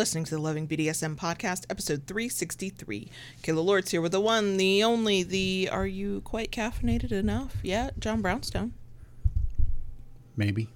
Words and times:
listening 0.00 0.24
to 0.24 0.34
the 0.34 0.40
Loving 0.40 0.66
BDSM 0.66 1.14
podcast, 1.14 1.66
episode 1.68 2.06
363. 2.06 3.10
Kayla 3.42 3.62
Lords 3.62 3.90
here 3.90 4.00
with 4.00 4.12
the 4.12 4.20
one, 4.22 4.56
the 4.56 4.82
only, 4.82 5.22
the 5.22 5.68
Are 5.70 5.86
You 5.86 6.22
Quite 6.22 6.50
Caffeinated 6.50 7.12
Enough 7.12 7.56
yet? 7.62 8.00
John 8.00 8.22
Brownstone. 8.22 8.72
Maybe. 10.38 10.70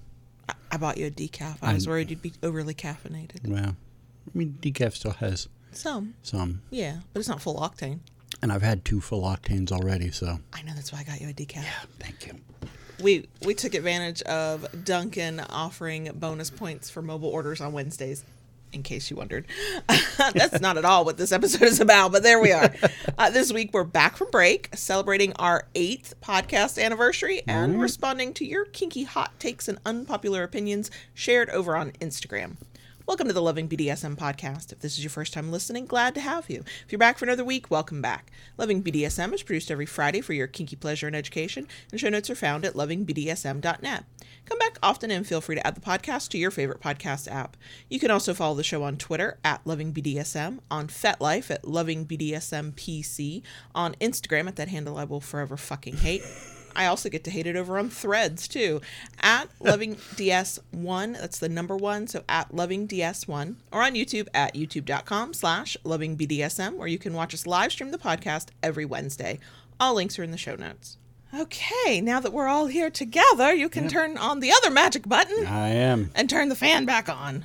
I, 0.47 0.53
I 0.73 0.77
bought 0.77 0.99
you 0.99 1.07
a 1.07 1.09
decaf. 1.09 1.57
I 1.63 1.73
was 1.73 1.87
worried 1.87 2.11
you'd 2.11 2.21
be 2.21 2.33
overly 2.43 2.75
caffeinated. 2.75 3.47
Well, 3.47 3.75
I 3.75 4.37
mean, 4.37 4.59
decaf 4.61 4.93
still 4.93 5.13
has 5.13 5.49
Some, 5.71 6.13
some, 6.21 6.61
yeah, 6.69 6.97
but 7.11 7.19
it's 7.19 7.27
not 7.27 7.41
full 7.41 7.55
octane. 7.55 8.01
and 8.43 8.51
I've 8.51 8.61
had 8.61 8.85
two 8.85 9.01
full 9.01 9.23
octanes 9.23 9.71
already, 9.71 10.11
so 10.11 10.37
I 10.53 10.61
know 10.61 10.73
that's 10.75 10.93
why 10.93 10.99
I 10.99 11.03
got 11.03 11.19
you 11.19 11.29
a 11.29 11.33
decaf. 11.33 11.63
Yeah, 11.63 11.71
thank 11.97 12.27
you. 12.27 12.35
We 13.01 13.27
we 13.43 13.55
took 13.55 13.73
advantage 13.73 14.21
of 14.21 14.85
Dunkin' 14.85 15.39
offering 15.49 16.11
bonus 16.13 16.51
points 16.51 16.91
for 16.91 17.01
mobile 17.01 17.29
orders 17.29 17.59
on 17.59 17.73
Wednesdays. 17.73 18.23
In 18.73 18.83
case 18.83 19.09
you 19.09 19.15
wondered, 19.15 19.45
that's 20.33 20.59
not 20.59 20.77
at 20.77 20.83
all 20.83 21.05
what 21.05 21.15
this 21.17 21.31
episode 21.31 21.61
is 21.63 21.79
about. 21.79 22.11
But 22.11 22.23
there 22.23 22.39
we 22.39 22.51
are. 22.51 22.73
Uh, 23.17 23.29
this 23.29 23.53
week 23.53 23.69
we're 23.71 23.85
back 23.85 24.17
from 24.17 24.29
break, 24.29 24.67
celebrating 24.75 25.31
our 25.37 25.67
eighth 25.73 26.13
podcast 26.21 26.81
anniversary, 26.81 27.41
and 27.47 27.79
responding 27.79 28.33
to 28.33 28.45
your 28.45 28.65
kinky 28.65 29.03
hot 29.03 29.31
takes 29.39 29.69
and 29.69 29.79
unpopular 29.85 30.43
opinions 30.43 30.91
shared 31.13 31.49
over 31.51 31.77
on 31.77 31.91
Instagram. 32.01 32.57
Welcome 33.07 33.27
to 33.27 33.33
the 33.33 33.41
Loving 33.41 33.69
BDSM 33.69 34.15
podcast. 34.15 34.71
If 34.71 34.79
this 34.79 34.97
is 34.97 35.03
your 35.03 35.11
first 35.11 35.31
time 35.31 35.51
listening, 35.51 35.85
glad 35.85 36.15
to 36.15 36.21
have 36.21 36.49
you. 36.49 36.63
If 36.83 36.91
you're 36.91 36.97
back 36.97 37.19
for 37.19 37.25
another 37.25 37.45
week, 37.45 37.69
welcome 37.69 38.01
back. 38.01 38.31
Loving 38.57 38.81
BDSM 38.81 39.31
is 39.31 39.43
produced 39.43 39.69
every 39.69 39.85
Friday 39.85 40.21
for 40.21 40.33
your 40.33 40.47
kinky 40.47 40.75
pleasure 40.75 41.05
and 41.05 41.15
education, 41.15 41.67
and 41.91 41.99
show 41.99 42.09
notes 42.09 42.31
are 42.31 42.35
found 42.35 42.65
at 42.65 42.73
lovingbdsm.net. 42.73 44.05
Come 44.45 44.57
back 44.57 44.79
often 44.81 45.11
and 45.11 45.25
feel 45.25 45.39
free 45.39 45.53
to 45.53 45.67
add 45.67 45.75
the 45.75 45.81
podcast 45.81 46.29
to 46.29 46.39
your 46.39 46.49
favorite 46.49 46.81
podcast 46.81 47.31
app. 47.31 47.55
You 47.89 47.99
can 47.99 48.09
also 48.09 48.33
follow 48.33 48.55
the 48.55 48.63
show 48.63 48.81
on 48.81 48.97
Twitter 48.97 49.37
at 49.45 49.63
LovingBDSM, 49.65 50.57
on 50.71 50.87
FetLife 50.87 51.51
at 51.51 51.61
LovingBDSMPC, 51.61 53.43
on 53.75 53.93
Instagram 54.01 54.47
at 54.47 54.55
that 54.55 54.69
handle 54.69 54.97
I 54.97 55.03
will 55.03 55.21
forever 55.21 55.57
fucking 55.57 55.97
hate. 55.97 56.23
I 56.75 56.85
also 56.87 57.09
get 57.09 57.23
to 57.25 57.31
hate 57.31 57.47
it 57.47 57.55
over 57.55 57.77
on 57.77 57.89
threads 57.89 58.47
too. 58.47 58.81
At 59.21 59.47
lovingds1, 59.59 61.19
that's 61.19 61.39
the 61.39 61.49
number 61.49 61.75
one, 61.75 62.07
so 62.07 62.23
at 62.27 62.51
lovingds1, 62.51 63.55
or 63.71 63.83
on 63.83 63.93
YouTube 63.93 64.27
at 64.33 64.55
youtube.com 64.55 65.33
slash 65.33 65.77
lovingbdsm, 65.83 66.75
where 66.75 66.87
you 66.87 66.97
can 66.97 67.13
watch 67.13 67.33
us 67.33 67.45
live 67.47 67.71
stream 67.71 67.91
the 67.91 67.97
podcast 67.97 68.47
every 68.61 68.85
Wednesday. 68.85 69.39
All 69.79 69.95
links 69.95 70.17
are 70.19 70.23
in 70.23 70.31
the 70.31 70.37
show 70.37 70.55
notes. 70.55 70.97
Okay, 71.37 71.99
now 71.99 72.19
that 72.21 72.31
we're 72.31 72.47
all 72.47 72.67
here 72.67 72.89
together, 72.89 73.53
you 73.53 73.67
can 73.67 73.89
turn 73.89 74.17
on 74.17 74.39
the 74.39 74.51
other 74.51 74.71
magic 74.71 75.07
button 75.07 75.45
I 75.45 75.69
am. 75.69 76.11
and 76.15 76.29
turn 76.29 76.47
the 76.47 76.55
fan 76.55 76.85
back 76.85 77.09
on. 77.09 77.43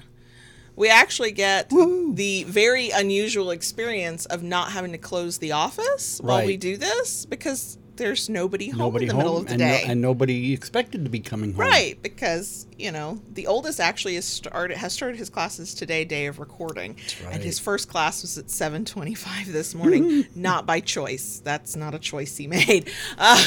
We 0.77 0.89
actually 0.89 1.33
get 1.33 1.69
the 1.70 2.44
very 2.44 2.91
unusual 2.91 3.50
experience 3.50 4.27
of 4.27 4.42
not 4.44 4.70
having 4.70 4.92
to 4.92 4.98
close 4.98 5.39
the 5.39 5.53
office 5.53 6.20
while 6.22 6.47
we 6.47 6.56
do 6.56 6.77
this 6.77 7.27
because 7.27 7.78
there's 8.01 8.29
nobody 8.31 8.70
home 8.70 8.79
Nobody 8.79 9.05
in 9.05 9.09
the 9.09 9.15
home, 9.15 9.23
middle 9.23 9.37
of 9.37 9.47
the 9.47 9.53
and, 9.53 9.61
no- 9.61 9.67
day. 9.67 9.84
and 9.87 10.01
nobody 10.01 10.53
expected 10.55 11.05
to 11.05 11.11
be 11.11 11.20
coming 11.20 11.53
home. 11.53 11.61
Right, 11.61 12.03
because 12.03 12.67
you 12.79 12.91
know 12.91 13.20
the 13.34 13.47
oldest 13.47 13.79
actually 13.79 14.15
has 14.15 14.25
started 14.25 14.77
has 14.79 14.93
started 14.93 15.19
his 15.19 15.29
classes 15.29 15.75
today, 15.75 16.05
day 16.05 16.27
of 16.27 16.39
recording, 16.39 16.97
and 17.19 17.27
right. 17.27 17.43
his 17.43 17.59
first 17.59 17.89
class 17.89 18.23
was 18.23 18.39
at 18.39 18.51
seven 18.51 18.84
twenty 18.84 19.15
five 19.15 19.53
this 19.53 19.75
morning, 19.75 20.27
not 20.34 20.65
by 20.67 20.81
choice. 20.81 21.41
That's 21.45 21.77
not 21.77 21.95
a 21.95 21.98
choice 21.98 22.37
he 22.37 22.47
made. 22.47 22.91
Um, 23.19 23.39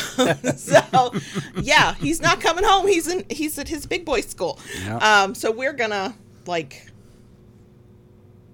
so, 0.55 1.13
yeah, 1.61 1.95
he's 1.95 2.21
not 2.21 2.39
coming 2.39 2.63
home. 2.63 2.87
He's 2.87 3.07
in 3.07 3.25
he's 3.29 3.57
at 3.57 3.67
his 3.67 3.85
big 3.87 4.05
boy 4.05 4.21
school. 4.21 4.59
Yeah. 4.83 4.97
Um, 4.97 5.33
so 5.33 5.51
we're 5.51 5.73
gonna 5.73 6.13
like 6.45 6.91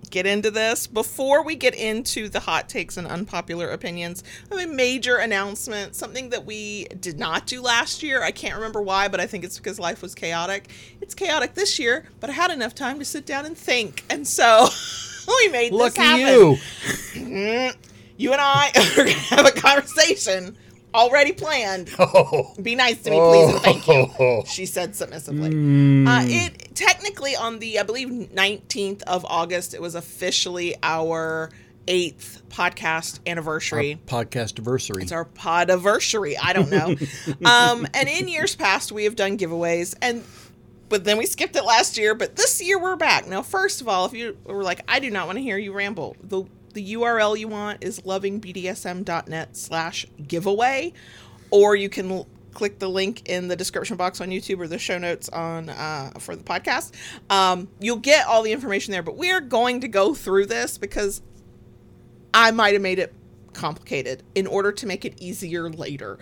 get 0.09 0.25
into 0.25 0.51
this. 0.51 0.87
Before 0.87 1.43
we 1.43 1.55
get 1.55 1.75
into 1.75 2.29
the 2.29 2.39
hot 2.41 2.69
takes 2.69 2.97
and 2.97 3.07
unpopular 3.07 3.69
opinions, 3.69 4.23
I 4.51 4.59
have 4.59 4.69
a 4.69 4.73
major 4.73 5.17
announcement, 5.17 5.95
something 5.95 6.29
that 6.29 6.45
we 6.45 6.85
did 6.99 7.19
not 7.19 7.47
do 7.47 7.61
last 7.61 8.03
year. 8.03 8.23
I 8.23 8.31
can't 8.31 8.55
remember 8.55 8.81
why, 8.81 9.07
but 9.07 9.19
I 9.19 9.27
think 9.27 9.43
it's 9.43 9.57
because 9.57 9.79
life 9.79 10.01
was 10.01 10.15
chaotic. 10.15 10.69
It's 11.01 11.15
chaotic 11.15 11.53
this 11.53 11.79
year, 11.79 12.05
but 12.19 12.29
I 12.29 12.33
had 12.33 12.51
enough 12.51 12.75
time 12.75 12.99
to 12.99 13.05
sit 13.05 13.25
down 13.25 13.45
and 13.45 13.57
think. 13.57 14.03
And 14.09 14.27
so 14.27 14.67
we 15.27 15.49
made 15.49 15.71
Look 15.71 15.93
this 15.93 15.99
at 15.99 16.19
happen. 16.19 16.33
you. 16.33 16.57
Mm-hmm. 17.13 17.79
You 18.17 18.33
and 18.33 18.41
I 18.41 18.71
are 18.75 18.95
going 19.05 19.07
to 19.07 19.13
have 19.13 19.45
a 19.45 19.51
conversation 19.51 20.57
already 20.93 21.31
planned. 21.33 21.89
Oh. 21.99 22.53
Be 22.61 22.75
nice 22.75 23.01
to 23.03 23.11
me, 23.11 23.17
please, 23.19 23.53
and 23.53 23.61
thank 23.61 23.87
you 23.87 24.07
Oh. 24.19 24.43
she 24.45 24.65
said 24.65 24.95
submissively. 24.95 25.51
Mm. 25.51 26.07
Uh, 26.07 26.25
it 26.27 26.75
technically 26.75 27.35
on 27.35 27.59
the 27.59 27.79
I 27.79 27.83
believe 27.83 28.07
19th 28.09 29.03
of 29.03 29.25
August 29.25 29.73
it 29.73 29.81
was 29.81 29.95
officially 29.95 30.75
our 30.81 31.51
eighth 31.87 32.41
podcast 32.49 33.19
anniversary. 33.27 33.99
Podcast 34.07 34.57
anniversary. 34.57 35.03
It's 35.03 35.11
our 35.11 35.25
podiversary. 35.25 36.35
I 36.41 36.53
don't 36.53 36.69
know. 36.69 36.95
um, 37.49 37.87
and 37.93 38.07
in 38.09 38.27
years 38.27 38.55
past 38.55 38.91
we 38.91 39.03
have 39.03 39.15
done 39.15 39.37
giveaways 39.37 39.95
and 40.01 40.23
but 40.89 41.03
then 41.03 41.17
we 41.19 41.27
skipped 41.27 41.55
it 41.55 41.63
last 41.63 41.97
year. 41.97 42.15
But 42.15 42.35
this 42.35 42.61
year 42.61 42.79
we're 42.79 42.95
back. 42.95 43.27
Now, 43.27 43.43
first 43.43 43.79
of 43.79 43.87
all, 43.87 44.05
if 44.07 44.13
you 44.13 44.35
were 44.43 44.63
like, 44.63 44.81
I 44.87 44.99
do 44.99 45.11
not 45.11 45.27
want 45.27 45.37
to 45.37 45.41
hear 45.43 45.57
you 45.57 45.71
ramble, 45.71 46.17
the 46.23 46.43
the 46.73 46.93
URL 46.93 47.37
you 47.37 47.47
want 47.47 47.83
is 47.83 48.01
lovingbdsm.net 48.01 49.57
slash 49.57 50.05
giveaway, 50.27 50.93
or 51.51 51.75
you 51.75 51.89
can 51.89 52.11
l- 52.11 52.27
click 52.53 52.79
the 52.79 52.89
link 52.89 53.27
in 53.29 53.47
the 53.47 53.55
description 53.55 53.95
box 53.97 54.21
on 54.21 54.29
YouTube 54.29 54.59
or 54.59 54.67
the 54.67 54.79
show 54.79 54.97
notes 54.97 55.29
on 55.29 55.69
uh, 55.69 56.11
for 56.19 56.35
the 56.35 56.43
podcast. 56.43 56.91
Um, 57.29 57.67
you'll 57.79 57.97
get 57.97 58.25
all 58.25 58.43
the 58.43 58.51
information 58.51 58.91
there. 58.91 59.03
But 59.03 59.17
we 59.17 59.31
are 59.31 59.41
going 59.41 59.81
to 59.81 59.87
go 59.87 60.13
through 60.13 60.47
this 60.47 60.77
because 60.77 61.21
I 62.33 62.51
might 62.51 62.73
have 62.73 62.81
made 62.81 62.99
it 62.99 63.13
complicated 63.53 64.23
in 64.35 64.47
order 64.47 64.71
to 64.71 64.85
make 64.85 65.05
it 65.05 65.13
easier 65.21 65.69
later. 65.69 66.19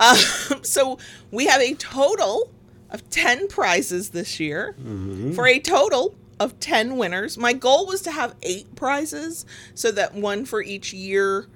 Um, 0.00 0.16
so 0.62 0.98
we 1.30 1.46
have 1.46 1.60
a 1.60 1.74
total 1.74 2.50
of 2.90 3.08
10 3.10 3.48
prizes 3.48 4.10
this 4.10 4.40
year 4.40 4.74
for 5.34 5.46
a 5.46 5.58
total 5.58 6.14
of 6.40 6.58
10 6.60 6.96
winners. 6.96 7.36
My 7.38 7.52
goal 7.52 7.86
was 7.86 8.02
to 8.02 8.10
have 8.10 8.34
eight 8.42 8.74
prizes 8.74 9.44
so 9.74 9.90
that 9.92 10.14
one 10.14 10.44
for 10.44 10.62
each 10.62 10.92
year 10.92 11.46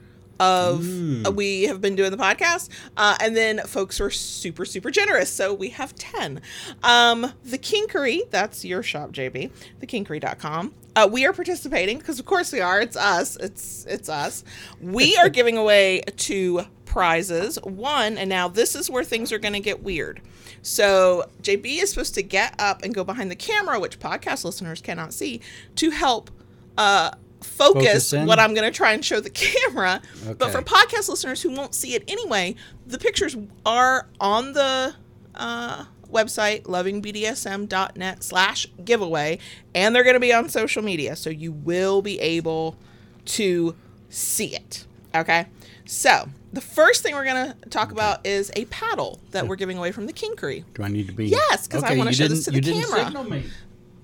of 0.43 1.27
uh, 1.27 1.31
we 1.31 1.65
have 1.65 1.81
been 1.81 1.95
doing 1.97 2.11
the 2.11 2.17
podcast 2.17 2.69
uh, 2.97 3.17
and 3.21 3.37
then 3.37 3.59
folks 3.61 4.01
were 4.01 4.11
super 4.11 4.65
super 4.65 4.91
generous 4.91 5.31
so 5.31 5.53
we 5.53 5.69
have 5.69 5.95
10 5.95 6.41
um 6.83 7.33
the 7.45 7.59
kinkery 7.59 8.29
that's 8.31 8.65
your 8.65 8.83
shop 8.83 9.13
jb 9.13 9.51
thekinkery.com 9.81 10.75
uh, 10.95 11.09
we 11.11 11.25
are 11.25 11.33
participating 11.33 11.99
because 11.99 12.19
of 12.19 12.27
course 12.27 12.53
we 12.53 12.61
are. 12.61 12.81
It's 12.81 12.97
us. 12.97 13.37
It's 13.37 13.87
it's 13.87 14.09
us. 14.11 14.45
We 14.81 15.17
are 15.17 15.29
giving 15.31 15.57
away 15.57 16.03
two 16.17 16.63
prizes. 16.85 17.59
One 17.63 18.19
and 18.19 18.29
now 18.29 18.49
this 18.49 18.75
is 18.75 18.91
where 18.91 19.03
things 19.05 19.33
are 19.33 19.39
going 19.39 19.55
to 19.55 19.61
get 19.61 19.83
weird. 19.83 20.21
So 20.61 21.25
jb 21.43 21.83
is 21.83 21.91
supposed 21.91 22.15
to 22.15 22.23
get 22.23 22.55
up 22.59 22.83
and 22.83 22.95
go 22.95 23.03
behind 23.03 23.31
the 23.31 23.37
camera 23.37 23.81
which 23.81 23.99
podcast 23.99 24.45
listeners 24.45 24.81
cannot 24.81 25.13
see 25.13 25.41
to 25.77 25.91
help 25.91 26.31
uh 26.79 27.13
focus, 27.43 28.11
Focus 28.11 28.27
what 28.27 28.39
i'm 28.39 28.55
going 28.55 28.71
to 28.71 28.77
try 28.77 28.93
and 28.93 29.05
show 29.05 29.21
the 29.21 29.31
camera. 29.45 30.01
But 30.39 30.51
for 30.53 30.63
podcast 30.63 31.09
listeners 31.09 31.43
who 31.43 31.51
won't 31.51 31.75
see 31.75 31.95
it 31.95 32.05
anyway 32.09 32.55
the 32.87 32.99
pictures 32.99 33.37
are 33.67 34.07
on 34.21 34.53
the 34.53 34.95
uh, 35.35 35.85
website 36.11 36.63
lovingbdsm.net 36.65 38.23
slash 38.23 38.67
giveaway 38.85 39.39
and 39.75 39.95
they're 39.95 40.05
going 40.05 40.15
to 40.15 40.21
be 40.21 40.33
on 40.33 40.49
social 40.49 40.83
media 40.83 41.17
so 41.17 41.31
you 41.31 41.53
will 41.53 42.03
be 42.03 42.21
able 42.21 42.77
to 43.25 43.75
see 44.09 44.55
it 44.55 44.85
okay? 45.15 45.47
So 45.85 46.29
the 46.53 46.61
first 46.61 47.03
thing 47.03 47.15
we're 47.15 47.25
going 47.25 47.53
to 47.53 47.69
talk 47.71 47.93
about 47.93 48.27
is 48.27 48.51
a 48.57 48.65
paddle 48.67 49.21
that 49.31 49.47
we're 49.47 49.57
giving 49.57 49.79
away 49.79 49.91
from 49.93 50.07
the 50.07 50.13
kinkery. 50.13 50.65
Do 50.75 50.83
I 50.83 50.89
need 50.89 51.07
to 51.09 51.13
be? 51.13 51.27
Yes, 51.27 51.67
'cause 51.67 51.83
I 51.83 51.89
Okay, 51.89 51.99
wanna 51.99 52.13
show 52.13 52.29
this 52.29 52.45
to 52.45 52.51
the 52.51 52.61
camera. 52.61 53.11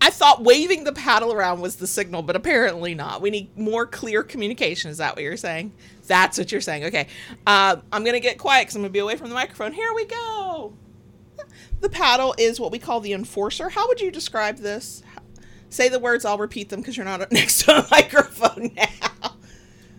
I 0.01 0.11
thought 0.11 0.45
waving 0.45 0.85
the 0.85 0.93
paddle 0.93 1.33
around 1.33 1.61
was 1.61 1.77
the 1.77 1.87
signal, 1.87 2.23
but 2.23 2.37
apparently 2.37 2.95
not. 2.95 3.21
We 3.21 3.31
need 3.31 3.57
more 3.57 3.87
clear 3.87 4.23
communication. 4.23 4.91
Is 4.91 4.99
that 4.99 5.17
what 5.17 5.25
you're 5.25 5.37
saying? 5.37 5.73
That's 6.07 6.39
what 6.39 6.53
you're 6.53 6.61
saying. 6.61 6.85
Okay. 6.85 7.09
Uh, 7.47 7.77
I'm 7.93 8.05
going 8.05 8.15
to 8.15 8.21
get 8.21 8.39
quiet 8.39 8.63
because 8.63 8.77
I'm 8.77 8.83
going 8.83 8.91
to 8.91 8.93
be 8.93 9.01
away 9.01 9.17
from 9.17 9.29
the 9.29 9.35
microphone. 9.35 9.73
Here 9.73 9.93
we 9.95 10.07
go. 10.07 10.73
The 11.81 11.89
paddle 11.89 12.35
is 12.39 12.59
what 12.59 12.73
we 12.73 12.79
call 12.79 13.01
the 13.01 13.13
enforcer. 13.13 13.69
How 13.69 13.87
would 13.89 14.01
you 14.01 14.11
describe 14.11 14.59
this? 14.59 15.03
Say 15.71 15.89
the 15.89 15.99
words, 15.99 16.25
I'll 16.25 16.39
repeat 16.39 16.71
them 16.71 16.81
because 16.81 16.97
you're 16.97 17.05
not 17.07 17.31
next 17.33 17.65
to 17.65 17.79
a 17.79 17.87
microphone 17.91 18.73
now. 18.75 19.33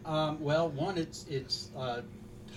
Um, 0.06 0.42
well, 0.42 0.70
one, 0.70 0.98
it's 0.98 1.26
it's 1.30 1.70
uh, 1.78 2.02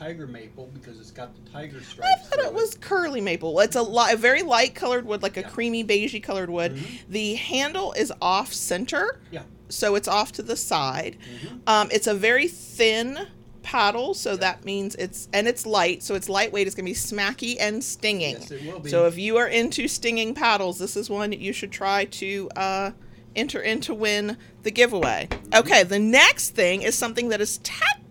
tiger 0.03 0.27
maple 0.27 0.69
because 0.75 0.99
it's 0.99 1.11
got 1.11 1.33
the 1.35 1.51
tiger 1.51 1.81
stripes. 1.81 2.11
I 2.13 2.17
thought 2.37 2.45
it 2.45 2.53
was 2.53 2.77
curly 2.81 3.21
maple. 3.21 3.61
It's 3.61 3.77
a, 3.77 3.83
li- 3.83 4.13
a 4.13 4.17
very 4.17 4.43
light 4.43 4.75
colored 4.75 5.07
wood, 5.07 5.23
like 5.23 5.37
a 5.37 5.41
Yeah. 5.43 5.49
creamy 5.49 5.85
beigey 5.85 6.23
colored 6.23 6.51
wood. 6.51 6.77
The 7.09 7.35
handle 7.35 7.93
is 7.93 8.13
off 8.21 8.53
center. 8.53 9.21
Yeah. 9.31 9.43
so 9.69 9.95
it's 9.95 10.09
off 10.09 10.33
to 10.33 10.43
the 10.43 10.57
side. 10.57 11.17
Mm-hmm. 11.45 11.57
Um, 11.67 11.89
it's 11.93 12.07
a 12.07 12.15
very 12.15 12.49
thin 12.49 13.27
paddle, 13.63 14.13
so 14.13 14.37
that 14.37 14.65
means 14.65 14.95
it's 14.97 15.29
and 15.33 15.47
it's 15.47 15.65
light, 15.65 16.03
so 16.03 16.15
it's 16.17 16.29
lightweight. 16.29 16.67
It's 16.67 16.75
gonna 16.75 16.85
be 16.87 16.95
smacky 16.95 17.57
and 17.61 17.83
stinging. 17.83 18.35
Yes, 18.35 18.51
it 18.51 18.67
will 18.67 18.81
be. 18.81 18.91
So 18.91 19.07
if 19.07 19.17
you 19.17 19.37
are 19.37 19.47
into 19.47 19.87
stinging 19.89 20.35
paddles, 20.35 20.79
this 20.79 20.97
is 20.97 21.09
one 21.09 21.31
that 21.31 21.39
you 21.39 21.53
should 21.53 21.71
try 21.73 22.05
to 22.07 22.51
uh, 22.57 22.91
enter 23.37 23.61
in 23.63 23.81
to 23.83 23.95
win 23.95 24.37
the 24.65 24.71
giveaway. 24.73 25.29
Okay, 25.55 25.85
the 25.85 25.99
next 26.01 26.51
thing 26.51 26.83
is 26.83 26.99
something 26.99 27.29
that 27.31 27.41
is 27.41 27.59
technically 27.59 28.02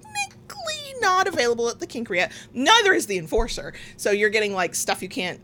not 1.01 1.27
available 1.27 1.67
at 1.69 1.79
the 1.79 1.87
Kinkery 1.87 2.17
yet. 2.17 2.31
Neither 2.53 2.93
is 2.93 3.07
the 3.07 3.17
Enforcer. 3.17 3.73
So 3.97 4.11
you're 4.11 4.29
getting 4.29 4.53
like 4.53 4.75
stuff 4.75 5.01
you 5.01 5.09
can't 5.09 5.39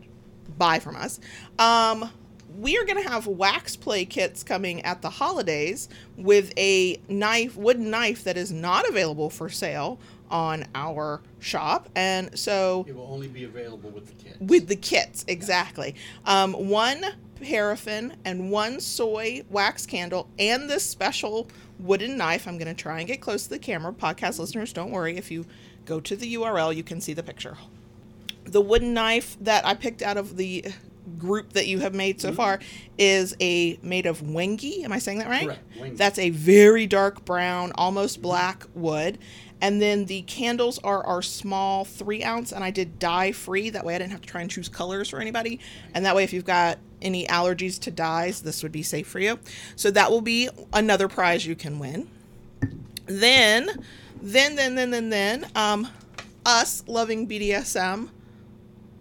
buy 0.56 0.78
from 0.78 0.96
us. 0.96 1.20
Um, 1.58 2.10
we 2.58 2.76
are 2.78 2.84
going 2.84 3.00
to 3.02 3.08
have 3.08 3.26
wax 3.26 3.76
play 3.76 4.04
kits 4.04 4.42
coming 4.42 4.82
at 4.82 5.02
the 5.02 5.10
holidays 5.10 5.88
with 6.16 6.52
a 6.56 6.98
knife, 7.08 7.56
wooden 7.56 7.90
knife 7.90 8.24
that 8.24 8.36
is 8.36 8.50
not 8.50 8.88
available 8.88 9.30
for 9.30 9.48
sale 9.48 9.98
on 10.30 10.64
our 10.74 11.20
shop. 11.38 11.88
And 11.94 12.36
so 12.38 12.84
It 12.88 12.96
will 12.96 13.06
only 13.10 13.28
be 13.28 13.44
available 13.44 13.90
with 13.90 14.06
the 14.06 14.12
kit. 14.24 14.36
with 14.40 14.66
the 14.68 14.76
kits 14.76 15.24
exactly 15.28 15.94
um, 16.26 16.52
one 16.68 17.02
paraffin 17.40 18.14
and 18.24 18.50
one 18.50 18.80
soy 18.80 19.42
wax 19.48 19.86
candle 19.86 20.28
and 20.38 20.68
this 20.68 20.82
special 20.82 21.48
wooden 21.78 22.16
knife. 22.16 22.46
I'm 22.48 22.58
going 22.58 22.74
to 22.74 22.80
try 22.80 22.98
and 22.98 23.06
get 23.06 23.20
close 23.20 23.44
to 23.44 23.50
the 23.50 23.58
camera. 23.58 23.92
Podcast 23.92 24.38
listeners 24.38 24.72
don't 24.72 24.90
worry. 24.90 25.16
If 25.16 25.30
you 25.30 25.46
go 25.84 26.00
to 26.00 26.14
the 26.14 26.34
url 26.34 26.74
you 26.74 26.82
can 26.82 27.00
see 27.00 27.14
the 27.14 27.22
picture. 27.22 27.56
The 28.44 28.60
wooden 28.60 28.94
knife 28.94 29.36
that 29.40 29.66
i 29.66 29.74
picked 29.74 30.02
out 30.02 30.16
of 30.18 30.36
the 30.36 30.66
group 31.16 31.54
that 31.54 31.66
you 31.66 31.78
have 31.80 31.94
made 31.94 32.20
so 32.20 32.32
far 32.32 32.60
is 32.98 33.34
a 33.40 33.78
made 33.82 34.04
of 34.04 34.20
wenge. 34.20 34.84
Am 34.84 34.92
i 34.92 34.98
saying 34.98 35.18
that 35.18 35.28
right? 35.28 35.46
That's 35.96 36.18
a 36.18 36.28
very 36.30 36.86
dark 36.86 37.24
brown 37.24 37.72
almost 37.74 38.20
black 38.20 38.66
wood. 38.74 39.18
And 39.60 39.82
then 39.82 40.04
the 40.04 40.22
candles 40.22 40.78
are 40.80 41.04
our 41.04 41.20
small 41.22 41.84
three 41.84 42.22
ounce, 42.22 42.52
and 42.52 42.62
I 42.62 42.70
did 42.70 42.98
dye 43.00 43.32
free. 43.32 43.70
That 43.70 43.84
way 43.84 43.94
I 43.94 43.98
didn't 43.98 44.12
have 44.12 44.20
to 44.20 44.28
try 44.28 44.42
and 44.42 44.50
choose 44.50 44.68
colors 44.68 45.08
for 45.08 45.20
anybody. 45.20 45.58
And 45.94 46.04
that 46.04 46.14
way, 46.14 46.22
if 46.22 46.32
you've 46.32 46.44
got 46.44 46.78
any 47.02 47.26
allergies 47.26 47.78
to 47.80 47.90
dyes, 47.90 48.42
this 48.42 48.62
would 48.62 48.72
be 48.72 48.82
safe 48.82 49.06
for 49.06 49.20
you. 49.20 49.38
So 49.76 49.90
that 49.90 50.10
will 50.10 50.20
be 50.20 50.48
another 50.72 51.08
prize 51.08 51.46
you 51.46 51.54
can 51.54 51.78
win. 51.78 52.08
Then, 53.06 53.84
then, 54.20 54.56
then, 54.56 54.74
then, 54.74 54.90
then, 54.90 55.08
then, 55.08 55.46
um, 55.54 55.88
us 56.44 56.82
loving 56.86 57.26
BDSM, 57.26 58.10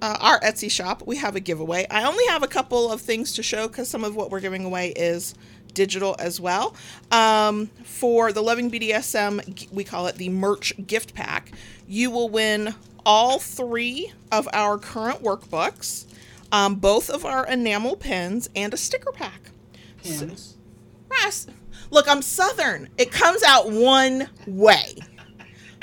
uh, 0.01 0.17
our 0.19 0.39
Etsy 0.41 0.69
shop, 0.69 1.03
we 1.05 1.17
have 1.17 1.35
a 1.35 1.39
giveaway. 1.39 1.87
I 1.89 2.03
only 2.03 2.25
have 2.27 2.43
a 2.43 2.47
couple 2.47 2.91
of 2.91 3.01
things 3.01 3.33
to 3.33 3.43
show 3.43 3.67
because 3.67 3.89
some 3.89 4.03
of 4.03 4.15
what 4.15 4.29
we're 4.29 4.39
giving 4.39 4.63
away 4.63 4.89
is 4.89 5.33
digital 5.73 6.15
as 6.19 6.39
well. 6.39 6.75
Um, 7.11 7.67
for 7.83 8.31
the 8.31 8.41
Loving 8.41 8.71
BDSM, 8.71 9.71
we 9.71 9.83
call 9.83 10.07
it 10.07 10.15
the 10.15 10.29
merch 10.29 10.73
gift 10.87 11.13
pack. 11.13 11.51
You 11.87 12.11
will 12.11 12.29
win 12.29 12.73
all 13.05 13.39
three 13.39 14.11
of 14.31 14.49
our 14.53 14.77
current 14.77 15.23
workbooks, 15.23 16.06
um, 16.51 16.75
both 16.75 17.09
of 17.09 17.25
our 17.25 17.45
enamel 17.47 17.95
pens, 17.95 18.49
and 18.55 18.73
a 18.73 18.77
sticker 18.77 19.11
pack. 19.11 19.51
Pins. 20.03 20.57
Yes. 21.11 21.47
Look, 21.89 22.07
I'm 22.07 22.21
Southern. 22.21 22.89
It 22.97 23.11
comes 23.11 23.43
out 23.43 23.69
one 23.71 24.29
way. 24.45 24.95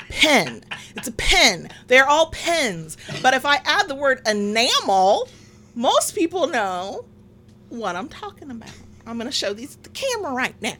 Pen. 0.09 0.63
It's 0.95 1.07
a 1.07 1.11
pen. 1.13 1.69
They're 1.87 2.07
all 2.07 2.27
pens. 2.27 2.97
But 3.21 3.33
if 3.33 3.45
I 3.45 3.57
add 3.65 3.87
the 3.87 3.95
word 3.95 4.21
enamel, 4.27 5.27
most 5.73 6.15
people 6.15 6.47
know 6.47 7.05
what 7.69 7.95
I'm 7.95 8.07
talking 8.07 8.51
about. 8.51 8.71
I'm 9.07 9.17
going 9.17 9.29
to 9.29 9.35
show 9.35 9.53
these 9.53 9.75
at 9.75 9.83
the 9.83 9.89
camera 9.89 10.31
right 10.31 10.59
now. 10.61 10.75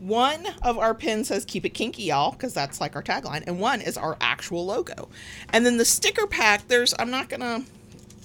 One 0.00 0.46
of 0.62 0.78
our 0.78 0.94
pins 0.94 1.28
says 1.28 1.44
keep 1.44 1.64
it 1.64 1.70
kinky, 1.70 2.04
y'all, 2.04 2.32
because 2.32 2.52
that's 2.52 2.80
like 2.80 2.96
our 2.96 3.02
tagline. 3.02 3.44
And 3.46 3.60
one 3.60 3.80
is 3.80 3.96
our 3.96 4.16
actual 4.20 4.66
logo. 4.66 5.08
And 5.50 5.64
then 5.64 5.76
the 5.76 5.84
sticker 5.84 6.26
pack, 6.26 6.66
there's, 6.66 6.92
I'm 6.98 7.10
not 7.10 7.28
going 7.28 7.40
to 7.40 7.62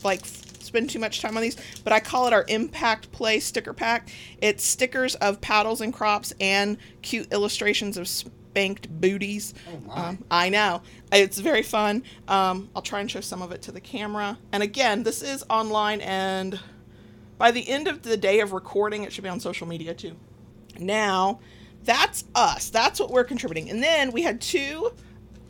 like 0.03 0.25
spend 0.67 0.89
too 0.89 0.99
much 0.99 1.21
time 1.21 1.35
on 1.35 1.41
these, 1.41 1.57
but 1.83 1.93
I 1.93 1.99
call 1.99 2.27
it 2.27 2.33
our 2.33 2.45
Impact 2.47 3.11
Play 3.11 3.39
sticker 3.39 3.73
pack. 3.73 4.09
It's 4.41 4.63
stickers 4.63 5.15
of 5.15 5.41
paddles 5.41 5.81
and 5.81 5.93
crops 5.93 6.33
and 6.39 6.77
cute 7.01 7.31
illustrations 7.33 7.97
of 7.97 8.07
spanked 8.07 8.89
booties. 8.89 9.53
Oh, 9.69 9.87
my. 9.87 9.93
Um, 9.95 10.25
I 10.29 10.49
know. 10.49 10.81
It's 11.11 11.39
very 11.39 11.63
fun. 11.63 12.03
Um, 12.27 12.69
I'll 12.75 12.81
try 12.81 12.99
and 12.99 13.09
show 13.09 13.21
some 13.21 13.41
of 13.41 13.51
it 13.51 13.61
to 13.63 13.71
the 13.71 13.81
camera. 13.81 14.37
And 14.51 14.61
again, 14.61 15.03
this 15.03 15.21
is 15.21 15.43
online, 15.49 16.01
and 16.01 16.59
by 17.37 17.51
the 17.51 17.67
end 17.67 17.87
of 17.87 18.01
the 18.01 18.17
day 18.17 18.39
of 18.39 18.51
recording, 18.51 19.03
it 19.03 19.13
should 19.13 19.23
be 19.23 19.29
on 19.29 19.39
social 19.39 19.67
media 19.67 19.93
too. 19.93 20.15
Now, 20.79 21.39
that's 21.83 22.25
us. 22.35 22.69
That's 22.69 22.99
what 22.99 23.11
we're 23.11 23.23
contributing. 23.23 23.69
And 23.69 23.81
then 23.81 24.11
we 24.11 24.23
had 24.23 24.41
two 24.41 24.91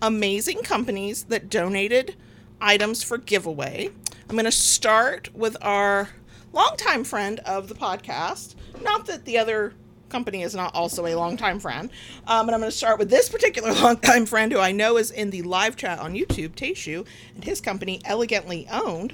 amazing 0.02 0.62
companies 0.64 1.24
that 1.24 1.50
donated 1.50 2.16
items 2.62 3.04
for 3.04 3.18
giveaway. 3.18 3.90
I'm 4.30 4.36
going 4.36 4.46
to 4.46 4.52
start 4.52 5.34
with 5.34 5.58
our 5.62 6.10
longtime 6.54 7.04
friend 7.04 7.40
of 7.40 7.68
the 7.68 7.76
podcast. 7.76 8.56
Not 8.82 9.06
that 9.08 9.26
the 9.26 9.38
other 9.38 9.74
company 10.10 10.44
is 10.44 10.56
not 10.56 10.74
also 10.76 11.06
a 11.06 11.16
longtime 11.16 11.60
friend, 11.60 11.90
um, 12.28 12.46
but 12.46 12.54
I'm 12.54 12.62
going 12.62 12.72
to 12.72 12.78
start 12.78 13.00
with 13.00 13.10
this 13.10 13.30
particular 13.30 13.74
longtime 13.82 14.26
friend 14.26 14.52
who 14.52 14.60
I 14.60 14.72
know 14.72 14.98
is 14.98 15.12
in 15.12 15.30
the 15.30 15.42
live 15.44 15.76
chat 15.76 16.00
on 16.00 16.14
YouTube, 16.14 16.50
Teishu, 16.50 17.06
and 17.36 17.44
his 17.44 17.62
company, 17.62 18.02
Elegantly 18.06 18.68
Owned 18.72 19.14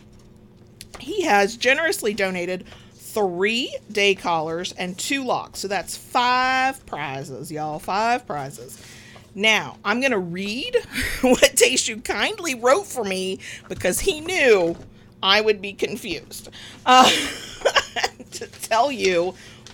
he 0.99 1.23
has 1.23 1.57
generously 1.57 2.13
donated 2.13 2.65
three 2.93 3.75
day 3.91 4.15
collars 4.15 4.73
and 4.73 4.97
two 4.97 5.23
locks. 5.23 5.59
So 5.59 5.67
that's 5.67 5.95
five 5.95 6.85
prizes, 6.85 7.51
y'all. 7.51 7.79
Five 7.79 8.25
prizes. 8.25 8.81
Now, 9.35 9.77
I'm 9.83 9.99
going 9.99 10.11
to 10.11 10.19
read 10.19 10.75
what 11.21 11.41
Teishu 11.41 12.03
kindly 12.03 12.55
wrote 12.55 12.85
for 12.85 13.03
me 13.03 13.39
because 13.67 13.99
he 13.99 14.21
knew 14.21 14.75
I 15.23 15.41
would 15.41 15.61
be 15.61 15.73
confused. 15.73 16.49
Uh, 16.85 17.09
to 18.31 18.47
tell 18.47 18.91
you 18.91 19.33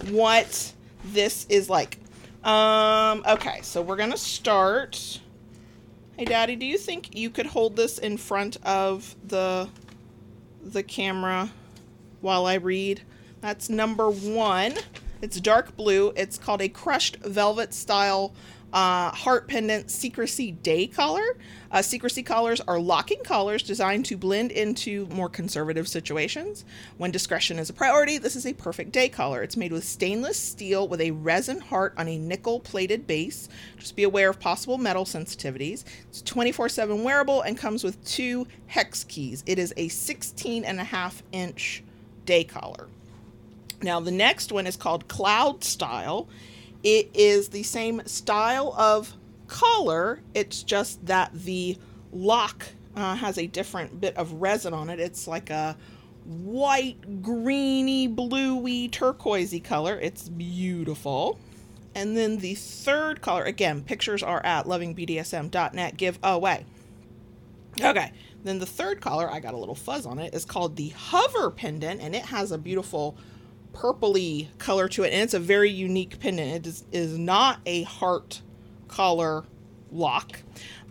what 0.09 0.73
this 1.03 1.45
is 1.49 1.69
like. 1.69 1.97
Um, 2.43 3.23
okay, 3.27 3.59
so 3.63 3.81
we're 3.81 3.97
going 3.97 4.11
to 4.11 4.17
start. 4.17 5.19
Hey, 6.15 6.25
Daddy, 6.25 6.55
do 6.55 6.65
you 6.65 6.77
think 6.77 7.15
you 7.17 7.29
could 7.29 7.47
hold 7.47 7.75
this 7.75 7.97
in 7.97 8.15
front 8.15 8.57
of 8.63 9.15
the 9.27 9.67
the 10.63 10.83
camera 10.83 11.49
while 12.21 12.45
I 12.45 12.55
read. 12.55 13.01
That's 13.41 13.69
number 13.69 14.09
one. 14.09 14.75
It's 15.21 15.39
dark 15.39 15.75
blue. 15.75 16.13
It's 16.15 16.37
called 16.37 16.61
a 16.61 16.69
crushed 16.69 17.17
velvet 17.17 17.73
style 17.73 18.33
uh, 18.73 19.11
heart 19.11 19.47
pendant 19.47 19.89
secrecy 19.89 20.51
day 20.51 20.87
collar. 20.87 21.37
Uh, 21.71 21.81
secrecy 21.81 22.23
collars 22.23 22.61
are 22.61 22.79
locking 22.79 23.23
collars 23.23 23.63
designed 23.63 24.05
to 24.05 24.17
blend 24.17 24.51
into 24.51 25.05
more 25.07 25.29
conservative 25.29 25.87
situations. 25.87 26.65
When 26.97 27.11
discretion 27.11 27.59
is 27.59 27.69
a 27.69 27.73
priority, 27.73 28.17
this 28.17 28.35
is 28.35 28.45
a 28.45 28.53
perfect 28.53 28.91
day 28.91 29.09
collar. 29.09 29.43
It's 29.43 29.57
made 29.57 29.71
with 29.71 29.83
stainless 29.83 30.39
steel 30.39 30.87
with 30.87 31.01
a 31.01 31.11
resin 31.11 31.59
heart 31.59 31.93
on 31.97 32.07
a 32.07 32.17
nickel 32.17 32.59
plated 32.59 33.05
base. 33.07 33.49
Just 33.77 33.95
be 33.95 34.03
aware 34.03 34.29
of 34.29 34.39
possible 34.39 34.77
metal 34.77 35.05
sensitivities. 35.05 35.83
It's 36.09 36.21
24 36.21 36.69
7 36.69 37.03
wearable 37.03 37.41
and 37.41 37.57
comes 37.57 37.83
with 37.83 38.03
two 38.05 38.47
hex 38.67 39.03
keys. 39.03 39.43
It 39.45 39.59
is 39.59 39.73
a 39.77 39.87
16 39.87 40.63
and 40.65 40.79
a 40.79 40.83
half 40.83 41.23
inch 41.31 41.83
day 42.25 42.43
collar. 42.43 42.87
Now, 43.81 43.99
the 43.99 44.11
next 44.11 44.51
one 44.51 44.67
is 44.67 44.75
called 44.75 45.07
Cloud 45.07 45.63
Style. 45.63 46.27
It 46.83 47.09
is 47.13 47.49
the 47.49 47.63
same 47.63 48.01
style 48.05 48.73
of 48.77 49.13
collar, 49.47 50.21
it's 50.33 50.63
just 50.63 51.05
that 51.07 51.31
the 51.33 51.77
lock 52.11 52.67
uh, 52.95 53.15
has 53.15 53.37
a 53.37 53.47
different 53.47 53.99
bit 53.99 54.15
of 54.15 54.33
resin 54.33 54.73
on 54.73 54.89
it. 54.89 54.99
It's 54.99 55.27
like 55.27 55.49
a 55.49 55.75
white, 56.25 57.21
greeny, 57.21 58.07
bluey, 58.07 58.87
turquoisey 58.89 59.63
color. 59.63 59.99
It's 59.99 60.29
beautiful. 60.29 61.39
And 61.95 62.15
then 62.15 62.37
the 62.37 62.55
third 62.55 63.21
color, 63.21 63.43
again, 63.43 63.83
pictures 63.83 64.21
are 64.21 64.45
at 64.45 64.65
lovingbdsm.net 64.65 65.97
giveaway. 65.97 66.65
Okay, 67.81 68.11
then 68.43 68.59
the 68.59 68.65
third 68.65 69.01
collar, 69.01 69.29
I 69.29 69.39
got 69.39 69.53
a 69.53 69.57
little 69.57 69.75
fuzz 69.75 70.05
on 70.05 70.19
it, 70.19 70.33
is 70.33 70.45
called 70.45 70.75
the 70.75 70.89
Hover 70.89 71.49
Pendant, 71.49 72.01
and 72.01 72.15
it 72.15 72.25
has 72.25 72.51
a 72.51 72.57
beautiful 72.57 73.17
purpley 73.79 74.47
color 74.57 74.89
to 74.89 75.03
it, 75.03 75.13
and 75.13 75.21
it's 75.21 75.33
a 75.33 75.39
very 75.39 75.69
unique 75.69 76.19
pendant. 76.19 76.65
It 76.65 76.67
is, 76.67 76.83
is 76.91 77.17
not 77.17 77.59
a 77.65 77.83
heart 77.83 78.41
collar 78.87 79.45
lock. 79.91 80.39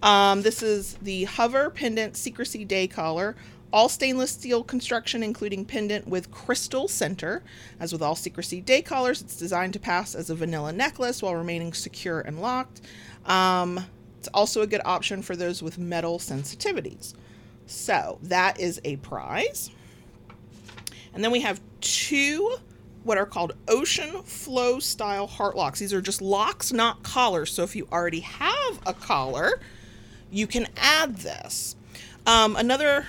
Um, 0.02 0.42
this 0.42 0.62
is 0.62 0.94
the 1.02 1.24
Hover 1.24 1.70
Pendant 1.70 2.16
Secrecy 2.16 2.64
Day 2.64 2.86
collar. 2.86 3.36
All 3.70 3.90
stainless 3.90 4.30
steel 4.30 4.64
construction, 4.64 5.22
including 5.22 5.66
pendant 5.66 6.08
with 6.08 6.30
crystal 6.30 6.88
center. 6.88 7.42
As 7.78 7.92
with 7.92 8.00
all 8.00 8.14
Secrecy 8.14 8.62
Day 8.62 8.80
collars, 8.80 9.20
it's 9.20 9.36
designed 9.36 9.74
to 9.74 9.78
pass 9.78 10.14
as 10.14 10.30
a 10.30 10.34
vanilla 10.34 10.72
necklace 10.72 11.20
while 11.20 11.34
remaining 11.34 11.74
secure 11.74 12.20
and 12.20 12.40
locked. 12.40 12.80
Um, 13.26 13.84
it's 14.18 14.28
also 14.28 14.62
a 14.62 14.66
good 14.66 14.80
option 14.86 15.20
for 15.20 15.36
those 15.36 15.62
with 15.62 15.76
metal 15.76 16.18
sensitivities. 16.18 17.12
So 17.66 18.18
that 18.22 18.58
is 18.58 18.80
a 18.84 18.96
prize. 18.96 19.70
And 21.12 21.22
then 21.22 21.30
we 21.30 21.40
have 21.40 21.60
two 21.80 22.56
what 23.08 23.16
are 23.16 23.24
called 23.24 23.54
ocean 23.68 24.22
flow 24.22 24.78
style 24.78 25.26
heart 25.26 25.56
locks. 25.56 25.80
These 25.80 25.94
are 25.94 26.02
just 26.02 26.20
locks, 26.20 26.74
not 26.74 27.02
collars. 27.02 27.50
So 27.50 27.62
if 27.62 27.74
you 27.74 27.88
already 27.90 28.20
have 28.20 28.80
a 28.86 28.92
collar, 28.92 29.60
you 30.30 30.46
can 30.46 30.66
add 30.76 31.16
this. 31.16 31.74
Um, 32.26 32.54
another 32.56 33.06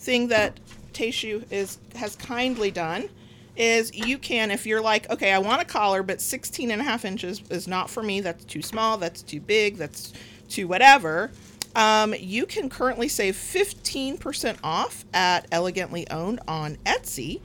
thing 0.00 0.26
that 0.28 0.58
Teishu 0.92 1.44
is 1.52 1.78
has 1.94 2.16
kindly 2.16 2.72
done 2.72 3.08
is 3.56 3.94
you 3.94 4.18
can, 4.18 4.50
if 4.50 4.66
you're 4.66 4.80
like, 4.80 5.08
okay, 5.10 5.32
I 5.32 5.38
want 5.38 5.62
a 5.62 5.64
collar, 5.64 6.02
but 6.02 6.20
16 6.20 6.72
and 6.72 6.80
a 6.80 6.84
half 6.84 7.04
inches 7.04 7.40
is 7.50 7.68
not 7.68 7.88
for 7.88 8.02
me. 8.02 8.20
That's 8.20 8.44
too 8.44 8.62
small. 8.62 8.98
That's 8.98 9.22
too 9.22 9.40
big. 9.40 9.76
That's 9.76 10.12
too 10.48 10.66
whatever. 10.66 11.30
Um, 11.76 12.14
you 12.18 12.46
can 12.46 12.68
currently 12.68 13.08
save 13.08 13.36
15% 13.36 14.58
off 14.64 15.04
at 15.14 15.46
Elegantly 15.52 16.10
Owned 16.10 16.40
on 16.48 16.76
Etsy 16.84 17.40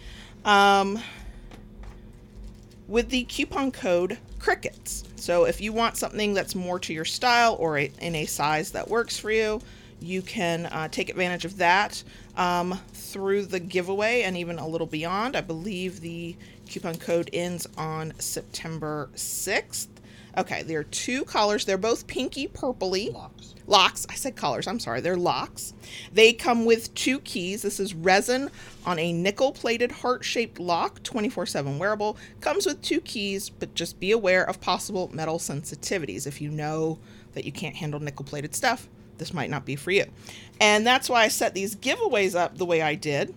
um, 0.46 1.00
with 2.94 3.10
the 3.10 3.24
coupon 3.24 3.72
code 3.72 4.20
CRICKETS. 4.38 5.04
So 5.16 5.46
if 5.46 5.60
you 5.60 5.74
want 5.74 5.98
something 5.98 6.36
that's 6.36 6.54
more 6.54 6.78
to 6.78 6.94
your 6.94 7.06
style 7.06 7.56
or 7.60 7.80
in 7.80 8.14
a 8.14 8.28
size 8.28 8.70
that 8.74 8.88
works 8.88 9.18
for 9.18 9.32
you, 9.32 9.62
you 10.00 10.22
can 10.22 10.68
uh, 10.68 10.90
take 10.90 11.10
advantage 11.10 11.44
of 11.44 11.58
that 11.58 12.04
um, 12.38 12.80
through 12.94 13.46
the 13.46 13.60
giveaway 13.60 14.22
and 14.22 14.38
even 14.38 14.60
a 14.60 14.68
little 14.68 14.86
beyond. 14.86 15.36
I 15.36 15.42
believe 15.42 16.02
the 16.02 16.36
coupon 16.70 16.98
code 16.98 17.32
ends 17.34 17.66
on 17.80 18.14
September 18.20 19.10
6th. 19.16 19.88
Okay, 20.36 20.64
there 20.64 20.80
are 20.80 20.86
two 20.86 21.26
collars. 21.26 21.66
They're 21.66 21.78
both 21.78 22.08
pinky 22.08 22.48
purpley. 22.48 23.14
Locks. 23.14 23.54
Locks. 23.68 24.08
I 24.10 24.16
said 24.16 24.36
collars. 24.36 24.68
I'm 24.68 24.80
sorry. 24.80 25.00
They're 25.00 25.16
locks. 25.16 25.74
They 26.12 26.34
come 26.34 26.66
with 26.66 26.94
two 26.96 27.20
keys. 27.20 27.62
This 27.62 27.80
is 27.80 27.94
resin 27.94 28.50
on 28.86 28.98
a 28.98 29.14
nickel 29.14 29.52
plated 29.52 29.92
heart 29.92 30.26
shaped 30.26 30.60
lock, 30.60 31.04
24 31.04 31.46
7 31.46 31.78
wearable. 31.78 32.18
Comes 32.42 32.66
with 32.66 32.82
two 32.82 33.00
keys, 33.02 33.50
but 33.50 33.76
just 33.76 34.00
be 34.00 34.12
aware 34.12 34.44
of 34.44 34.60
possible 34.60 35.10
metal 35.14 35.38
sensitivities. 35.38 36.26
If 36.26 36.42
you 36.42 36.50
know 36.50 36.98
that 37.34 37.46
you 37.46 37.52
can't 37.52 37.76
handle 37.76 38.00
nickel 38.00 38.26
plated 38.26 38.56
stuff, 38.56 38.90
this 39.20 39.34
might 39.34 39.52
not 39.52 39.66
be 39.66 39.76
for 39.76 39.92
you. 39.92 40.06
And 40.60 40.86
that's 40.86 41.10
why 41.10 41.24
I 41.24 41.28
set 41.28 41.54
these 41.54 41.76
giveaways 41.76 42.36
up 42.36 42.58
the 42.58 42.66
way 42.66 42.82
I 42.82 42.96
did 42.96 43.36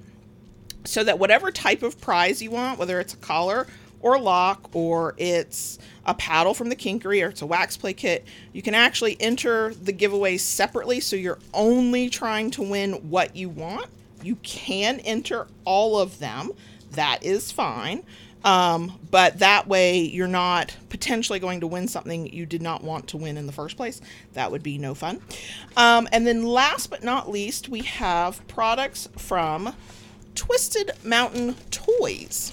so 0.85 1.05
that 1.05 1.19
whatever 1.19 1.51
type 1.51 1.83
of 1.83 2.01
prize 2.01 2.41
you 2.41 2.51
want, 2.51 2.79
whether 2.79 3.01
it's 3.01 3.15
a 3.15 3.19
collar 3.19 3.67
or 4.01 4.19
lock 4.19 4.71
or 4.75 5.15
it's 5.17 5.79
a 6.05 6.15
paddle 6.15 6.55
from 6.55 6.69
the 6.69 6.77
Kinkery 6.77 7.25
or 7.25 7.29
it's 7.29 7.43
a 7.43 7.47
wax 7.47 7.77
play 7.77 7.93
kit, 7.93 8.25
you 8.53 8.63
can 8.63 8.75
actually 8.75 9.17
enter 9.21 9.75
the 9.75 9.93
giveaways 9.93 10.41
separately 10.41 11.01
so 11.01 11.17
you're 11.17 11.39
only 11.55 12.09
trying 12.09 12.51
to 12.53 12.63
win 12.63 12.93
what 13.11 13.35
you 13.37 13.49
want. 13.49 13.87
You 14.23 14.37
can 14.37 15.01
enter 15.01 15.47
all 15.65 15.99
of 15.99 16.19
them. 16.19 16.53
That 16.93 17.23
is 17.23 17.53
fine. 17.53 18.03
Um, 18.45 18.99
but 19.11 19.41
that 19.41 19.67
way 19.67 19.99
you're 19.99 20.29
not 20.29 20.77
potentially 20.89 21.41
going 21.41 21.61
to 21.61 21.67
win 21.67 21.89
something 21.89 22.33
you 22.33 22.47
did 22.47 22.63
not 22.63 22.85
want 22.85 23.09
to 23.09 23.17
win 23.17 23.37
in 23.37 23.47
the 23.47 23.53
first 23.53 23.77
place. 23.77 24.01
That 24.35 24.53
would 24.53 24.63
be 24.63 24.79
no 24.79 24.95
fun. 24.95 25.21
Um, 25.77 26.09
and 26.13 26.25
then 26.25 26.45
last 26.45 26.89
but 26.89 27.03
not 27.03 27.29
least, 27.29 27.69
we 27.69 27.81
have 27.81 28.47
products 28.47 29.09
from 29.17 29.75
Twisted 30.37 30.93
Mountain 31.03 31.57
Toys, 31.73 32.53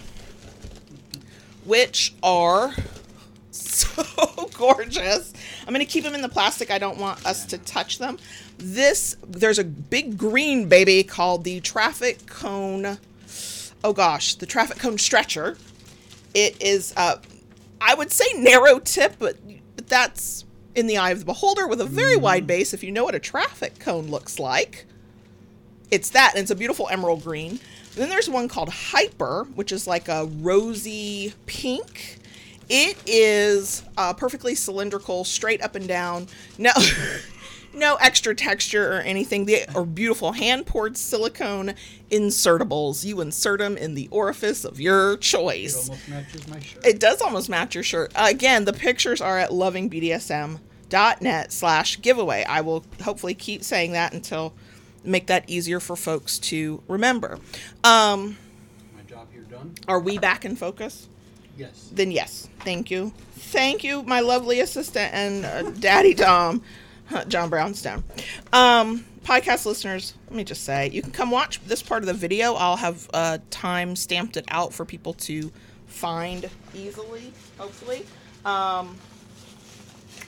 which 1.65 2.13
are 2.21 2.73
so 3.51 4.49
gorgeous. 4.53 5.33
I'm 5.61 5.73
going 5.73 5.85
to 5.85 5.91
keep 5.91 6.03
them 6.03 6.15
in 6.15 6.21
the 6.21 6.29
plastic. 6.29 6.71
I 6.71 6.77
don't 6.77 6.97
want 6.97 7.25
us 7.25 7.45
to 7.47 7.57
touch 7.57 7.99
them. 7.99 8.17
This, 8.57 9.15
there's 9.27 9.59
a 9.59 9.63
big 9.63 10.17
green 10.17 10.67
baby 10.67 11.03
called 11.03 11.43
the 11.43 11.59
Traffic 11.59 12.25
Cone. 12.25 12.97
Oh 13.83 13.93
gosh, 13.93 14.35
the 14.35 14.45
Traffic 14.45 14.79
Cone 14.79 14.97
Stretcher. 14.97 15.57
It 16.33 16.61
is, 16.61 16.93
uh, 16.97 17.17
I 17.79 17.93
would 17.93 18.11
say 18.11 18.25
narrow 18.37 18.79
tip, 18.79 19.15
but, 19.19 19.37
but 19.75 19.87
that's 19.87 20.45
in 20.75 20.87
the 20.87 20.97
eye 20.97 21.11
of 21.11 21.19
the 21.19 21.25
beholder 21.25 21.67
with 21.67 21.79
a 21.81 21.85
very 21.85 22.15
wide 22.15 22.47
base. 22.47 22.73
If 22.73 22.83
you 22.83 22.91
know 22.91 23.03
what 23.03 23.15
a 23.15 23.19
traffic 23.19 23.79
cone 23.79 24.07
looks 24.07 24.39
like, 24.39 24.85
it's 25.91 26.09
that, 26.11 26.31
and 26.33 26.41
it's 26.41 26.51
a 26.51 26.55
beautiful 26.55 26.87
emerald 26.89 27.23
green. 27.23 27.59
Then 27.95 28.09
there's 28.09 28.29
one 28.29 28.47
called 28.47 28.69
Hyper, 28.69 29.45
which 29.55 29.71
is 29.71 29.85
like 29.87 30.07
a 30.07 30.25
rosy 30.25 31.33
pink. 31.45 32.17
It 32.69 32.97
is 33.05 33.83
uh, 33.97 34.13
perfectly 34.13 34.55
cylindrical, 34.55 35.23
straight 35.25 35.61
up 35.61 35.75
and 35.75 35.87
down. 35.87 36.27
No, 36.57 36.71
no 37.73 37.95
extra 37.95 38.33
texture 38.33 38.93
or 38.93 39.01
anything. 39.01 39.45
They 39.45 39.65
are 39.67 39.85
beautiful 39.85 40.31
hand 40.31 40.65
poured 40.65 40.97
silicone 40.97 41.75
insertables. 42.09 43.05
You 43.05 43.21
insert 43.21 43.59
them 43.59 43.77
in 43.77 43.93
the 43.93 44.07
orifice 44.11 44.65
of 44.65 44.79
your 44.79 45.13
It 45.13 45.21
choice. 45.21 45.87
almost 45.89 46.09
matches 46.09 46.47
my 46.47 46.59
shirt. 46.61 46.85
It 46.85 46.99
does 46.99 47.21
almost 47.21 47.49
match 47.49 47.75
your 47.75 47.83
shirt. 47.83 48.11
Uh, 48.15 48.25
again, 48.29 48.65
the 48.65 48.73
pictures 48.73 49.21
are 49.21 49.37
at 49.37 49.51
lovingbdsm.net 49.51 51.51
slash 51.51 52.01
giveaway. 52.01 52.43
I 52.45 52.61
will 52.61 52.85
hopefully 53.03 53.33
keep 53.35 53.63
saying 53.63 53.91
that 53.91 54.13
until 54.13 54.53
make 55.03 55.27
that 55.27 55.49
easier 55.49 55.79
for 55.79 55.95
folks 55.95 56.39
to 56.39 56.81
remember. 56.87 57.39
Um, 57.83 58.37
my 58.95 59.01
job 59.07 59.27
here 59.31 59.43
done. 59.43 59.75
are 59.87 59.99
we 59.99 60.17
back 60.17 60.45
in 60.45 60.55
focus? 60.55 61.07
Yes. 61.57 61.89
Then 61.91 62.11
yes. 62.11 62.47
Thank 62.61 62.89
you. 62.89 63.13
Thank 63.33 63.83
you, 63.83 64.01
my 64.03 64.21
lovely 64.21 64.59
assistant 64.59 65.13
and 65.13 65.45
uh, 65.45 65.69
Daddy 65.79 66.15
Tom, 66.15 66.63
uh, 67.11 67.25
John 67.25 67.49
Brownstone. 67.49 68.03
Um, 68.51 69.05
podcast 69.23 69.65
listeners, 69.65 70.15
let 70.27 70.35
me 70.35 70.43
just 70.43 70.63
say, 70.63 70.89
you 70.89 71.01
can 71.01 71.11
come 71.11 71.29
watch 71.29 71.63
this 71.65 71.83
part 71.83 72.01
of 72.01 72.07
the 72.07 72.13
video. 72.13 72.53
I'll 72.55 72.77
have 72.77 73.09
uh, 73.13 73.37
time 73.51 73.95
stamped 73.95 74.37
it 74.37 74.45
out 74.49 74.73
for 74.73 74.85
people 74.85 75.13
to 75.13 75.51
find 75.85 76.49
easily, 76.73 77.31
hopefully. 77.57 78.05
Um, 78.45 78.97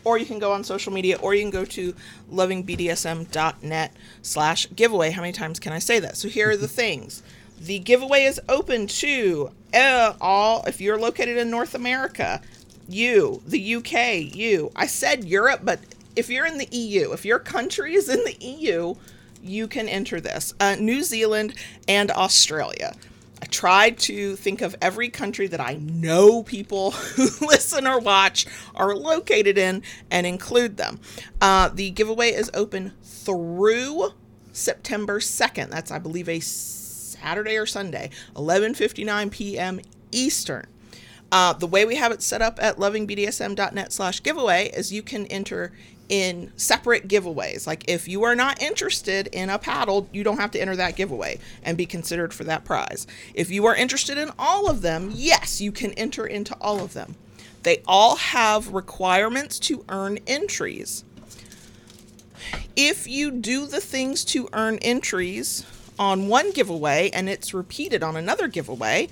or 0.05 0.17
you 0.17 0.25
can 0.25 0.39
go 0.39 0.53
on 0.53 0.63
social 0.63 0.93
media, 0.93 1.17
or 1.21 1.33
you 1.33 1.41
can 1.41 1.51
go 1.51 1.65
to 1.65 1.93
lovingbdsm.net 2.31 3.93
slash 4.21 4.67
giveaway. 4.75 5.11
How 5.11 5.21
many 5.21 5.33
times 5.33 5.59
can 5.59 5.73
I 5.73 5.79
say 5.79 5.99
that? 5.99 6.15
So 6.15 6.29
here 6.29 6.51
are 6.51 6.57
the 6.57 6.67
things. 6.83 7.21
The 7.59 7.79
giveaway 7.79 8.23
is 8.23 8.39
open 8.47 8.87
to 8.87 9.51
uh, 9.73 10.13
all, 10.21 10.63
if 10.65 10.79
you're 10.79 10.99
located 10.99 11.37
in 11.37 11.49
North 11.49 11.73
America, 11.73 12.41
you, 12.87 13.41
the 13.47 13.75
UK, 13.75 14.35
you. 14.35 14.71
I 14.75 14.85
said 14.85 15.25
Europe, 15.25 15.61
but 15.63 15.79
if 16.15 16.29
you're 16.29 16.45
in 16.45 16.57
the 16.57 16.67
EU, 16.71 17.11
if 17.11 17.25
your 17.25 17.39
country 17.39 17.95
is 17.95 18.07
in 18.09 18.23
the 18.23 18.37
EU, 18.39 18.95
you 19.41 19.67
can 19.67 19.87
enter 19.87 20.19
this. 20.19 20.53
Uh, 20.59 20.75
New 20.79 21.03
Zealand 21.03 21.53
and 21.87 22.11
Australia. 22.11 22.95
I 23.45 23.47
tried 23.47 23.99
to 23.99 24.35
think 24.35 24.63
of 24.63 24.75
every 24.81 25.09
country 25.09 25.45
that 25.45 25.59
I 25.59 25.75
know 25.75 26.41
people 26.41 26.91
who 27.15 27.27
listen 27.45 27.85
or 27.85 27.99
watch 27.99 28.47
are 28.73 28.95
located 28.95 29.59
in 29.59 29.83
and 30.09 30.25
include 30.25 30.77
them. 30.77 30.99
Uh, 31.39 31.69
the 31.69 31.91
giveaway 31.91 32.31
is 32.31 32.49
open 32.55 32.93
through 33.03 34.13
September 34.51 35.19
2nd. 35.19 35.69
That's, 35.69 35.91
I 35.91 35.99
believe, 35.99 36.27
a 36.27 36.39
Saturday 36.39 37.55
or 37.55 37.67
Sunday, 37.67 38.09
11:59 38.35 39.29
p.m. 39.29 39.79
Eastern. 40.11 40.65
Uh, 41.31 41.53
the 41.53 41.67
way 41.67 41.85
we 41.85 41.97
have 41.97 42.11
it 42.11 42.23
set 42.23 42.41
up 42.41 42.57
at 42.59 42.77
lovingbdsm.net 42.77 43.93
slash 43.93 44.23
giveaway 44.23 44.71
is 44.73 44.91
you 44.91 45.03
can 45.03 45.27
enter 45.27 45.71
in 46.09 46.51
separate 46.55 47.07
giveaways. 47.07 47.65
Like 47.67 47.85
if 47.87 48.07
you 48.07 48.23
are 48.23 48.35
not 48.35 48.61
interested 48.61 49.27
in 49.27 49.49
a 49.49 49.59
paddle, 49.59 50.09
you 50.11 50.23
don't 50.23 50.39
have 50.39 50.51
to 50.51 50.59
enter 50.59 50.75
that 50.75 50.95
giveaway 50.95 51.39
and 51.63 51.77
be 51.77 51.85
considered 51.85 52.33
for 52.33 52.43
that 52.43 52.65
prize. 52.65 53.07
If 53.33 53.49
you 53.49 53.65
are 53.65 53.75
interested 53.75 54.17
in 54.17 54.31
all 54.37 54.69
of 54.69 54.81
them, 54.81 55.11
yes, 55.13 55.61
you 55.61 55.71
can 55.71 55.91
enter 55.93 56.25
into 56.25 56.55
all 56.61 56.83
of 56.83 56.93
them. 56.93 57.15
They 57.63 57.81
all 57.87 58.17
have 58.17 58.73
requirements 58.73 59.57
to 59.59 59.83
earn 59.89 60.19
entries. 60.27 61.03
If 62.75 63.07
you 63.07 63.31
do 63.31 63.65
the 63.65 63.79
things 63.79 64.23
to 64.25 64.49
earn 64.53 64.77
entries 64.79 65.65
on 65.97 66.27
one 66.27 66.51
giveaway 66.51 67.09
and 67.11 67.29
it's 67.29 67.53
repeated 67.53 68.03
on 68.03 68.15
another 68.15 68.47
giveaway, 68.47 69.07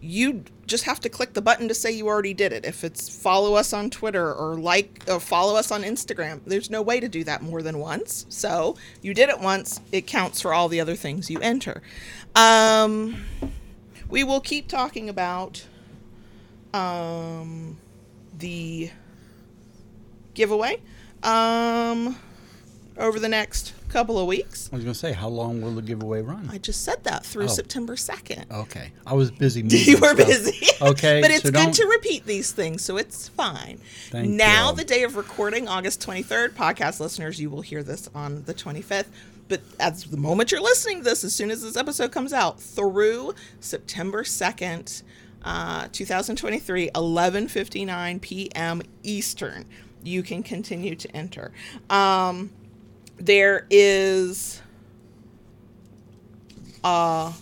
you 0.00 0.44
just 0.66 0.84
have 0.84 1.00
to 1.00 1.08
click 1.08 1.32
the 1.32 1.42
button 1.42 1.68
to 1.68 1.74
say 1.74 1.90
you 1.90 2.06
already 2.08 2.34
did 2.34 2.52
it. 2.52 2.64
If 2.64 2.84
it's 2.84 3.08
follow 3.08 3.54
us 3.54 3.72
on 3.72 3.90
Twitter 3.90 4.32
or 4.32 4.56
like 4.56 5.04
or 5.08 5.20
follow 5.20 5.56
us 5.56 5.70
on 5.70 5.82
Instagram, 5.82 6.40
there's 6.46 6.70
no 6.70 6.82
way 6.82 7.00
to 7.00 7.08
do 7.08 7.24
that 7.24 7.42
more 7.42 7.62
than 7.62 7.78
once. 7.78 8.26
So 8.28 8.76
you 9.02 9.14
did 9.14 9.28
it 9.28 9.40
once, 9.40 9.80
it 9.92 10.06
counts 10.06 10.40
for 10.40 10.52
all 10.52 10.68
the 10.68 10.80
other 10.80 10.96
things 10.96 11.30
you 11.30 11.38
enter. 11.40 11.82
Um, 12.34 13.24
we 14.08 14.24
will 14.24 14.40
keep 14.40 14.68
talking 14.68 15.08
about 15.08 15.64
um, 16.74 17.78
the 18.38 18.90
giveaway 20.34 20.80
um, 21.22 22.16
over 22.98 23.18
the 23.18 23.28
next 23.28 23.72
couple 23.88 24.18
of 24.18 24.26
weeks. 24.26 24.68
I 24.72 24.76
was 24.76 24.84
going 24.84 24.92
to 24.94 24.98
say, 24.98 25.12
how 25.12 25.28
long 25.28 25.60
will 25.62 25.72
the 25.72 25.82
giveaway 25.82 26.20
run? 26.22 26.48
I 26.52 26.58
just 26.58 26.82
said 26.84 27.02
that 27.04 27.24
through 27.24 27.44
Oh. 27.44 27.48
September 27.48 27.94
2nd. 27.96 28.50
Okay. 28.50 28.92
I 29.06 29.14
was 29.14 29.30
busy 29.30 29.62
moving 29.64 29.78
You 29.80 29.98
were 29.98 30.14
stuff. 30.14 30.26
busy. 30.26 30.66
Okay, 30.82 31.22
but 31.22 31.30
it's 31.30 31.42
so 31.42 31.50
good 31.50 31.54
don't- 31.54 31.74
to 31.74 31.86
repeat 31.86 32.26
these 32.26 32.52
things, 32.52 32.84
so 32.84 32.98
it's 32.98 33.28
fine. 33.28 33.78
Thank 34.10 34.28
now, 34.28 34.70
you. 34.70 34.76
the 34.76 34.84
day 34.84 35.04
of 35.04 35.16
recording, 35.16 35.68
August 35.68 36.06
23rd, 36.06 36.50
podcast 36.50 37.00
listeners, 37.00 37.40
you 37.40 37.48
will 37.48 37.62
hear 37.62 37.82
this 37.82 38.10
on 38.14 38.42
the 38.44 38.52
25th. 38.52 39.06
But 39.48 39.62
as 39.80 40.04
the 40.04 40.16
moment 40.18 40.52
you're 40.52 40.60
listening 40.60 40.98
to 40.98 41.04
this, 41.04 41.24
as 41.24 41.34
soon 41.34 41.50
as 41.50 41.62
this 41.62 41.76
episode 41.76 42.12
comes 42.12 42.32
out, 42.34 42.60
through 42.60 43.34
September 43.60 44.22
2nd, 44.24 45.02
uh, 45.44 45.88
2023, 45.92 46.90
11:59 46.90 48.20
p.m. 48.20 48.82
Eastern, 49.02 49.64
you 50.02 50.22
can 50.22 50.42
continue 50.42 50.94
to 50.96 51.08
enter. 51.16 51.52
Um, 51.88 52.50
there 53.18 53.66
is 53.70 54.60
uh 56.84 57.32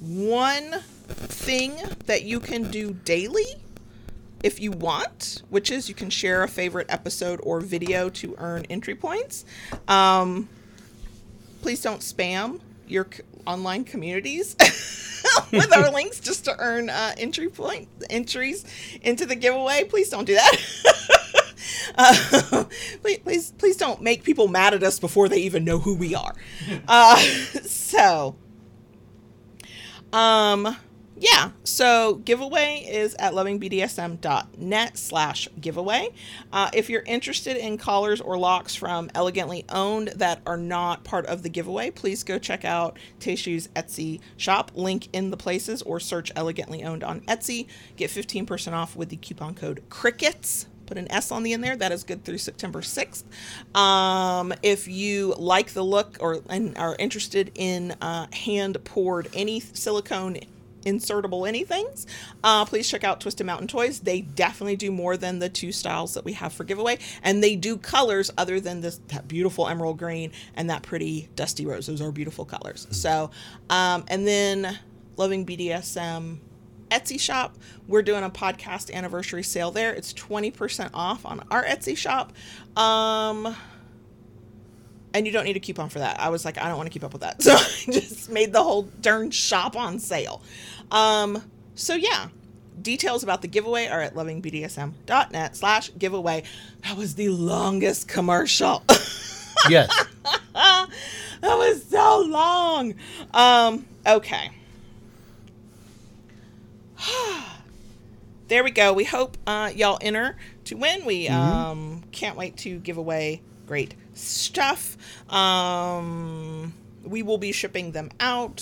one 0.00 0.80
thing 1.06 1.76
that 2.06 2.22
you 2.24 2.40
can 2.40 2.70
do 2.70 2.92
daily 2.92 3.44
if 4.42 4.58
you 4.60 4.72
want, 4.72 5.42
which 5.50 5.70
is 5.70 5.88
you 5.88 5.94
can 5.94 6.10
share 6.10 6.42
a 6.42 6.48
favorite 6.48 6.86
episode 6.88 7.40
or 7.44 7.60
video 7.60 8.08
to 8.10 8.34
earn 8.38 8.64
entry 8.68 8.94
points. 8.94 9.44
Um, 9.86 10.48
please 11.60 11.80
don't 11.80 12.00
spam 12.00 12.60
your 12.88 13.06
c- 13.12 13.22
online 13.46 13.84
communities 13.84 14.56
with 15.52 15.72
our 15.76 15.90
links 15.92 16.18
just 16.18 16.44
to 16.46 16.56
earn 16.58 16.90
uh, 16.90 17.14
entry 17.16 17.48
point 17.48 17.88
entries 18.10 18.64
into 19.02 19.26
the 19.26 19.36
giveaway. 19.36 19.84
Please 19.84 20.08
don't 20.08 20.24
do 20.24 20.34
that. 20.34 20.56
uh, 21.94 22.64
please, 23.02 23.52
please, 23.52 23.76
don't 23.76 24.02
make 24.02 24.22
people 24.22 24.48
mad 24.48 24.74
at 24.74 24.82
us 24.82 24.98
before 24.98 25.28
they 25.28 25.38
even 25.38 25.64
know 25.64 25.78
who 25.78 25.94
we 25.94 26.14
are. 26.14 26.34
Uh, 26.88 27.16
so, 27.64 28.36
um, 30.12 30.76
yeah, 31.22 31.52
so 31.62 32.14
giveaway 32.16 32.84
is 32.88 33.14
at 33.16 33.32
lovingbdsm.net 33.32 34.98
slash 34.98 35.48
giveaway. 35.60 36.08
Uh, 36.52 36.68
if 36.74 36.90
you're 36.90 37.04
interested 37.06 37.56
in 37.56 37.78
collars 37.78 38.20
or 38.20 38.36
locks 38.36 38.74
from 38.74 39.08
Elegantly 39.14 39.64
Owned 39.68 40.08
that 40.16 40.40
are 40.44 40.56
not 40.56 41.04
part 41.04 41.26
of 41.26 41.44
the 41.44 41.48
giveaway, 41.48 41.92
please 41.92 42.24
go 42.24 42.40
check 42.40 42.64
out 42.64 42.98
Teishu's 43.20 43.68
Etsy 43.68 44.18
shop. 44.36 44.72
Link 44.74 45.08
in 45.12 45.30
the 45.30 45.36
places 45.36 45.80
or 45.82 46.00
search 46.00 46.32
Elegantly 46.34 46.82
Owned 46.82 47.04
on 47.04 47.20
Etsy. 47.22 47.68
Get 47.96 48.10
15% 48.10 48.72
off 48.72 48.96
with 48.96 49.10
the 49.10 49.16
coupon 49.16 49.54
code 49.54 49.84
CRICKETS 49.90 50.66
put 50.92 50.98
an 50.98 51.10
S 51.10 51.32
on 51.32 51.42
the 51.42 51.54
end 51.54 51.64
there. 51.64 51.74
That 51.74 51.90
is 51.90 52.04
good 52.04 52.22
through 52.22 52.36
September 52.36 52.82
6th. 52.82 53.24
Um, 53.74 54.52
if 54.62 54.86
you 54.86 55.34
like 55.38 55.70
the 55.70 55.82
look 55.82 56.18
or 56.20 56.42
and 56.50 56.76
are 56.76 56.94
interested 56.98 57.50
in 57.54 57.92
uh, 58.02 58.26
hand 58.30 58.76
poured 58.84 59.30
any 59.32 59.60
silicone 59.60 60.36
insertable 60.82 61.48
anythings, 61.48 62.04
uh, 62.44 62.66
please 62.66 62.90
check 62.90 63.04
out 63.04 63.22
Twisted 63.22 63.46
Mountain 63.46 63.68
Toys. 63.68 64.00
They 64.00 64.20
definitely 64.20 64.76
do 64.76 64.92
more 64.92 65.16
than 65.16 65.38
the 65.38 65.48
two 65.48 65.72
styles 65.72 66.12
that 66.12 66.26
we 66.26 66.34
have 66.34 66.52
for 66.52 66.64
giveaway, 66.64 66.98
and 67.22 67.42
they 67.42 67.56
do 67.56 67.78
colors 67.78 68.30
other 68.36 68.60
than 68.60 68.82
this 68.82 69.00
that 69.08 69.26
beautiful 69.26 69.68
emerald 69.68 69.96
green 69.96 70.30
and 70.56 70.68
that 70.68 70.82
pretty 70.82 71.30
dusty 71.36 71.64
rose. 71.64 71.86
Those 71.86 72.02
are 72.02 72.12
beautiful 72.12 72.44
colors. 72.44 72.86
So, 72.90 73.30
um, 73.70 74.04
and 74.08 74.26
then 74.26 74.78
Loving 75.16 75.46
BDSM 75.46 76.38
Etsy 76.92 77.18
shop. 77.18 77.56
We're 77.88 78.02
doing 78.02 78.22
a 78.22 78.30
podcast 78.30 78.92
anniversary 78.92 79.42
sale 79.42 79.70
there. 79.70 79.92
It's 79.92 80.12
20% 80.12 80.90
off 80.94 81.24
on 81.24 81.44
our 81.50 81.64
Etsy 81.64 81.96
shop. 81.96 82.32
Um, 82.76 83.56
and 85.14 85.26
you 85.26 85.32
don't 85.32 85.44
need 85.44 85.56
a 85.56 85.60
coupon 85.60 85.88
for 85.88 85.98
that. 86.00 86.20
I 86.20 86.28
was 86.28 86.44
like, 86.44 86.58
I 86.58 86.68
don't 86.68 86.76
want 86.76 86.86
to 86.86 86.92
keep 86.92 87.04
up 87.04 87.12
with 87.12 87.22
that. 87.22 87.42
So 87.42 87.52
I 87.52 87.92
just 87.92 88.30
made 88.30 88.52
the 88.52 88.62
whole 88.62 88.82
darn 89.00 89.30
shop 89.30 89.76
on 89.76 89.98
sale. 89.98 90.42
Um, 90.90 91.42
so 91.74 91.94
yeah, 91.94 92.28
details 92.80 93.22
about 93.22 93.42
the 93.42 93.48
giveaway 93.48 93.86
are 93.86 94.00
at 94.00 94.14
lovingbdsm.net 94.14 95.56
slash 95.56 95.90
giveaway. 95.98 96.44
That 96.84 96.96
was 96.96 97.14
the 97.14 97.30
longest 97.30 98.08
commercial. 98.08 98.82
Yes. 99.68 100.06
that 100.54 100.88
was 101.42 101.84
so 101.84 102.24
long. 102.26 102.94
Um, 103.32 103.86
okay. 104.06 104.50
there 108.48 108.64
we 108.64 108.70
go. 108.70 108.92
We 108.92 109.04
hope 109.04 109.36
uh, 109.46 109.70
y'all 109.74 109.98
enter 110.00 110.36
to 110.64 110.76
win. 110.76 111.04
We 111.04 111.28
um, 111.28 112.02
can't 112.12 112.36
wait 112.36 112.56
to 112.58 112.78
give 112.78 112.96
away 112.96 113.42
great 113.66 113.94
stuff. 114.14 114.96
Um, 115.32 116.74
we 117.04 117.22
will 117.22 117.38
be 117.38 117.52
shipping 117.52 117.92
them 117.92 118.10
out. 118.20 118.60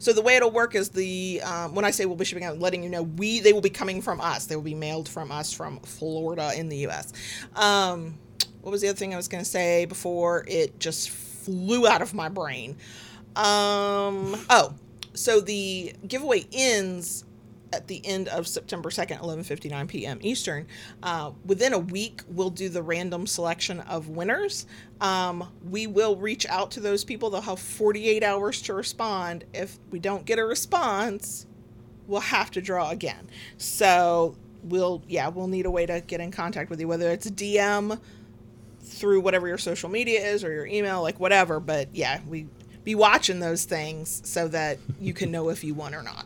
So 0.00 0.12
the 0.12 0.22
way 0.22 0.36
it'll 0.36 0.50
work 0.50 0.74
is 0.74 0.90
the 0.90 1.40
um, 1.42 1.74
when 1.74 1.84
I 1.84 1.90
say 1.90 2.06
we'll 2.06 2.16
be 2.16 2.24
shipping 2.24 2.44
out, 2.44 2.58
letting 2.58 2.82
you 2.82 2.88
know 2.88 3.02
we 3.02 3.40
they 3.40 3.52
will 3.52 3.60
be 3.60 3.70
coming 3.70 4.00
from 4.00 4.20
us. 4.20 4.46
They 4.46 4.56
will 4.56 4.62
be 4.62 4.74
mailed 4.74 5.08
from 5.08 5.32
us 5.32 5.52
from 5.52 5.80
Florida 5.80 6.52
in 6.56 6.68
the 6.68 6.76
U.S. 6.78 7.12
Um, 7.56 8.14
what 8.62 8.70
was 8.70 8.80
the 8.80 8.88
other 8.88 8.96
thing 8.96 9.12
I 9.12 9.16
was 9.16 9.28
going 9.28 9.42
to 9.42 9.48
say 9.48 9.86
before 9.86 10.44
it 10.46 10.78
just 10.78 11.10
flew 11.10 11.86
out 11.86 12.02
of 12.02 12.14
my 12.14 12.28
brain? 12.28 12.76
Um, 13.34 14.36
oh, 14.50 14.74
so 15.14 15.40
the 15.40 15.94
giveaway 16.06 16.46
ends 16.52 17.24
at 17.72 17.86
the 17.86 18.04
end 18.04 18.28
of 18.28 18.46
September 18.46 18.90
2nd, 18.90 19.20
11:59 19.20 19.88
p.m. 19.88 20.18
Eastern. 20.22 20.66
Uh, 21.02 21.32
within 21.44 21.72
a 21.72 21.78
week, 21.78 22.22
we'll 22.28 22.50
do 22.50 22.68
the 22.68 22.82
random 22.82 23.26
selection 23.26 23.80
of 23.80 24.08
winners. 24.08 24.66
Um, 25.00 25.48
we 25.68 25.86
will 25.86 26.16
reach 26.16 26.46
out 26.46 26.70
to 26.72 26.80
those 26.80 27.04
people. 27.04 27.30
They'll 27.30 27.40
have 27.42 27.60
48 27.60 28.22
hours 28.22 28.62
to 28.62 28.74
respond. 28.74 29.44
If 29.52 29.78
we 29.90 29.98
don't 29.98 30.24
get 30.24 30.38
a 30.38 30.44
response, 30.44 31.46
we'll 32.06 32.20
have 32.20 32.50
to 32.52 32.60
draw 32.60 32.90
again. 32.90 33.28
So 33.58 34.36
we'll 34.64 35.02
yeah 35.06 35.28
we'll 35.28 35.46
need 35.46 35.66
a 35.66 35.70
way 35.70 35.86
to 35.86 36.00
get 36.00 36.20
in 36.20 36.30
contact 36.30 36.70
with 36.70 36.80
you, 36.80 36.88
whether 36.88 37.10
it's 37.10 37.30
DM 37.30 38.00
through 38.80 39.20
whatever 39.20 39.46
your 39.46 39.58
social 39.58 39.88
media 39.88 40.20
is 40.20 40.42
or 40.42 40.52
your 40.52 40.66
email, 40.66 41.02
like 41.02 41.20
whatever. 41.20 41.60
But 41.60 41.94
yeah, 41.94 42.20
we 42.26 42.46
be 42.84 42.94
watching 42.94 43.40
those 43.40 43.64
things 43.64 44.22
so 44.24 44.48
that 44.48 44.78
you 44.98 45.12
can 45.12 45.30
know 45.30 45.50
if 45.50 45.62
you 45.62 45.74
won 45.74 45.94
or 45.94 46.02
not 46.02 46.24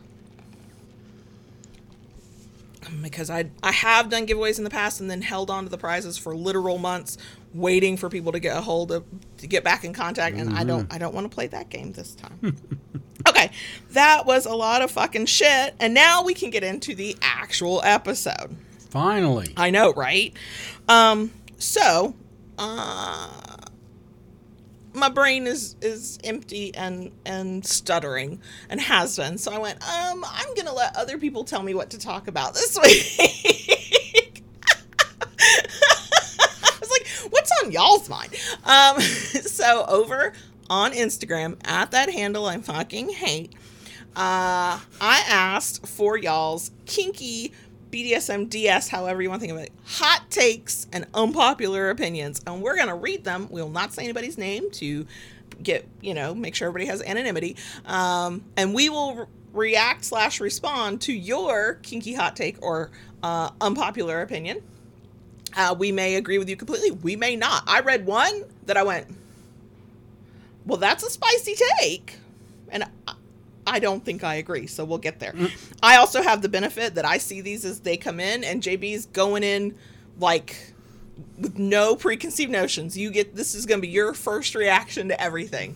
because 3.01 3.29
I 3.29 3.49
I 3.61 3.71
have 3.71 4.09
done 4.09 4.27
giveaways 4.27 4.57
in 4.57 4.63
the 4.63 4.69
past 4.69 4.99
and 5.01 5.09
then 5.09 5.21
held 5.21 5.49
on 5.49 5.63
to 5.63 5.69
the 5.69 5.77
prizes 5.77 6.17
for 6.17 6.35
literal 6.35 6.77
months 6.77 7.17
waiting 7.53 7.97
for 7.97 8.09
people 8.09 8.31
to 8.31 8.39
get 8.39 8.57
a 8.57 8.61
hold 8.61 8.91
of 8.91 9.03
to 9.37 9.47
get 9.47 9.63
back 9.63 9.83
in 9.83 9.93
contact 9.93 10.35
and 10.35 10.55
I 10.55 10.63
don't 10.63 10.91
I 10.93 10.97
don't 10.97 11.13
want 11.13 11.29
to 11.29 11.33
play 11.33 11.47
that 11.47 11.69
game 11.69 11.91
this 11.91 12.15
time. 12.15 12.57
okay, 13.27 13.51
that 13.91 14.25
was 14.25 14.45
a 14.45 14.53
lot 14.53 14.81
of 14.81 14.91
fucking 14.91 15.25
shit 15.27 15.75
and 15.79 15.93
now 15.93 16.23
we 16.23 16.33
can 16.33 16.49
get 16.49 16.63
into 16.63 16.95
the 16.95 17.15
actual 17.21 17.81
episode. 17.83 18.55
Finally. 18.89 19.53
I 19.57 19.69
know, 19.69 19.93
right? 19.93 20.33
Um 20.87 21.31
so 21.57 22.15
uh 22.57 23.52
my 24.93 25.09
brain 25.09 25.47
is 25.47 25.75
is 25.81 26.19
empty 26.23 26.73
and 26.75 27.11
and 27.25 27.65
stuttering 27.65 28.39
and 28.69 28.79
has 28.79 29.17
been. 29.17 29.37
So 29.37 29.51
I 29.51 29.57
went, 29.57 29.81
um, 29.87 30.23
I'm 30.27 30.53
gonna 30.55 30.73
let 30.73 30.95
other 30.95 31.17
people 31.17 31.43
tell 31.43 31.63
me 31.63 31.73
what 31.73 31.89
to 31.91 31.99
talk 31.99 32.27
about 32.27 32.53
this 32.53 32.77
week. 32.83 34.43
I 35.39 36.71
was 36.79 36.89
like, 36.89 37.07
what's 37.31 37.51
on 37.63 37.71
y'all's 37.71 38.09
mind? 38.09 38.35
Um, 38.63 38.99
so 39.01 39.85
over 39.87 40.33
on 40.69 40.91
Instagram 40.93 41.57
at 41.65 41.91
that 41.91 42.09
handle 42.09 42.45
I 42.45 42.57
fucking 42.59 43.09
hate. 43.09 43.53
Uh, 44.15 44.77
I 45.01 45.23
asked 45.27 45.87
for 45.87 46.17
y'all's 46.17 46.71
kinky 46.85 47.51
BDSM 47.93 48.49
DS, 48.49 48.87
however 48.89 49.21
you 49.21 49.29
want 49.29 49.41
to 49.41 49.47
think 49.47 49.57
of 49.57 49.63
it, 49.63 49.71
hot 49.85 50.23
takes 50.31 50.87
and 50.91 51.05
unpopular 51.13 51.91
opinions. 51.91 52.41
And 52.47 52.59
we're 52.61 52.75
going 52.75 52.87
to 52.87 52.95
read 52.95 53.23
them. 53.23 53.47
We 53.51 53.61
will 53.61 53.69
not 53.69 53.93
say 53.93 54.03
anybody's 54.03 54.35
name 54.35 54.71
to 54.71 55.05
get, 55.61 55.87
you 56.01 56.15
know, 56.15 56.33
make 56.33 56.55
sure 56.55 56.67
everybody 56.67 56.89
has 56.89 57.03
anonymity. 57.03 57.55
Um, 57.85 58.43
and 58.57 58.73
we 58.73 58.89
will 58.89 59.15
re- 59.15 59.25
react 59.53 60.05
slash 60.05 60.41
respond 60.41 61.01
to 61.01 61.13
your 61.13 61.75
kinky 61.83 62.15
hot 62.15 62.35
take 62.35 62.59
or 62.63 62.89
uh, 63.21 63.51
unpopular 63.61 64.23
opinion. 64.23 64.63
Uh, 65.55 65.75
we 65.77 65.91
may 65.91 66.15
agree 66.15 66.39
with 66.39 66.49
you 66.49 66.55
completely. 66.55 66.89
We 66.89 67.15
may 67.15 67.35
not. 67.35 67.63
I 67.67 67.81
read 67.81 68.07
one 68.07 68.45
that 68.65 68.75
I 68.75 68.81
went, 68.81 69.05
well, 70.65 70.79
that's 70.79 71.03
a 71.03 71.11
spicy 71.11 71.55
take. 71.77 72.17
And 72.69 72.85
I, 73.65 73.79
don't 73.79 74.03
think 74.03 74.23
I 74.23 74.35
agree, 74.35 74.67
so 74.67 74.83
we'll 74.85 74.97
get 74.97 75.19
there. 75.19 75.31
Mm. 75.33 75.51
I 75.81 75.97
also 75.97 76.21
have 76.21 76.41
the 76.41 76.49
benefit 76.49 76.95
that 76.95 77.05
I 77.05 77.17
see 77.17 77.41
these 77.41 77.63
as 77.65 77.79
they 77.81 77.97
come 77.97 78.19
in, 78.19 78.43
and 78.43 78.61
JB's 78.61 79.05
going 79.07 79.43
in 79.43 79.75
like 80.19 80.73
with 81.37 81.57
no 81.59 81.95
preconceived 81.95 82.51
notions. 82.51 82.97
You 82.97 83.11
get 83.11 83.35
this 83.35 83.53
is 83.55 83.65
going 83.65 83.79
to 83.79 83.87
be 83.87 83.91
your 83.93 84.13
first 84.13 84.55
reaction 84.55 85.07
to 85.09 85.21
everything. 85.21 85.75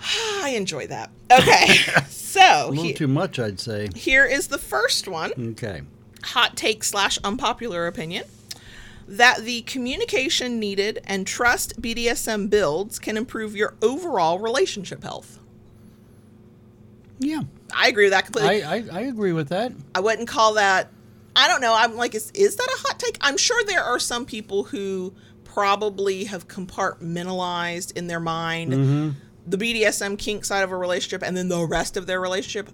I 0.42 0.50
enjoy 0.56 0.86
that. 0.88 1.10
Okay, 1.30 1.66
so 2.08 2.40
A 2.40 2.68
little 2.68 2.84
he- 2.84 2.92
too 2.94 3.08
much, 3.08 3.38
I'd 3.38 3.60
say. 3.60 3.88
here 3.94 4.24
is 4.24 4.48
the 4.48 4.58
first 4.58 5.08
one 5.08 5.32
Okay. 5.50 5.82
hot 6.22 6.56
take 6.56 6.84
slash 6.84 7.18
unpopular 7.24 7.86
opinion 7.86 8.24
that 9.06 9.38
the 9.44 9.62
communication 9.62 10.58
needed 10.60 11.00
and 11.06 11.26
trust 11.26 11.80
BDSM 11.80 12.50
builds 12.50 12.98
can 12.98 13.16
improve 13.16 13.56
your 13.56 13.74
overall 13.80 14.38
relationship 14.38 15.02
health. 15.02 15.37
Yeah. 17.18 17.42
I 17.74 17.88
agree 17.88 18.04
with 18.04 18.12
that 18.12 18.24
completely. 18.24 18.62
I, 18.62 18.76
I, 18.76 18.84
I 18.92 19.00
agree 19.02 19.32
with 19.32 19.48
that. 19.48 19.72
I 19.94 20.00
wouldn't 20.00 20.28
call 20.28 20.54
that. 20.54 20.90
I 21.36 21.46
don't 21.48 21.60
know. 21.60 21.74
I'm 21.74 21.96
like, 21.96 22.14
is, 22.14 22.30
is 22.32 22.56
that 22.56 22.66
a 22.66 22.88
hot 22.88 22.98
take? 22.98 23.18
I'm 23.20 23.36
sure 23.36 23.62
there 23.64 23.82
are 23.82 23.98
some 23.98 24.24
people 24.24 24.64
who 24.64 25.14
probably 25.44 26.24
have 26.24 26.48
compartmentalized 26.48 27.96
in 27.96 28.06
their 28.06 28.20
mind 28.20 28.72
mm-hmm. 28.72 29.10
the 29.46 29.56
BDSM 29.56 30.18
kink 30.18 30.44
side 30.44 30.62
of 30.62 30.70
a 30.70 30.76
relationship 30.76 31.22
and 31.22 31.36
then 31.36 31.48
the 31.48 31.64
rest 31.66 31.96
of 31.96 32.06
their 32.06 32.20
relationship. 32.20 32.70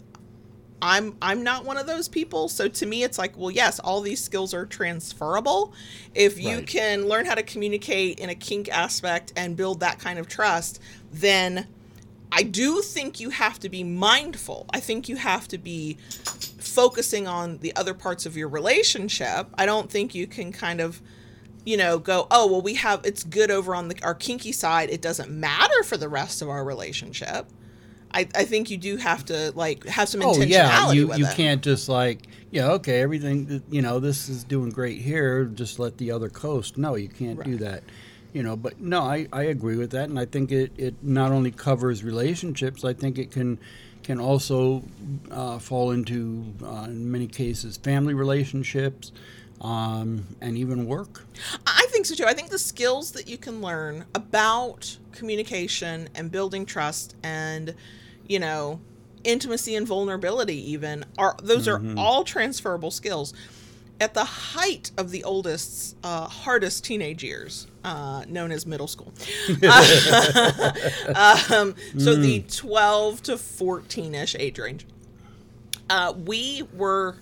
I'm 0.82 1.16
I'm 1.22 1.42
not 1.42 1.64
one 1.64 1.78
of 1.78 1.86
those 1.86 2.08
people. 2.08 2.48
So 2.48 2.68
to 2.68 2.86
me, 2.86 3.04
it's 3.04 3.16
like, 3.16 3.38
well, 3.38 3.50
yes, 3.50 3.78
all 3.80 4.02
these 4.02 4.22
skills 4.22 4.52
are 4.52 4.66
transferable. 4.66 5.72
If 6.14 6.38
you 6.38 6.56
Right. 6.56 6.66
can 6.66 7.08
learn 7.08 7.24
how 7.24 7.34
to 7.34 7.42
communicate 7.42 8.20
in 8.20 8.28
a 8.28 8.34
kink 8.34 8.68
aspect 8.68 9.32
and 9.34 9.56
build 9.56 9.80
that 9.80 9.98
kind 9.98 10.18
of 10.18 10.28
trust, 10.28 10.80
then 11.10 11.68
I 12.32 12.42
do 12.42 12.82
think 12.82 13.20
you 13.20 13.30
have 13.30 13.60
to 13.60 13.68
be 13.68 13.84
mindful. 13.84 14.66
I 14.70 14.80
think 14.80 15.08
you 15.08 15.16
have 15.16 15.46
to 15.48 15.58
be 15.58 15.98
focusing 16.58 17.28
on 17.28 17.58
the 17.58 17.74
other 17.76 17.94
parts 17.94 18.26
of 18.26 18.36
your 18.36 18.48
relationship. 18.48 19.48
I 19.56 19.66
don't 19.66 19.90
think 19.90 20.14
you 20.14 20.26
can 20.26 20.50
kind 20.50 20.80
of, 20.80 21.00
you 21.64 21.76
know, 21.76 21.98
go, 21.98 22.26
oh, 22.30 22.50
well, 22.50 22.62
we 22.62 22.74
have 22.74 23.04
it's 23.04 23.22
good 23.22 23.50
over 23.50 23.74
on 23.74 23.88
the 23.88 23.96
our 24.02 24.14
kinky 24.14 24.52
side. 24.52 24.90
It 24.90 25.00
doesn't 25.00 25.30
matter 25.30 25.82
for 25.84 25.96
the 25.96 26.08
rest 26.08 26.42
of 26.42 26.48
our 26.48 26.64
relationship. 26.64 27.46
I, 28.14 28.28
I 28.34 28.44
think 28.44 28.70
you 28.70 28.78
do 28.78 28.96
have 28.96 29.24
to 29.26 29.52
like 29.56 29.84
have 29.86 30.08
some 30.08 30.20
intentionality 30.20 30.42
Oh 30.42 30.46
yeah, 30.46 30.92
you 30.92 31.14
you 31.14 31.26
it. 31.26 31.34
can't 31.34 31.62
just 31.62 31.88
like 31.88 32.28
yeah 32.52 32.70
okay 32.72 33.00
everything 33.00 33.60
you 33.68 33.82
know 33.82 33.98
this 33.98 34.28
is 34.28 34.44
doing 34.44 34.70
great 34.70 35.00
here 35.00 35.46
just 35.46 35.80
let 35.80 35.98
the 35.98 36.12
other 36.12 36.28
coast. 36.30 36.78
No, 36.78 36.94
you 36.94 37.08
can't 37.08 37.42
do 37.42 37.56
that. 37.58 37.82
You 38.34 38.42
know, 38.42 38.56
but 38.56 38.80
no, 38.80 39.00
I, 39.00 39.28
I 39.32 39.44
agree 39.44 39.76
with 39.76 39.92
that, 39.92 40.08
and 40.08 40.18
I 40.18 40.24
think 40.24 40.50
it, 40.50 40.72
it 40.76 40.94
not 41.02 41.30
only 41.30 41.52
covers 41.52 42.02
relationships. 42.02 42.84
I 42.84 42.92
think 42.92 43.16
it 43.16 43.30
can 43.30 43.58
can 44.02 44.20
also 44.20 44.82
uh, 45.30 45.58
fall 45.58 45.92
into 45.92 46.44
uh, 46.62 46.84
in 46.88 47.10
many 47.10 47.28
cases 47.28 47.76
family 47.76 48.12
relationships, 48.12 49.12
um, 49.60 50.26
and 50.40 50.58
even 50.58 50.86
work. 50.86 51.24
I 51.64 51.86
think 51.90 52.06
so 52.06 52.16
too. 52.16 52.24
I 52.26 52.34
think 52.34 52.50
the 52.50 52.58
skills 52.58 53.12
that 53.12 53.28
you 53.28 53.38
can 53.38 53.62
learn 53.62 54.04
about 54.16 54.98
communication 55.12 56.08
and 56.14 56.30
building 56.30 56.66
trust 56.66 57.14
and, 57.22 57.74
you 58.26 58.40
know, 58.40 58.80
intimacy 59.22 59.74
and 59.74 59.86
vulnerability 59.86 60.72
even 60.72 61.04
are 61.16 61.36
those 61.42 61.66
are 61.66 61.80
all 61.96 62.24
transferable 62.24 62.90
skills. 62.90 63.32
At 64.00 64.12
the 64.12 64.24
height 64.24 64.90
of 64.98 65.10
the 65.10 65.22
oldest, 65.24 65.96
uh, 66.02 66.26
hardest 66.26 66.84
teenage 66.84 67.22
years, 67.22 67.68
uh, 67.84 68.24
known 68.28 68.50
as 68.50 68.66
middle 68.66 68.88
school, 68.88 69.12
um, 71.14 71.74
so 71.98 72.16
the 72.16 72.44
twelve 72.50 73.22
to 73.22 73.38
fourteen 73.38 74.14
ish 74.14 74.34
age 74.36 74.58
range, 74.58 74.86
uh, 75.88 76.12
we 76.16 76.64
were 76.74 77.16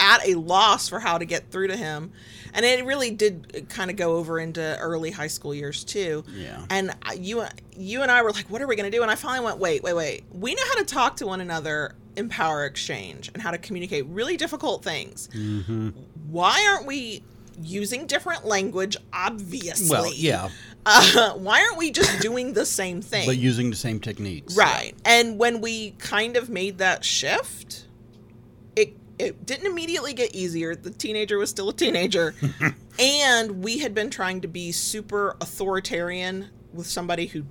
at 0.00 0.26
a 0.26 0.34
loss 0.34 0.88
for 0.88 1.00
how 1.00 1.18
to 1.18 1.24
get 1.24 1.50
through 1.50 1.68
to 1.68 1.76
him. 1.76 2.12
And 2.54 2.64
it 2.64 2.84
really 2.84 3.10
did 3.10 3.66
kind 3.68 3.90
of 3.90 3.96
go 3.96 4.16
over 4.16 4.38
into 4.38 4.78
early 4.78 5.10
high 5.10 5.26
school 5.26 5.54
years 5.54 5.84
too. 5.84 6.24
Yeah. 6.32 6.64
And 6.70 6.94
you 7.18 7.44
you 7.76 8.02
and 8.02 8.10
I 8.10 8.22
were 8.22 8.32
like, 8.32 8.46
what 8.50 8.62
are 8.62 8.66
we 8.66 8.76
going 8.76 8.90
to 8.90 8.96
do? 8.96 9.02
And 9.02 9.10
I 9.10 9.14
finally 9.14 9.44
went, 9.44 9.58
wait, 9.58 9.82
wait, 9.82 9.94
wait. 9.94 10.24
We 10.32 10.54
know 10.54 10.62
how 10.68 10.78
to 10.78 10.84
talk 10.84 11.16
to 11.16 11.26
one 11.26 11.40
another 11.40 11.94
in 12.16 12.30
power 12.30 12.64
exchange 12.64 13.30
and 13.34 13.42
how 13.42 13.50
to 13.50 13.58
communicate 13.58 14.06
really 14.06 14.38
difficult 14.38 14.82
things. 14.82 15.28
Mm-hmm. 15.34 15.90
Why 16.30 16.66
aren't 16.70 16.86
we 16.86 17.22
using 17.62 18.06
different 18.06 18.46
language? 18.46 18.96
Obviously. 19.12 19.90
Well, 19.90 20.12
yeah, 20.14 20.48
Uh, 20.88 21.32
why 21.32 21.62
aren't 21.62 21.76
we 21.76 21.90
just 21.90 22.20
doing 22.22 22.52
the 22.52 22.64
same 22.64 23.02
thing? 23.02 23.26
but 23.26 23.36
using 23.36 23.70
the 23.70 23.76
same 23.76 23.98
techniques. 23.98 24.56
Right. 24.56 24.94
And 25.04 25.36
when 25.36 25.60
we 25.60 25.90
kind 25.98 26.36
of 26.36 26.48
made 26.48 26.78
that 26.78 27.04
shift, 27.04 27.85
it 29.18 29.46
didn't 29.46 29.66
immediately 29.66 30.12
get 30.12 30.34
easier. 30.34 30.74
The 30.74 30.90
teenager 30.90 31.38
was 31.38 31.50
still 31.50 31.68
a 31.68 31.72
teenager. 31.72 32.34
and 32.98 33.62
we 33.64 33.78
had 33.78 33.94
been 33.94 34.10
trying 34.10 34.40
to 34.42 34.48
be 34.48 34.72
super 34.72 35.36
authoritarian 35.40 36.48
with 36.72 36.86
somebody 36.86 37.26
who 37.26 37.44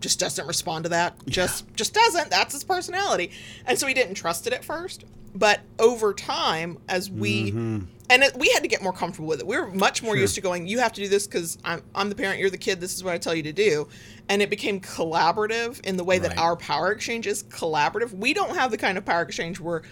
just 0.00 0.18
doesn't 0.18 0.46
respond 0.46 0.84
to 0.84 0.90
that. 0.90 1.14
Just 1.26 1.72
just 1.74 1.94
doesn't. 1.94 2.30
That's 2.30 2.52
his 2.52 2.64
personality. 2.64 3.30
And 3.66 3.78
so 3.78 3.86
we 3.86 3.94
didn't 3.94 4.14
trust 4.14 4.46
it 4.46 4.52
at 4.52 4.64
first. 4.64 5.04
But 5.34 5.60
over 5.78 6.12
time, 6.12 6.78
as 6.88 7.10
we 7.10 7.52
mm-hmm. 7.52 7.84
and 8.10 8.22
it, 8.22 8.36
we 8.36 8.50
had 8.50 8.62
to 8.62 8.68
get 8.68 8.82
more 8.82 8.92
comfortable 8.92 9.28
with 9.28 9.40
it. 9.40 9.46
We 9.46 9.56
were 9.56 9.70
much 9.70 10.02
more 10.02 10.12
Sure. 10.12 10.20
used 10.20 10.34
to 10.34 10.42
going, 10.42 10.66
"You 10.66 10.80
have 10.80 10.92
to 10.92 11.00
do 11.00 11.08
this 11.08 11.26
because 11.26 11.56
I'm 11.64 11.82
I'm 11.94 12.10
the 12.10 12.14
parent, 12.14 12.38
you're 12.38 12.50
the 12.50 12.58
kid. 12.58 12.80
This 12.80 12.94
is 12.94 13.02
what 13.02 13.14
I 13.14 13.18
tell 13.18 13.34
you 13.34 13.42
to 13.44 13.52
do," 13.52 13.88
and 14.28 14.42
it 14.42 14.50
became 14.50 14.78
collaborative 14.80 15.80
in 15.86 15.96
the 15.96 16.04
way 16.04 16.18
that 16.18 16.36
our 16.36 16.54
power 16.56 16.92
exchange 16.92 17.26
is 17.26 17.44
collaborative. 17.44 18.12
We 18.12 18.34
don't 18.34 18.54
have 18.56 18.70
the 18.70 18.76
kind 18.76 18.98
of 18.98 19.06
power 19.06 19.22
exchange 19.22 19.58
where 19.58 19.82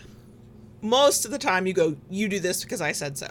most 0.83 1.25
of 1.25 1.31
the 1.31 1.39
time 1.39 1.67
you 1.67 1.73
go, 1.73 1.97
"You 2.09 2.29
do 2.29 2.41
this 2.41 2.63
because 2.63 2.81
I 2.81 2.93
said 2.93 3.19
so." 3.19 3.29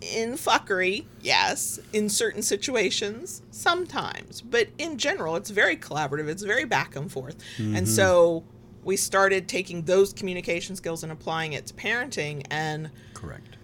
In 0.00 0.32
fuckery, 0.32 1.04
yes. 1.20 1.78
In 1.92 2.08
certain 2.08 2.42
situations, 2.42 3.42
sometimes. 3.52 4.40
But 4.40 4.68
in 4.76 4.98
general, 4.98 5.36
it's 5.36 5.50
very 5.50 5.76
collaborative. 5.76 6.26
It's 6.28 6.42
very 6.42 6.64
back 6.64 6.96
and 6.96 7.10
forth. 7.10 7.36
And 7.56 7.76
mm-hmm. 7.76 7.84
so 7.86 8.42
we 8.84 8.96
started 8.96 9.48
taking 9.48 9.82
those 9.82 10.12
communication 10.12 10.76
skills 10.76 11.02
and 11.02 11.12
applying 11.12 11.52
it 11.52 11.66
to 11.66 11.74
parenting 11.74 12.44
and 12.50 12.90
Correct. 13.14 13.56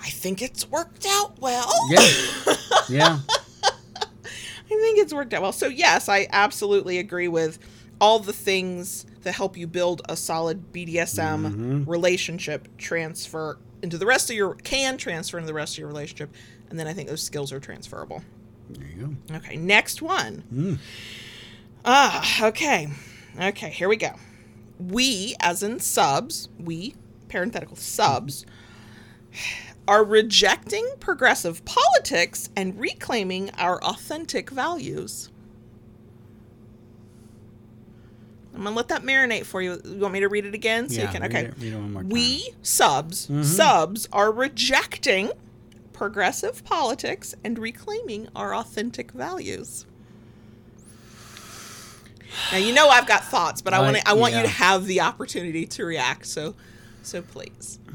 I 0.00 0.08
think 0.08 0.42
it's 0.42 0.70
worked 0.70 1.06
out 1.08 1.38
well. 1.40 1.72
Yeah. 1.90 2.00
yeah. 2.88 3.18
I 3.64 4.68
think 4.68 4.98
it's 4.98 5.12
worked 5.12 5.32
out 5.34 5.42
well. 5.42 5.52
So 5.52 5.68
yes, 5.68 6.08
I 6.08 6.26
absolutely 6.30 6.98
agree 6.98 7.28
with 7.28 7.58
all 8.00 8.18
the 8.18 8.32
things 8.32 9.06
that 9.26 9.34
help 9.34 9.56
you 9.56 9.66
build 9.66 10.02
a 10.08 10.16
solid 10.16 10.72
BDSM 10.72 11.86
relationship 11.86 12.68
transfer 12.78 13.58
into 13.82 13.98
the 13.98 14.06
rest 14.06 14.30
of 14.30 14.36
your 14.36 14.54
can 14.54 14.96
transfer 14.96 15.36
into 15.36 15.48
the 15.48 15.52
rest 15.54 15.74
of 15.74 15.78
your 15.78 15.88
relationship. 15.88 16.32
And 16.70 16.78
then 16.78 16.86
I 16.86 16.92
think 16.92 17.08
those 17.08 17.22
skills 17.22 17.52
are 17.52 17.60
transferable. 17.60 18.22
There 18.70 18.86
you 18.88 19.16
go. 19.28 19.36
Okay, 19.36 19.56
next 19.56 20.00
one. 20.00 20.78
Ah, 21.84 22.46
okay. 22.46 22.88
Okay, 23.40 23.70
here 23.70 23.88
we 23.88 23.96
go. 23.96 24.12
We, 24.78 25.34
as 25.40 25.62
in 25.62 25.80
subs, 25.80 26.48
we, 26.58 26.94
parenthetical 27.28 27.76
subs, 27.76 28.46
are 29.88 30.04
rejecting 30.04 30.88
progressive 31.00 31.64
politics 31.64 32.48
and 32.56 32.78
reclaiming 32.78 33.50
our 33.58 33.82
authentic 33.84 34.50
values. 34.50 35.30
I'm 38.56 38.64
gonna 38.64 38.74
let 38.74 38.88
that 38.88 39.02
marinate 39.02 39.44
for 39.44 39.60
you. 39.60 39.80
You 39.84 39.98
want 39.98 40.14
me 40.14 40.20
to 40.20 40.28
read 40.28 40.46
it 40.46 40.54
again? 40.54 40.88
So 40.88 40.96
Yeah, 40.96 41.02
you 41.02 41.08
can 41.08 41.22
read 41.22 41.30
okay. 41.30 41.44
it- 41.46 41.54
read 41.58 41.72
it 41.72 41.76
one 41.76 41.92
more 41.92 42.02
time. 42.02 42.08
we 42.08 42.50
subs 42.62 43.26
mm-hmm. 43.26 43.42
subs 43.42 44.08
are 44.12 44.32
rejecting 44.32 45.30
progressive 45.92 46.64
politics 46.64 47.34
and 47.44 47.58
reclaiming 47.58 48.28
our 48.34 48.54
authentic 48.54 49.12
values. 49.12 49.84
Now 52.52 52.58
you 52.58 52.72
know 52.74 52.88
I've 52.88 53.06
got 53.06 53.24
thoughts, 53.24 53.60
but 53.62 53.74
I 53.74 53.80
want 53.80 53.96
I- 53.96 54.00
to, 54.00 54.08
I 54.08 54.12
want 54.14 54.34
you 54.34 54.42
to 54.42 54.48
have 54.48 54.86
the 54.86 55.02
opportunity 55.02 55.66
to 55.66 55.84
react. 55.84 56.26
So 56.26 56.54
so 57.02 57.22
please. 57.22 57.78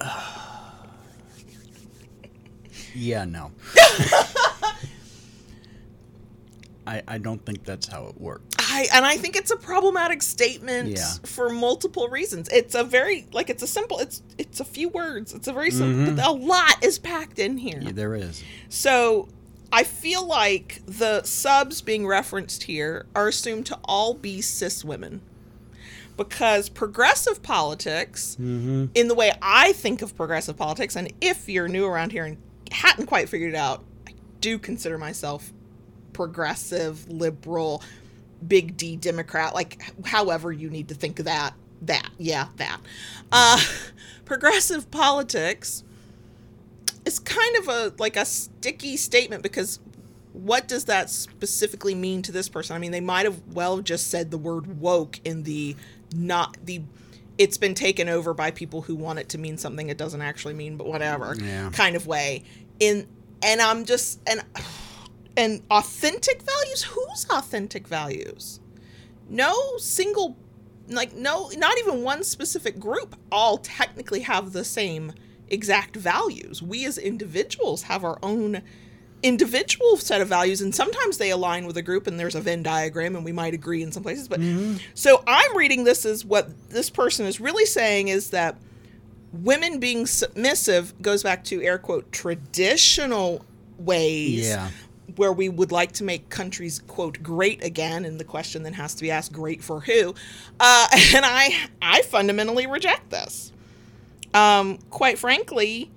Yeah, 2.94 3.24
no. 3.24 3.52
I, 6.90 7.02
I 7.06 7.18
don't 7.18 7.44
think 7.46 7.64
that's 7.64 7.86
how 7.86 8.06
it 8.08 8.20
works. 8.20 8.56
I 8.58 8.88
and 8.92 9.04
I 9.06 9.16
think 9.16 9.36
it's 9.36 9.50
a 9.50 9.56
problematic 9.56 10.22
statement 10.22 10.88
Yeah. 10.90 11.06
for 11.24 11.48
multiple 11.50 12.08
reasons. 12.08 12.48
It's 12.48 12.74
a 12.74 12.82
very 12.84 13.26
like 13.32 13.48
it's 13.48 13.62
a 13.62 13.66
simple 13.66 13.98
it's 14.00 14.22
it's 14.38 14.60
a 14.60 14.64
few 14.64 14.88
words. 14.88 15.32
It's 15.34 15.46
a 15.48 15.52
very 15.52 15.70
simple 15.70 16.14
but 16.14 16.26
a 16.26 16.32
lot 16.32 16.82
is 16.84 16.98
packed 16.98 17.38
in 17.38 17.58
here. 17.58 17.76
Mm-hmm. 17.76 17.86
Yeah, 17.86 17.92
there 17.92 18.14
is. 18.14 18.42
So 18.68 19.28
I 19.72 19.84
feel 19.84 20.26
like 20.26 20.82
the 20.86 21.22
subs 21.22 21.80
being 21.80 22.06
referenced 22.06 22.64
here 22.64 23.06
are 23.14 23.28
assumed 23.28 23.66
to 23.66 23.78
all 23.84 24.14
be 24.14 24.40
cis 24.40 24.84
women. 24.84 25.20
Because 26.16 26.68
progressive 26.68 27.42
politics, 27.42 28.36
Mm-hmm. 28.40 28.86
in 28.94 29.08
the 29.08 29.14
way 29.14 29.32
I 29.40 29.72
think 29.72 30.02
of 30.02 30.14
progressive 30.16 30.56
politics, 30.56 30.94
and 30.96 31.12
if 31.20 31.48
you're 31.48 31.68
new 31.68 31.86
around 31.86 32.12
here 32.12 32.24
and 32.24 32.36
hadn't 32.72 33.06
quite 33.06 33.28
figured 33.28 33.54
it 33.54 33.56
out, 33.56 33.82
I 34.06 34.12
do 34.40 34.58
consider 34.58 34.98
myself 34.98 35.52
progressive, 36.24 37.08
liberal, 37.08 37.82
big 38.46 38.76
D 38.76 38.94
Democrat, 38.96 39.54
like 39.54 39.82
however 40.04 40.52
you 40.52 40.68
need 40.68 40.88
to 40.88 40.94
think 40.94 41.18
of 41.18 41.24
that. 41.24 41.54
That, 41.80 42.10
yeah, 42.18 42.48
that. 42.56 42.78
Uh, 43.32 43.58
progressive 44.26 44.90
politics 44.90 45.82
is 47.06 47.18
kind 47.18 47.56
of 47.56 47.68
a 47.68 47.94
like 47.98 48.16
a 48.18 48.26
sticky 48.26 48.98
statement 48.98 49.42
because 49.42 49.80
what 50.34 50.68
does 50.68 50.84
that 50.84 51.08
specifically 51.08 51.94
mean 51.94 52.20
to 52.20 52.32
this 52.32 52.50
person? 52.50 52.76
I 52.76 52.78
mean, 52.78 52.92
they 52.92 53.00
might 53.00 53.24
have 53.24 53.40
well 53.54 53.80
just 53.80 54.08
said 54.10 54.30
the 54.30 54.36
word 54.36 54.78
woke 54.78 55.20
in 55.24 55.44
the 55.44 55.74
not 56.14 56.58
the 56.62 56.82
it's 57.38 57.56
been 57.56 57.74
taken 57.74 58.10
over 58.10 58.34
by 58.34 58.50
people 58.50 58.82
who 58.82 58.94
want 58.94 59.18
it 59.18 59.30
to 59.30 59.38
mean 59.38 59.56
something 59.56 59.88
it 59.88 59.96
doesn't 59.96 60.20
actually 60.20 60.52
mean, 60.52 60.76
but 60.76 60.86
whatever 60.86 61.34
Yeah. 61.42 61.70
kind 61.70 61.96
of 61.96 62.06
way. 62.06 62.42
In 62.78 63.06
and 63.42 63.62
I'm 63.62 63.86
just 63.86 64.20
and 64.26 64.42
and 65.36 65.62
authentic 65.70 66.42
values. 66.42 66.82
Whose 66.82 67.26
authentic 67.30 67.86
values? 67.86 68.60
No 69.28 69.76
single 69.78 70.36
like 70.90 71.14
no 71.14 71.50
not 71.56 71.78
even 71.78 72.02
one 72.02 72.24
specific 72.24 72.78
group 72.78 73.16
all 73.30 73.58
technically 73.58 74.20
have 74.20 74.52
the 74.52 74.64
same 74.64 75.12
exact 75.48 75.96
values 75.96 76.62
we 76.62 76.84
as 76.84 76.98
individuals 76.98 77.82
have 77.84 78.04
our 78.04 78.18
own 78.22 78.62
individual 79.22 79.96
set 79.96 80.20
of 80.20 80.28
values 80.28 80.60
and 80.60 80.74
sometimes 80.74 81.18
they 81.18 81.30
align 81.30 81.66
with 81.66 81.76
a 81.76 81.82
group 81.82 82.06
and 82.06 82.18
there's 82.18 82.34
a 82.34 82.40
venn 82.40 82.62
diagram 82.62 83.14
and 83.14 83.24
we 83.24 83.32
might 83.32 83.52
agree 83.52 83.82
in 83.82 83.92
some 83.92 84.02
places 84.02 84.28
but 84.28 84.40
mm-hmm. 84.40 84.76
so 84.94 85.22
i'm 85.26 85.56
reading 85.56 85.84
this 85.84 86.04
as 86.04 86.24
what 86.24 86.48
this 86.70 86.88
person 86.88 87.26
is 87.26 87.40
really 87.40 87.66
saying 87.66 88.08
is 88.08 88.30
that 88.30 88.56
women 89.32 89.78
being 89.78 90.06
submissive 90.06 91.00
goes 91.02 91.22
back 91.22 91.44
to 91.44 91.62
air 91.62 91.78
quote 91.78 92.10
traditional 92.12 93.44
ways 93.78 94.48
Yeah. 94.48 94.70
Where 95.20 95.34
we 95.34 95.50
would 95.50 95.70
like 95.70 95.92
to 95.92 96.02
make 96.02 96.30
countries 96.30 96.78
quote 96.78 97.22
great 97.22 97.62
again 97.62 98.06
and 98.06 98.18
the 98.18 98.24
question 98.24 98.62
then 98.62 98.72
has 98.72 98.94
to 98.94 99.02
be 99.02 99.10
asked 99.10 99.34
great 99.34 99.62
for 99.62 99.80
who? 99.80 100.14
Uh, 100.58 100.88
and 101.14 101.26
i 101.26 101.54
i 101.82 102.00
fundamentally 102.00 102.66
reject 102.66 103.10
this. 103.10 103.52
Um, 104.32 104.78
quite 104.88 105.18
frankly 105.18 105.90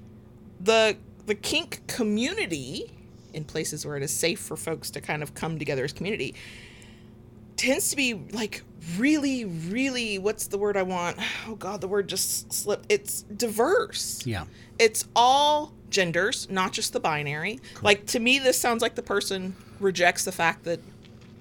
the 0.59 0.97
the 1.25 1.35
kink 1.35 1.87
community 1.87 2.91
in 3.31 3.45
places 3.45 3.85
where 3.85 3.95
it 3.95 4.03
is 4.03 4.11
safe 4.11 4.41
for 4.41 4.57
folks 4.57 4.91
to 4.91 4.99
kind 4.99 5.23
of 5.23 5.33
come 5.33 5.57
together 5.57 5.85
as 5.85 5.93
community 5.93 6.35
tends 7.55 7.91
to 7.91 7.95
be 7.95 8.15
like 8.33 8.61
really 8.97 9.45
really 9.45 10.19
what's 10.19 10.47
the 10.47 10.57
word 10.57 10.75
i 10.75 10.83
want? 10.83 11.17
Oh 11.47 11.55
god 11.55 11.79
the 11.79 11.87
word 11.87 12.09
just 12.09 12.51
slipped. 12.51 12.87
It's 12.89 13.21
diverse. 13.21 14.25
Yeah. 14.25 14.43
it's 14.79 15.07
all 15.15 15.71
genders, 15.93 16.49
not 16.49 16.73
just 16.73 16.91
the 16.91 16.99
binary. 16.99 17.59
Like 17.81 18.05
to 18.07 18.19
me, 18.19 18.39
this 18.39 18.57
sounds 18.59 18.81
like 18.81 18.95
the 18.95 19.03
person 19.03 19.55
rejects 19.79 20.25
the 20.25 20.31
fact 20.33 20.65
that 20.65 20.79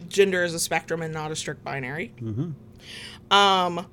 gender 0.09 0.45
is 0.45 0.55
a 0.55 0.61
spectrum 0.61 1.03
and 1.03 1.13
not 1.13 1.33
a 1.33 1.37
strict 1.37 1.65
binary. 1.65 2.13
Um, 3.31 3.87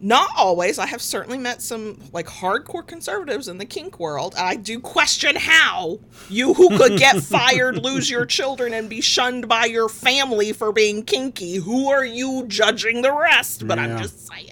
not 0.00 0.30
always. 0.36 0.78
I 0.80 0.86
have 0.86 1.00
certainly 1.00 1.38
met 1.38 1.62
some 1.62 1.98
like 2.12 2.26
hardcore 2.26 2.86
conservatives 2.86 3.48
in 3.48 3.58
the 3.58 3.64
kink 3.64 4.00
world. 4.00 4.34
I 4.36 4.56
do 4.56 4.80
question 4.80 5.36
how 5.36 6.00
you 6.28 6.54
who 6.54 6.76
could 6.76 6.98
get 6.98 7.16
fired, 7.22 7.78
lose 7.78 8.10
your 8.10 8.26
children, 8.26 8.74
and 8.74 8.90
be 8.90 9.00
shunned 9.00 9.48
by 9.48 9.66
your 9.66 9.88
family 9.88 10.52
for 10.52 10.72
being 10.72 11.04
kinky. 11.04 11.56
Who 11.56 11.88
are 11.88 12.04
you 12.04 12.44
judging 12.48 13.02
the 13.02 13.12
rest? 13.12 13.66
But 13.66 13.78
I'm 13.78 13.96
just 13.98 14.28
saying. 14.28 14.50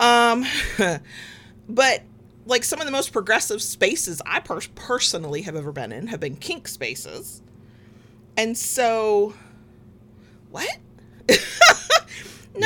Um, 0.00 0.44
but 1.68 2.02
like 2.46 2.64
some 2.64 2.80
of 2.80 2.86
the 2.86 2.92
most 2.92 3.12
progressive 3.12 3.60
spaces 3.60 4.22
I 4.24 4.40
per- 4.40 4.60
personally 4.74 5.42
have 5.42 5.56
ever 5.56 5.72
been 5.72 5.92
in 5.92 6.06
have 6.06 6.20
been 6.20 6.36
kink 6.36 6.68
spaces. 6.68 7.42
And 8.36 8.56
so, 8.56 9.34
what? 10.50 10.78
no, 11.28 11.36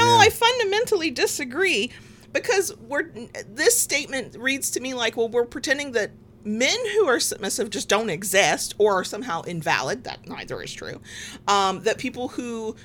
Yeah. 0.04 0.18
I 0.20 0.28
fundamentally 0.30 1.10
disagree 1.10 1.90
because 2.32 2.76
we're 2.76 3.10
this 3.48 3.80
statement 3.80 4.36
reads 4.38 4.70
to 4.72 4.80
me 4.80 4.94
like, 4.94 5.16
well, 5.16 5.28
we're 5.28 5.44
pretending 5.44 5.92
that 5.92 6.10
men 6.44 6.78
who 6.94 7.06
are 7.06 7.20
submissive 7.20 7.70
just 7.70 7.88
don't 7.88 8.10
exist 8.10 8.74
or 8.78 9.00
are 9.00 9.04
somehow 9.04 9.42
invalid. 9.42 10.04
That 10.04 10.26
neither 10.28 10.62
is 10.62 10.72
true. 10.72 11.00
Um, 11.48 11.82
that 11.82 11.98
people 11.98 12.28
who 12.28 12.76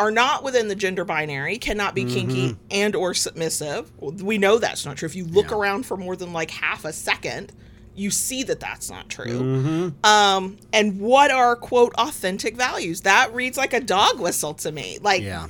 are 0.00 0.10
not 0.10 0.42
within 0.42 0.68
the 0.68 0.74
gender 0.74 1.04
binary 1.04 1.58
cannot 1.58 1.94
be 1.94 2.04
kinky 2.04 2.56
and 2.70 2.96
or 2.96 3.14
submissive. 3.14 3.90
We 4.00 4.38
know 4.38 4.58
that's 4.58 4.84
not 4.84 4.96
true. 4.96 5.06
If 5.06 5.14
you 5.14 5.24
look 5.24 5.50
Yeah. 5.50 5.56
around 5.56 5.86
for 5.86 5.96
more 5.96 6.16
than 6.16 6.32
like 6.32 6.50
half 6.50 6.84
a 6.84 6.92
second, 6.92 7.52
you 7.94 8.10
see 8.10 8.42
that 8.44 8.58
that's 8.58 8.90
not 8.90 9.08
true. 9.08 9.26
Mm-hmm. 9.40 10.04
Um, 10.06 10.56
and 10.72 10.98
what 10.98 11.30
are 11.30 11.54
quote 11.54 11.92
authentic 11.94 12.56
values? 12.56 13.02
That 13.02 13.32
reads 13.34 13.56
like 13.58 13.74
a 13.74 13.80
dog 13.80 14.18
whistle 14.18 14.54
to 14.54 14.72
me. 14.72 14.98
Like 15.02 15.22
Yeah. 15.22 15.48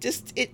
just 0.00 0.32
it 0.36 0.50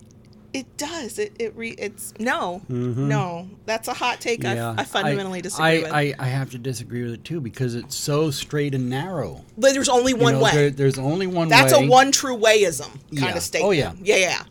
it 0.53 0.77
does. 0.77 1.19
It 1.19 1.33
it 1.39 1.55
re 1.57 1.71
it's 1.79 2.13
no. 2.19 2.63
Mhm. 2.71 2.97
No. 2.97 3.49
That's 3.67 3.89
a 3.89 3.95
hot 3.95 4.21
take 4.21 4.43
Yeah. 4.43 4.75
I, 4.77 4.83
I 4.83 4.85
fundamentally 4.85 5.41
disagree 5.41 5.67
I, 5.67 5.79
with. 5.83 5.93
I, 5.93 6.15
I 6.19 6.27
have 6.27 6.51
to 6.51 6.59
disagree 6.59 7.03
with 7.05 7.13
it 7.15 7.25
too 7.25 7.41
because 7.41 7.75
it's 7.75 7.95
so 7.97 8.31
straight 8.31 8.75
and 8.75 8.91
narrow. 8.91 9.45
but 9.57 9.73
there's 9.75 9.89
only 9.89 10.13
You 10.13 10.19
one 10.19 10.35
know, 10.35 10.43
way. 10.43 10.51
there- 10.53 10.71
there's 10.71 10.99
only 10.99 11.27
one 11.27 11.49
That's 11.49 11.73
way. 11.73 11.87
a 11.87 11.89
one 11.89 12.11
true 12.13 12.37
wayism 12.37 12.91
kind 12.91 12.99
Yeah. 13.11 13.37
of 13.37 13.43
statement. 13.43 13.69
Oh, 13.69 13.71
yeah. 13.73 13.93
Yeah, 14.03 14.17
yeah. 14.17 14.43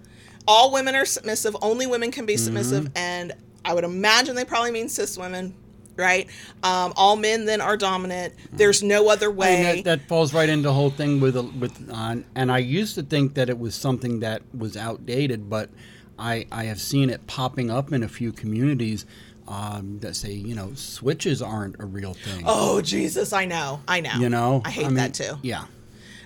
All 0.48 0.72
women 0.72 0.96
are 0.96 1.06
submissive. 1.06 1.56
Only 1.62 1.86
women 1.86 2.12
can 2.12 2.26
be 2.26 2.38
submissive. 2.38 2.86
Mm-hmm. 2.86 2.98
And 2.98 3.34
I 3.66 3.74
would 3.74 3.84
imagine 3.84 4.36
they 4.36 4.46
probably 4.46 4.72
mean 4.72 4.90
cis 4.90 5.18
women, 5.18 5.54
right? 6.00 6.28
Um, 6.64 6.94
all 6.96 7.16
men 7.16 7.46
then 7.46 7.62
are 7.62 7.78
dominant. 7.78 8.34
There's 8.52 8.82
no 8.82 9.10
other 9.10 9.28
I 9.28 9.30
mean, 9.30 9.38
way. 9.38 9.82
that, 9.84 10.00
that 10.00 10.08
falls 10.08 10.34
right 10.34 10.50
into 10.50 10.64
the 10.64 10.74
whole 10.74 10.90
thing 10.90 11.20
with 11.20 11.36
with 11.36 11.90
uh, 11.92 12.16
and 12.36 12.52
I 12.52 12.58
used 12.60 12.96
to 12.96 13.04
think 13.04 13.36
that 13.36 13.50
it 13.50 13.60
was 13.60 13.76
something 13.76 14.22
that 14.22 14.42
was 14.58 14.76
outdated, 14.76 15.50
but 15.50 15.70
I 16.18 16.48
I 16.52 16.64
have 16.66 16.82
seen 16.82 17.10
it 17.10 17.28
popping 17.28 17.70
up 17.70 17.92
in 17.94 18.02
a 18.04 18.10
few 18.10 18.32
communities 18.32 19.06
um, 19.48 20.00
that 20.00 20.16
say 20.16 20.32
you 20.32 20.56
know 20.56 20.74
switches 20.76 21.42
aren't 21.42 21.80
a 21.80 21.86
real 21.86 22.14
thing. 22.14 22.44
oh, 22.46 22.82
Jesus. 22.82 23.34
I 23.34 23.46
know. 23.46 23.82
I 23.88 24.00
know. 24.00 24.16
you 24.18 24.30
know, 24.30 24.62
I 24.66 24.70
hate 24.70 24.86
mean, 24.86 24.96
that 24.96 25.14
too. 25.14 25.38
Yeah, 25.42 25.66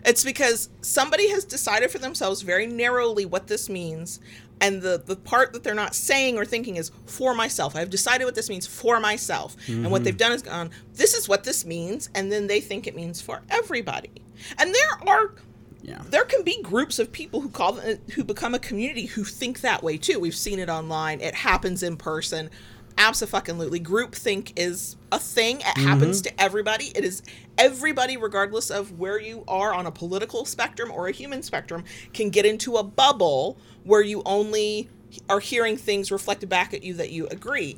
It's 0.06 0.24
because 0.26 0.70
somebody 0.82 1.30
has 1.30 1.46
decided 1.46 1.90
for 1.90 2.00
themselves 2.00 2.42
very 2.42 2.68
narrowly 2.68 3.26
what 3.26 3.48
this 3.48 3.70
means. 3.70 4.20
And 4.62 4.82
the, 4.82 5.02
the 5.06 5.16
part 5.16 5.52
that 5.54 5.64
they're 5.64 5.74
not 5.74 5.94
saying 5.94 6.38
or 6.38 6.46
thinking 6.46 6.78
is 6.78 6.92
for 7.06 7.34
myself. 7.36 7.76
I've 7.76 7.90
decided 7.90 8.26
what 8.26 8.36
this 8.36 8.50
means 8.50 8.66
for 8.66 9.00
myself. 9.00 9.58
And 9.68 9.84
what 9.84 9.98
mm-hmm. 9.98 10.06
they've 10.06 10.18
done 10.18 10.32
is 10.32 10.42
gone, 10.42 10.72
this 10.94 11.14
is 11.14 11.28
what 11.28 11.44
this 11.44 11.66
means. 11.66 12.10
And 12.16 12.32
then 12.32 12.48
they 12.48 12.62
think 12.62 12.88
it 12.88 12.96
means 12.96 13.22
for 13.22 13.42
everybody. 13.50 14.12
And 14.58 14.74
there 14.74 15.10
are 15.10 15.32
yeah, 15.82 16.02
there 16.10 16.24
can 16.24 16.44
be 16.44 16.62
groups 16.62 16.98
of 16.98 17.12
people 17.12 17.42
who 17.42 17.50
call 17.50 17.74
them, 17.74 18.00
who 18.14 18.24
become 18.24 18.56
a 18.56 18.60
community 18.60 19.06
who 19.06 19.26
think 19.26 19.60
that 19.62 19.84
way 19.84 19.98
too. 19.98 20.18
We've 20.18 20.34
seen 20.34 20.60
it 20.60 20.70
online. 20.70 21.20
It 21.20 21.36
happens 21.36 21.84
in 21.84 21.98
person. 21.98 22.50
Absolutely. 22.98 23.80
Groupthink 23.80 24.54
is 24.56 24.96
a 25.12 25.20
thing. 25.20 25.58
It 25.58 25.64
mm-hmm. 25.64 25.88
happens 25.88 26.22
to 26.22 26.42
everybody. 26.42 26.92
It 26.96 27.04
is 27.04 27.22
everybody, 27.58 28.16
regardless 28.16 28.70
of 28.70 28.98
where 28.98 29.20
you 29.20 29.44
are 29.48 29.74
on 29.74 29.86
a 29.86 29.92
political 29.92 30.46
spectrum 30.46 30.90
or 30.90 31.08
a 31.08 31.12
human 31.12 31.44
spectrum, 31.44 31.84
can 32.14 32.30
get 32.30 32.46
into 32.46 32.78
a 32.78 32.84
bubble 32.84 33.58
where 33.84 34.02
you 34.02 34.22
only 34.26 34.90
are 35.30 35.40
hearing 35.40 35.78
things 35.78 36.12
reflected 36.12 36.50
back 36.50 36.74
at 36.74 36.84
you 36.84 36.94
that 36.96 37.12
you 37.12 37.28
agree. 37.28 37.78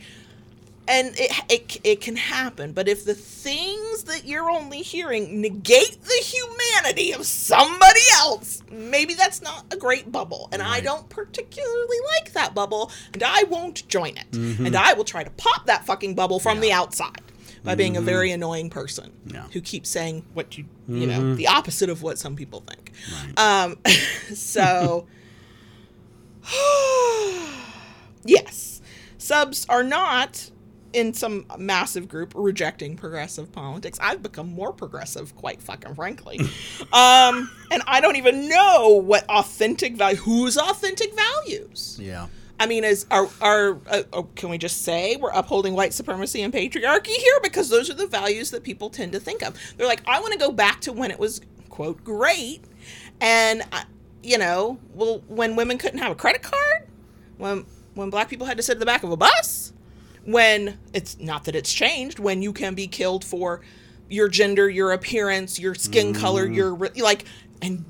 And 0.87 1.15
it, 1.17 1.31
it 1.49 1.81
it 1.83 2.01
can 2.01 2.15
happen 2.15 2.71
but 2.71 2.87
if 2.87 3.05
the 3.05 3.15
things 3.15 4.03
that 4.03 4.25
you're 4.25 4.51
only 4.51 4.83
hearing 4.83 5.41
negate 5.41 5.97
the 6.03 6.21
humanity 6.23 7.11
of 7.11 7.25
somebody 7.25 8.01
else 8.17 8.61
maybe 8.69 9.15
that's 9.15 9.41
not 9.41 9.65
a 9.73 9.77
great 9.77 10.11
bubble. 10.11 10.47
And 10.51 10.61
i 10.61 10.81
don't 10.81 11.09
particularly 11.09 11.97
like 12.15 12.33
that 12.33 12.53
bubble 12.53 12.91
and 13.13 13.23
i 13.23 13.45
won't 13.49 13.87
join 13.87 14.15
it. 14.15 14.29
Mm-hmm. 14.29 14.67
And 14.67 14.75
i 14.75 14.93
will 14.93 15.05
try 15.05 15.23
to 15.23 15.31
pop 15.31 15.65
that 15.65 15.87
fucking 15.87 16.13
bubble 16.13 16.39
from 16.39 16.59
the 16.59 16.71
outside 16.71 17.19
by 17.63 17.73
being 17.73 17.95
a 17.95 17.99
mm-hmm. 17.99 18.05
very 18.05 18.31
annoying 18.31 18.69
person 18.69 19.11
Yeah. 19.25 19.47
who 19.53 19.61
keeps 19.61 19.89
saying 19.89 20.23
what 20.35 20.55
you 20.55 20.65
you 20.87 21.07
know 21.07 21.19
mm-hmm. 21.19 21.35
the 21.35 21.47
opposite 21.47 21.89
of 21.89 22.03
what 22.03 22.19
some 22.19 22.35
people 22.35 22.61
think. 22.61 22.91
Um 23.37 23.77
so 24.35 25.07
yes. 28.25 28.81
Subs 29.17 29.65
are 29.69 29.83
not 29.83 30.51
in 30.93 31.13
some 31.13 31.45
massive 31.57 32.07
group 32.07 32.31
rejecting 32.35 32.95
progressive 32.95 33.51
politics. 33.51 33.99
I've 34.01 34.23
become 34.23 34.47
more 34.47 34.71
progressive 34.71 35.35
quite 35.35 35.61
fucking 35.61 35.95
frankly. 35.95 36.39
Um 36.93 37.51
and 37.71 37.81
i 37.87 37.99
don't 37.99 38.15
even 38.15 38.47
know 38.47 39.01
what 39.03 39.25
authentic 39.27 39.97
value 39.97 40.17
whose 40.17 40.57
authentic 40.57 41.13
values? 41.15 41.99
Yeah. 42.01 42.27
I 42.59 42.67
mean, 42.67 42.83
is 42.83 43.05
are 43.11 43.27
are 43.41 43.77
uh, 43.87 44.03
uh, 44.13 44.23
can 44.35 44.49
we 44.49 44.57
just 44.57 44.83
say 44.83 45.17
we're 45.17 45.31
upholding 45.31 45.73
white 45.73 45.93
supremacy 45.93 46.41
and 46.41 46.53
patriarchy 46.53 47.07
here? 47.07 47.39
Because 47.43 47.69
those 47.69 47.89
are 47.89 47.93
the 47.93 48.07
values 48.07 48.51
that 48.51 48.63
people 48.63 48.89
tend 48.89 49.11
to 49.11 49.19
think 49.19 49.43
of. 49.43 49.59
They're 49.75 49.87
like, 49.87 50.01
I 50.07 50.19
want 50.21 50.33
to 50.33 50.39
go 50.39 50.51
back 50.51 50.81
to 50.81 50.93
when 50.93 51.11
it 51.11 51.19
was 51.19 51.41
quote 51.69 52.03
great, 52.03 52.63
and 53.19 53.63
uh, 53.73 53.83
you 54.25 54.37
know, 54.37 54.79
well, 54.93 55.21
when 55.27 55.55
women 55.55 55.77
couldn't 55.77 55.99
have 55.99 56.11
a 56.11 56.15
credit 56.15 56.41
card, 56.41 56.87
when 57.37 57.65
when 57.93 58.09
black 58.09 58.29
people 58.29 58.45
had 58.45 58.57
to 58.57 58.63
sit 58.63 58.73
at 58.73 58.79
the 58.79 58.85
back 58.85 59.03
of 59.03 59.11
a 59.11 59.17
bus, 59.17 59.71
when 60.25 60.77
it's 60.93 61.19
not 61.19 61.45
that 61.45 61.55
it's 61.55 61.71
changed, 61.71 62.19
when 62.19 62.41
you 62.41 62.51
can 62.51 62.73
be 62.73 62.87
killed 62.87 63.23
for 63.23 63.61
your 64.09 64.27
gender, 64.27 64.69
your 64.69 64.91
appearance, 64.91 65.59
your 65.59 65.75
skin 65.75 66.13
color, 66.13 66.47
mm. 66.47 66.55
your 66.55 66.75
like, 66.97 67.25
and 67.61 67.85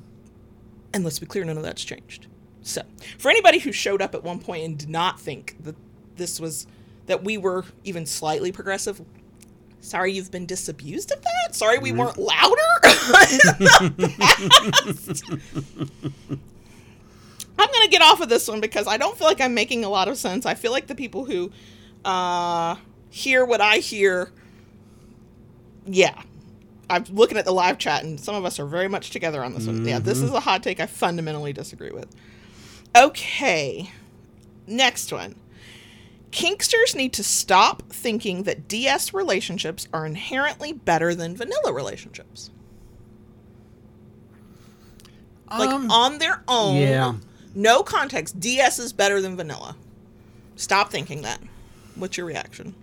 and 0.92 1.04
let's 1.04 1.18
be 1.18 1.26
clear, 1.26 1.44
none 1.44 1.56
of 1.56 1.62
that's 1.62 1.84
changed. 1.84 2.26
So, 2.62 2.82
for 3.18 3.30
anybody 3.30 3.58
who 3.58 3.72
showed 3.72 4.02
up 4.02 4.14
at 4.14 4.22
one 4.22 4.38
point 4.38 4.64
and 4.64 4.78
did 4.78 4.88
not 4.88 5.20
think 5.20 5.56
that 5.64 5.76
this 6.16 6.40
was 6.40 6.66
that 7.06 7.22
we 7.22 7.38
were 7.38 7.64
even 7.84 8.04
slightly 8.04 8.52
progressive, 8.52 9.00
sorry 9.86 10.12
you've 10.12 10.30
been 10.30 10.46
disabused 10.46 11.12
of 11.12 11.22
that. 11.22 11.54
Sorry 11.54 11.78
we 11.78 11.92
weren't 11.92 12.18
louder. 12.18 12.56
in 12.82 13.96
the 13.96 14.14
past. 14.18 15.24
I'm 17.58 17.72
gonna 17.72 17.88
get 17.88 18.02
off 18.02 18.20
of 18.20 18.28
this 18.28 18.48
one 18.48 18.60
because 18.60 18.86
I 18.86 18.96
don't 18.96 19.16
feel 19.16 19.26
like 19.26 19.40
I'm 19.40 19.54
making 19.54 19.84
a 19.84 19.88
lot 19.88 20.08
of 20.08 20.18
sense. 20.18 20.44
I 20.44 20.54
feel 20.54 20.72
like 20.72 20.86
the 20.88 20.94
people 20.94 21.24
who 21.24 21.50
uh, 22.04 22.76
hear 23.10 23.44
what 23.44 23.60
I 23.60 23.78
hear, 23.78 24.30
yeah, 25.86 26.20
I'm 26.90 27.04
looking 27.10 27.38
at 27.38 27.44
the 27.44 27.52
live 27.52 27.78
chat, 27.78 28.04
and 28.04 28.20
some 28.20 28.34
of 28.34 28.44
us 28.44 28.60
are 28.60 28.66
very 28.66 28.88
much 28.88 29.10
together 29.10 29.42
on 29.42 29.54
this 29.54 29.66
one. 29.66 29.86
Yeah, 29.86 29.98
this 29.98 30.20
is 30.20 30.30
a 30.30 30.40
hot 30.40 30.62
take 30.62 30.80
I 30.80 30.86
fundamentally 30.86 31.52
disagree 31.52 31.90
with. 31.90 32.14
Okay, 32.94 33.90
next 34.66 35.12
one. 35.12 35.34
Kinksters 36.32 36.94
need 36.94 37.12
to 37.14 37.24
stop 37.24 37.82
thinking 37.88 38.42
that 38.42 38.68
DS 38.68 39.14
relationships 39.14 39.88
are 39.92 40.04
inherently 40.04 40.72
better 40.72 41.14
than 41.14 41.36
vanilla 41.36 41.72
relationships. 41.72 42.50
Like 45.50 45.70
Um, 45.70 45.90
on 45.90 46.18
their 46.18 46.42
own, 46.48 46.76
yeah. 46.76 47.14
no 47.54 47.82
context, 47.82 48.40
DS 48.40 48.78
is 48.78 48.92
better 48.92 49.20
than 49.20 49.36
vanilla. 49.36 49.76
Stop 50.56 50.90
thinking 50.90 51.22
that. 51.22 51.40
What's 51.94 52.16
your 52.16 52.26
reaction? 52.26 52.74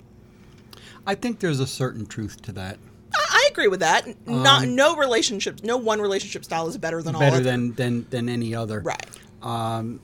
I 1.05 1.15
think 1.15 1.39
there's 1.39 1.59
a 1.59 1.67
certain 1.67 2.05
truth 2.05 2.41
to 2.43 2.51
that. 2.53 2.77
I, 3.15 3.49
agree 3.51 3.67
with 3.67 3.81
that. 3.81 4.07
Not 4.27 4.67
no 4.67 4.95
relationships, 4.95 5.61
no 5.61 5.77
one 5.77 6.01
relationship 6.01 6.43
style 6.43 6.67
is 6.67 6.77
better 6.77 7.03
than 7.03 7.13
all 7.13 7.21
better 7.21 7.39
than, 7.39 7.73
than 7.73 8.07
than 8.09 8.29
any 8.29 8.55
other. 8.55 8.79
right. 8.79 9.05
Um, 9.43 9.99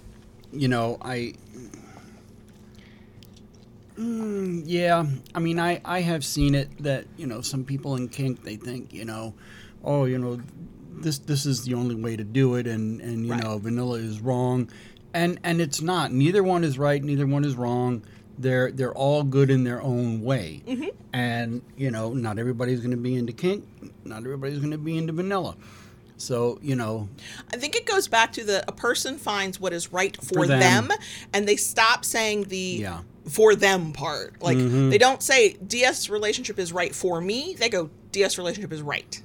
you 0.52 0.68
know, 0.68 0.98
I. 1.02 1.34
Mm, 4.00 4.64
yeah, 4.66 5.06
I 5.36 5.40
mean, 5.40 5.60
I, 5.60 5.82
I 5.84 6.02
have 6.02 6.24
seen 6.24 6.56
it 6.56 6.70
that 6.84 7.06
you 7.18 7.28
know 7.28 7.42
some 7.42 7.66
people 7.66 7.96
in 7.98 8.08
kink 8.08 8.44
they 8.44 8.56
think 8.56 8.94
you 8.94 9.04
know, 9.06 9.34
oh 9.84 10.06
you 10.06 10.18
know, 10.18 10.40
this 11.02 11.20
this 11.20 11.46
is 11.46 11.64
the 11.66 11.74
only 11.74 11.96
way 11.96 12.16
to 12.16 12.24
do 12.24 12.56
it, 12.56 12.66
and 12.66 13.02
and 13.02 13.26
you 13.26 13.34
Right. 13.34 13.44
know 13.44 13.58
vanilla 13.58 13.98
is 13.98 14.22
wrong, 14.22 14.70
and 15.14 15.40
and 15.44 15.60
it's 15.60 15.82
not. 15.82 16.14
Neither 16.14 16.44
one 16.44 16.64
is 16.64 16.80
right. 16.80 17.04
Neither 17.04 17.28
one 17.28 17.44
is 17.44 17.56
wrong. 17.56 18.02
They're 18.38 18.72
they're 18.72 18.94
all 18.94 19.24
good 19.24 19.50
in 19.50 19.66
their 19.66 19.82
own 19.82 20.22
way, 20.22 20.62
Mm-hmm. 20.66 20.88
and 21.12 21.62
you 21.76 21.92
know 21.92 22.14
not 22.14 22.40
everybody's 22.40 22.80
going 22.80 22.92
to 22.92 22.98
be 22.98 23.16
into 23.16 23.34
kink. 23.34 23.66
Not 24.06 24.20
everybody's 24.20 24.60
going 24.60 24.72
to 24.72 24.78
be 24.78 24.98
into 24.98 25.12
vanilla. 25.12 25.58
So 26.16 26.58
you 26.62 26.76
know, 26.78 27.10
I 27.54 27.58
think 27.58 27.76
it 27.76 27.86
goes 27.86 28.08
back 28.08 28.32
to 28.34 28.46
the 28.46 28.64
a 28.66 28.72
person 28.72 29.18
finds 29.18 29.60
what 29.60 29.74
is 29.74 29.92
right 29.92 30.16
for, 30.22 30.36
For 30.36 30.48
them. 30.48 30.88
them. 30.88 30.98
and 31.34 31.48
they 31.50 31.58
stop 31.58 32.06
saying 32.06 32.46
the 32.46 32.58
Yeah. 32.80 33.02
For 33.30 33.56
them 33.56 33.94
part. 33.94 34.42
Like 34.42 34.58
mm-hmm. 34.58 34.90
they 34.90 34.98
don't 34.98 35.22
say 35.22 35.54
DS 35.54 36.10
relationship 36.10 36.60
is 36.60 36.74
right 36.74 36.94
for 36.94 37.22
me. 37.22 37.56
They 37.58 37.70
go 37.70 37.90
DS 38.12 38.38
relationship 38.38 38.74
is 38.74 38.82
right. 38.82 39.22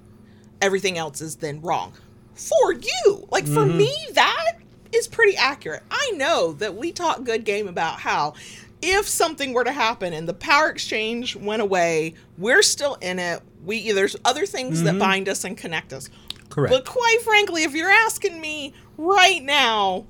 Everything 0.61 0.99
else 0.99 1.21
is 1.21 1.37
then 1.37 1.61
wrong. 1.61 1.95
For 2.35 2.73
you. 2.73 3.27
Like 3.31 3.45
for 3.45 3.64
mm-hmm. 3.64 3.79
me 3.79 3.97
that 4.12 4.53
is 4.93 5.09
pretty 5.09 5.37
accurate. 5.37 5.83
I 5.90 6.12
know 6.14 6.53
that 6.55 6.77
we 6.77 6.93
talk 6.93 7.25
good 7.25 7.45
game 7.45 7.69
about 7.69 8.01
how 8.01 8.35
if 8.83 9.09
something 9.09 9.53
were 9.53 9.64
to 9.64 9.73
happen 9.73 10.12
and 10.12 10.29
the 10.29 10.35
power 10.35 10.69
exchange 10.69 11.37
went 11.37 11.62
away, 11.62 12.14
we're 12.37 12.62
still 12.62 12.97
in 13.01 13.19
it. 13.19 13.40
We 13.64 13.93
there's 13.93 14.17
other 14.25 14.47
things 14.47 14.83
that 14.83 14.90
mm-hmm. 14.90 14.99
bind 14.99 15.29
us 15.29 15.45
and 15.45 15.57
connect 15.57 15.93
us. 15.93 16.11
Correct. 16.51 16.73
But 16.73 16.85
quite 16.85 17.19
frankly, 17.23 17.64
if 17.64 17.75
you're 17.75 17.90
asking 17.90 18.40
me 18.40 18.75
right 18.99 19.43
now, 19.43 20.07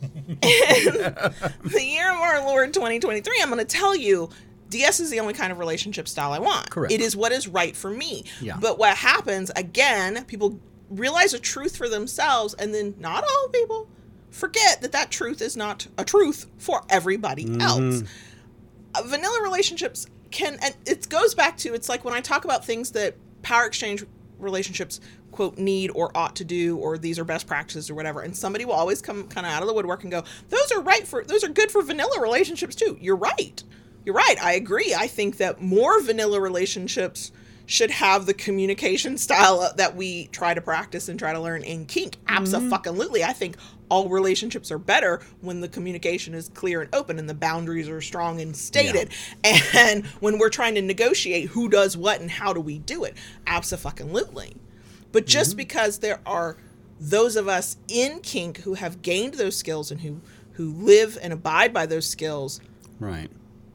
the 0.40 1.82
year 1.82 2.10
of 2.12 2.18
our 2.18 2.44
Lord 2.44 2.72
2023, 2.72 3.40
I'm 3.42 3.48
going 3.50 3.58
to 3.58 3.64
tell 3.64 3.94
you 3.96 4.30
DS 4.70 5.00
is 5.00 5.10
the 5.10 5.20
only 5.20 5.34
kind 5.34 5.50
of 5.50 5.58
relationship 5.58 6.06
style 6.08 6.32
I 6.32 6.38
want. 6.38 6.70
Correct. 6.70 6.92
It 6.92 7.00
is 7.00 7.16
what 7.16 7.32
is 7.32 7.48
right 7.48 7.74
for 7.76 7.90
me. 7.90 8.24
Yeah. 8.40 8.56
But 8.60 8.78
what 8.78 8.96
happens, 8.96 9.50
again, 9.56 10.24
people 10.26 10.60
realize 10.90 11.34
a 11.34 11.38
truth 11.38 11.76
for 11.76 11.88
themselves, 11.88 12.54
and 12.54 12.74
then 12.74 12.94
not 12.98 13.24
all 13.24 13.48
people 13.48 13.88
forget 14.30 14.82
that 14.82 14.92
that 14.92 15.10
truth 15.10 15.40
is 15.40 15.56
not 15.56 15.86
a 15.96 16.04
truth 16.04 16.46
for 16.58 16.82
everybody 16.90 17.44
Mm-hmm. 17.46 17.60
else. 17.62 18.02
Uh, 18.94 19.02
vanilla 19.04 19.42
relationships 19.42 20.06
can, 20.30 20.58
and 20.62 20.74
it 20.86 21.08
goes 21.08 21.34
back 21.34 21.56
to 21.58 21.72
it's 21.74 21.88
like 21.88 22.04
when 22.04 22.14
I 22.14 22.20
talk 22.20 22.44
about 22.44 22.64
things 22.64 22.90
that 22.92 23.14
power 23.42 23.64
exchange 23.64 24.04
relationships 24.38 25.00
quote 25.38 25.56
need 25.56 25.88
or 25.94 26.10
ought 26.16 26.34
to 26.34 26.44
do 26.44 26.76
or 26.78 26.98
these 26.98 27.16
are 27.16 27.22
best 27.22 27.46
practices 27.46 27.88
or 27.88 27.94
whatever. 27.94 28.22
And 28.22 28.36
somebody 28.36 28.64
will 28.64 28.72
always 28.72 29.00
come 29.00 29.28
kind 29.28 29.46
of 29.46 29.52
out 29.52 29.62
of 29.62 29.68
the 29.68 29.72
woodwork 29.72 30.02
and 30.02 30.10
go 30.10 30.24
those 30.48 30.72
are 30.72 30.80
right 30.80 31.06
for 31.06 31.22
those 31.22 31.44
are 31.44 31.48
good 31.48 31.70
for 31.70 31.80
vanilla 31.80 32.20
relationships 32.20 32.74
too. 32.74 32.98
You're 33.00 33.14
right. 33.14 33.62
You're 34.04 34.16
right. 34.16 34.34
I 34.42 34.54
agree. 34.54 34.96
I 34.96 35.06
think 35.06 35.36
that 35.36 35.62
more 35.62 36.02
vanilla 36.02 36.40
relationships 36.40 37.30
should 37.66 37.92
have 37.92 38.26
the 38.26 38.34
communication 38.34 39.16
style 39.16 39.72
that 39.76 39.94
we 39.94 40.26
try 40.28 40.54
to 40.54 40.60
practice 40.60 41.08
and 41.08 41.20
try 41.20 41.32
to 41.32 41.38
learn 41.38 41.62
in 41.62 41.86
kink. 41.86 42.16
Mm-hmm. 42.16 42.36
Absolutely. 42.36 43.22
I 43.22 43.32
think 43.32 43.58
all 43.88 44.08
relationships 44.08 44.72
are 44.72 44.78
better 44.78 45.20
when 45.40 45.60
the 45.60 45.68
communication 45.68 46.34
is 46.34 46.48
clear 46.48 46.82
and 46.82 46.92
open 46.92 47.20
and 47.20 47.30
the 47.30 47.34
boundaries 47.34 47.88
are 47.88 48.00
strong 48.00 48.40
and 48.40 48.56
stated. 48.56 49.10
And 49.44 50.04
when 50.18 50.38
we're 50.38 50.50
trying 50.50 50.74
to 50.74 50.82
negotiate 50.82 51.50
who 51.50 51.68
does 51.68 51.96
what 51.96 52.20
and 52.20 52.28
how 52.28 52.52
do 52.52 52.60
we 52.60 52.80
do 52.80 53.04
it. 53.04 53.16
Absolutely 53.46 54.56
but 55.18 55.26
just 55.26 55.56
because 55.56 55.98
there 55.98 56.20
are 56.26 56.56
those 57.00 57.34
of 57.36 57.48
us 57.48 57.76
in 57.88 58.20
kink 58.20 58.58
who 58.58 58.74
have 58.74 59.02
gained 59.02 59.34
those 59.34 59.56
skills 59.56 59.90
and 59.90 60.00
who 60.00 60.20
who 60.52 60.72
live 60.72 61.18
and 61.22 61.32
abide 61.32 61.72
by 61.72 61.86
those 61.86 62.06
skills 62.06 62.60
right. 63.00 63.30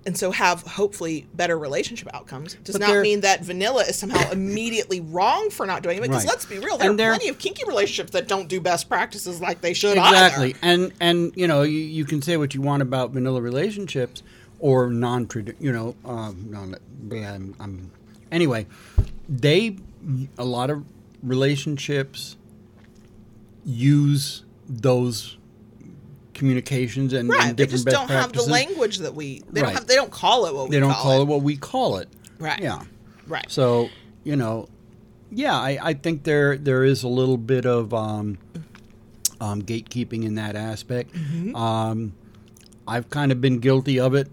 and 0.06 0.17
so 0.17 0.32
have 0.32 0.62
hopefully 0.63 1.27
better 1.34 1.58
relationship 1.58 2.08
outcomes 2.13 2.56
does 2.63 2.77
But 2.77 2.88
not 2.88 3.01
mean 3.01 3.21
that 3.21 3.43
vanilla 3.43 3.84
is 3.84 3.97
somehow 3.97 4.29
immediately 4.32 4.99
wrong 5.01 5.49
for 5.49 5.65
not 5.65 5.84
doing 5.84 5.97
it 5.97 6.01
because 6.01 6.23
Right. 6.25 6.27
let's 6.29 6.45
be 6.45 6.60
real 6.60 6.77
there 6.77 6.89
And 6.91 6.99
are 6.99 7.10
plenty 7.12 7.27
of 7.29 7.39
kinky 7.39 7.63
relationships 7.67 8.12
that 8.12 8.27
don't 8.27 8.47
do 8.47 8.60
best 8.62 8.88
practices 8.89 9.39
like 9.41 9.60
they 9.62 9.73
should 9.73 9.97
exactly 9.97 10.49
either. 10.51 10.60
and 10.62 10.93
and 11.01 11.34
you 11.36 11.47
know 11.47 11.62
you, 11.63 11.79
you 11.79 12.06
can 12.06 12.21
say 12.21 12.38
what 12.38 12.53
you 12.53 12.62
want 12.62 12.82
about 12.82 13.12
vanilla 13.12 13.41
relationships 13.41 14.23
or 14.60 14.89
non 14.89 15.27
you 15.60 15.71
know 15.71 15.95
um, 16.06 16.47
non 16.49 16.75
I'm, 17.12 17.56
I'm, 17.60 17.91
anyway 18.32 18.65
they 19.29 19.77
a 20.38 20.43
lot 20.45 20.69
of 20.69 20.84
relationships 21.23 22.38
use 23.65 24.43
those 24.67 25.38
communications 26.33 27.13
and, 27.13 27.29
right 27.29 27.49
and 27.49 27.57
they 27.57 27.65
just 27.65 27.86
don't 27.86 28.09
have 28.09 28.33
the 28.33 28.41
language 28.43 28.97
that 28.99 29.13
we 29.15 29.41
they 29.51 29.62
Right. 29.62 29.67
don't 29.69 29.75
have 29.75 29.88
they 29.88 29.95
don't 29.95 30.12
call 30.12 30.45
it 30.47 30.53
what 30.53 30.67
we 30.69 30.75
they 30.75 30.79
don't 30.79 30.91
call, 30.91 31.01
call 31.03 31.19
it. 31.19 31.21
it 31.21 31.27
what 31.27 31.41
we 31.43 31.55
call 31.57 31.97
it 31.97 32.09
right 32.39 32.59
yeah 32.59 32.81
right 33.27 33.45
so 33.49 33.89
you 34.23 34.36
know, 34.36 34.67
yeah, 35.31 35.55
I, 35.55 35.77
I 35.81 35.93
think 35.93 36.23
there 36.23 36.57
there 36.57 36.83
is 36.83 37.03
a 37.03 37.07
little 37.07 37.38
bit 37.38 37.65
of 37.65 37.93
um, 37.93 38.38
um, 39.41 39.62
gatekeeping 39.62 40.23
in 40.23 40.36
that 40.36 40.55
aspect. 40.55 41.13
Mm-hmm. 41.13 41.55
Um, 41.55 42.13
I've 42.88 43.09
kind 43.09 43.31
of 43.31 43.41
been 43.41 43.59
guilty 43.59 43.99
of 43.99 44.15
it 44.15 44.29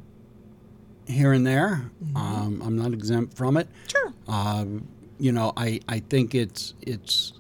here 1.07 1.33
and 1.33 1.47
there. 1.47 1.91
Mm-hmm. 2.05 2.17
Um, 2.17 2.63
I'm 2.65 2.79
not 2.79 2.93
exempt 2.93 3.37
from 3.37 3.57
it. 3.57 3.69
sure 3.89 4.13
Um, 4.29 4.87
you 5.21 5.33
know, 5.33 5.53
I, 5.57 5.81
I 5.89 6.01
think 6.01 6.35
it's 6.35 6.75
it's 6.83 7.33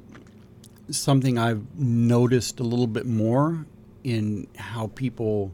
something 0.90 1.38
I've 1.38 1.64
noticed 1.78 2.60
a 2.60 2.64
little 2.64 2.86
bit 2.86 3.06
more 3.06 3.64
in 4.04 4.46
how 4.56 4.88
people 4.94 5.52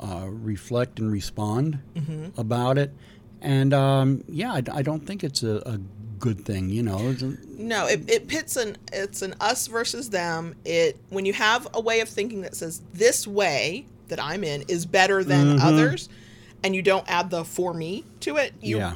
uh, 0.00 0.26
reflect 0.28 0.98
and 0.98 1.10
respond 1.12 1.78
Mm-hmm. 1.94 2.40
about 2.40 2.78
it. 2.78 2.92
And 3.40 3.72
um, 3.74 4.24
yeah, 4.28 4.52
I, 4.52 4.62
I 4.72 4.82
don't 4.82 5.04
think 5.06 5.24
it's 5.24 5.42
a, 5.42 5.56
a 5.66 5.78
good 6.18 6.44
thing. 6.44 6.68
You 6.70 6.82
know, 6.84 7.16
No, 7.58 7.86
it, 7.86 8.08
it 8.08 8.28
pits 8.28 8.56
an 8.56 8.76
it's 8.92 9.22
an 9.22 9.34
us 9.40 9.66
versus 9.66 10.10
them. 10.10 10.54
It 10.64 10.96
when 11.10 11.24
you 11.26 11.32
have 11.32 11.66
a 11.74 11.80
way 11.80 12.00
of 12.00 12.08
thinking 12.08 12.42
that 12.42 12.54
says 12.54 12.82
this 12.92 13.26
way 13.26 13.86
that 14.08 14.22
I'm 14.22 14.44
in 14.44 14.62
is 14.68 14.86
better 14.86 15.24
than 15.24 15.56
Mm-hmm. 15.56 15.66
others, 15.66 16.08
and 16.62 16.74
you 16.76 16.82
don't 16.82 17.08
add 17.08 17.30
the 17.30 17.44
for 17.44 17.72
me 17.74 18.04
to 18.20 18.36
it. 18.36 18.52
You, 18.60 18.78
yeah. 18.78 18.94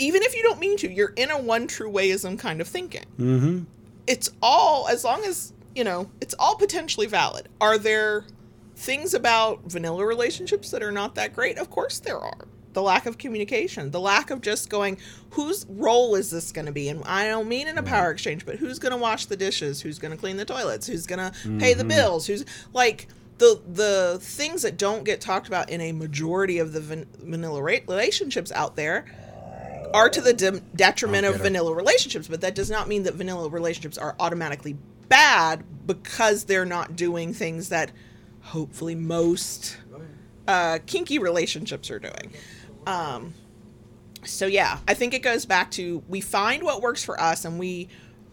Even 0.00 0.22
if 0.22 0.34
you 0.34 0.42
don't 0.42 0.58
mean 0.58 0.76
to, 0.78 0.90
you're 0.90 1.12
in 1.16 1.30
a 1.30 1.38
one 1.38 1.66
true 1.66 1.90
wayism 1.90 2.38
kind 2.38 2.60
of 2.60 2.66
thinking. 2.66 3.04
Mm-hmm. 3.18 3.64
It's 4.06 4.30
all 4.42 4.88
as 4.88 5.04
long 5.04 5.24
as 5.24 5.52
you 5.74 5.84
know 5.84 6.10
it's 6.20 6.34
all 6.38 6.56
potentially 6.56 7.06
valid. 7.06 7.48
Are 7.60 7.78
there 7.78 8.24
things 8.74 9.14
about 9.14 9.62
vanilla 9.66 10.04
relationships 10.04 10.70
that 10.70 10.82
are 10.82 10.90
not 10.90 11.14
that 11.14 11.34
great? 11.34 11.58
Of 11.58 11.70
course 11.70 12.00
there 12.00 12.18
are. 12.18 12.46
The 12.72 12.82
lack 12.82 13.06
of 13.06 13.18
communication, 13.18 13.90
the 13.90 14.00
lack 14.00 14.30
of 14.30 14.40
just 14.40 14.70
going, 14.70 14.98
whose 15.30 15.66
role 15.68 16.14
is 16.14 16.30
this 16.30 16.52
going 16.52 16.66
to 16.66 16.72
be? 16.72 16.88
And 16.88 17.02
I 17.04 17.26
don't 17.26 17.48
mean 17.48 17.66
in 17.66 17.76
a 17.78 17.82
power 17.82 18.12
exchange, 18.12 18.46
but 18.46 18.56
who's 18.56 18.78
going 18.78 18.92
to 18.92 18.96
wash 18.96 19.26
the 19.26 19.36
dishes? 19.36 19.80
Who's 19.80 19.98
going 19.98 20.12
to 20.12 20.16
clean 20.16 20.36
the 20.36 20.44
toilets? 20.44 20.86
Who's 20.86 21.04
going 21.04 21.18
to 21.18 21.32
pay 21.58 21.74
the 21.74 21.84
bills? 21.84 22.28
Who's 22.28 22.44
like 22.72 23.08
the 23.38 23.60
the 23.66 24.18
things 24.22 24.62
that 24.62 24.76
don't 24.76 25.04
get 25.04 25.20
talked 25.20 25.48
about 25.48 25.68
in 25.68 25.80
a 25.80 25.92
majority 25.92 26.58
of 26.58 26.72
the 26.72 26.80
van- 26.80 27.06
vanilla 27.18 27.60
relationships 27.62 28.52
out 28.52 28.76
there 28.76 29.04
are 29.94 30.08
to 30.08 30.20
the 30.20 30.32
de- 30.32 30.60
detriment 30.74 31.26
of 31.26 31.36
vanilla 31.36 31.74
relationships, 31.74 32.28
but 32.28 32.40
that 32.40 32.54
does 32.54 32.70
not 32.70 32.88
mean 32.88 33.02
that 33.04 33.14
vanilla 33.14 33.48
relationships 33.48 33.98
are 33.98 34.14
automatically 34.18 34.76
bad 35.08 35.64
because 35.86 36.44
they're 36.44 36.64
not 36.64 36.96
doing 36.96 37.34
things 37.34 37.68
that 37.68 37.90
hopefully 38.42 38.94
most 38.94 39.76
uh, 40.48 40.78
kinky 40.86 41.18
relationships 41.18 41.90
are 41.90 41.98
doing. 41.98 42.32
Um, 42.86 43.34
so 44.24 44.46
yeah, 44.46 44.78
I 44.86 44.94
think 44.94 45.14
it 45.14 45.22
goes 45.22 45.46
back 45.46 45.70
to 45.72 46.02
we 46.08 46.20
find 46.20 46.62
what 46.62 46.82
works 46.82 47.04
for 47.04 47.20
us 47.20 47.44
and 47.44 47.58
we 47.58 47.88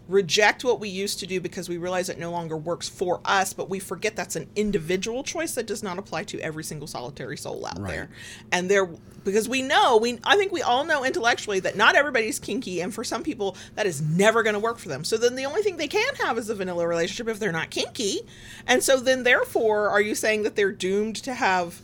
reject 0.08 0.64
what 0.64 0.80
we 0.80 0.88
used 0.88 1.20
to 1.20 1.26
do 1.26 1.38
because 1.40 1.68
we 1.68 1.76
realize 1.76 2.08
it 2.08 2.18
no 2.18 2.30
longer 2.30 2.56
works 2.56 2.88
for 2.88 3.20
us, 3.26 3.52
but 3.52 3.68
we 3.68 3.78
forget 3.78 4.16
that's 4.16 4.36
an 4.36 4.48
individual 4.56 5.22
choice 5.22 5.54
that 5.54 5.66
does 5.66 5.82
not 5.82 5.98
apply 5.98 6.24
to 6.24 6.40
every 6.40 6.64
single 6.64 6.88
solitary 6.88 7.36
soul 7.36 7.66
out 7.66 7.78
Right. 7.78 7.90
there. 7.92 8.10
And 8.50 8.70
there 8.70 8.88
because 9.24 9.48
we 9.48 9.60
know, 9.60 9.98
we 9.98 10.18
I 10.24 10.36
think 10.36 10.50
we 10.50 10.62
all 10.62 10.84
know 10.84 11.04
intellectually 11.04 11.60
that 11.60 11.76
not 11.76 11.94
everybody's 11.94 12.38
kinky 12.38 12.80
and 12.80 12.94
for 12.94 13.04
some 13.04 13.22
people 13.22 13.56
that 13.74 13.84
is 13.86 14.00
never 14.00 14.42
going 14.42 14.54
to 14.54 14.60
work 14.60 14.78
for 14.78 14.88
them. 14.88 15.04
So 15.04 15.18
then 15.18 15.36
the 15.36 15.44
only 15.44 15.62
thing 15.62 15.76
they 15.76 15.88
can 15.88 16.14
have 16.16 16.38
is 16.38 16.48
a 16.48 16.54
vanilla 16.54 16.86
relationship 16.88 17.28
if 17.28 17.38
they're 17.38 17.52
not 17.52 17.68
kinky. 17.68 18.20
And 18.66 18.82
so 18.82 18.98
then 19.00 19.24
therefore 19.24 19.90
are 19.90 20.00
you 20.00 20.14
saying 20.14 20.44
that 20.44 20.56
they're 20.56 20.72
doomed 20.72 21.16
to 21.16 21.34
have 21.34 21.82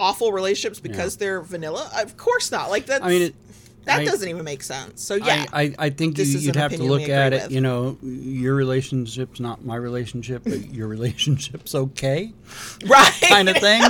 awful 0.00 0.32
relationships 0.32 0.80
because 0.80 1.16
they're 1.18 1.40
vanilla? 1.42 1.88
Of 1.96 2.16
course 2.16 2.50
not. 2.50 2.70
Like 2.70 2.86
that. 2.86 3.04
I 3.04 3.08
mean, 3.08 3.22
it, 3.22 3.34
that 3.84 4.00
I- 4.00 4.04
doesn't 4.04 4.28
even 4.28 4.44
make 4.44 4.62
sense. 4.62 5.02
So 5.02 5.14
yeah, 5.16 5.46
I, 5.52 5.62
I, 5.64 5.74
I 5.78 5.90
think 5.90 6.18
you, 6.18 6.24
you'd 6.24 6.56
have 6.56 6.72
to 6.72 6.82
look 6.82 7.08
at 7.08 7.32
it. 7.32 7.42
with. 7.44 7.52
You 7.52 7.60
know, 7.60 7.98
your 8.02 8.54
relationship's 8.54 9.40
not 9.40 9.64
my 9.64 9.76
relationship, 9.76 10.42
but 10.44 10.72
your 10.72 10.88
relationship's 10.96 11.74
okay, 11.74 12.32
right. 12.86 13.12
kind 13.28 13.48
of 13.48 13.56
thing. 13.56 13.82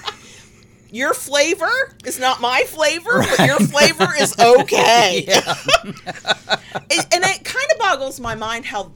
your 0.90 1.12
flavor 1.14 1.70
is 2.04 2.18
not 2.20 2.40
my 2.40 2.62
flavor, 2.68 3.24
but 3.36 3.46
your 3.46 3.58
flavor 3.60 4.08
is 4.18 4.38
okay. 4.38 5.26
It- 6.90 7.06
and 7.14 7.24
it 7.24 7.44
kind 7.44 7.66
of 7.72 7.78
boggles 7.78 8.20
my 8.20 8.34
mind 8.34 8.66
how 8.66 8.92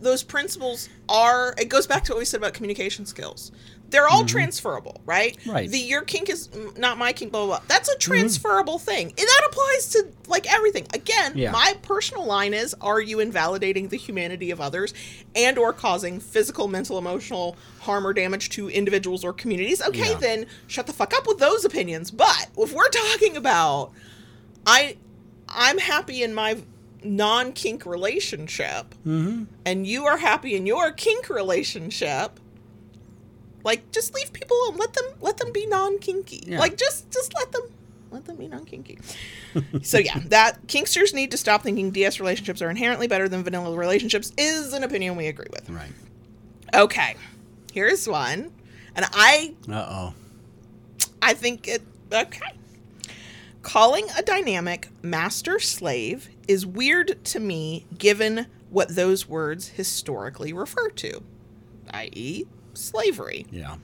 those 0.00 0.22
principles 0.22 0.88
are. 1.08 1.54
It 1.58 1.68
goes 1.68 1.86
back 1.86 2.04
to 2.04 2.12
what 2.12 2.18
we 2.18 2.24
said 2.24 2.38
about 2.38 2.54
communication 2.54 3.04
skills. 3.06 3.52
They're 3.94 4.08
all 4.08 4.24
transferable, 4.24 5.00
right? 5.06 5.38
Right. 5.46 5.70
The 5.70 5.78
your 5.78 6.02
kink 6.02 6.28
is 6.28 6.48
not 6.76 6.98
my 6.98 7.12
kink. 7.12 7.30
Blah 7.32 7.46
blah. 7.46 7.58
blah. 7.58 7.66
That's 7.68 7.88
a 7.88 7.96
transferable 7.96 8.78
thing. 8.78 9.06
And 9.08 9.16
that 9.18 9.42
applies 9.48 9.88
to 9.90 10.08
like 10.26 10.52
everything. 10.52 10.86
Again, 10.92 11.32
Yeah. 11.36 11.52
my 11.52 11.76
personal 11.82 12.24
line 12.24 12.52
is: 12.54 12.74
Are 12.80 13.00
you 13.00 13.20
invalidating 13.20 13.88
the 13.88 13.96
humanity 13.96 14.50
of 14.50 14.60
others, 14.60 14.92
and 15.36 15.56
or 15.58 15.72
causing 15.72 16.18
physical, 16.18 16.66
mental, 16.68 16.98
emotional 16.98 17.56
harm 17.80 18.06
or 18.06 18.12
damage 18.12 18.50
to 18.50 18.68
individuals 18.68 19.24
or 19.24 19.32
communities? 19.32 19.80
Okay, 19.80 20.10
Yeah. 20.10 20.18
then 20.18 20.46
shut 20.66 20.86
the 20.86 20.92
fuck 20.92 21.14
up 21.14 21.26
with 21.28 21.38
those 21.38 21.64
opinions. 21.64 22.10
But 22.10 22.48
if 22.58 22.72
we're 22.72 22.88
talking 22.88 23.36
about 23.36 23.92
I 24.66 24.96
I'm 25.48 25.78
happy 25.78 26.22
in 26.22 26.34
my 26.34 26.58
non 27.04 27.52
kink 27.52 27.84
relationship 27.86 28.94
Mm-hmm. 29.06 29.44
and 29.66 29.86
you 29.86 30.06
are 30.06 30.16
happy 30.16 30.56
in 30.56 30.66
your 30.66 30.90
kink 30.90 31.28
relationship. 31.28 32.40
Like 33.64 33.90
just 33.90 34.14
leave 34.14 34.32
people 34.32 34.56
alone. 34.66 34.76
Let 34.76 34.92
them 34.92 35.04
let 35.20 35.38
them 35.38 35.52
be 35.52 35.66
non 35.66 35.98
kinky. 35.98 36.44
Yeah. 36.46 36.58
Like 36.60 36.76
just 36.76 37.10
just 37.10 37.34
let 37.34 37.50
them 37.50 37.62
let 38.10 38.26
them 38.26 38.36
be 38.36 38.46
non 38.46 38.64
kinky. 38.64 38.98
so 39.82 39.98
yeah, 39.98 40.20
that 40.26 40.66
kinksters 40.66 41.14
need 41.14 41.30
to 41.30 41.36
stop 41.36 41.62
thinking 41.62 41.90
DS 41.90 42.20
relationships 42.20 42.62
are 42.62 42.70
inherently 42.70 43.08
better 43.08 43.28
than 43.28 43.42
vanilla 43.42 43.76
relationships 43.76 44.32
is 44.36 44.72
an 44.72 44.84
opinion 44.84 45.16
we 45.16 45.26
agree 45.26 45.48
with. 45.50 45.68
Right. 45.70 45.92
Okay. 46.74 47.16
Here's 47.72 48.06
one. 48.06 48.52
And 48.94 49.06
I 49.12 49.54
Uh 49.68 49.86
oh. 49.88 50.14
I 51.22 51.32
think 51.34 51.66
it 51.66 51.82
okay. 52.12 52.52
Calling 53.62 54.06
a 54.16 54.22
dynamic 54.22 54.88
master 55.02 55.58
slave 55.58 56.28
is 56.46 56.66
weird 56.66 57.24
to 57.24 57.40
me 57.40 57.86
given 57.96 58.46
what 58.68 58.94
those 58.94 59.26
words 59.26 59.68
historically 59.68 60.52
refer 60.52 60.90
to, 60.90 61.22
i.e., 61.92 62.44
slavery. 62.74 63.46
Yeah. 63.50 63.76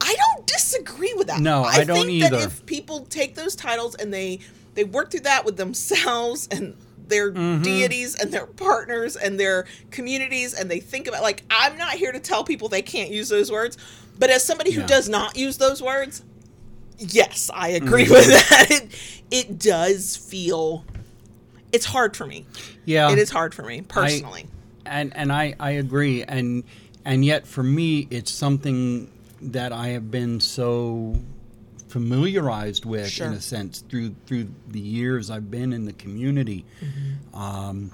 I 0.00 0.14
don't 0.14 0.46
disagree 0.46 1.12
with 1.16 1.26
that. 1.26 1.40
No, 1.40 1.64
I 1.64 1.84
don't 1.84 2.06
think 2.06 2.22
that 2.22 2.32
either. 2.32 2.46
if 2.46 2.64
people 2.66 3.00
take 3.06 3.34
those 3.34 3.54
titles 3.56 3.94
and 3.96 4.12
they 4.14 4.40
they 4.74 4.84
work 4.84 5.10
through 5.10 5.20
that 5.20 5.44
with 5.44 5.56
themselves 5.56 6.48
and 6.50 6.76
their 7.08 7.32
Mm-hmm. 7.32 7.62
deities 7.62 8.14
and 8.14 8.30
their 8.30 8.46
partners 8.46 9.16
and 9.16 9.40
their 9.40 9.66
communities 9.90 10.52
and 10.54 10.70
they 10.70 10.78
think 10.78 11.08
about 11.08 11.22
like 11.22 11.42
I'm 11.50 11.76
not 11.76 11.92
here 11.94 12.12
to 12.12 12.20
tell 12.20 12.44
people 12.44 12.68
they 12.68 12.82
can't 12.82 13.10
use 13.10 13.28
those 13.28 13.50
words, 13.50 13.76
but 14.18 14.30
as 14.30 14.44
somebody 14.44 14.70
who 14.70 14.82
Yeah. 14.82 14.86
does 14.86 15.08
not 15.08 15.36
use 15.36 15.56
those 15.58 15.82
words, 15.82 16.22
yes, 16.98 17.50
I 17.52 17.68
agree 17.70 18.04
Mm-hmm. 18.04 18.12
with 18.12 18.26
that. 18.50 18.66
It 18.70 18.94
it 19.30 19.58
does 19.58 20.16
feel 20.16 20.84
it's 21.72 21.86
hard 21.86 22.16
for 22.16 22.26
me. 22.26 22.46
Yeah. 22.84 23.10
It 23.10 23.18
is 23.18 23.30
hard 23.30 23.52
for 23.54 23.62
me 23.62 23.80
personally. 23.82 24.46
and 24.86 25.14
and 25.16 25.32
I, 25.32 25.54
I 25.58 25.72
agree 25.72 26.22
and 26.22 26.62
and 27.08 27.24
yet 27.24 27.46
for 27.46 27.62
me 27.62 28.06
it's 28.10 28.30
something 28.30 29.10
that 29.40 29.72
I 29.72 29.88
have 29.88 30.10
been 30.10 30.40
so 30.40 31.16
familiarized 31.88 32.84
with 32.84 33.08
Sure. 33.08 33.28
in 33.28 33.32
a 33.32 33.40
sense 33.40 33.80
through 33.88 34.14
through 34.26 34.48
the 34.68 34.78
years 34.80 35.30
I've 35.30 35.50
been 35.50 35.72
in 35.72 35.86
the 35.86 35.94
community 35.94 36.66
um, 37.32 37.90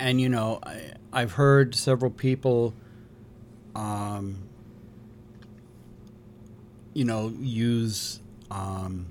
and 0.00 0.20
you 0.20 0.28
know 0.28 0.58
I, 0.64 0.92
I've 1.12 1.32
heard 1.32 1.74
several 1.76 2.10
people 2.10 2.74
um, 3.76 4.36
you 6.94 7.04
know 7.04 7.32
use 7.40 8.18
um, 8.50 9.06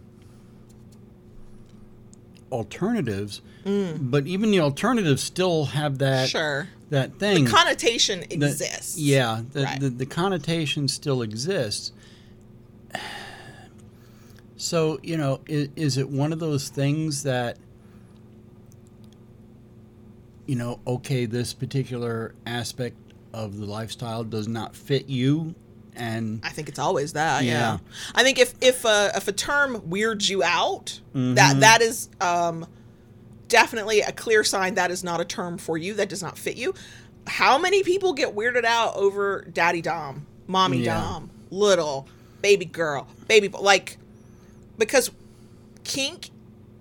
alternatives 2.52 3.42
but 3.66 4.28
even 4.28 4.52
the 4.52 4.60
alternatives 4.60 5.24
still 5.24 5.64
have 5.66 6.00
that 6.00 6.28
sure. 6.28 6.68
That 6.94 7.18
thing 7.20 7.46
The 7.46 7.50
connotation 7.52 8.20
the- 8.22 8.34
exists. 8.36 8.98
yeah, 9.00 9.42
the, 9.52 9.64
Right. 9.64 9.80
the, 9.80 9.90
the 9.90 10.06
connotation 10.06 10.88
still 10.88 11.22
exists. 11.24 11.92
So, 14.58 15.00
you 15.04 15.18
know, 15.18 15.42
is, 15.48 15.70
is 15.76 15.98
it 15.98 16.08
one 16.10 16.32
of 16.32 16.40
those 16.40 16.70
things 16.70 17.24
that, 17.24 17.58
you 20.46 20.56
know, 20.56 20.80
okay, 20.86 21.26
this 21.26 21.54
particular 21.54 22.36
aspect 22.46 22.96
of 23.34 23.58
the 23.58 23.66
lifestyle 23.66 24.24
does 24.24 24.48
not 24.48 24.76
fit 24.76 25.10
you? 25.10 25.56
And 25.96 26.42
I 26.44 26.50
think 26.50 26.70
it's 26.70 26.80
always 26.80 27.14
that. 27.14 27.44
Yeah. 27.44 27.52
Yeah. 27.52 27.78
I 28.16 28.24
think 28.24 28.40
if 28.40 28.54
if 28.62 28.84
a 28.86 29.12
if 29.16 29.28
a 29.28 29.32
term 29.32 29.90
weirds 29.90 30.30
you 30.30 30.44
out, 30.44 31.00
Mm-hmm. 31.14 31.36
that 31.36 31.60
that 31.60 31.82
is 31.82 32.10
um, 32.22 32.66
definitely 33.54 34.02
a 34.02 34.12
clear 34.12 34.44
sign 34.44 34.74
that 34.74 34.90
is 34.90 35.04
not 35.04 35.22
a 35.22 35.26
term 35.26 35.60
for 35.60 35.78
you. 35.78 35.94
That 35.94 36.10
does 36.10 36.24
not 36.24 36.40
fit 36.40 36.58
you. 36.58 36.74
How 37.28 37.60
many 37.60 37.84
people 37.84 38.14
get 38.14 38.36
weirded 38.36 38.66
out 38.66 38.96
over 38.96 39.46
daddy 39.54 39.80
dom, 39.80 40.26
mommy 40.48 40.80
Yeah. 40.80 40.96
dom, 40.96 41.30
little 41.52 42.08
baby 42.42 42.66
girl, 42.66 43.08
baby 43.28 43.50
like 43.50 43.98
because 44.80 45.12
kink 45.84 46.32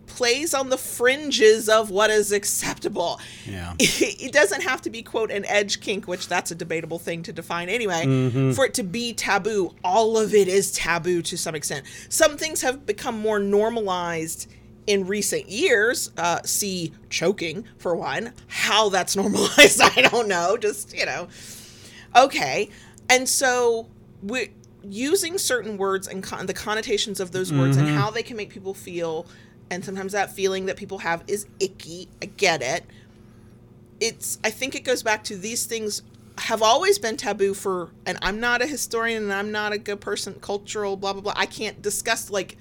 plays 0.07 0.55
on 0.55 0.71
the 0.71 0.79
fringes 0.79 1.69
of 1.69 1.91
what 1.91 2.11
is 2.11 2.33
acceptable 2.33 3.19
yeah. 3.47 3.73
it 3.79 4.31
doesn't 4.31 4.63
have 4.63 4.83
to 4.83 4.91
be 4.91 5.03
quote 5.03 5.31
an 5.31 5.45
edge 5.47 5.81
kink 5.81 6.07
which 6.07 6.29
that's 6.29 6.51
a 6.51 6.55
debatable 6.55 6.99
thing 6.99 7.23
to 7.23 7.33
define 7.33 7.71
anyway 7.71 8.05
mm-hmm. 8.05 8.53
for 8.53 8.67
it 8.67 8.75
to 8.75 8.83
be 8.83 9.15
taboo 9.15 9.75
all 9.83 10.19
of 10.19 10.35
it 10.35 10.49
is 10.49 10.71
taboo 10.73 11.23
to 11.23 11.39
some 11.39 11.55
extent 11.55 11.87
some 12.11 12.37
things 12.37 12.61
have 12.61 12.85
become 12.85 13.19
more 13.19 13.39
normalized 13.39 14.53
in 14.87 15.07
recent 15.07 15.49
years 15.49 16.11
uh, 16.17 16.41
see 16.45 16.93
choking 17.09 17.65
for 17.79 17.95
one. 17.95 18.33
How 18.49 18.89
that's 18.89 19.17
normalized 19.23 19.81
i 19.81 20.03
don't 20.03 20.29
know 20.29 20.57
just 20.57 20.97
you 20.97 21.07
know. 21.07 21.29
Okay 22.17 22.69
and 23.09 23.29
so 23.29 23.89
we 24.23 24.51
using 24.85 25.39
certain 25.39 25.77
words 25.77 26.09
and 26.09 26.23
con- 26.23 26.47
the 26.47 26.55
connotations 26.55 27.21
of 27.21 27.31
those 27.33 27.53
words 27.53 27.77
and 27.77 27.89
how 27.89 28.11
they 28.11 28.23
can 28.23 28.37
make 28.37 28.51
people 28.51 28.75
feel 28.75 29.27
and 29.71 29.85
sometimes 29.85 30.13
that 30.13 30.33
feeling 30.33 30.67
that 30.67 30.77
people 30.77 30.99
have 30.99 31.23
is 31.29 31.47
icky 31.61 32.09
i 32.21 32.27
get 32.27 32.63
it. 32.63 32.85
It's 34.01 34.39
i 34.43 34.51
think 34.51 34.75
it 34.75 34.81
goes 34.81 35.03
back 35.03 35.23
to 35.25 35.37
these 35.37 35.67
things 35.67 36.03
have 36.39 36.63
always 36.63 36.99
been 36.99 37.17
taboo 37.17 37.55
for 37.55 37.91
and 38.07 38.19
i'm 38.23 38.41
not 38.41 38.63
a 38.63 38.67
historian 38.67 39.25
and 39.25 39.33
i'm 39.33 39.53
not 39.53 39.73
a 39.73 39.79
good 39.79 40.01
person 40.01 40.35
cultural 40.41 40.97
blah 40.97 41.13
blah 41.13 41.23
blah 41.23 41.35
i 41.37 41.47
can't 41.47 41.83
discuss 41.83 42.31
like 42.31 42.57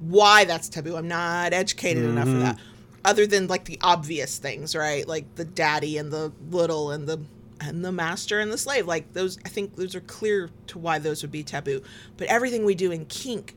why 0.00 0.44
that's 0.44 0.68
taboo. 0.68 0.96
I'm 0.96 1.08
not 1.08 1.52
educated 1.52 2.04
enough 2.04 2.28
for 2.28 2.38
that. 2.38 2.58
Other 3.04 3.26
than 3.26 3.46
like 3.46 3.64
the 3.64 3.78
obvious 3.82 4.38
things 4.38 4.74
right? 4.74 5.06
Like 5.06 5.34
the 5.36 5.44
daddy 5.44 5.98
and 5.98 6.12
the 6.12 6.32
little 6.50 6.90
and 6.90 7.08
the 7.08 7.20
and 7.60 7.84
the 7.84 7.92
master 7.92 8.40
and 8.40 8.50
the 8.50 8.58
slave. 8.58 8.86
Like 8.86 9.12
those 9.12 9.38
i 9.44 9.48
think 9.48 9.76
those 9.76 9.94
are 9.94 10.00
clear 10.00 10.50
to 10.68 10.78
why 10.78 10.98
those 10.98 11.22
would 11.22 11.32
be 11.32 11.42
taboo. 11.42 11.82
But 12.16 12.28
everything 12.28 12.64
we 12.64 12.74
do 12.74 12.90
in 12.90 13.06
kink 13.06 13.54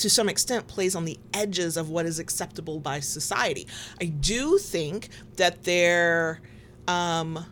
to 0.00 0.08
some 0.08 0.28
extent 0.28 0.66
plays 0.66 0.94
on 0.94 1.04
the 1.04 1.18
edges 1.34 1.76
of 1.76 1.90
what 1.90 2.06
is 2.06 2.18
acceptable 2.18 2.80
by 2.80 3.00
society. 3.00 3.66
I 4.00 4.06
do 4.06 4.56
think 4.56 5.10
that 5.36 5.64
there 5.64 6.40
um, 6.88 7.44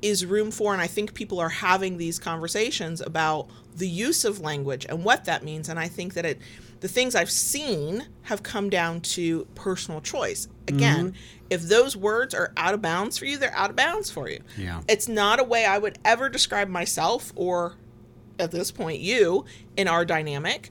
is 0.00 0.24
room 0.24 0.52
for, 0.52 0.72
and 0.72 0.80
I 0.80 0.86
think 0.86 1.12
people 1.12 1.40
are 1.40 1.48
having 1.48 1.98
these 1.98 2.20
conversations 2.20 3.00
about 3.00 3.48
the 3.76 3.88
use 3.88 4.24
of 4.24 4.40
language 4.40 4.86
and 4.88 5.04
what 5.04 5.24
that 5.24 5.44
means. 5.44 5.68
And 5.68 5.78
I 5.78 5.88
think 5.88 6.14
that 6.14 6.24
it, 6.24 6.38
the 6.80 6.88
things 6.88 7.14
I've 7.14 7.30
seen 7.30 8.06
have 8.22 8.42
come 8.42 8.70
down 8.70 9.00
to 9.02 9.46
personal 9.54 10.00
choice. 10.00 10.48
Again, 10.66 11.12
mm-hmm. 11.12 11.46
if 11.50 11.62
those 11.62 11.96
words 11.96 12.34
are 12.34 12.52
out 12.56 12.74
of 12.74 12.80
bounds 12.82 13.18
for 13.18 13.26
you, 13.26 13.36
they're 13.36 13.54
out 13.54 13.70
of 13.70 13.76
bounds 13.76 14.10
for 14.10 14.28
you. 14.28 14.40
Yeah. 14.56 14.80
It's 14.88 15.08
not 15.08 15.40
a 15.40 15.44
way 15.44 15.66
I 15.66 15.78
would 15.78 15.98
ever 16.04 16.28
describe 16.28 16.68
myself 16.68 17.32
or 17.36 17.74
at 18.38 18.50
this 18.50 18.70
point 18.70 19.00
you 19.00 19.44
in 19.76 19.88
our 19.88 20.04
dynamic. 20.04 20.70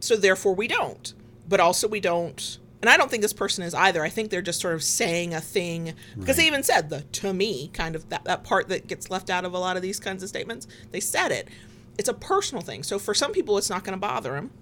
So 0.00 0.16
therefore 0.16 0.54
we 0.54 0.66
don't. 0.66 1.12
But 1.48 1.60
also 1.60 1.88
we 1.88 2.00
don't 2.00 2.58
and 2.80 2.88
i 2.88 2.96
don't 2.96 3.10
think 3.10 3.22
this 3.22 3.32
person 3.32 3.64
is 3.64 3.74
either. 3.74 4.04
I 4.04 4.08
think 4.08 4.30
they're 4.30 4.40
just 4.40 4.60
sort 4.60 4.74
of 4.74 4.82
saying 4.84 5.34
a 5.34 5.40
thing. 5.40 5.94
Because 6.16 6.36
they 6.36 6.46
even 6.46 6.62
said 6.62 6.90
the 6.90 7.00
to 7.00 7.34
me 7.34 7.68
kind 7.72 7.96
of 7.96 8.08
that, 8.10 8.24
that 8.24 8.44
part 8.44 8.68
that 8.68 8.86
gets 8.86 9.10
left 9.10 9.30
out 9.30 9.44
of 9.44 9.52
a 9.52 9.58
lot 9.58 9.76
of 9.76 9.82
these 9.82 9.98
kinds 9.98 10.22
of 10.22 10.28
statements 10.28 10.68
they 10.92 11.00
said 11.00 11.32
it. 11.32 11.48
It's 11.98 12.08
a 12.08 12.14
personal 12.14 12.62
thing. 12.62 12.84
So 12.84 12.98
for 12.98 13.14
some 13.14 13.32
people 13.32 13.58
it's 13.58 13.68
not 13.68 13.82
going 13.82 13.94
to 13.94 14.00
bother 14.00 14.34
them 14.34 14.52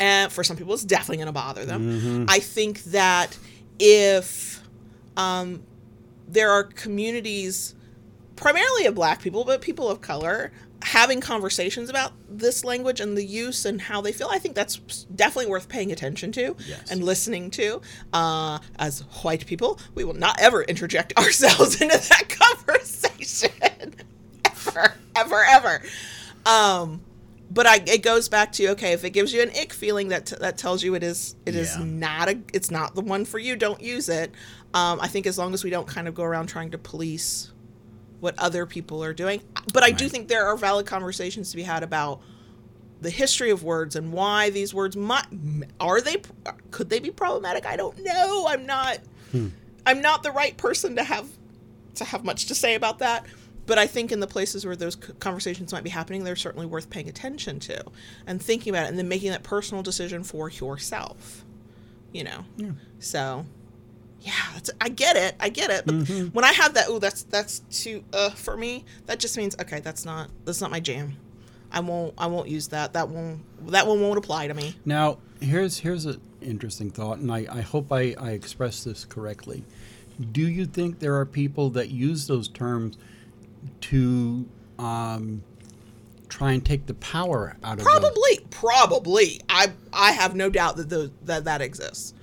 and 0.00 0.32
for 0.32 0.42
some 0.42 0.56
people 0.56 0.74
it's 0.74 0.84
definitely 0.84 1.18
going 1.18 1.26
to 1.26 1.32
bother 1.32 1.64
them 1.64 2.26
i 2.28 2.40
think 2.40 2.82
that 2.84 3.38
if 3.78 4.62
um, 5.16 5.62
there 6.28 6.50
are 6.50 6.64
communities 6.64 7.74
primarily 8.36 8.86
of 8.86 8.94
black 8.94 9.20
people, 9.20 9.44
but 9.44 9.60
people 9.60 9.90
of 9.90 10.00
color 10.00 10.50
having 10.82 11.20
conversations 11.20 11.90
about 11.90 12.12
this 12.28 12.64
language 12.64 13.00
and 13.00 13.16
the 13.16 13.24
use 13.24 13.66
and 13.66 13.82
how 13.82 14.00
they 14.00 14.12
feel. 14.12 14.28
I 14.30 14.38
think 14.38 14.54
that's 14.54 14.76
definitely 15.14 15.50
worth 15.50 15.68
paying 15.68 15.92
attention 15.92 16.32
to 16.32 16.56
Yes. 16.66 16.90
and 16.90 17.04
listening 17.04 17.50
to. 17.52 17.82
Uh, 18.14 18.60
as 18.78 19.00
white 19.22 19.44
people, 19.44 19.78
we 19.94 20.04
will 20.04 20.14
not 20.14 20.40
ever 20.40 20.62
interject 20.62 21.12
ourselves 21.18 21.80
into 21.82 21.98
that 21.98 22.28
conversation. 22.64 23.50
ever, 24.46 24.94
ever, 25.16 25.44
ever. 25.44 25.82
Um, 26.46 27.02
but 27.50 27.66
I, 27.66 27.82
it 27.86 28.02
goes 28.02 28.28
back 28.28 28.52
to 28.52 28.68
okay, 28.70 28.92
if 28.92 29.04
it 29.04 29.10
gives 29.10 29.32
you 29.32 29.42
an 29.42 29.50
ick 29.50 29.72
feeling, 29.72 30.08
that 30.08 30.26
t- 30.26 30.36
that 30.40 30.56
tells 30.58 30.82
you 30.82 30.94
it 30.94 31.02
is 31.02 31.34
it 31.46 31.54
is 31.54 31.76
Yeah. 31.76 31.84
not 31.84 32.28
a 32.28 32.38
it's 32.52 32.70
not 32.70 32.94
the 32.94 33.00
one 33.02 33.24
for 33.24 33.38
you. 33.38 33.56
Don't 33.56 33.80
use 33.80 34.08
it. 34.08 34.32
Um, 34.74 35.00
I 35.00 35.08
think 35.08 35.26
as 35.26 35.36
long 35.38 35.52
as 35.54 35.64
we 35.64 35.70
don't 35.70 35.86
kind 35.88 36.06
of 36.08 36.14
go 36.14 36.22
around 36.22 36.46
trying 36.46 36.70
to 36.70 36.78
police 36.78 37.50
what 38.20 38.38
other 38.38 38.66
people 38.66 39.02
are 39.02 39.14
doing, 39.14 39.40
but 39.72 39.82
I 39.82 39.90
do 39.92 40.08
think 40.08 40.28
there 40.28 40.46
are 40.46 40.56
valid 40.56 40.84
conversations 40.86 41.50
to 41.50 41.56
be 41.56 41.62
had 41.62 41.82
about 41.82 42.20
the 43.00 43.08
history 43.10 43.50
of 43.50 43.62
words 43.64 43.96
and 43.96 44.12
why 44.12 44.50
these 44.50 44.74
words 44.74 44.94
might 44.94 45.24
are 45.80 46.02
they 46.02 46.16
could 46.70 46.90
they 46.90 46.98
be 46.98 47.10
problematic 47.10 47.64
i 47.64 47.74
don't 47.74 47.98
know 48.04 48.44
i'm 48.46 48.66
not 48.66 48.98
i'm 49.86 50.02
not 50.02 50.22
the 50.22 50.30
right 50.30 50.54
person 50.58 50.96
to 50.96 51.02
have 51.02 51.26
to 51.94 52.04
have 52.04 52.24
much 52.26 52.44
to 52.44 52.54
say 52.54 52.74
about 52.74 52.98
that 52.98 53.24
but 53.70 53.78
i 53.78 53.86
think 53.86 54.10
in 54.10 54.18
the 54.18 54.26
places 54.26 54.66
where 54.66 54.74
those 54.74 54.96
conversations 54.96 55.72
might 55.72 55.84
be 55.84 55.90
happening 55.90 56.24
they're 56.24 56.34
certainly 56.34 56.66
worth 56.66 56.90
paying 56.90 57.08
attention 57.08 57.60
to 57.60 57.80
and 58.26 58.42
thinking 58.42 58.74
about 58.74 58.86
it 58.86 58.88
and 58.88 58.98
then 58.98 59.08
making 59.08 59.30
that 59.30 59.44
personal 59.44 59.80
decision 59.80 60.24
for 60.24 60.50
yourself 60.50 61.44
you 62.12 62.24
know 62.24 62.44
so 62.98 63.46
yeah 64.22 64.32
that's, 64.54 64.70
i 64.80 64.88
get 64.88 65.14
it 65.14 65.36
i 65.38 65.48
get 65.48 65.70
it 65.70 65.86
but 65.86 65.94
when 66.34 66.44
i 66.44 66.52
have 66.52 66.74
that 66.74 66.86
oh 66.88 66.98
that's 66.98 67.22
that's 67.22 67.60
too 67.70 68.02
uh 68.12 68.30
for 68.30 68.56
me 68.56 68.84
that 69.06 69.20
just 69.20 69.36
means 69.36 69.54
okay 69.60 69.78
that's 69.78 70.04
not 70.04 70.28
that's 70.44 70.60
not 70.60 70.70
my 70.70 70.80
jam 70.80 71.16
I 71.72 71.78
won't. 71.80 72.14
I 72.18 72.26
won't 72.26 72.48
use 72.48 72.68
that. 72.68 72.94
That 72.94 73.08
won't. 73.08 73.42
That 73.70 73.86
one 73.86 74.00
won't 74.00 74.18
apply 74.18 74.48
to 74.48 74.54
me. 74.54 74.74
Now, 74.84 75.18
here's 75.40 75.78
here's 75.78 76.04
an 76.04 76.20
interesting 76.40 76.90
thought, 76.90 77.18
and 77.18 77.30
I, 77.30 77.46
I 77.50 77.60
hope 77.60 77.92
I, 77.92 78.14
I 78.18 78.30
express 78.30 78.82
this 78.82 79.04
correctly. 79.04 79.64
Do 80.32 80.42
you 80.42 80.66
think 80.66 80.98
there 80.98 81.16
are 81.16 81.24
people 81.24 81.70
that 81.70 81.90
use 81.90 82.26
those 82.26 82.48
terms 82.48 82.98
to 83.82 84.46
um, 84.78 85.42
try 86.28 86.52
and 86.52 86.64
take 86.64 86.86
the 86.86 86.94
power 86.94 87.56
out 87.62 87.78
of 87.78 87.84
Probably. 87.84 88.40
Probably. 88.50 89.40
I. 89.48 89.72
I 89.92 90.12
have 90.12 90.34
no 90.34 90.48
doubt 90.48 90.76
that 90.76 90.88
those 90.88 91.10
that 91.24 91.44
that 91.44 91.60
exists. 91.60 92.14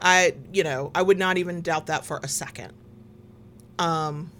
I. 0.00 0.34
You 0.52 0.64
know. 0.64 0.90
I 0.94 1.02
would 1.02 1.18
not 1.18 1.38
even 1.38 1.60
doubt 1.62 1.86
that 1.86 2.04
for 2.06 2.20
a 2.22 2.28
second. 2.28 2.72
Um. 3.78 4.30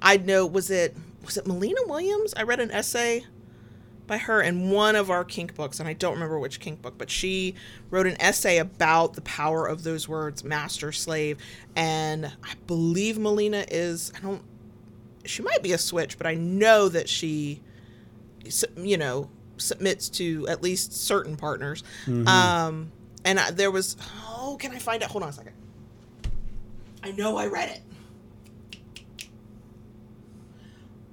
I 0.00 0.16
know. 0.16 0.46
Was 0.46 0.70
it. 0.70 0.96
Was 1.24 1.36
it 1.36 1.46
Mollena 1.46 1.82
Williams? 1.86 2.34
I 2.36 2.42
read 2.42 2.60
an 2.60 2.70
essay 2.70 3.24
by 4.06 4.18
her 4.18 4.42
in 4.42 4.70
one 4.70 4.96
of 4.96 5.10
our 5.10 5.24
kink 5.24 5.54
books, 5.54 5.80
and 5.80 5.88
I 5.88 5.92
don't 5.92 6.14
remember 6.14 6.38
which 6.38 6.60
kink 6.60 6.82
book, 6.82 6.98
but 6.98 7.10
she 7.10 7.54
wrote 7.90 8.06
an 8.06 8.20
essay 8.20 8.58
about 8.58 9.14
the 9.14 9.20
power 9.22 9.66
of 9.66 9.84
those 9.84 10.08
words, 10.08 10.44
master, 10.44 10.92
slave, 10.92 11.38
and 11.76 12.26
I 12.26 12.54
believe 12.66 13.18
Mollena 13.18 13.64
is. 13.70 14.12
I 14.16 14.20
don't. 14.20 14.42
She 15.24 15.42
might 15.42 15.62
be 15.62 15.72
a 15.72 15.78
switch, 15.78 16.18
but 16.18 16.26
I 16.26 16.34
know 16.34 16.88
that 16.88 17.08
she, 17.08 17.60
you 18.76 18.96
know, 18.96 19.30
submits 19.56 20.08
to 20.10 20.46
at 20.48 20.62
least 20.62 20.92
certain 20.92 21.36
partners. 21.36 21.84
Um, 22.06 22.90
and 23.24 23.38
I, 23.38 23.50
there 23.52 23.70
was. 23.70 23.96
Oh, 24.26 24.56
can 24.58 24.72
I 24.72 24.78
find 24.78 25.02
it? 25.02 25.08
Hold 25.08 25.22
on 25.22 25.30
a 25.30 25.32
second. 25.32 25.54
I 27.02 27.12
know 27.12 27.36
I 27.36 27.46
read 27.46 27.68
it. 27.70 29.28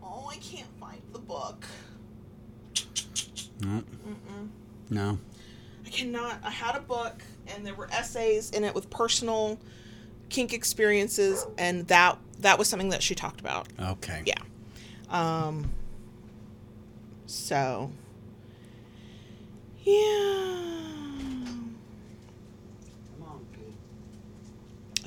Oh, 0.04 0.30
I 0.32 0.38
can't 0.38 0.68
find 0.80 1.02
the 1.14 1.20
book. 1.20 1.66
No. 3.62 3.84
No. 4.90 5.20
I 5.86 5.90
cannot. 5.90 6.40
I 6.44 6.50
had 6.52 6.76
a 6.76 6.82
book, 6.82 7.22
and 7.48 7.66
there 7.66 7.76
were 7.76 7.90
essays 7.92 8.52
in 8.52 8.64
it 8.64 8.74
with 8.74 8.90
personal 8.90 9.60
kink 10.30 10.54
experiences, 10.54 11.46
and 11.58 11.88
that 11.88 12.18
that 12.40 12.58
was 12.58 12.68
something 12.68 12.90
that 12.90 13.04
she 13.04 13.16
talked 13.16 13.40
about. 13.40 13.68
Okay. 13.80 14.24
Yeah. 14.26 14.42
Um. 15.10 15.72
So. 17.26 17.92
Yeah. 19.84 19.94
Come 23.12 23.24
on, 23.24 23.46
kid. 23.54 23.74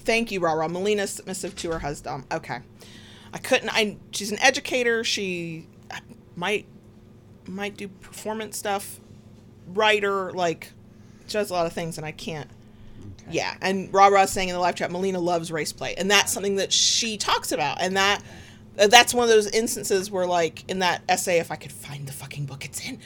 Thank 0.00 0.32
you, 0.32 0.40
Rara. 0.40 0.68
Mollena 0.68 1.06
submissive 1.06 1.54
to 1.56 1.70
her 1.70 1.78
husband. 1.78 2.24
Okay. 2.32 2.60
I 3.32 3.38
couldn't. 3.38 3.70
I. 3.72 3.96
She's 4.10 4.32
an 4.32 4.38
educator. 4.40 5.04
She 5.04 5.66
might 6.36 6.66
might 7.46 7.76
do 7.76 7.88
performance 7.88 8.56
stuff. 8.56 9.00
Writer, 9.68 10.32
like, 10.32 10.72
she 11.26 11.34
does 11.34 11.50
a 11.50 11.52
lot 11.52 11.66
of 11.66 11.72
things, 11.72 11.96
and 11.96 12.04
I 12.04 12.12
can't. 12.12 12.50
Okay. 13.28 13.36
Yeah, 13.36 13.54
and 13.60 13.92
Ra 13.92 14.08
Ra's 14.08 14.30
saying 14.30 14.48
in 14.48 14.54
the 14.54 14.60
live 14.60 14.74
chat, 14.74 14.90
Mollena 14.90 15.20
loves 15.20 15.52
race 15.52 15.72
play, 15.72 15.94
and 15.96 16.10
that's 16.10 16.32
something 16.32 16.56
that 16.56 16.72
she 16.72 17.16
talks 17.16 17.52
about, 17.52 17.80
and 17.80 17.96
that 17.96 18.22
uh, 18.78 18.86
that's 18.86 19.14
one 19.14 19.24
of 19.24 19.30
those 19.30 19.46
instances 19.48 20.10
where, 20.10 20.26
like, 20.26 20.68
in 20.68 20.80
that 20.80 21.02
essay, 21.08 21.38
if 21.38 21.50
I 21.50 21.56
could 21.56 21.72
find 21.72 22.06
the 22.06 22.12
fucking 22.12 22.46
book 22.46 22.64
it's 22.64 22.86
in, 22.88 22.98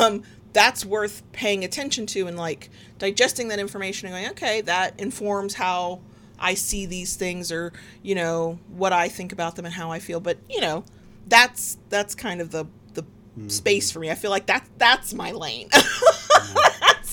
um, 0.00 0.22
that's 0.52 0.84
worth 0.84 1.22
paying 1.32 1.64
attention 1.64 2.06
to 2.06 2.26
and 2.26 2.36
like 2.36 2.70
digesting 2.98 3.48
that 3.48 3.58
information 3.58 4.08
and 4.08 4.14
going, 4.14 4.30
okay, 4.30 4.60
that 4.62 4.98
informs 4.98 5.54
how 5.54 6.00
I 6.38 6.54
see 6.54 6.86
these 6.86 7.16
things, 7.16 7.52
or 7.52 7.72
you 8.02 8.14
know 8.14 8.58
what 8.68 8.92
I 8.92 9.08
think 9.08 9.32
about 9.32 9.56
them 9.56 9.64
and 9.64 9.74
how 9.74 9.90
I 9.90 9.98
feel. 9.98 10.20
But 10.20 10.38
you 10.48 10.60
know, 10.60 10.84
that's 11.26 11.78
that's 11.90 12.14
kind 12.14 12.40
of 12.40 12.50
the 12.50 12.66
the 12.94 13.04
space 13.48 13.90
for 13.90 14.00
me. 14.00 14.10
I 14.10 14.14
feel 14.14 14.30
like 14.30 14.46
that 14.46 14.66
that's 14.78 15.14
my 15.14 15.32
lane. 15.32 15.68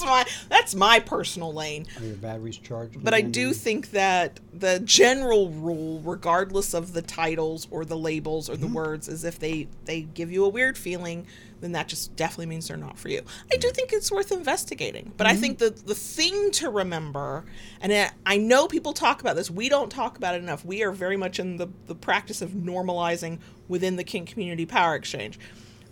that's 0.06 0.28
my 0.28 0.48
that's 0.50 0.76
my 0.76 1.00
personal 1.00 1.54
lane. 1.54 1.88
Are 1.98 2.06
your 2.06 2.16
batteries 2.16 2.58
charged? 2.58 3.04
But 3.04 3.14
I 3.14 3.22
do 3.22 3.54
think 3.54 3.92
that 3.92 4.40
the 4.54 4.80
general 4.80 5.50
rule, 5.50 6.02
regardless 6.02 6.74
of 6.74 6.94
the 6.94 7.02
titles 7.02 7.68
or 7.72 7.86
the 7.86 7.98
labels 7.98 8.50
or 8.50 8.58
the 8.58 8.68
mm-hmm. 8.68 8.76
words, 8.76 9.08
is 9.08 9.24
if 9.24 9.40
they 9.40 9.68
they 9.86 10.02
give 10.02 10.32
you 10.32 10.46
a 10.46 10.50
weird 10.50 10.78
feeling, 10.78 11.26
then 11.62 11.72
that 11.74 11.88
just 11.88 12.16
definitely 12.16 12.48
means 12.48 12.68
they're 12.68 12.78
not 12.78 12.98
for 12.98 13.10
you. 13.10 13.22
I 13.52 13.58
do 13.58 13.70
think 13.72 13.92
it's 13.94 14.12
worth 14.12 14.32
investigating. 14.32 15.14
But 15.18 15.28
I 15.28 15.32
mm-hmm. 15.32 15.42
think 15.42 15.58
the 15.60 15.70
the 15.70 15.96
thing 15.96 16.52
to 16.52 16.70
remember, 16.70 17.46
and 17.82 17.92
I- 17.92 18.12
I 18.26 18.38
know 18.38 18.68
people 18.68 18.94
talk 18.94 19.22
about 19.22 19.36
this, 19.36 19.50
we 19.50 19.70
don't 19.70 19.90
talk 19.90 20.18
about 20.18 20.36
it 20.36 20.44
enough. 20.44 20.66
We 20.66 20.84
are 20.84 20.92
very 20.92 21.18
much 21.18 21.40
in 21.40 21.58
the 21.58 21.68
the 21.88 21.96
practice 21.96 22.42
of 22.42 22.52
normalizing 22.52 23.40
within 23.68 23.96
the 23.96 24.04
kink 24.04 24.30
community 24.30 24.66
power 24.66 24.96
exchange, 24.96 25.40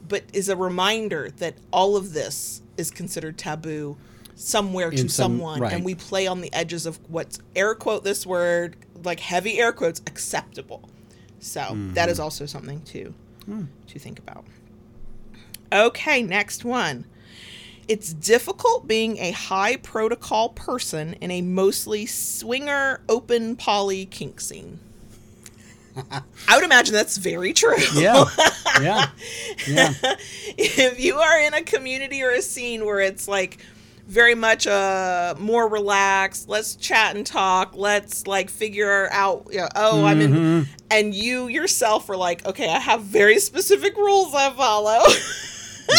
but 0.08 0.24
is 0.34 0.50
a 0.50 0.56
reminder 0.56 1.30
that 1.38 1.56
all 1.72 1.96
of 1.96 2.14
this 2.14 2.62
is 2.78 2.92
considered 2.92 3.38
taboo 3.38 3.98
somewhere 4.36 4.92
to 4.92 4.98
some- 4.98 5.10
someone 5.10 5.60
right. 5.60 5.74
and 5.74 5.86
we 5.86 5.96
play 5.96 6.28
on 6.28 6.42
the 6.42 6.54
edges 6.54 6.86
of 6.86 7.00
what's 7.10 7.40
air 7.56 7.76
quote 7.76 8.04
this 8.04 8.26
word 8.26 8.76
like 9.04 9.20
heavy 9.20 9.60
air 9.60 9.72
quotes 9.72 10.00
acceptable. 10.02 10.90
So 11.40 11.62
mm-hmm. 11.62 11.94
that 11.94 12.10
is 12.10 12.20
also 12.20 12.46
something 12.46 12.82
to 12.84 13.14
hmm. 13.46 13.64
to 13.88 14.00
think 14.00 14.20
about. 14.20 14.46
Okay 15.72 16.24
next 16.24 16.64
one. 16.66 17.06
It's 17.88 18.14
difficult 18.14 18.88
being 18.88 19.18
a 19.18 19.32
high 19.32 19.76
protocol 19.76 20.50
person 20.50 21.16
in 21.16 21.32
a 21.32 21.42
mostly 21.42 22.06
swinger 22.06 23.02
open 23.10 23.58
poly 23.58 24.06
kink 24.06 24.40
scene 24.40 24.80
i 26.48 26.56
would 26.56 26.64
imagine 26.64 26.94
that's 26.94 27.18
very 27.18 27.54
true 27.54 27.76
Yeah. 27.96 28.26
Yeah. 28.82 29.10
Yeah. 29.68 29.94
if 30.58 31.00
you 31.00 31.20
are 31.20 31.40
in 31.40 31.54
a 31.54 31.62
community 31.62 32.24
or 32.24 32.32
a 32.32 32.42
scene 32.42 32.86
where 32.86 33.00
it's 33.00 33.28
like 33.28 33.60
very 34.08 34.34
much 34.36 34.66
uh 34.68 35.36
more 35.38 35.68
relaxed 35.68 36.50
let's 36.50 36.76
chat 36.76 37.16
and 37.16 37.26
talk 37.26 37.74
let's 37.76 38.26
like 38.28 38.50
figure 38.50 39.08
out 39.12 39.48
you 39.52 39.60
know, 39.60 39.70
oh 39.76 40.04
i'm 40.06 40.20
in 40.22 40.68
and 40.90 41.14
you 41.14 41.48
yourself 41.48 42.10
are 42.10 42.18
like 42.18 42.46
okay 42.46 42.68
i 42.70 42.80
have 42.80 43.02
very 43.04 43.38
specific 43.40 43.96
rules 43.96 44.34
i 44.34 44.50
follow 44.54 45.04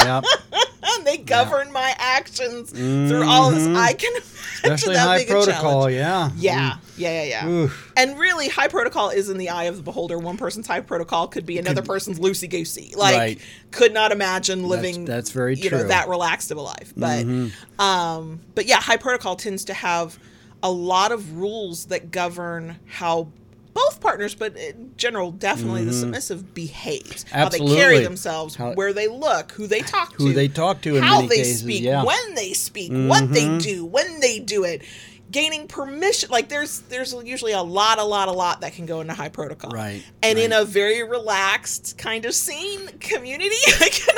yeah. 0.05 0.21
and 0.83 1.07
they 1.07 1.17
govern 1.17 1.73
my 1.73 1.95
actions 1.99 2.71
through 2.71 3.25
all 3.25 3.51
this 3.51 3.67
i 3.77 3.93
can 3.93 4.13
Especially 4.55 4.97
high 4.97 5.25
protocol. 5.25 5.91
Yeah. 5.91 6.31
yeah 6.37 6.77
yeah 6.97 7.23
yeah 7.23 7.23
yeah 7.25 7.49
Oof. 7.49 7.93
and 7.97 8.19
really, 8.19 8.49
high 8.49 8.69
protocol 8.69 9.11
is 9.11 9.29
in 9.29 9.37
the 9.37 9.51
eye 9.51 9.65
of 9.65 9.77
the 9.77 9.83
beholder. 9.83 10.19
One 10.19 10.37
person's 10.37 10.67
high 10.67 10.81
protocol 10.81 11.27
could 11.29 11.45
be 11.45 11.59
another 11.59 11.83
person's 11.83 12.19
loosey 12.19 12.49
goosey. 12.49 12.95
Like, 12.97 13.17
Right. 13.17 13.41
could 13.71 13.93
not 13.93 14.13
imagine 14.13 14.65
living. 14.69 15.05
that's 15.05 15.31
very 15.31 15.57
you 15.57 15.71
know, 15.71 15.85
that 15.85 16.09
relaxed 16.09 16.51
of 16.51 16.59
a 16.59 16.63
life. 16.63 16.93
But, 16.97 17.27
um, 17.79 18.41
but 18.55 18.67
yeah, 18.67 18.81
high 18.81 18.97
protocol 18.97 19.37
tends 19.37 19.65
to 19.67 19.75
have 19.75 20.19
a 20.63 20.71
lot 20.71 21.13
of 21.13 21.37
rules 21.37 21.87
that 21.87 22.11
govern 22.11 22.77
how 22.87 23.29
both 23.75 24.01
partners, 24.01 24.35
but 24.35 24.57
in 24.57 24.93
general, 24.97 25.33
definitely 25.33 25.85
the 25.85 25.93
submissive 25.93 26.55
behaves, 26.55 27.25
how 27.31 27.49
they 27.49 27.59
carry 27.59 27.97
Mm-hmm. 27.97 28.05
Themselves, 28.05 28.55
How- 28.55 28.73
where 28.75 28.93
they 28.93 29.09
look, 29.09 29.53
who 29.53 29.67
they 29.67 29.81
talk 29.81 30.17
to, 30.17 30.25
Who 30.25 30.33
they 30.33 30.49
talk 30.49 30.81
to 30.83 30.97
in 30.97 31.03
how 31.03 31.23
they 31.23 31.37
cases, 31.39 31.61
speak, 31.61 31.83
yeah. 31.83 31.97
Mm-hmm. 31.97 32.07
when 32.07 32.35
they 32.37 32.53
speak, 32.53 32.93
what 32.93 33.33
they 33.33 33.59
do, 33.59 33.85
when 33.85 34.21
they 34.21 34.39
do 34.39 34.63
it, 34.65 34.83
gaining 35.31 35.67
permission. 35.67 36.31
Like 36.31 36.49
there's 36.49 36.81
there's 36.83 37.13
usually 37.25 37.53
a 37.53 37.63
lot, 37.63 37.99
a 37.99 38.05
lot, 38.05 38.29
a 38.29 38.33
lot 38.33 38.61
that 38.61 38.75
can 38.75 38.87
go 38.87 39.01
into 39.01 39.13
high 39.15 39.29
protocol. 39.31 39.71
Right, 39.73 40.05
And 40.23 40.39
in 40.39 40.53
a 40.53 40.65
very 40.65 41.03
relaxed 41.03 41.99
kind 41.99 42.25
of 42.27 42.35
scene 42.35 42.87
community, 43.01 43.57
I 43.67 43.89
can 43.91 44.17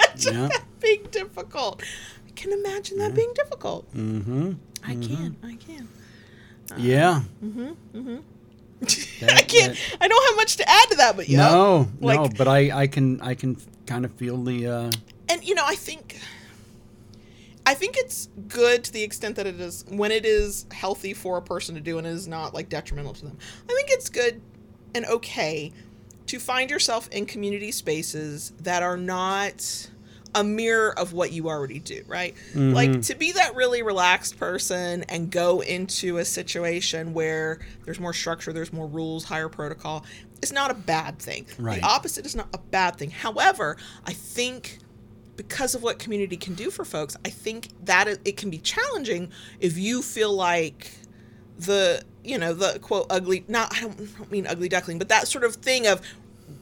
imagine 0.00 0.34
Yeah. 0.34 0.48
that 0.48 0.64
being 0.80 1.02
difficult. 1.10 1.82
I 2.26 2.30
can 2.34 2.52
imagine 2.52 2.98
that 2.98 3.14
being 3.14 3.32
difficult. 3.34 3.92
Mm-hmm. 3.94 4.52
I 4.82 4.94
can. 4.94 5.36
I 5.44 5.54
can. 5.56 5.88
Yeah. 6.78 7.20
That- 9.20 9.32
I 9.36 9.42
can't. 9.42 9.74
that- 9.74 9.96
I 10.00 10.08
don't 10.08 10.24
have 10.30 10.36
much 10.36 10.56
to 10.56 10.68
add 10.68 10.90
to 10.90 10.96
that, 10.96 11.16
but 11.16 11.28
yeah. 11.28 11.38
No, 11.38 11.88
Like- 12.00 12.20
no, 12.20 12.28
but 12.36 12.48
I, 12.48 12.82
I 12.82 12.86
can 12.86 13.20
I 13.20 13.34
can 13.34 13.56
kind 13.86 14.04
of 14.04 14.12
feel 14.14 14.42
the 14.42 14.66
uh, 14.66 14.90
and 15.28 15.44
you 15.44 15.54
know 15.54 15.62
i 15.66 15.74
think 15.74 16.18
i 17.66 17.74
think 17.74 17.96
it's 17.98 18.28
good 18.48 18.82
to 18.84 18.90
the 18.92 19.02
extent 19.02 19.36
that 19.36 19.46
it 19.46 19.60
is 19.60 19.84
when 19.88 20.10
it 20.10 20.24
is 20.24 20.64
healthy 20.72 21.12
for 21.12 21.36
a 21.36 21.42
person 21.42 21.74
to 21.74 21.82
do 21.82 21.98
and 21.98 22.06
it 22.06 22.10
is 22.10 22.26
not 22.26 22.54
like 22.54 22.70
detrimental 22.70 23.12
to 23.12 23.26
them 23.26 23.36
i 23.68 23.72
think 23.74 23.88
it's 23.90 24.08
good 24.08 24.40
and 24.94 25.04
okay 25.04 25.70
to 26.26 26.38
find 26.38 26.70
yourself 26.70 27.08
in 27.10 27.26
community 27.26 27.70
spaces 27.70 28.52
that 28.60 28.82
are 28.82 28.96
not 28.96 29.90
a 30.34 30.44
mirror 30.44 30.98
of 30.98 31.12
what 31.12 31.32
you 31.32 31.48
already 31.48 31.78
do 31.78 32.02
right? 32.06 32.34
Mm-hmm. 32.50 32.72
Like 32.72 33.02
to 33.02 33.14
be 33.14 33.32
that 33.32 33.54
really 33.54 33.82
relaxed 33.82 34.38
person 34.38 35.04
and 35.08 35.30
go 35.30 35.60
into 35.60 36.18
a 36.18 36.24
situation 36.24 37.14
where 37.14 37.60
there's 37.84 38.00
more 38.00 38.12
structure 38.12 38.52
there's 38.52 38.72
more 38.72 38.86
rules 38.86 39.24
higher 39.24 39.48
protocol 39.48 40.04
is 40.42 40.52
not 40.52 40.70
a 40.70 40.74
bad 40.74 41.18
thing. 41.18 41.46
Right. 41.58 41.80
the 41.80 41.86
opposite 41.86 42.26
is 42.26 42.36
not 42.36 42.48
a 42.52 42.58
bad 42.58 42.96
thing. 42.96 43.10
However 43.10 43.76
i 44.06 44.12
think 44.12 44.78
because 45.36 45.74
of 45.74 45.82
what 45.82 45.98
community 45.98 46.36
can 46.36 46.54
do 46.54 46.70
for 46.70 46.84
folks, 46.84 47.16
I 47.24 47.30
think 47.30 47.68
that 47.84 48.08
it, 48.08 48.20
it 48.24 48.36
can 48.36 48.50
be 48.50 48.58
challenging 48.58 49.30
if 49.60 49.76
you 49.76 50.02
feel 50.02 50.32
like 50.32 50.90
the 51.56 52.02
you 52.24 52.36
know 52.36 52.52
the 52.52 52.80
quote 52.80 53.06
ugly 53.10 53.44
not 53.46 53.72
I 53.76 53.82
don't, 53.82 54.00
I 54.00 54.18
don't 54.18 54.30
mean 54.30 54.46
ugly 54.46 54.68
duckling, 54.68 54.98
but 54.98 55.08
that 55.08 55.28
sort 55.28 55.44
of 55.44 55.56
thing 55.56 55.86
of 55.86 56.00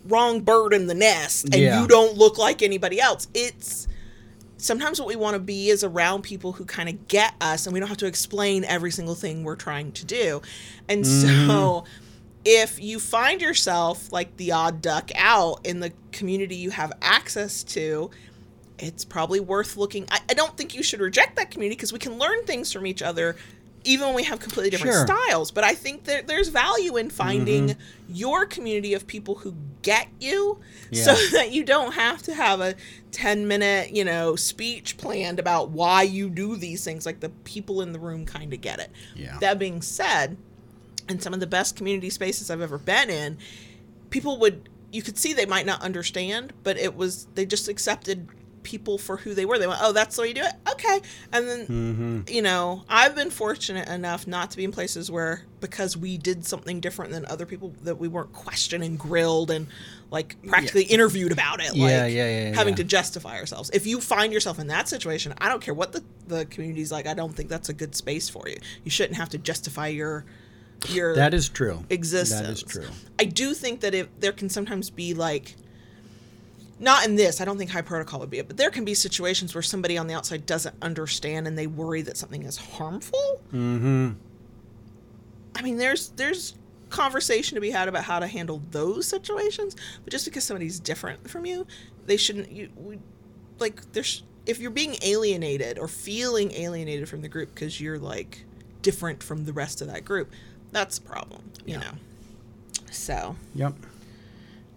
wrong 0.06 0.40
bird 0.40 0.72
in 0.72 0.86
the 0.86 0.94
nest 0.94 1.44
and 1.44 1.54
Yeah. 1.54 1.80
you 1.80 1.86
don't 1.86 2.16
look 2.16 2.38
like 2.38 2.62
anybody 2.62 3.00
else. 3.00 3.28
It's 3.34 3.88
sometimes 4.56 5.00
what 5.00 5.08
we 5.08 5.16
want 5.16 5.34
to 5.34 5.40
be 5.40 5.70
is 5.70 5.82
around 5.82 6.22
people 6.22 6.52
who 6.52 6.64
kind 6.64 6.88
of 6.88 7.08
get 7.08 7.34
us 7.40 7.66
and 7.66 7.74
we 7.74 7.80
don't 7.80 7.88
have 7.88 7.98
to 7.98 8.06
explain 8.06 8.64
every 8.64 8.90
single 8.90 9.14
thing 9.14 9.44
we're 9.44 9.56
trying 9.56 9.92
to 9.92 10.04
do. 10.04 10.40
And 10.88 11.06
so 11.06 11.26
mm-hmm. 11.26 11.86
if 12.44 12.80
you 12.80 12.98
find 13.00 13.40
yourself 13.42 14.12
like 14.12 14.36
the 14.36 14.52
odd 14.52 14.80
duck 14.80 15.10
out 15.16 15.60
in 15.64 15.80
the 15.80 15.92
community 16.12 16.56
you 16.56 16.70
have 16.70 16.92
access 17.02 17.62
to, 17.64 18.10
it's 18.78 19.04
probably 19.04 19.40
worth 19.40 19.76
looking. 19.76 20.06
I, 20.10 20.20
I 20.30 20.34
don't 20.34 20.56
think 20.56 20.74
you 20.74 20.82
should 20.82 21.00
reject 21.00 21.36
that 21.36 21.50
community 21.50 21.76
because 21.76 21.92
we 21.92 21.98
can 21.98 22.18
learn 22.18 22.44
things 22.44 22.72
from 22.72 22.86
each 22.86 23.02
other 23.02 23.36
even 23.84 24.06
when 24.06 24.14
we 24.14 24.24
have 24.24 24.40
completely 24.40 24.70
different 24.70 24.94
Sure. 24.94 25.06
styles. 25.06 25.50
But 25.50 25.64
I 25.64 25.74
think 25.74 26.04
that 26.04 26.26
there's 26.26 26.48
value 26.48 26.96
in 26.96 27.10
finding 27.10 27.70
mm-hmm. 27.70 28.14
your 28.14 28.46
community 28.46 28.94
of 28.94 29.06
people 29.06 29.36
who 29.36 29.54
get 29.82 30.08
you 30.20 30.60
so 30.92 31.14
that 31.32 31.52
you 31.52 31.64
don't 31.64 31.92
have 31.92 32.22
to 32.22 32.34
have 32.34 32.60
a 32.60 32.74
10 33.10 33.48
minute, 33.48 33.94
you 33.94 34.04
know, 34.04 34.36
speech 34.36 34.96
planned 34.96 35.38
about 35.38 35.70
why 35.70 36.02
you 36.02 36.30
do 36.30 36.56
these 36.56 36.84
things. 36.84 37.06
Like 37.06 37.20
the 37.20 37.30
people 37.30 37.82
in 37.82 37.92
the 37.92 37.98
room 37.98 38.24
kind 38.24 38.52
of 38.52 38.60
get 38.60 38.78
it. 38.78 38.90
Yeah. 39.14 39.38
That 39.40 39.58
being 39.58 39.82
said, 39.82 40.36
in 41.08 41.20
some 41.20 41.34
of 41.34 41.40
the 41.40 41.46
best 41.46 41.76
community 41.76 42.10
spaces 42.10 42.50
I've 42.50 42.60
ever 42.60 42.78
been 42.78 43.10
in, 43.10 43.38
people 44.10 44.38
would 44.38 44.68
you 44.92 45.02
could 45.02 45.16
see 45.16 45.32
they 45.32 45.46
might 45.46 45.66
not 45.66 45.80
understand, 45.82 46.52
but 46.62 46.76
it 46.76 46.94
was 46.94 47.26
they 47.34 47.46
just 47.46 47.68
accepted 47.68 48.28
people 48.62 48.98
for 48.98 49.16
who 49.16 49.34
they 49.34 49.44
were. 49.44 49.58
They 49.58 49.66
went, 49.66 49.80
"Oh, 49.82 49.92
that's 49.92 50.16
the 50.16 50.22
way 50.22 50.28
you 50.28 50.34
do 50.34 50.42
it." 50.42 50.54
Okay. 50.70 51.00
And 51.32 51.48
then 51.48 51.66
mm-hmm. 51.66 52.20
you 52.28 52.42
know, 52.42 52.84
I've 52.88 53.14
been 53.14 53.30
fortunate 53.30 53.88
enough 53.88 54.26
not 54.26 54.50
to 54.52 54.56
be 54.56 54.64
in 54.64 54.72
places 54.72 55.10
where 55.10 55.42
because 55.60 55.96
we 55.96 56.18
did 56.18 56.44
something 56.44 56.80
different 56.80 57.12
than 57.12 57.24
other 57.26 57.46
people 57.46 57.72
that 57.84 57.96
we 57.96 58.08
weren't 58.08 58.32
questioned 58.32 58.82
and 58.82 58.98
grilled 58.98 59.50
and 59.50 59.66
like 60.10 60.36
practically 60.46 60.82
interviewed 60.84 61.32
about 61.32 61.60
it 61.60 61.74
Yeah, 61.74 61.84
like 61.84 62.12
yeah, 62.12 62.48
yeah, 62.48 62.54
having 62.54 62.72
yeah. 62.72 62.78
to 62.78 62.84
justify 62.84 63.38
ourselves. 63.38 63.70
If 63.70 63.86
you 63.86 64.00
find 64.00 64.32
yourself 64.32 64.58
in 64.58 64.66
that 64.66 64.88
situation, 64.88 65.34
I 65.38 65.48
don't 65.48 65.62
care 65.62 65.74
what 65.74 65.92
the 65.92 66.02
the 66.26 66.44
community's 66.46 66.92
like. 66.92 67.06
I 67.06 67.14
don't 67.14 67.34
think 67.34 67.48
that's 67.48 67.68
a 67.68 67.74
good 67.74 67.94
space 67.94 68.28
for 68.28 68.48
you. 68.48 68.56
You 68.84 68.90
shouldn't 68.90 69.16
have 69.16 69.30
to 69.30 69.38
justify 69.38 69.88
your 69.88 70.24
your 70.88 71.14
that 71.14 71.34
is 71.34 71.48
true. 71.48 71.84
existence. 71.90 72.40
That 72.40 72.50
is 72.50 72.62
true. 72.62 72.88
I 73.18 73.24
do 73.24 73.54
think 73.54 73.80
that 73.80 73.94
if 73.94 74.08
there 74.20 74.32
can 74.32 74.48
sometimes 74.48 74.90
be 74.90 75.14
like 75.14 75.56
not 76.82 77.06
in 77.06 77.14
this, 77.14 77.40
I 77.40 77.44
don't 77.44 77.56
think 77.56 77.70
high 77.70 77.80
protocol 77.80 78.18
would 78.20 78.28
be 78.30 78.38
it, 78.38 78.48
but 78.48 78.56
there 78.56 78.70
can 78.70 78.84
be 78.84 78.92
situations 78.92 79.54
where 79.54 79.62
somebody 79.62 79.96
on 79.96 80.08
the 80.08 80.14
outside 80.14 80.44
doesn't 80.44 80.74
understand 80.82 81.46
and 81.46 81.56
they 81.56 81.68
worry 81.68 82.02
that 82.02 82.16
something 82.16 82.42
is 82.42 82.56
harmful. 82.56 83.40
Mm-hmm. 83.52 84.10
I 85.54 85.62
mean, 85.62 85.76
there's 85.76 86.08
there's 86.10 86.54
conversation 86.90 87.54
to 87.54 87.60
be 87.60 87.70
had 87.70 87.88
about 87.88 88.04
how 88.04 88.18
to 88.18 88.26
handle 88.26 88.60
those 88.72 89.06
situations, 89.06 89.76
but 90.04 90.10
just 90.10 90.24
because 90.24 90.42
somebody's 90.44 90.80
different 90.80 91.30
from 91.30 91.46
you, 91.46 91.66
they 92.06 92.16
shouldn't 92.16 92.50
you 92.50 92.68
we, 92.76 92.98
like 93.60 93.92
there's 93.92 94.24
if 94.44 94.58
you're 94.58 94.72
being 94.72 94.96
alienated 95.02 95.78
or 95.78 95.86
feeling 95.86 96.50
alienated 96.50 97.08
from 97.08 97.22
the 97.22 97.28
group 97.28 97.54
because 97.54 97.80
you're 97.80 97.98
like 97.98 98.44
different 98.82 99.22
from 99.22 99.44
the 99.44 99.52
rest 99.52 99.80
of 99.80 99.86
that 99.86 100.04
group, 100.04 100.32
that's 100.72 100.98
a 100.98 101.02
problem, 101.02 101.42
you 101.64 101.78
know. 101.78 101.92
So, 102.90 103.36
Yep. 103.54 103.74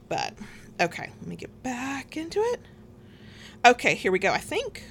but 0.07 0.33
okay, 0.79 1.11
let 1.19 1.27
me 1.27 1.35
get 1.35 1.63
back 1.63 2.17
into 2.17 2.39
it. 2.39 2.61
Okay, 3.65 3.95
here 3.95 4.11
we 4.11 4.19
go. 4.19 4.31
I 4.31 4.37
think. 4.39 4.83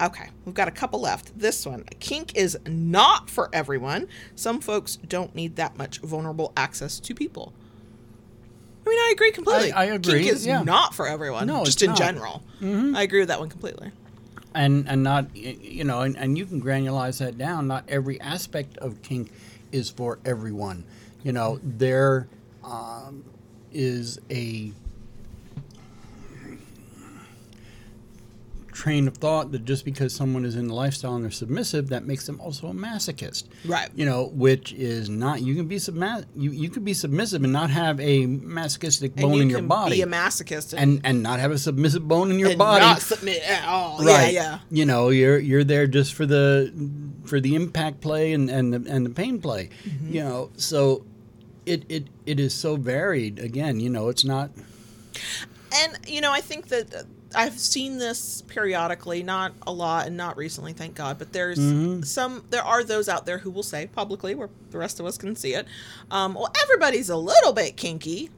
Okay, 0.00 0.30
we've 0.44 0.54
got 0.54 0.68
a 0.68 0.72
couple 0.72 1.00
left. 1.00 1.38
This 1.38 1.64
one, 1.64 1.84
kink 2.00 2.34
is 2.36 2.58
not 2.66 3.30
for 3.30 3.48
everyone. 3.52 4.08
Some 4.34 4.60
folks 4.60 4.96
don't 4.96 5.34
need 5.34 5.56
that 5.56 5.76
much 5.76 5.98
vulnerable 6.00 6.52
access 6.56 6.98
to 7.00 7.14
people. 7.14 7.52
I 8.84 8.88
mean, 8.90 8.98
I 8.98 9.10
agree 9.14 9.30
completely. 9.30 9.70
I- 9.72 9.82
I 9.82 9.84
agree, 9.86 10.22
Kink 10.24 10.32
is 10.32 10.44
yeah. 10.46 10.62
not 10.62 10.92
for 10.92 11.06
everyone. 11.06 11.46
No, 11.46 11.64
just 11.64 11.82
in 11.82 11.90
not. 11.90 11.98
general. 11.98 12.42
I 12.60 13.02
agree 13.02 13.20
with 13.20 13.28
that 13.28 13.38
one 13.38 13.48
completely. 13.48 13.92
and 14.54 14.88
and 14.88 15.02
not 15.02 15.34
you 15.36 15.84
know 15.84 16.00
and, 16.00 16.16
and 16.16 16.36
you 16.36 16.44
can 16.46 16.60
granulize 16.60 17.18
that 17.18 17.38
down 17.38 17.66
not 17.66 17.84
every 17.88 18.20
aspect 18.20 18.76
of 18.78 19.00
kink 19.02 19.32
is 19.72 19.88
for 19.88 20.18
everyone 20.26 20.84
you 21.24 21.32
know 21.32 21.58
there 21.62 22.28
um, 22.62 23.24
is 23.74 24.18
a 24.30 24.72
train 28.72 29.06
of 29.06 29.14
thought 29.18 29.52
that 29.52 29.66
just 29.66 29.84
because 29.84 30.14
someone 30.14 30.46
is 30.46 30.56
in 30.56 30.66
the 30.66 30.74
lifestyle 30.74 31.14
and 31.14 31.22
they're 31.22 31.30
submissive 31.30 31.90
that 31.90 32.06
makes 32.06 32.24
them 32.26 32.40
also 32.40 32.68
a 32.68 32.72
masochist 32.72 33.44
Right. 33.66 33.90
you 33.94 34.06
know 34.06 34.28
which 34.32 34.72
is 34.72 35.10
not 35.10 35.42
you 35.42 35.54
can 35.54 35.66
be 35.68 35.76
subma- 35.76 36.24
you, 36.34 36.50
you 36.52 36.70
can 36.70 36.82
be 36.82 36.94
submissive 36.94 37.44
and 37.44 37.52
not 37.52 37.68
have 37.68 38.00
a 38.00 38.24
masochistic 38.26 39.12
And 39.12 39.22
bone 39.22 39.34
you 39.34 39.42
in 39.42 39.50
your 39.50 39.58
can 39.58 39.68
body 39.68 39.96
be 39.96 40.02
a 40.02 40.06
masochist 40.06 40.72
and, 40.72 40.80
and 40.80 41.00
and 41.04 41.22
not 41.22 41.38
have 41.38 41.50
a 41.52 41.58
submissive 41.58 42.08
bone 42.08 42.30
in 42.30 42.38
your 42.38 42.48
and 42.50 42.58
body 42.58 42.80
not 42.80 43.02
submit 43.02 43.42
at 43.42 43.68
all. 43.68 43.98
right 44.02 44.32
Yeah, 44.32 44.40
yeah. 44.42 44.58
you 44.70 44.86
know 44.86 45.10
you're 45.10 45.38
you're 45.38 45.64
there 45.64 45.86
just 45.86 46.14
for 46.14 46.24
the 46.24 46.72
for 47.24 47.40
the 47.40 47.54
impact 47.54 48.00
play 48.00 48.32
and 48.32 48.48
and 48.48 48.72
the, 48.72 48.90
and 48.90 49.04
the 49.04 49.10
pain 49.10 49.38
play 49.38 49.68
Mm-hmm. 49.86 50.14
you 50.14 50.20
know 50.24 50.50
so 50.56 51.04
it, 51.66 51.84
it 51.88 52.06
it 52.26 52.40
is 52.40 52.52
so 52.54 52.76
varied 52.76 53.38
again 53.38 53.78
you 53.80 53.88
know 53.90 54.08
it's 54.08 54.24
not 54.24 54.50
And 55.82 55.98
you 56.06 56.20
know, 56.20 56.32
I 56.32 56.40
think 56.40 56.68
that 56.68 57.06
I've 57.34 57.58
seen 57.58 57.96
this 57.98 58.42
periodically, 58.42 59.22
not 59.22 59.52
a 59.66 59.72
lot 59.72 60.06
and 60.06 60.16
not 60.18 60.36
recently, 60.36 60.74
thank 60.74 60.94
God. 60.94 61.18
But 61.18 61.32
there's 61.32 61.58
Mm-hmm. 61.58 62.02
some, 62.02 62.44
there 62.50 62.62
are 62.62 62.84
those 62.84 63.08
out 63.08 63.24
there 63.24 63.38
who 63.38 63.50
will 63.50 63.62
say 63.62 63.86
publicly, 63.86 64.34
where 64.34 64.50
the 64.70 64.76
rest 64.78 65.00
of 65.00 65.06
us 65.06 65.16
can 65.16 65.34
see 65.34 65.54
it. 65.54 65.66
Um, 66.10 66.34
well, 66.34 66.52
everybody's 66.62 67.08
a 67.08 67.16
little 67.16 67.54
bit 67.54 67.76
kinky, 67.78 68.28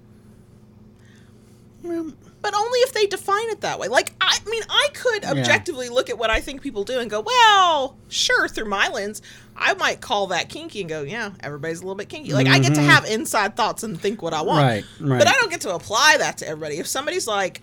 but 1.82 2.54
only 2.54 2.78
if 2.80 2.92
they 2.92 3.06
define 3.06 3.50
it 3.50 3.60
that 3.62 3.78
way. 3.78 3.88
Like, 3.88 4.12
I 4.20 4.38
mean, 4.46 4.62
I 4.68 4.88
could 4.94 5.22
Yeah. 5.24 5.30
objectively 5.32 5.88
look 5.88 6.08
at 6.10 6.16
what 6.18 6.30
I 6.30 6.40
think 6.40 6.62
people 6.62 6.84
do 6.84 6.98
and 7.00 7.10
go, 7.10 7.20
well, 7.20 7.96
sure, 8.08 8.48
through 8.48 8.66
my 8.68 8.88
lens, 8.88 9.22
I 9.56 9.74
might 9.74 10.00
call 10.00 10.28
that 10.28 10.48
kinky 10.48 10.80
and 10.80 10.88
go, 10.88 11.02
yeah, 11.02 11.30
everybody's 11.40 11.78
a 11.78 11.82
little 11.82 11.94
bit 11.94 12.08
kinky. 12.08 12.32
Like, 12.32 12.48
I 12.48 12.58
get 12.58 12.74
to 12.74 12.82
have 12.82 13.04
inside 13.04 13.56
thoughts 13.56 13.82
and 13.82 14.00
think 14.00 14.20
what 14.20 14.34
I 14.34 14.42
want. 14.42 14.64
Mm-hmm. 14.64 15.04
Right, 15.04 15.10
right. 15.12 15.18
But 15.18 15.28
I 15.28 15.32
don't 15.34 15.50
get 15.50 15.60
to 15.62 15.74
apply 15.74 16.16
that 16.18 16.38
to 16.38 16.48
everybody. 16.48 16.78
If 16.78 16.86
somebody's 16.86 17.26
like, 17.26 17.60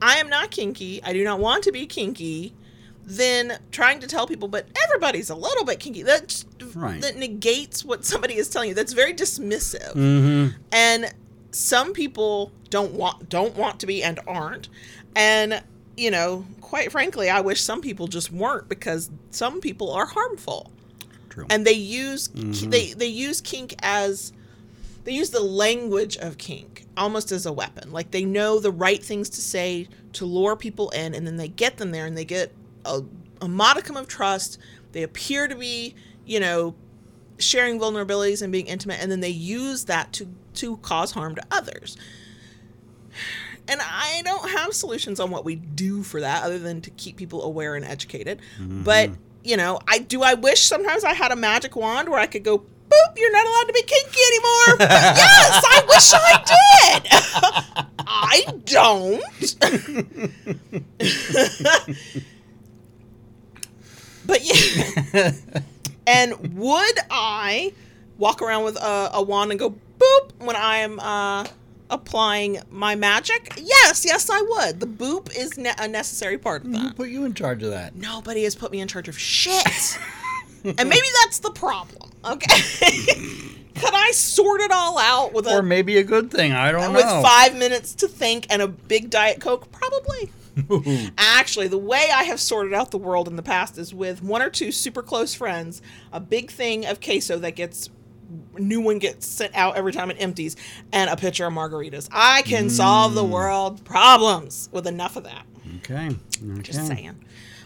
I 0.00 0.16
am 0.16 0.28
not 0.28 0.50
kinky, 0.50 1.02
I 1.02 1.12
do 1.12 1.24
not 1.24 1.38
want 1.38 1.64
to 1.64 1.72
be 1.72 1.86
kinky, 1.86 2.54
then 3.04 3.58
trying 3.70 4.00
to 4.00 4.06
tell 4.06 4.26
people, 4.26 4.48
but 4.48 4.66
everybody's 4.84 5.30
a 5.30 5.34
little 5.34 5.64
bit 5.64 5.80
kinky, 5.80 6.02
that 6.02 6.44
Right. 6.74 7.00
that 7.00 7.16
negates 7.16 7.84
what 7.84 8.04
somebody 8.04 8.36
is 8.36 8.48
telling 8.48 8.68
you. 8.70 8.74
That's 8.74 8.92
very 8.92 9.14
dismissive. 9.14 9.92
mm-hmm. 9.94 10.56
And 10.70 11.12
some 11.50 11.92
people 11.92 12.52
don't 12.70 12.92
want 12.92 13.28
don't 13.28 13.54
want 13.56 13.80
to 13.80 13.86
be 13.86 14.02
and 14.02 14.20
aren't. 14.26 14.68
And 15.14 15.62
you 15.96 16.10
know, 16.10 16.46
quite 16.60 16.90
frankly, 16.90 17.28
I 17.28 17.40
wish 17.40 17.60
some 17.62 17.80
people 17.82 18.06
just 18.06 18.32
weren't 18.32 18.68
because 18.68 19.10
some 19.30 19.60
people 19.60 19.92
are 19.92 20.06
harmful 20.06 20.70
true 21.32 21.46
and 21.48 21.66
they 21.66 21.72
use 21.72 22.28
mm-hmm. 22.28 22.70
they 22.70 22.92
they 22.92 23.06
use 23.06 23.40
kink 23.40 23.74
as 23.82 24.32
they 25.04 25.12
use 25.12 25.30
the 25.30 25.40
language 25.40 26.16
of 26.16 26.38
kink 26.38 26.86
almost 26.96 27.32
as 27.32 27.46
a 27.46 27.52
weapon. 27.52 27.90
Like 27.90 28.10
they 28.10 28.24
know 28.24 28.60
the 28.60 28.70
right 28.70 29.02
things 29.02 29.28
to 29.30 29.40
say 29.40 29.88
to 30.12 30.24
lure 30.24 30.56
people 30.56 30.90
in 30.90 31.14
and 31.14 31.26
then 31.26 31.36
they 31.36 31.48
get 31.48 31.78
them 31.78 31.90
there 31.90 32.06
and 32.06 32.16
they 32.16 32.24
get 32.24 32.52
a, 32.84 33.02
a 33.40 33.48
modicum 33.48 33.96
of 33.96 34.06
trust. 34.06 34.58
They 34.92 35.02
appear 35.02 35.48
to 35.48 35.56
be 35.56 35.94
you 36.26 36.38
know 36.38 36.74
sharing 37.38 37.80
vulnerabilities 37.80 38.42
and 38.42 38.52
being 38.52 38.66
intimate 38.66 39.00
and 39.00 39.10
then 39.10 39.20
they 39.20 39.30
use 39.30 39.86
that 39.86 40.12
to 40.12 40.28
to 40.54 40.76
cause 40.78 41.12
harm 41.12 41.34
to 41.34 41.42
others. 41.50 41.96
And 43.68 43.80
I 43.80 44.22
don't 44.24 44.50
have 44.50 44.74
solutions 44.74 45.20
on 45.20 45.30
what 45.30 45.44
we 45.44 45.54
do 45.56 46.02
for 46.02 46.20
that 46.20 46.42
other 46.42 46.58
than 46.58 46.80
to 46.82 46.90
keep 46.90 47.16
people 47.16 47.42
aware 47.42 47.74
and 47.74 47.84
educated. 47.84 48.40
Mm-hmm. 48.60 48.82
But, 48.82 49.10
you 49.44 49.56
know, 49.56 49.80
I 49.88 49.98
do 49.98 50.22
I 50.22 50.34
wish 50.34 50.62
sometimes 50.62 51.04
I 51.04 51.14
had 51.14 51.32
a 51.32 51.36
magic 51.36 51.76
wand 51.76 52.08
where 52.08 52.20
I 52.20 52.26
could 52.26 52.44
go 52.44 52.58
boop, 52.92 53.16
you're 53.16 53.32
not 53.32 53.46
allowed 53.46 53.64
to 53.68 53.72
be 53.72 53.82
kinky 53.82 54.20
anymore. 54.26 54.76
But 54.78 54.90
yes, 55.16 55.64
I 55.68 55.82
wish 55.88 56.12
I 56.14 56.42
did. 56.52 57.06
I 58.06 58.44
don't. 58.64 59.22
but 64.26 64.40
yeah. 64.42 65.32
and 66.06 66.54
would 66.56 66.98
I 67.10 67.72
walk 68.18 68.42
around 68.42 68.64
with 68.64 68.76
a, 68.76 69.10
a 69.14 69.22
wand 69.22 69.50
and 69.50 69.58
go 69.58 69.74
boop 69.98 70.32
when 70.38 70.56
I'm 70.56 71.00
uh, 71.00 71.46
applying 71.92 72.58
my 72.70 72.94
magic? 72.96 73.52
Yes, 73.56 74.04
yes, 74.04 74.28
I 74.30 74.40
would. 74.40 74.80
The 74.80 74.86
boop 74.86 75.30
is 75.36 75.56
ne- 75.56 75.74
a 75.78 75.86
necessary 75.86 76.38
part 76.38 76.64
of 76.64 76.72
that. 76.72 76.78
Who 76.80 76.92
put 76.94 77.08
you 77.10 77.24
in 77.24 77.34
charge 77.34 77.62
of 77.62 77.70
that? 77.70 77.94
Nobody 77.94 78.42
has 78.44 78.54
put 78.56 78.72
me 78.72 78.80
in 78.80 78.88
charge 78.88 79.08
of 79.08 79.16
shit. 79.18 79.98
and 80.64 80.88
maybe 80.88 81.06
that's 81.22 81.38
the 81.38 81.50
problem. 81.52 82.10
Okay. 82.24 82.60
Could 83.74 83.94
I 83.94 84.10
sort 84.12 84.60
it 84.60 84.70
all 84.70 84.98
out 84.98 85.32
with 85.32 85.46
a 85.46 85.50
Or 85.50 85.62
maybe 85.62 85.96
a 85.98 86.04
good 86.04 86.30
thing. 86.30 86.52
I 86.52 86.70
don't 86.72 86.92
know. 86.92 86.92
with 86.92 87.04
know. 87.06 87.22
five 87.22 87.56
minutes 87.56 87.94
to 87.96 88.08
think 88.08 88.46
and 88.50 88.62
a 88.62 88.68
big 88.68 89.10
diet 89.10 89.40
coke? 89.40 89.70
Probably. 89.72 90.30
Actually, 91.18 91.68
the 91.68 91.78
way 91.78 92.06
I 92.14 92.24
have 92.24 92.38
sorted 92.40 92.74
out 92.74 92.90
the 92.90 92.98
world 92.98 93.26
in 93.26 93.36
the 93.36 93.42
past 93.42 93.78
is 93.78 93.94
with 93.94 94.22
one 94.22 94.42
or 94.42 94.50
two 94.50 94.70
super 94.70 95.02
close 95.02 95.34
friends, 95.34 95.80
a 96.12 96.20
big 96.20 96.50
thing 96.50 96.84
of 96.86 97.00
queso 97.00 97.38
that 97.38 97.56
gets 97.56 97.88
new 98.58 98.80
one 98.80 98.98
gets 98.98 99.26
sent 99.26 99.54
out 99.54 99.76
every 99.76 99.92
time 99.92 100.10
it 100.10 100.16
empties, 100.20 100.56
and 100.92 101.10
a 101.10 101.16
pitcher 101.16 101.46
of 101.46 101.52
margaritas. 101.52 102.08
I 102.10 102.42
can 102.42 102.70
solve 102.70 103.14
the 103.14 103.24
mm. 103.24 103.30
world 103.30 103.84
problems 103.84 104.68
with 104.72 104.86
enough 104.86 105.16
of 105.16 105.24
that. 105.24 105.44
okay. 105.78 106.08
okay. 106.08 106.62
Just 106.62 106.86
saying. 106.86 107.16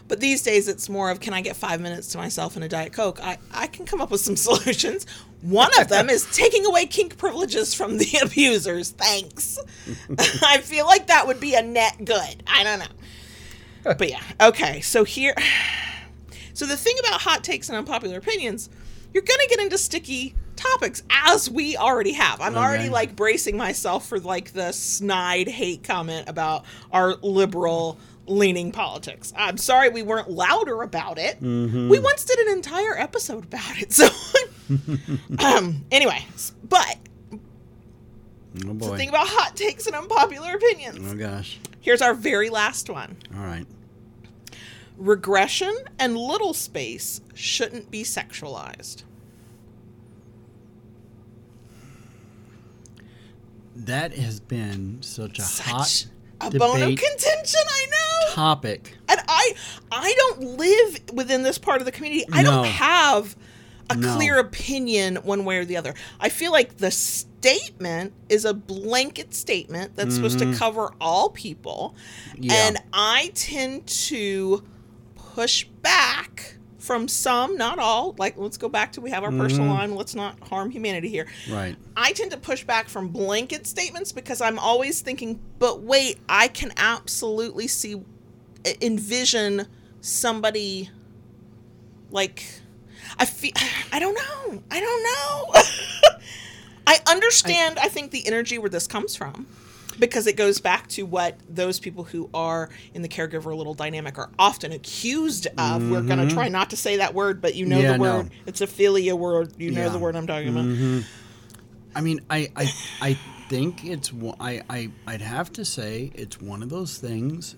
But 0.07 0.21
these 0.21 0.41
days, 0.41 0.67
it's 0.67 0.87
more 0.87 1.11
of 1.11 1.19
can 1.19 1.33
I 1.33 1.41
get 1.41 1.55
five 1.55 1.81
minutes 1.81 2.07
to 2.09 2.17
myself 2.17 2.55
and 2.55 2.63
a 2.63 2.69
Diet 2.69 2.93
Coke? 2.93 3.19
I, 3.21 3.37
I 3.51 3.67
can 3.67 3.85
come 3.85 4.01
up 4.01 4.09
with 4.09 4.21
some 4.21 4.35
solutions. 4.37 5.05
One 5.41 5.69
of 5.79 5.89
them 5.89 6.09
is 6.09 6.27
taking 6.35 6.65
away 6.65 6.85
kink 6.85 7.17
privileges 7.17 7.73
from 7.73 7.97
the 7.97 8.19
abusers. 8.23 8.91
Thanks. 8.91 9.59
I 10.43 10.59
feel 10.59 10.85
like 10.85 11.07
that 11.07 11.27
would 11.27 11.39
be 11.39 11.55
a 11.55 11.61
net 11.61 11.97
good. 12.03 12.43
I 12.47 12.63
don't 12.63 12.79
know. 12.79 13.93
But 13.97 14.09
yeah, 14.09 14.23
okay. 14.41 14.81
So 14.81 15.03
here. 15.03 15.35
So 16.53 16.65
the 16.65 16.75
thing 16.75 16.95
about 16.97 17.21
hot 17.21 17.43
takes 17.43 17.69
and 17.69 17.77
unpopular 17.77 18.17
opinions, 18.17 18.67
you're 19.13 19.23
going 19.23 19.39
to 19.41 19.47
get 19.49 19.59
into 19.59 19.77
sticky 19.77 20.35
topics 20.55 21.03
as 21.09 21.49
we 21.49 21.77
already 21.77 22.13
have. 22.13 22.41
I'm 22.41 22.57
already 22.57 22.89
like 22.89 23.15
bracing 23.15 23.57
myself 23.57 24.07
for 24.07 24.19
like 24.19 24.53
the 24.53 24.71
snide 24.71 25.47
hate 25.47 25.83
comment 25.83 26.27
about 26.29 26.65
our 26.91 27.15
liberal 27.21 27.99
leaning 28.25 28.71
politics. 28.71 29.31
I'm 29.37 29.57
sorry 29.57 29.89
we 29.89 30.01
weren't 30.01 30.29
louder 30.29 30.81
about 30.81 31.17
it. 31.19 31.39
We 31.41 31.99
once 31.99 32.25
did 32.25 32.39
an 32.39 32.53
entire 32.53 32.97
episode 32.97 33.43
about 33.45 33.77
it. 33.79 33.93
So 33.97 34.09
um 35.39 35.85
anyway, 35.91 36.25
but 36.67 36.97
Oh 38.65 38.67
the 38.67 38.73
boy. 38.73 38.97
thing 38.97 39.09
about 39.09 39.27
hot 39.29 39.55
takes 39.55 39.85
and 39.87 39.95
unpopular 39.95 40.51
opinions. 40.55 40.99
oh 41.09 41.15
gosh. 41.15 41.59
Here's 41.79 42.01
our 42.01 42.13
very 42.13 42.49
last 42.49 42.89
one. 42.89 43.15
All 43.37 43.43
right. 43.45 43.65
Regression 44.97 45.75
and 45.99 46.17
little 46.17 46.53
space 46.53 47.21
shouldn't 47.35 47.91
be 47.91 48.03
sexualized. 48.03 49.03
That 53.75 54.13
has 54.15 54.39
been 54.39 54.99
such 55.01 55.37
a 55.39 55.43
hot 55.43 55.85
Such 55.87 56.07
a 56.41 56.57
bone 56.57 56.81
of 56.81 56.89
contention, 56.97 57.61
I 57.67 57.85
know. 57.91 58.33
topic. 58.33 58.93
And 59.07 59.19
I 59.27 59.53
I 59.91 60.13
don't 60.17 60.57
live 60.57 60.99
within 61.13 61.43
this 61.43 61.57
part 61.57 61.79
of 61.81 61.85
the 61.85 61.91
community. 61.91 62.25
I 62.31 62.41
No. 62.41 62.51
don't 62.51 62.65
have 62.65 63.35
a 63.89 63.95
No. 63.95 64.15
clear 64.15 64.37
opinion 64.39 65.17
one 65.17 65.45
way 65.45 65.57
or 65.57 65.65
the 65.65 65.77
other. 65.77 65.93
I 66.19 66.29
feel 66.29 66.51
like 66.51 66.77
the 66.77 66.91
statement 66.91 68.13
is 68.29 68.45
a 68.45 68.53
blanket 68.53 69.33
statement 69.35 69.95
that's 69.95 70.15
supposed 70.15 70.39
to 70.39 70.53
cover 70.55 70.91
all 70.99 71.29
people. 71.29 71.95
Mm-hmm. 72.31 72.43
Yeah. 72.43 72.53
And 72.67 72.77
I 72.91 73.31
tend 73.35 73.85
to 73.87 74.63
push 75.37 75.65
back 75.83 76.55
from 76.79 77.07
some, 77.07 77.57
not 77.57 77.77
all. 77.77 78.15
Like 78.17 78.37
let's 78.37 78.57
go 78.57 78.67
back 78.67 78.93
to 78.93 79.01
we 79.01 79.11
have 79.11 79.23
our 79.23 79.29
personal 79.31 79.69
mm-hmm. 79.69 79.77
line, 79.77 79.95
let's 79.95 80.15
not 80.15 80.39
harm 80.39 80.71
humanity 80.71 81.09
here. 81.09 81.27
Right. 81.47 81.75
I 81.95 82.11
tend 82.13 82.31
to 82.31 82.37
push 82.37 82.63
back 82.63 82.89
from 82.89 83.09
blanket 83.09 83.67
statements 83.67 84.11
because 84.11 84.41
I'm 84.41 84.57
always 84.57 85.01
thinking, 85.01 85.39
but 85.59 85.81
wait, 85.81 86.17
I 86.27 86.47
can 86.47 86.73
absolutely 86.75 87.67
see, 87.67 88.01
envision 88.81 89.67
somebody 90.01 90.89
like, 92.09 92.43
I 93.19 93.25
feel, 93.25 93.51
I 93.91 93.99
don't 93.99 94.15
know. 94.15 94.63
I 94.71 94.79
don't 94.79 95.03
know. 95.03 96.19
I 96.87 96.97
understand, 97.11 97.77
I, 97.77 97.89
think, 97.89 98.09
the 98.09 98.25
energy 98.25 98.57
where 98.57 98.71
this 98.71 98.87
comes 98.87 99.15
from 99.15 99.45
because 99.99 100.27
it 100.27 100.35
goes 100.35 100.59
back 100.59 100.87
to 100.89 101.05
what 101.05 101.37
those 101.49 101.79
people 101.79 102.03
who 102.03 102.29
are 102.33 102.69
in 102.93 103.01
the 103.01 103.07
caregiver 103.09 103.55
little 103.55 103.73
dynamic 103.73 104.17
are 104.17 104.29
often 104.37 104.71
accused 104.71 105.47
of. 105.57 105.89
We're 105.89 106.01
going 106.01 106.19
to 106.19 106.25
mm-hmm. 106.25 106.33
try 106.35 106.47
not 106.49 106.69
to 106.71 106.77
say 106.77 106.97
that 106.97 107.13
word, 107.13 107.41
but 107.41 107.55
you 107.55 107.65
know 107.65 107.79
Yeah, 107.79 107.93
the 107.93 107.99
word. 107.99 108.25
no. 108.25 108.31
It's 108.45 108.61
a 108.61 108.67
philia 108.67 109.17
word. 109.17 109.53
You 109.57 109.71
know 109.71 109.83
Yeah. 109.83 109.89
the 109.89 109.99
word 109.99 110.15
I'm 110.15 110.27
talking 110.27 110.49
about. 110.49 110.65
Mm-hmm. 110.65 110.99
I 111.95 112.01
mean, 112.01 112.19
I, 112.29 112.49
I, 112.55 112.71
I 113.01 113.17
think 113.49 113.83
it's. 113.85 114.11
I, 114.39 114.61
I, 114.69 114.91
I'd 115.07 115.21
have 115.21 115.51
to 115.53 115.65
say 115.65 116.11
it's 116.13 116.39
one 116.39 116.61
of 116.61 116.69
those 116.69 116.97
things. 116.97 117.55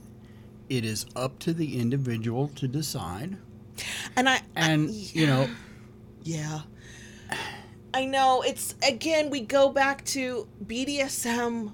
It 0.69 0.85
is 0.85 1.05
up 1.15 1.39
to 1.39 1.53
the 1.53 1.79
individual 1.79 2.47
to 2.49 2.67
decide, 2.67 3.37
And 4.15 4.29
I, 4.29 4.41
and 4.55 4.89
I- 4.89 4.93
you 4.93 5.25
know, 5.25 5.49
yeah, 6.23 6.59
I 7.93 8.05
know. 8.05 8.43
It's 8.43 8.75
again, 8.87 9.29
we 9.29 9.41
go 9.41 9.69
back 9.69 10.05
to 10.05 10.47
BDSM, 10.63 11.73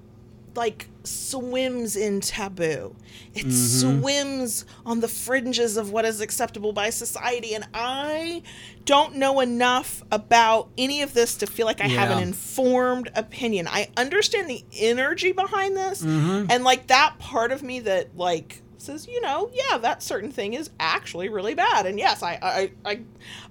like 0.56 0.88
swims 1.04 1.96
in 1.96 2.22
taboo. 2.22 2.96
It 3.34 3.46
mm-hmm. 3.46 4.00
swims 4.02 4.66
on 4.86 5.00
the 5.02 5.08
fringes 5.08 5.78
of 5.78 5.92
what 5.92 6.06
is 6.06 6.22
acceptable 6.22 6.74
by 6.74 6.90
society, 6.90 7.54
and 7.54 7.68
I 7.74 8.44
don't 8.86 9.16
know 9.16 9.40
enough 9.40 10.04
about 10.12 10.70
any 10.78 11.02
of 11.02 11.14
this 11.14 11.36
to 11.38 11.48
feel 11.48 11.66
like 11.66 11.82
I 11.82 11.88
have 11.88 12.12
an 12.12 12.24
informed 12.24 13.12
opinion. 13.16 13.68
I 13.68 13.90
understand 13.98 14.50
the 14.50 14.64
energy 14.80 15.32
behind 15.32 15.76
this, 15.76 16.02
mm-hmm. 16.04 16.48
and 16.50 16.64
like 16.64 16.88
that 16.88 17.18
part 17.20 17.52
of 17.52 17.62
me 17.62 17.82
that 17.82 18.18
like 18.18 18.62
says, 18.78 19.08
you 19.08 19.20
know, 19.22 19.50
yeah, 19.54 19.78
that 19.80 20.04
certain 20.04 20.32
thing 20.32 20.54
is 20.54 20.70
actually 20.80 21.30
really 21.30 21.56
bad, 21.56 21.86
and 21.86 22.00
yes, 22.00 22.24
I, 22.24 22.40
I, 22.42 22.72
I, 22.86 23.00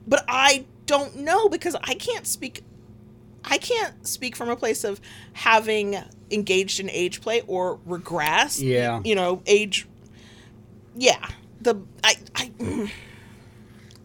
but 0.07 0.25
I 0.29 0.65
don't 0.87 1.17
know 1.17 1.49
because 1.49 1.77
I 1.83 1.95
can't 1.95 2.27
speak. 2.27 2.65
I 3.45 3.59
can't 3.59 4.07
speak 4.07 4.37
from 4.37 4.49
a 4.49 4.57
place 4.57 4.85
of 4.85 5.01
having 5.33 5.97
engaged 6.31 6.81
in 6.81 6.91
age 6.91 7.21
play 7.21 7.43
or 7.47 7.79
regress. 7.85 8.61
Yeah. 8.61 9.01
You 9.05 9.15
know, 9.15 9.43
age. 9.47 9.87
Yeah. 10.97 11.29
The 11.61 11.77
I 12.03 12.15
I 12.35 12.91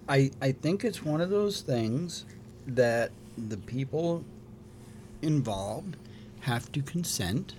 I, 0.09 0.31
I 0.41 0.51
think 0.51 0.83
it's 0.83 1.03
one 1.03 1.21
of 1.21 1.29
those 1.29 1.61
things 1.61 2.25
that 2.65 3.11
the 3.37 3.57
people 3.57 4.25
involved 5.21 5.97
have 6.41 6.71
to 6.71 6.81
consent 6.81 7.53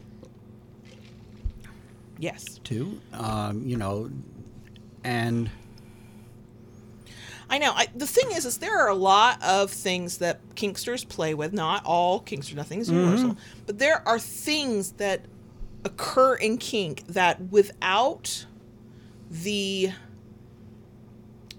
yes. 2.18 2.58
to, 2.64 3.00
um, 3.12 3.62
you 3.64 3.76
know, 3.76 4.10
and 5.04 5.50
I 7.50 7.58
know. 7.58 7.72
I, 7.74 7.88
the 7.94 8.06
thing 8.06 8.30
is, 8.30 8.46
is 8.46 8.58
there 8.58 8.78
are 8.78 8.88
a 8.88 8.94
lot 8.94 9.42
of 9.42 9.70
things 9.72 10.18
that 10.18 10.38
kinksters 10.54 11.06
play 11.06 11.34
with. 11.34 11.52
Not 11.52 11.84
all 11.84 12.20
kinkster, 12.20 12.54
nothing 12.54 12.78
is 12.78 12.88
universal, 12.88 13.36
but 13.66 13.78
there 13.78 14.06
are 14.06 14.20
things 14.20 14.92
that 14.92 15.22
occur 15.84 16.36
in 16.36 16.58
kink 16.58 17.06
that 17.08 17.40
without 17.50 18.46
the 19.30 19.90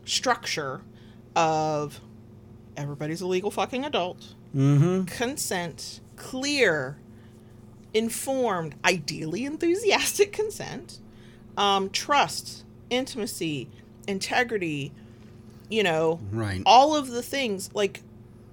structure 0.06 0.82
of 1.36 2.00
everybody's 2.78 3.22
a 3.22 3.28
legal 3.28 3.52
fucking 3.52 3.84
adult, 3.84 4.36
mm-hmm, 4.56 5.04
consent, 5.06 6.00
clear, 6.16 6.98
informed, 7.94 8.76
ideally 8.86 9.44
enthusiastic 9.46 10.32
consent, 10.32 11.00
um, 11.58 11.90
trust, 11.90 12.64
intimacy, 12.90 13.70
integrity, 14.08 14.94
you 15.72 15.84
know, 15.84 16.20
right. 16.32 16.62
all 16.66 16.96
of 16.96 17.10
the 17.10 17.24
things 17.24 17.70
like 17.74 18.02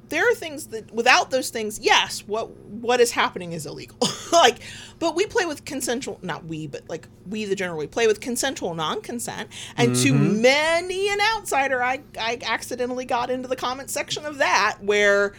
there 0.08 0.30
are 0.30 0.34
things 0.34 0.68
that 0.68 0.90
without 0.92 1.30
those 1.30 1.50
things 1.50 1.78
yes 1.80 2.20
what 2.26 2.50
what 2.50 3.00
is 3.00 3.10
happening 3.12 3.52
is 3.52 3.66
illegal. 3.66 3.96
Like 4.30 4.58
but 4.98 5.14
we 5.16 5.24
play 5.24 5.46
with 5.46 5.64
consensual 5.64 6.18
not 6.20 6.44
we 6.44 6.66
but 6.66 6.82
like 6.86 7.08
we 7.28 7.46
the 7.46 7.56
general 7.56 7.78
we 7.78 7.86
play 7.86 8.06
with 8.06 8.20
consensual 8.20 8.74
non-consent. 8.74 9.48
And 9.74 9.96
to 9.96 10.12
mm-hmm. 10.12 10.42
many 10.42 11.08
an 11.08 11.18
outsider 11.34 11.82
i 11.82 12.02
i 12.20 12.38
accidentally 12.44 13.06
got 13.06 13.30
into 13.30 13.48
the 13.48 13.56
comment 13.56 13.90
section 13.90 14.26
of 14.26 14.36
that 14.38 14.76
where 14.82 15.34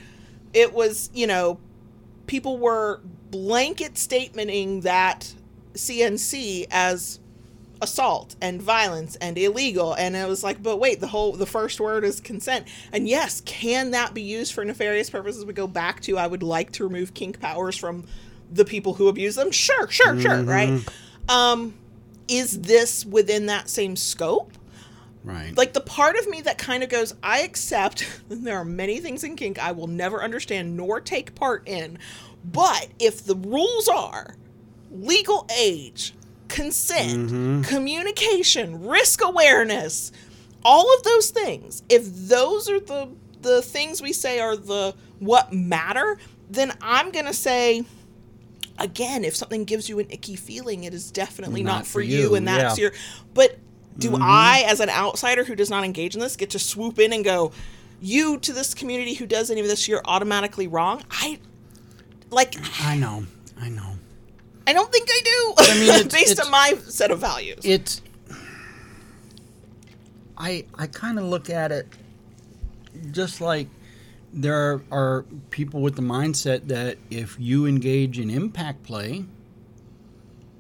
it 0.53 0.73
was 0.73 1.11
you 1.13 1.27
know 1.27 1.59
people 2.25 2.57
were 2.57 2.99
blanket 3.30 3.93
statementing 3.93 4.82
that 4.82 5.34
cnc 5.73 6.65
as 6.71 7.19
assault 7.82 8.36
and 8.41 8.61
violence 8.61 9.15
and 9.17 9.38
illegal. 9.38 9.93
And 9.93 10.15
it 10.15 10.27
was 10.27 10.43
like 10.43 10.61
but 10.61 10.77
wait 10.77 10.99
the 10.99 11.07
whole 11.07 11.34
the 11.34 11.45
first 11.45 11.80
word 11.80 12.03
is 12.03 12.19
consent. 12.19 12.67
And 12.91 13.07
yes 13.07 13.41
can 13.45 13.91
that 13.91 14.13
be 14.13 14.21
used 14.21 14.53
for 14.53 14.63
nefarious 14.65 15.09
purposes? 15.09 15.45
We 15.45 15.53
go 15.53 15.67
back 15.67 16.01
to 16.01 16.17
i 16.17 16.27
would 16.27 16.43
like 16.43 16.71
to 16.73 16.84
remove 16.84 17.13
kink 17.13 17.39
powers 17.39 17.77
from 17.77 18.05
the 18.51 18.65
people 18.65 18.93
who 18.95 19.07
abuse 19.07 19.36
them. 19.36 19.51
Sure 19.51 19.88
sure 19.89 20.19
sure 20.19 20.43
right? 20.43 20.84
Um 21.27 21.73
is 22.27 22.61
this 22.61 23.05
within 23.05 23.47
that 23.47 23.69
same 23.69 23.95
scope? 23.95 24.53
Right. 25.21 25.55
like 25.57 25.73
the 25.73 25.82
part 25.82 26.15
of 26.15 26.30
me 26.30 26.39
that 26.41 26.57
kind 26.57 26.82
of 26.82 26.89
goes 26.89 27.13
i 27.21 27.41
accept 27.41 28.07
that 28.30 28.36
there 28.43 28.55
are 28.55 28.63
many 28.63 29.01
things 29.01 29.25
in 29.25 29.36
kink 29.36 29.59
i 29.59 29.73
will 29.73 29.86
never 29.86 30.23
understand 30.23 30.77
nor 30.77 31.01
take 31.01 31.36
part 31.36 31.67
in. 31.67 31.99
But 32.43 32.88
if 32.99 33.25
the 33.25 33.36
rules 33.36 33.89
are 33.89 34.36
legal 34.91 35.47
age 35.55 36.13
consent 36.50 37.30
mm-hmm. 37.30 37.62
communication 37.62 38.86
risk 38.86 39.22
awareness 39.24 40.12
all 40.64 40.93
of 40.95 41.04
those 41.04 41.30
things 41.30 41.84
if 41.89 42.04
those 42.06 42.70
are 42.70 42.80
the 42.80 43.10
the 43.41 43.62
things 43.62 44.02
we 44.02 44.12
say 44.12 44.39
are 44.39 44.58
the 44.58 44.93
what 45.20 45.54
matter 45.54 46.18
then 46.50 46.74
i'm 46.82 47.12
going 47.12 47.26
to 47.26 47.34
say 47.34 47.84
again 48.78 49.24
if 49.24 49.36
something 49.36 49.64
gives 49.64 49.88
you 49.88 50.00
an 50.00 50.08
icky 50.10 50.36
feeling 50.36 50.84
it 50.84 50.93
is 50.93 51.12
definitely 51.12 51.64
not, 51.64 51.78
Not 51.78 51.88
for 51.88 52.02
you, 52.02 52.20
you, 52.20 52.36
and 52.36 52.47
that's 52.47 52.78
yeah. 52.78 52.84
your 52.84 52.93
but 53.34 53.58
do 54.00 54.12
mm-hmm. 54.12 54.24
I, 54.24 54.64
as 54.66 54.80
an 54.80 54.89
outsider 54.89 55.43
who 55.43 55.56
does 55.56 55.70
not 55.70 55.84
engage 55.84 56.16
in 56.16 56.22
this, 56.22 56.36
get 56.36 56.52
to 56.52 56.60
swoop 56.60 57.00
in 57.00 57.12
and 57.14 57.24
go, 57.24 57.52
you 58.02 58.38
to 58.39 58.54
this 58.54 58.74
community 58.74 59.14
who 59.14 59.26
does 59.26 59.52
any 59.52 59.62
of 59.62 59.68
this, 59.68 59.88
you're 59.88 60.02
automatically 60.06 60.68
wrong? 60.68 61.04
I 61.12 61.39
like. 62.30 62.56
I 62.82 62.95
know. 62.95 63.26
I 63.60 63.70
know. 63.70 63.99
I 64.70 64.74
don't 64.74 64.91
think 64.91 65.07
I 65.09 65.22
do. 65.26 65.53
I 65.57 65.74
mean, 65.80 65.89
it's- 66.01 66.13
based 66.13 66.32
it's- 66.34 66.45
on 66.45 66.51
my 66.51 66.74
set 66.88 67.11
of 67.11 67.20
values. 67.20 67.59
It's. 67.63 68.01
I 70.38 70.65
I 70.76 70.88
kind 70.88 71.20
of 71.20 71.26
look 71.26 71.49
at 71.49 71.72
it 71.72 71.88
just 73.11 73.41
like 73.41 73.67
there 74.32 74.82
are 74.91 75.26
people 75.49 75.82
with 75.82 75.95
the 75.95 76.01
mindset 76.01 76.67
that 76.67 76.97
if 77.09 77.36
you 77.39 77.65
engage 77.65 78.20
in 78.20 78.30
impact 78.30 78.84
play, 78.84 79.26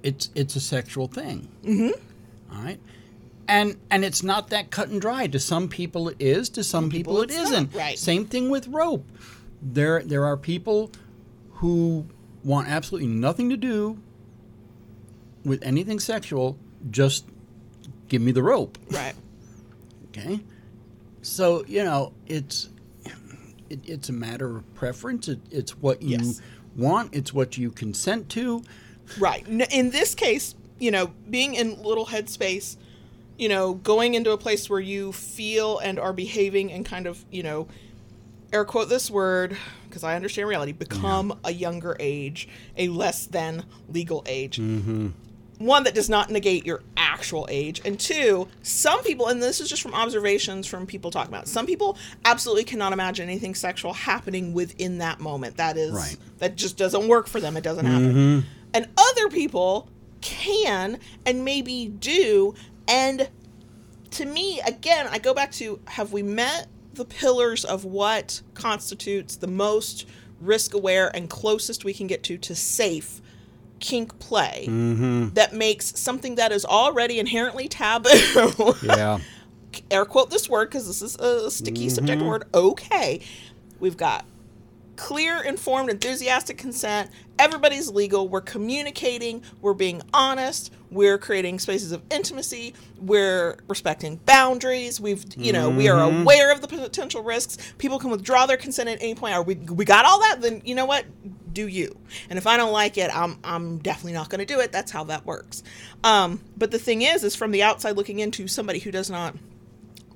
it's 0.03 0.29
it's 0.35 0.55
a 0.55 0.59
sexual 0.59 1.07
thing. 1.07 1.47
Mm-hmm. 1.63 2.55
All 2.55 2.63
right. 2.63 2.79
And 3.47 3.77
and 3.89 4.03
it's 4.03 4.21
not 4.23 4.49
that 4.49 4.69
cut 4.69 4.89
and 4.89 4.99
dry. 4.99 5.27
To 5.27 5.39
some 5.39 5.67
people 5.69 6.09
it 6.09 6.17
is. 6.19 6.49
To 6.49 6.63
some 6.63 6.89
people, 6.89 7.21
it 7.21 7.29
it's 7.29 7.35
not, 7.37 7.43
isn't. 7.45 7.73
right. 7.75 7.97
Same 7.97 8.25
thing 8.25 8.49
with 8.49 8.67
rope. 8.67 9.05
There 9.61 10.01
there 10.03 10.25
are 10.25 10.35
people 10.37 10.91
who 11.53 12.05
want 12.43 12.67
absolutely 12.67 13.07
nothing 13.09 13.49
to 13.49 13.57
do 13.57 13.97
with 15.43 15.61
anything 15.63 15.99
sexual. 15.99 16.57
Just 16.89 17.25
give 18.07 18.21
me 18.21 18.31
the 18.31 18.43
rope. 18.43 18.77
right. 18.91 19.13
Okay. 20.11 20.39
So 21.21 21.63
you 21.67 21.83
know 21.83 22.13
it's 22.25 22.69
it, 23.69 23.79
it's 23.85 24.09
a 24.09 24.13
matter 24.13 24.57
of 24.57 24.73
preference. 24.73 25.27
It, 25.27 25.39
it's 25.51 25.77
what 25.77 26.01
you 26.01 26.17
Yes. 26.17 26.41
want. 26.75 27.13
It's 27.13 27.31
what 27.31 27.57
you 27.59 27.69
consent 27.69 28.27
to. 28.29 28.63
Right. 29.19 29.47
In 29.47 29.91
this 29.91 30.15
case, 30.15 30.55
you 30.79 30.89
know, 30.89 31.11
being 31.29 31.53
in 31.53 31.81
little 31.83 32.07
headspace, 32.07 32.75
you 33.37 33.49
know, 33.49 33.75
going 33.75 34.15
into 34.15 34.31
a 34.31 34.37
place 34.37 34.67
where 34.67 34.79
you 34.79 35.11
feel 35.11 35.77
and 35.77 35.99
are 35.99 36.11
behaving 36.13 36.71
and 36.71 36.83
kind 36.83 37.05
of, 37.05 37.23
you 37.31 37.43
know, 37.43 37.67
air 38.51 38.65
quote 38.65 38.89
this 38.89 39.09
word 39.09 39.57
because 39.87 40.03
I 40.03 40.15
understand 40.15 40.47
reality, 40.47 40.71
become 40.71 41.39
a 41.43 41.51
younger 41.51 41.97
age, 41.99 42.47
a 42.77 42.87
less 42.89 43.25
than 43.25 43.65
legal 43.87 44.23
age. 44.27 44.57
Mm-hmm. 44.57 45.09
One 45.57 45.83
that 45.83 45.93
does 45.93 46.09
not 46.09 46.29
negate 46.29 46.65
your 46.65 46.83
actual 46.95 47.45
age, 47.49 47.81
and 47.83 47.99
two, 47.99 48.47
some 48.61 49.03
people, 49.03 49.27
and 49.27 49.43
this 49.43 49.59
is 49.59 49.67
just 49.67 49.81
from 49.81 49.93
observations 49.93 50.67
from 50.67 50.85
people 50.85 51.11
talking 51.11 51.33
about, 51.33 51.43
it, 51.43 51.49
some 51.49 51.65
people 51.65 51.97
absolutely 52.23 52.63
cannot 52.63 52.93
imagine 52.93 53.27
anything 53.27 53.55
sexual 53.55 53.91
happening 53.91 54.53
within 54.53 54.99
that 54.99 55.19
moment. 55.19 55.57
That 55.57 55.75
is 55.75 55.91
Right. 55.91 56.15
that 56.37 56.55
just 56.55 56.77
doesn't 56.77 57.07
work 57.09 57.27
for 57.27 57.41
them. 57.41 57.57
It 57.57 57.63
doesn't 57.63 57.85
happen. 57.85 58.13
Mm-hmm. 58.13 58.47
And 58.73 58.87
other 58.95 59.27
people 59.29 59.89
can 60.21 60.99
and 61.25 61.43
maybe 61.43 61.87
do. 61.87 62.53
And 62.87 63.29
to 64.11 64.25
me, 64.25 64.61
again, 64.61 65.07
I 65.11 65.17
go 65.19 65.33
back 65.33 65.51
to 65.53 65.79
have 65.87 66.13
we 66.13 66.23
met 66.23 66.67
the 66.93 67.05
pillars 67.05 67.63
of 67.65 67.85
what 67.85 68.41
constitutes 68.53 69.35
the 69.35 69.47
most 69.47 70.07
risk 70.41 70.73
aware 70.73 71.13
and 71.15 71.29
closest 71.29 71.83
we 71.83 71.93
can 71.93 72.07
get 72.07 72.23
to 72.23 72.37
to 72.37 72.55
safe 72.55 73.21
kink 73.79 74.19
play 74.19 74.65
mm-hmm. 74.67 75.29
that 75.33 75.53
makes 75.53 75.97
something 75.99 76.35
that 76.35 76.51
is 76.51 76.65
already 76.65 77.19
inherently 77.19 77.67
taboo. 77.67 78.09
Yeah. 78.83 79.19
air 79.91 80.05
quote 80.05 80.29
this 80.29 80.49
word 80.49 80.69
because 80.69 80.87
this 80.87 81.01
is 81.01 81.15
a 81.17 81.49
sticky 81.51 81.89
subject 81.89 82.19
mm-hmm. 82.19 82.29
word. 82.29 82.45
Okay. 82.53 83.21
We've 83.79 83.97
got 83.97 84.25
clear 84.99 85.41
informed 85.41 85.89
enthusiastic 85.89 86.57
consent. 86.57 87.09
Everybody's 87.39 87.89
legal. 87.89 88.27
We're 88.27 88.41
communicating. 88.41 89.41
We're 89.61 89.73
being 89.73 90.01
honest. 90.13 90.73
We're 90.91 91.17
creating 91.17 91.59
spaces 91.59 91.93
of 91.93 92.03
intimacy. 92.11 92.73
We're 92.99 93.57
respecting 93.69 94.17
boundaries. 94.17 94.99
We've 94.99 95.23
you 95.37 95.53
know 95.53 95.69
we 95.69 95.87
are 95.87 96.03
aware 96.03 96.51
of 96.51 96.59
the 96.59 96.67
potential 96.67 97.23
risks. 97.23 97.57
People 97.77 97.97
can 97.97 98.09
withdraw 98.09 98.45
their 98.45 98.57
consent 98.57 98.89
at 98.89 99.01
any 99.01 99.15
point. 99.15 99.35
Are 99.35 99.41
we 99.41 99.55
we 99.55 99.85
got 99.85 100.05
all 100.05 100.19
that? 100.19 100.41
Then 100.41 100.61
you 100.65 100.75
know 100.75 100.85
what? 100.85 101.05
Do 101.53 101.67
you. 101.67 101.97
And 102.29 102.37
if 102.37 102.45
i 102.45 102.57
don't 102.57 102.71
like 102.71 102.97
it 102.97 103.09
i'm 103.15 103.39
i'm 103.43 103.79
definitely 103.79 104.13
not 104.13 104.29
going 104.29 104.39
to 104.39 104.45
do 104.45 104.59
it. 104.59 104.73
That's 104.73 104.91
how 104.91 105.05
that 105.05 105.25
works. 105.25 105.63
Um 106.03 106.41
but 106.57 106.71
the 106.71 106.79
thing 106.79 107.03
is 107.03 107.23
is 107.23 107.35
from 107.35 107.51
the 107.51 107.63
outside 107.63 107.95
looking 107.95 108.19
into 108.19 108.49
somebody 108.49 108.79
who 108.79 108.91
does 108.91 109.09
not 109.09 109.35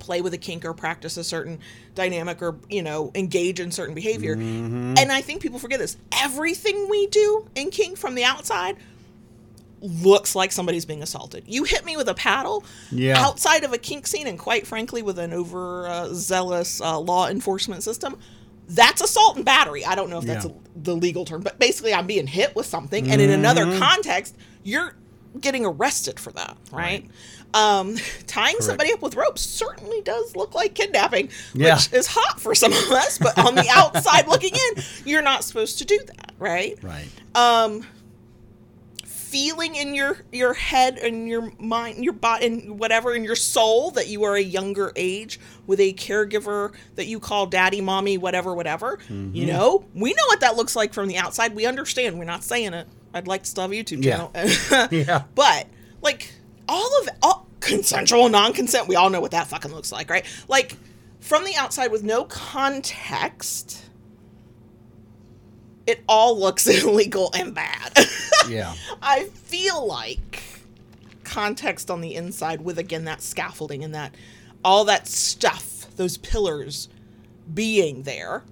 play 0.03 0.21
with 0.21 0.33
a 0.33 0.37
kink 0.37 0.65
or 0.65 0.73
practice 0.73 1.15
a 1.17 1.23
certain 1.23 1.59
dynamic 1.95 2.41
or 2.41 2.57
you 2.69 2.83
know 2.83 3.11
engage 3.15 3.59
in 3.59 3.71
certain 3.71 3.95
behavior. 3.95 4.33
And 4.33 4.99
i 5.11 5.21
think 5.21 5.41
people 5.41 5.59
forget 5.59 5.79
this. 5.79 5.97
Everything 6.11 6.87
we 6.89 7.07
do 7.07 7.47
in 7.55 7.69
kink 7.71 7.97
from 7.97 8.13
the 8.15 8.23
outside 8.25 8.75
looks 9.81 10.33
like 10.35 10.51
somebody's 10.51 10.85
being 10.85 11.03
assaulted. 11.03 11.43
You 11.45 11.63
hit 11.65 11.83
me 11.83 11.97
with 11.97 12.07
a 12.07 12.13
paddle 12.13 12.63
Yeah. 12.91 13.17
outside 13.19 13.63
of 13.65 13.73
a 13.73 13.77
kink 13.77 14.07
scene 14.07 14.27
and 14.27 14.39
quite 14.39 14.65
frankly 14.65 15.01
with 15.01 15.19
an 15.19 15.33
over 15.33 15.87
uh, 15.87 16.09
zealous 16.13 16.79
uh, 16.79 16.97
law 16.99 17.27
enforcement 17.27 17.83
system 17.83 18.17
that's 18.69 19.01
assault 19.01 19.35
and 19.35 19.43
battery. 19.43 19.83
I 19.85 19.93
don't 19.93 20.09
know 20.09 20.19
if 20.19 20.23
that's 20.25 20.45
Yeah. 20.45 20.51
a, 20.51 20.79
the 20.83 20.95
legal 20.95 21.25
term 21.25 21.41
but 21.41 21.59
basically 21.59 21.93
i'm 21.93 22.07
being 22.07 22.27
hit 22.27 22.55
with 22.55 22.65
something. 22.65 23.09
And 23.11 23.21
in 23.21 23.29
another 23.29 23.77
context 23.77 24.35
you're 24.63 24.95
getting 25.39 25.65
arrested 25.65 26.19
for 26.19 26.31
that 26.33 26.55
right, 26.71 27.09
Um, 27.53 27.95
tying 28.27 28.55
somebody 28.61 28.91
up 28.93 29.01
with 29.01 29.15
ropes 29.15 29.41
certainly 29.41 30.01
does 30.01 30.35
look 30.35 30.55
like 30.55 30.73
kidnapping 30.73 31.29
Yeah. 31.53 31.75
which 31.75 31.93
is 31.93 32.07
hot 32.09 32.41
for 32.41 32.55
some 32.55 32.71
of 32.73 32.91
us 32.91 33.17
but 33.19 33.37
on 33.37 33.53
the 33.55 33.67
outside 33.69 34.27
looking 34.27 34.53
in 34.55 34.83
you're 35.05 35.21
not 35.21 35.43
supposed 35.43 35.77
to 35.77 35.85
do 35.85 35.99
that 36.07 36.31
right 36.39 36.77
Right. 36.81 37.07
um 37.35 37.85
feeling 39.05 39.75
in 39.75 39.95
your 39.95 40.17
your 40.31 40.53
head 40.53 40.97
and 40.99 41.27
your 41.27 41.51
mind 41.59 42.03
your 42.03 42.13
body 42.13 42.45
and 42.45 42.79
whatever 42.79 43.13
in 43.15 43.23
your 43.23 43.35
soul 43.35 43.89
that 43.91 44.07
you 44.07 44.23
are 44.23 44.35
a 44.35 44.41
younger 44.41 44.91
age 44.95 45.39
with 45.65 45.79
a 45.79 45.91
caregiver 45.93 46.71
that 46.95 47.07
you 47.07 47.19
call 47.19 47.47
daddy 47.47 47.81
mommy 47.81 48.15
whatever 48.17 48.53
whatever 48.53 48.99
you 49.09 49.45
know 49.47 49.83
we 49.95 50.11
know 50.13 50.23
what 50.27 50.39
that 50.41 50.55
looks 50.55 50.75
like 50.75 50.93
from 50.93 51.07
the 51.07 51.17
outside 51.17 51.55
we 51.55 51.65
understand 51.65 52.17
we're 52.19 52.25
not 52.25 52.43
saying 52.43 52.73
it 52.75 52.87
i'd 53.15 53.27
like 53.27 53.41
to 53.43 53.49
still 53.49 53.63
have 53.63 53.71
a 53.71 53.75
youtube 53.75 54.03
Yeah. 54.03 54.27
channel 54.33 54.87
Yeah. 54.91 55.23
but 55.33 55.67
like 56.01 56.31
all 56.67 57.01
of 57.01 57.09
all 57.21 57.47
consensual 57.59 58.27
non-consent 58.29 58.87
we 58.87 58.95
all 58.95 59.09
know 59.09 59.21
what 59.21 59.31
that 59.31 59.47
fucking 59.47 59.71
looks 59.73 59.91
like 59.91 60.09
right 60.09 60.25
like 60.47 60.75
from 61.19 61.45
the 61.45 61.55
outside 61.55 61.91
with 61.91 62.03
no 62.03 62.25
context 62.25 63.83
it 65.87 66.03
all 66.07 66.37
looks 66.39 66.67
illegal 66.83 67.31
and 67.33 67.53
bad 67.55 67.97
Yeah. 68.49 68.73
I 69.01 69.25
feel 69.25 69.85
like 69.85 70.43
context 71.23 71.89
on 71.89 72.01
the 72.01 72.15
inside 72.15 72.61
with 72.61 72.77
again 72.77 73.05
that 73.05 73.21
scaffolding 73.21 73.83
and 73.83 73.95
that 73.95 74.13
all 74.63 74.85
that 74.85 75.07
stuff, 75.07 75.87
those 75.95 76.17
pillars 76.17 76.89
being 77.53 78.03
there, 78.03 78.43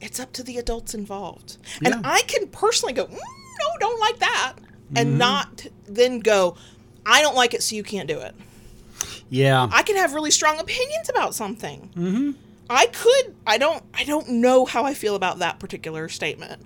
it's 0.00 0.18
up 0.20 0.32
to 0.34 0.42
the 0.42 0.56
adults 0.58 0.94
involved. 0.94 1.56
Yeah. 1.80 1.92
And 1.96 2.06
I 2.06 2.22
can 2.22 2.48
personally 2.48 2.92
go, 2.92 3.06
mm, 3.06 3.12
no, 3.12 3.66
don't 3.80 4.00
like 4.00 4.18
that, 4.18 4.54
and 4.96 5.18
not 5.18 5.66
then 5.86 6.20
go, 6.20 6.56
I 7.06 7.22
don't 7.22 7.34
like 7.34 7.54
it, 7.54 7.62
so 7.62 7.76
you 7.76 7.82
can't 7.82 8.08
do 8.08 8.18
it. 8.18 8.34
Yeah. 9.28 9.68
I 9.72 9.82
can 9.82 9.96
have 9.96 10.14
really 10.14 10.30
strong 10.30 10.58
opinions 10.58 11.08
about 11.08 11.34
something. 11.34 11.90
Mm-hmm. 11.96 12.30
I 12.70 12.86
could. 12.86 13.34
I 13.46 13.58
don't. 13.58 13.82
I 13.92 14.04
don't 14.04 14.28
know 14.28 14.64
how 14.64 14.84
I 14.84 14.94
feel 14.94 15.14
about 15.14 15.40
that 15.40 15.58
particular 15.58 16.08
statement 16.08 16.62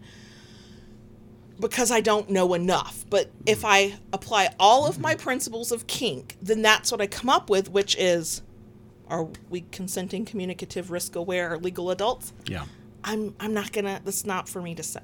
because 1.58 1.90
I 1.90 2.00
don't 2.00 2.30
know 2.30 2.54
enough. 2.54 3.04
But 3.10 3.30
if 3.46 3.64
I 3.64 3.94
apply 4.12 4.54
all 4.60 4.86
of 4.86 5.00
my 5.00 5.14
principles 5.16 5.72
of 5.72 5.86
kink, 5.86 6.36
then 6.40 6.62
that's 6.62 6.92
what 6.92 7.00
I 7.00 7.06
come 7.08 7.28
up 7.28 7.50
with, 7.50 7.70
which 7.70 7.96
is: 7.96 8.42
Are 9.08 9.26
we 9.50 9.62
consenting, 9.72 10.24
communicative, 10.24 10.90
risk-aware, 10.90 11.58
legal 11.58 11.90
adults? 11.90 12.32
yeah. 12.46 12.66
I'm. 13.02 13.34
I'm 13.40 13.54
not 13.54 13.72
gonna. 13.72 14.00
That's 14.04 14.24
not 14.24 14.48
for 14.48 14.60
me 14.62 14.74
to 14.76 14.82
say. 14.82 15.00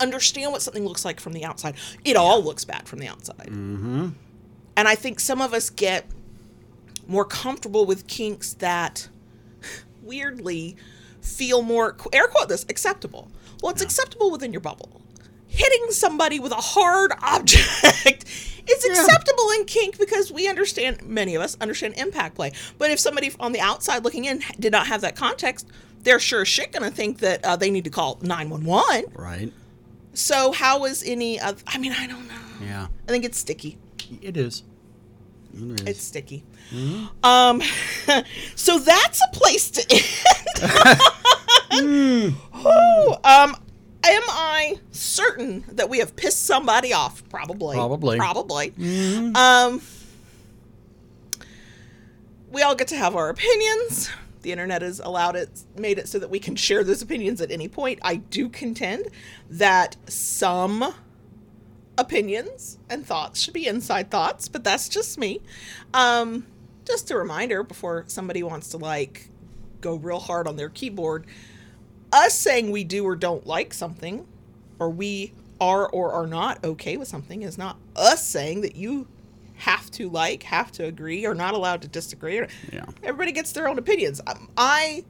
Understand 0.00 0.52
what 0.52 0.62
something 0.62 0.84
looks 0.84 1.04
like 1.04 1.20
from 1.20 1.32
the 1.32 1.44
outside. 1.44 1.74
It 2.04 2.16
all 2.16 2.42
looks 2.42 2.64
bad 2.64 2.88
from 2.88 2.98
the 2.98 3.08
outside. 3.08 3.48
Mm-hmm. 3.48 4.08
And 4.76 4.88
I 4.88 4.94
think 4.94 5.20
some 5.20 5.40
of 5.40 5.54
us 5.54 5.70
get 5.70 6.06
more 7.06 7.24
comfortable 7.24 7.86
with 7.86 8.06
kinks 8.06 8.54
that 8.54 9.08
weirdly 10.02 10.76
feel 11.20 11.62
more 11.62 11.96
air 12.12 12.28
quote 12.28 12.48
this 12.48 12.64
acceptable. 12.68 13.30
Well, 13.62 13.72
it's 13.72 13.82
acceptable 13.82 14.30
within 14.30 14.52
your 14.52 14.60
bubble. 14.60 15.00
Hitting 15.48 15.86
somebody 15.90 16.40
with 16.40 16.52
a 16.52 16.56
hard 16.56 17.12
object 17.22 18.24
is 18.68 18.84
acceptable 18.84 19.50
in 19.58 19.64
kink 19.64 19.98
because 19.98 20.32
we 20.32 20.48
understand 20.48 21.02
many 21.02 21.34
of 21.34 21.42
us 21.42 21.56
understand 21.60 21.94
impact 21.96 22.34
play. 22.34 22.52
But 22.78 22.90
if 22.90 22.98
somebody 22.98 23.30
on 23.38 23.52
the 23.52 23.60
outside 23.60 24.04
looking 24.04 24.24
in 24.24 24.42
did 24.58 24.72
not 24.72 24.86
have 24.88 25.00
that 25.02 25.16
context, 25.16 25.66
they're 26.02 26.18
sure 26.18 26.42
as 26.42 26.48
shit 26.48 26.72
gonna 26.72 26.90
think 26.90 27.18
that 27.18 27.44
uh, 27.44 27.56
they 27.56 27.70
need 27.70 27.84
to 27.84 27.90
call 27.90 28.18
nine 28.22 28.50
one 28.50 28.64
one. 28.64 29.04
Right. 29.14 29.52
So 30.14 30.52
how 30.52 30.84
is 30.84 31.02
any 31.04 31.40
of? 31.40 31.62
I 31.66 31.78
mean, 31.78 31.92
I 31.92 32.06
don't 32.06 32.26
know. 32.28 32.34
Yeah. 32.62 32.86
I 33.06 33.10
think 33.10 33.24
it's 33.24 33.38
sticky. 33.38 33.78
It 34.22 34.36
is. 34.36 34.62
It 35.52 35.80
is. 35.80 35.86
It's 35.86 36.02
sticky. 36.02 36.44
Um, 37.22 37.62
so 38.54 38.78
that's 38.78 39.20
a 39.20 39.36
place 39.36 39.70
to 39.70 39.84
end. 39.90 40.02
Ooh, 42.66 43.12
um, 43.24 43.56
am 44.04 44.22
I 44.28 44.78
certain 44.90 45.64
that 45.72 45.88
we 45.88 45.98
have 45.98 46.16
pissed 46.16 46.46
somebody 46.46 46.92
off? 46.92 47.28
Probably. 47.28 47.76
Probably. 47.76 48.16
Probably. 48.18 48.72
Um, 49.34 49.80
we 52.50 52.62
all 52.62 52.74
get 52.74 52.88
to 52.88 52.96
have 52.96 53.16
our 53.16 53.28
opinions. 53.28 54.10
The 54.44 54.52
internet 54.52 54.82
has 54.82 55.00
allowed 55.00 55.36
it, 55.36 55.64
made 55.78 55.98
it 55.98 56.06
so 56.06 56.18
that 56.18 56.28
we 56.28 56.38
can 56.38 56.54
share 56.54 56.84
those 56.84 57.00
opinions 57.00 57.40
at 57.40 57.50
any 57.50 57.66
point. 57.66 57.98
I 58.02 58.16
do 58.16 58.50
contend 58.50 59.06
that 59.48 59.96
some 60.06 60.94
opinions 61.96 62.78
and 62.90 63.06
thoughts 63.06 63.40
should 63.40 63.54
be 63.54 63.66
inside 63.66 64.10
thoughts, 64.10 64.48
but 64.48 64.62
that's 64.62 64.90
just 64.90 65.16
me. 65.16 65.40
Um, 65.94 66.46
just 66.84 67.10
a 67.10 67.16
reminder 67.16 67.62
before 67.62 68.04
somebody 68.06 68.42
wants 68.42 68.68
to 68.68 68.76
like 68.76 69.30
go 69.80 69.94
real 69.94 70.18
hard 70.18 70.46
on 70.46 70.56
their 70.56 70.68
keyboard, 70.68 71.26
us 72.12 72.38
saying 72.38 72.70
we 72.70 72.84
do 72.84 73.02
or 73.06 73.16
don't 73.16 73.46
like 73.46 73.72
something, 73.72 74.26
or 74.78 74.90
we 74.90 75.32
are 75.58 75.88
or 75.88 76.12
are 76.12 76.26
not 76.26 76.62
okay 76.62 76.98
with 76.98 77.08
something, 77.08 77.40
is 77.40 77.56
not 77.56 77.78
us 77.96 78.26
saying 78.26 78.60
that 78.60 78.76
you 78.76 79.08
have 79.64 79.90
to 79.92 80.08
like, 80.10 80.42
have 80.44 80.70
to 80.72 80.84
agree, 80.84 81.26
or 81.26 81.34
not 81.34 81.54
allowed 81.54 81.82
to 81.82 81.88
disagree. 81.88 82.40
Yeah. 82.72 82.84
Everybody 83.02 83.32
gets 83.32 83.52
their 83.52 83.66
own 83.66 83.78
opinions. 83.78 84.20
Um, 84.26 84.48
I 84.56 85.04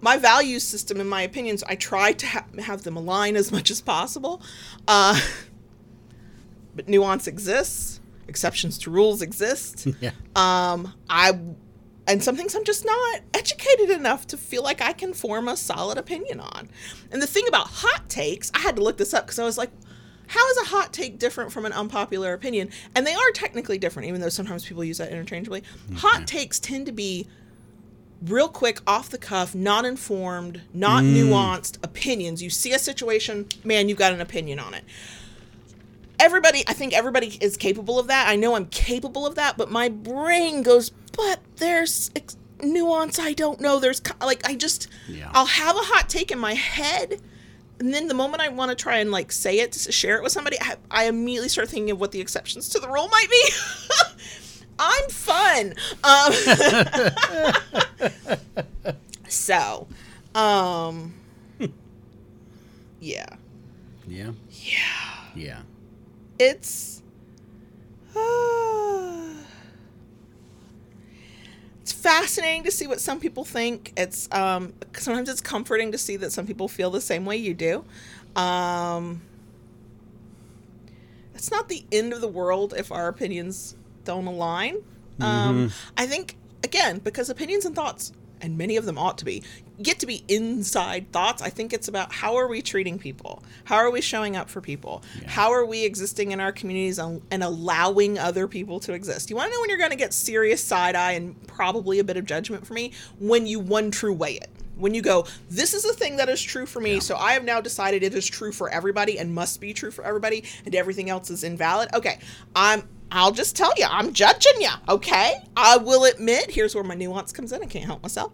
my 0.00 0.18
value 0.18 0.58
system 0.58 1.00
and 1.00 1.08
my 1.08 1.22
opinions, 1.22 1.64
I 1.66 1.74
try 1.74 2.12
to 2.12 2.26
ha- 2.26 2.44
have 2.58 2.82
them 2.82 2.96
align 2.96 3.34
as 3.34 3.50
much 3.50 3.70
as 3.70 3.80
possible. 3.80 4.42
Uh, 4.86 5.18
but 6.74 6.88
nuance 6.88 7.26
exists. 7.26 8.00
Exceptions 8.28 8.76
to 8.78 8.90
rules 8.90 9.22
exist. 9.22 9.86
Yeah. 10.00 10.10
Um, 10.34 10.92
I 11.08 11.38
and 12.08 12.22
some 12.22 12.36
things 12.36 12.54
I'm 12.54 12.64
just 12.64 12.84
not 12.84 13.20
educated 13.34 13.90
enough 13.90 14.26
to 14.28 14.36
feel 14.36 14.62
like 14.62 14.80
I 14.80 14.92
can 14.92 15.12
form 15.12 15.48
a 15.48 15.56
solid 15.56 15.98
opinion 15.98 16.40
on. 16.40 16.68
And 17.10 17.20
the 17.22 17.26
thing 17.26 17.44
about 17.48 17.66
hot 17.68 18.08
takes, 18.08 18.52
I 18.54 18.60
had 18.60 18.76
to 18.76 18.82
look 18.82 18.96
this 18.98 19.12
up 19.14 19.24
because 19.26 19.38
I 19.38 19.44
was 19.44 19.58
like, 19.58 19.70
how 20.28 20.48
is 20.50 20.58
a 20.58 20.64
hot 20.66 20.92
take 20.92 21.18
different 21.18 21.52
from 21.52 21.64
an 21.64 21.72
unpopular 21.72 22.32
opinion? 22.32 22.70
And 22.94 23.06
they 23.06 23.14
are 23.14 23.30
technically 23.32 23.78
different, 23.78 24.08
even 24.08 24.20
though 24.20 24.28
sometimes 24.28 24.64
people 24.64 24.84
use 24.84 24.98
that 24.98 25.10
interchangeably. 25.10 25.60
Mm-hmm. 25.60 25.96
Hot 25.96 26.26
takes 26.26 26.58
tend 26.58 26.86
to 26.86 26.92
be 26.92 27.26
real 28.22 28.48
quick, 28.48 28.80
off 28.86 29.10
the 29.10 29.18
cuff, 29.18 29.54
not 29.54 29.84
informed, 29.84 30.62
not 30.72 31.04
mm. 31.04 31.14
nuanced 31.14 31.76
opinions. 31.84 32.42
You 32.42 32.48
see 32.50 32.72
a 32.72 32.78
situation, 32.78 33.46
man, 33.62 33.88
you've 33.88 33.98
got 33.98 34.12
an 34.12 34.20
opinion 34.20 34.58
on 34.58 34.74
it 34.74 34.84
everybody 36.18 36.64
i 36.66 36.72
think 36.72 36.94
everybody 36.94 37.38
is 37.40 37.56
capable 37.56 37.98
of 37.98 38.06
that 38.06 38.28
i 38.28 38.36
know 38.36 38.54
i'm 38.54 38.66
capable 38.66 39.26
of 39.26 39.34
that 39.34 39.56
but 39.56 39.70
my 39.70 39.88
brain 39.88 40.62
goes 40.62 40.90
but 41.16 41.40
there's 41.56 42.10
ex- 42.16 42.36
nuance 42.62 43.18
i 43.18 43.32
don't 43.32 43.60
know 43.60 43.78
there's 43.78 44.00
co- 44.00 44.26
like 44.26 44.46
i 44.48 44.54
just 44.54 44.88
Yeah. 45.08 45.30
i'll 45.32 45.46
have 45.46 45.76
a 45.76 45.82
hot 45.82 46.08
take 46.08 46.30
in 46.30 46.38
my 46.38 46.54
head 46.54 47.20
and 47.78 47.92
then 47.92 48.08
the 48.08 48.14
moment 48.14 48.42
i 48.42 48.48
want 48.48 48.70
to 48.70 48.74
try 48.74 48.98
and 48.98 49.10
like 49.10 49.30
say 49.32 49.58
it 49.60 49.72
to 49.72 49.92
share 49.92 50.16
it 50.16 50.22
with 50.22 50.32
somebody 50.32 50.56
I, 50.60 50.76
I 50.90 51.04
immediately 51.06 51.48
start 51.48 51.68
thinking 51.68 51.90
of 51.90 52.00
what 52.00 52.12
the 52.12 52.20
exceptions 52.20 52.68
to 52.70 52.78
the 52.80 52.88
rule 52.88 53.08
might 53.08 53.26
be 53.30 53.50
i'm 54.78 55.08
fun 55.08 55.74
um, 56.04 56.32
so 59.28 59.86
um 60.34 61.14
yeah 63.00 63.26
Yeah. 64.06 64.32
yeah 64.50 64.82
Yeah. 65.34 65.58
it's 66.38 67.02
uh, 68.14 69.34
it's 71.82 71.92
fascinating 72.20 72.64
to 72.64 72.70
see 72.70 72.86
what 72.86 73.00
some 73.00 73.20
people 73.20 73.44
think. 73.44 73.92
It's 73.96 74.28
um 74.32 74.72
sometimes 74.96 75.28
it's 75.28 75.40
comforting 75.40 75.92
to 75.92 75.98
see 75.98 76.16
that 76.16 76.32
some 76.32 76.46
people 76.46 76.68
feel 76.68 76.90
the 76.90 77.00
same 77.00 77.24
way 77.24 77.36
you 77.36 77.54
do. 77.54 77.84
Um 78.40 79.22
it's 81.34 81.50
not 81.50 81.68
the 81.68 81.84
end 81.92 82.12
of 82.12 82.20
the 82.20 82.28
world 82.28 82.74
if 82.76 82.90
our 82.90 83.08
opinions 83.08 83.76
don't 84.04 84.26
align. 84.26 84.76
Um 85.20 85.72
i 85.96 86.06
think 86.06 86.36
again 86.62 86.98
because 86.98 87.30
opinions 87.30 87.64
and 87.64 87.74
thoughts 87.74 88.12
and 88.40 88.58
many 88.58 88.76
of 88.76 88.84
them 88.84 88.98
ought 88.98 89.16
to 89.18 89.24
be 89.24 89.42
get 89.82 89.98
to 90.00 90.06
be 90.06 90.24
inside 90.28 91.10
thoughts. 91.12 91.42
I 91.42 91.50
think 91.50 91.72
it's 91.72 91.88
about 91.88 92.12
how 92.12 92.36
are 92.36 92.48
we 92.48 92.62
treating 92.62 92.98
people? 92.98 93.42
How 93.64 93.76
are 93.76 93.90
we 93.90 94.00
showing 94.00 94.36
up 94.36 94.48
for 94.48 94.60
people? 94.60 95.02
How 95.26 95.52
are 95.52 95.64
we 95.64 95.84
existing 95.84 96.32
in 96.32 96.40
our 96.40 96.52
communities 96.52 96.98
and, 96.98 97.22
and 97.30 97.42
allowing 97.42 98.18
other 98.18 98.48
people 98.48 98.80
to 98.80 98.92
exist? 98.92 99.30
You 99.30 99.36
want 99.36 99.50
to 99.50 99.54
know 99.54 99.60
when 99.60 99.70
you're 99.70 99.78
going 99.78 99.90
to 99.90 99.96
get 99.96 100.12
serious 100.12 100.62
side 100.62 100.96
eye 100.96 101.12
and 101.12 101.46
probably 101.46 101.98
a 101.98 102.04
bit 102.04 102.16
of 102.16 102.24
judgment 102.24 102.66
for 102.66 102.74
me? 102.74 102.92
When 103.18 103.46
you 103.46 103.60
one 103.60 103.90
true 103.90 104.12
way 104.12 104.34
it. 104.34 104.50
When 104.76 104.92
you 104.92 105.00
go 105.00 105.26
this 105.48 105.72
is 105.72 105.86
a 105.86 105.94
thing 105.94 106.16
that 106.16 106.28
is 106.28 106.42
true 106.42 106.66
for 106.66 106.80
me 106.80 107.00
so 107.00 107.16
i 107.16 107.32
have 107.32 107.44
now 107.44 107.62
decided 107.62 108.02
it 108.02 108.12
is 108.12 108.26
true 108.26 108.52
for 108.52 108.68
everybody 108.68 109.18
and 109.18 109.34
must 109.34 109.58
be 109.58 109.72
true 109.72 109.90
for 109.90 110.04
everybody 110.04 110.44
and 110.66 110.74
everything 110.74 111.08
else 111.08 111.30
is 111.30 111.44
invalid. 111.44 111.88
Okay 111.94 112.18
i'm 112.54 112.86
I'll 113.10 113.32
just 113.32 113.56
tell 113.56 113.72
you, 113.76 113.86
I'm 113.88 114.12
judging 114.12 114.60
you, 114.60 114.70
okay? 114.88 115.36
I 115.56 115.76
will 115.76 116.04
admit, 116.04 116.50
here's 116.50 116.74
where 116.74 116.84
my 116.84 116.94
nuance 116.94 117.32
comes 117.32 117.52
in. 117.52 117.62
I 117.62 117.66
can't 117.66 117.84
help 117.84 118.02
myself. 118.02 118.32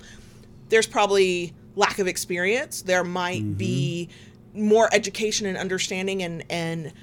There's 0.72 0.86
probably 0.86 1.52
lack 1.76 1.98
of 1.98 2.08
experience. 2.08 2.80
There 2.80 3.04
might 3.04 3.58
be 3.58 4.08
more 4.54 4.88
education 4.90 5.46
and 5.46 5.58
understanding 5.58 6.22
and 6.22 6.42
and 6.48 6.94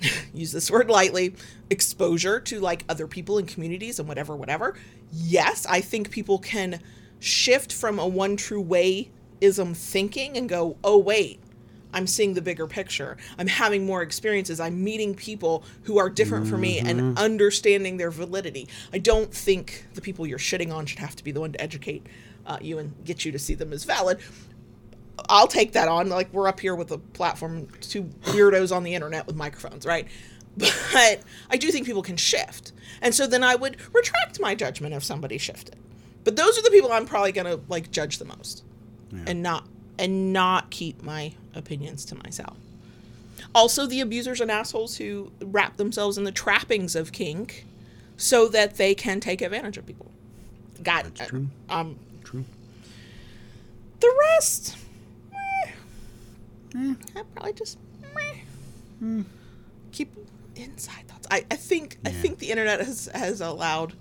use 0.32 0.52
this 0.52 0.70
word 0.70 0.88
lightly, 0.88 1.34
exposure 1.68 2.38
to 2.38 2.60
like 2.60 2.84
other 2.88 3.08
people 3.08 3.38
and 3.38 3.48
communities 3.48 3.98
and 3.98 4.06
whatever, 4.06 4.36
whatever. 4.36 4.76
Yes, 5.12 5.66
I 5.66 5.80
think 5.80 6.12
people 6.12 6.38
can 6.38 6.78
shift 7.18 7.72
from 7.72 7.98
a 7.98 8.06
one 8.06 8.36
true 8.36 8.60
way 8.60 9.10
ism 9.40 9.74
thinking 9.74 10.36
and 10.36 10.48
go, 10.48 10.76
oh 10.84 10.98
wait, 10.98 11.40
I'm 11.92 12.06
seeing 12.06 12.34
the 12.34 12.42
bigger 12.42 12.68
picture. 12.68 13.16
I'm 13.36 13.48
having 13.48 13.84
more 13.84 14.02
experiences. 14.02 14.60
I'm 14.60 14.84
meeting 14.84 15.16
people 15.16 15.64
who 15.82 15.98
are 15.98 16.08
different 16.08 16.46
from 16.46 16.60
me 16.60 16.78
and 16.78 17.00
mm-hmm. 17.00 17.18
understanding 17.18 17.96
their 17.96 18.12
validity. 18.12 18.68
I 18.92 18.98
don't 18.98 19.34
think 19.34 19.86
the 19.94 20.00
people 20.00 20.24
you're 20.24 20.38
shitting 20.38 20.72
on 20.72 20.86
should 20.86 21.00
have 21.00 21.16
to 21.16 21.24
be 21.24 21.32
the 21.32 21.40
one 21.40 21.50
to 21.50 21.60
educate 21.60 22.06
uh, 22.48 22.58
you 22.60 22.78
and 22.78 22.92
get 23.04 23.24
you 23.24 23.30
to 23.30 23.38
see 23.38 23.54
them 23.54 23.72
as 23.72 23.84
valid. 23.84 24.18
I'll 25.28 25.46
take 25.46 25.72
that 25.72 25.86
on. 25.88 26.08
Like 26.08 26.32
we're 26.32 26.48
up 26.48 26.58
here 26.58 26.74
with 26.74 26.90
a 26.90 26.98
platform, 26.98 27.68
two 27.80 28.04
weirdos 28.24 28.74
on 28.74 28.82
the 28.82 28.94
internet 28.94 29.26
with 29.26 29.36
microphones, 29.36 29.86
right? 29.86 30.08
But 30.56 31.20
I 31.50 31.56
do 31.56 31.70
think 31.70 31.86
people 31.86 32.02
can 32.02 32.16
shift, 32.16 32.72
and 33.00 33.14
so 33.14 33.28
then 33.28 33.44
I 33.44 33.54
would 33.54 33.76
retract 33.94 34.40
my 34.40 34.56
judgment 34.56 34.92
if 34.92 35.04
somebody 35.04 35.38
shifted. 35.38 35.76
But 36.24 36.34
those 36.34 36.58
are 36.58 36.62
the 36.62 36.70
people 36.70 36.90
I'm 36.90 37.06
probably 37.06 37.30
gonna 37.30 37.60
like 37.68 37.92
judge 37.92 38.18
the 38.18 38.24
most, 38.24 38.64
and 39.26 39.42
not 39.42 39.68
and 40.00 40.32
not 40.32 40.70
keep 40.70 41.02
my 41.02 41.32
opinions 41.54 42.04
to 42.06 42.14
myself. 42.16 42.56
Also, 43.54 43.86
the 43.86 44.00
abusers 44.00 44.40
and 44.40 44.50
assholes 44.50 44.96
who 44.96 45.30
wrap 45.40 45.76
themselves 45.76 46.18
in 46.18 46.24
the 46.24 46.32
trappings 46.32 46.96
of 46.96 47.12
kink, 47.12 47.64
so 48.16 48.48
that 48.48 48.76
they 48.76 48.94
can 48.94 49.20
take 49.20 49.40
advantage 49.42 49.78
of 49.78 49.86
people. 49.86 50.10
Got 50.82 51.14
That's 51.14 51.30
true. 51.30 51.48
Um. 51.68 51.98
The 54.00 54.14
rest, 54.34 54.76
eh, 55.34 55.70
I 57.16 57.22
probably 57.34 57.52
just 57.54 57.78
meh. 58.14 59.22
keep 59.92 60.12
inside 60.56 61.06
thoughts. 61.08 61.26
I, 61.30 61.44
I 61.50 61.56
think 61.56 61.98
I 62.04 62.10
think 62.10 62.38
the 62.38 62.50
internet 62.50 62.80
has 62.80 63.06
has 63.14 63.40
allowed 63.40 63.94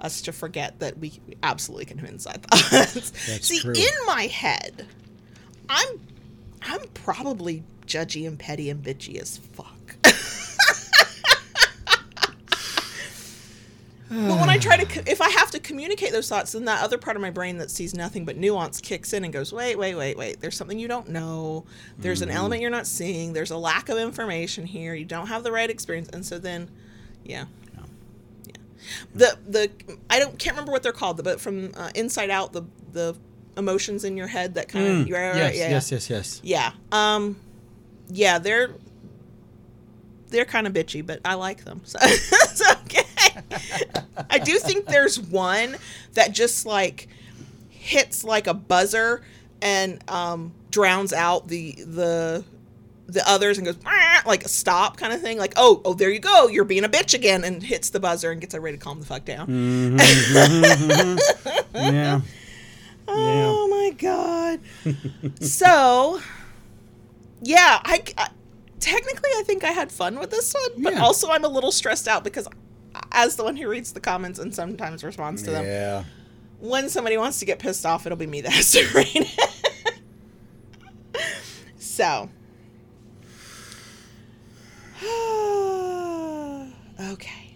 us 0.00 0.22
to 0.22 0.32
forget 0.32 0.78
that 0.80 0.98
we 0.98 1.20
absolutely 1.42 1.84
can 1.86 1.98
have 1.98 2.08
inside 2.08 2.42
thoughts. 2.42 3.10
That's 3.26 3.46
See, 3.46 3.60
true. 3.60 3.74
in 3.74 4.06
my 4.06 4.22
head, 4.26 4.86
I'm 5.68 6.00
I'm 6.62 6.80
probably 6.94 7.62
judgy 7.86 8.26
and 8.26 8.38
petty 8.38 8.70
and 8.70 8.82
bitchy 8.82 9.20
as 9.20 9.38
fuck. 9.38 9.96
But 14.08 14.38
when 14.38 14.50
I 14.50 14.58
try 14.58 14.76
to, 14.76 15.10
if 15.10 15.20
I 15.20 15.30
have 15.30 15.50
to 15.52 15.58
communicate 15.58 16.12
those 16.12 16.28
thoughts, 16.28 16.52
then 16.52 16.66
that 16.66 16.84
other 16.84 16.98
part 16.98 17.16
of 17.16 17.22
my 17.22 17.30
brain 17.30 17.58
that 17.58 17.70
sees 17.70 17.94
nothing 17.94 18.24
but 18.24 18.36
nuance 18.36 18.80
kicks 18.80 19.12
in 19.12 19.24
and 19.24 19.32
goes, 19.32 19.52
wait, 19.52 19.76
wait, 19.76 19.94
wait, 19.96 20.16
wait. 20.16 20.40
There's 20.40 20.56
something 20.56 20.78
you 20.78 20.86
don't 20.88 21.08
know. 21.08 21.64
There's 21.98 22.22
an 22.22 22.30
element 22.30 22.60
you're 22.60 22.70
not 22.70 22.86
seeing. 22.86 23.32
There's 23.32 23.50
a 23.50 23.56
lack 23.56 23.88
of 23.88 23.98
information 23.98 24.66
here. 24.66 24.94
You 24.94 25.04
don't 25.06 25.26
have 25.28 25.42
the 25.42 25.50
right 25.50 25.68
experience. 25.68 26.10
And 26.10 26.24
so 26.24 26.38
then, 26.38 26.70
yeah. 27.24 27.46
Yeah. 28.46 28.54
The 29.14 29.38
the 29.48 29.70
I 30.10 30.18
don't 30.18 30.38
can't 30.38 30.54
remember 30.54 30.70
what 30.72 30.82
they're 30.82 30.92
called, 30.92 31.24
but 31.24 31.40
from 31.40 31.72
uh, 31.74 31.90
Inside 31.94 32.30
Out, 32.30 32.52
the 32.52 32.62
the 32.92 33.16
emotions 33.56 34.04
in 34.04 34.16
your 34.16 34.26
head 34.26 34.54
that 34.54 34.68
kind 34.68 34.86
of 34.86 35.06
Mm, 35.06 35.08
yeah, 35.08 35.34
yes, 35.36 35.56
yeah, 35.56 35.70
yes, 35.70 35.90
yes, 35.92 36.10
yes. 36.10 36.40
yeah. 36.44 36.72
Um, 36.92 37.36
yeah, 38.10 38.38
they're 38.38 38.70
they're 40.28 40.44
kind 40.44 40.66
of 40.66 40.72
bitchy, 40.72 41.04
but 41.04 41.20
I 41.24 41.34
like 41.34 41.64
them. 41.64 41.80
So 41.86 41.98
it's 42.02 42.70
okay. 42.82 43.03
I 44.50 44.52
do 44.52 44.58
think 44.58 44.86
there's 44.86 45.20
one 45.20 45.76
that 46.14 46.32
just 46.32 46.66
like 46.66 47.08
hits 47.70 48.24
like 48.24 48.46
a 48.46 48.54
buzzer 48.54 49.22
and 49.62 50.02
um, 50.10 50.52
drowns 50.70 51.12
out 51.12 51.48
the 51.48 51.72
the 51.86 52.44
the 53.06 53.28
others 53.28 53.58
and 53.58 53.66
goes 53.66 53.76
like 54.26 54.44
a 54.44 54.48
stop 54.48 54.96
kind 54.96 55.12
of 55.12 55.20
thing. 55.20 55.36
Like 55.38 55.52
oh 55.56 55.82
oh 55.84 55.92
there 55.94 56.10
you 56.10 56.20
go 56.20 56.48
you're 56.48 56.64
being 56.64 56.84
a 56.84 56.88
bitch 56.88 57.12
again 57.14 57.44
and 57.44 57.62
hits 57.62 57.90
the 57.90 58.00
buzzer 58.00 58.30
and 58.30 58.40
gets 58.40 58.54
everybody 58.54 58.78
to 58.78 58.82
calm 58.84 59.00
the 59.00 59.06
fuck 59.06 59.24
down. 59.24 59.46
Mm-hmm. 59.46 59.96
Mm-hmm. 59.96 60.90
Mm-hmm. 60.90 61.18
Yeah. 61.94 62.20
Oh 63.06 63.68
my 63.68 63.90
god. 63.98 64.60
so, 65.40 66.20
yeah, 67.42 67.80
I, 67.84 68.02
I- 68.16 68.30
technically 68.80 69.30
I 69.36 69.42
think 69.44 69.64
I 69.64 69.72
had 69.72 69.90
fun 69.92 70.18
with 70.18 70.30
this 70.30 70.54
one, 70.54 70.82
but 70.82 70.94
Yeah. 70.94 71.02
also 71.02 71.28
I'm 71.30 71.44
a 71.44 71.48
little 71.48 71.72
stressed 71.72 72.08
out 72.08 72.24
because 72.24 72.48
as 73.12 73.36
the 73.36 73.44
one 73.44 73.56
who 73.56 73.68
reads 73.68 73.92
the 73.92 74.00
comments 74.00 74.38
and 74.38 74.54
sometimes 74.54 75.04
responds 75.04 75.42
to 75.44 75.50
them, 75.50 75.64
Yeah. 75.64 76.04
when 76.60 76.88
somebody 76.88 77.16
wants 77.16 77.38
to 77.40 77.44
get 77.44 77.58
pissed 77.58 77.86
off, 77.86 78.06
it'll 78.06 78.18
be 78.18 78.26
me 78.26 78.40
that 78.42 78.52
has 78.52 78.70
to 78.72 78.86
read 78.94 79.08
it. 79.14 79.98
so. 81.78 82.28
okay. 87.12 87.54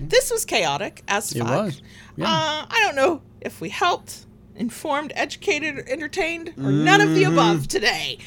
This 0.00 0.30
was 0.30 0.44
chaotic 0.44 1.02
as 1.08 1.32
It 1.32 1.38
fuck. 1.40 1.48
was. 1.66 1.82
Yeah. 2.16 2.26
Uh, 2.26 2.66
I 2.68 2.80
don't 2.84 2.96
know 2.96 3.22
if 3.40 3.60
we 3.60 3.68
helped, 3.68 4.26
informed, 4.56 5.12
educated, 5.14 5.86
entertained, 5.88 6.54
or 6.58 6.70
none 6.72 7.00
of 7.00 7.14
the 7.14 7.24
above 7.24 7.68
today. 7.68 8.18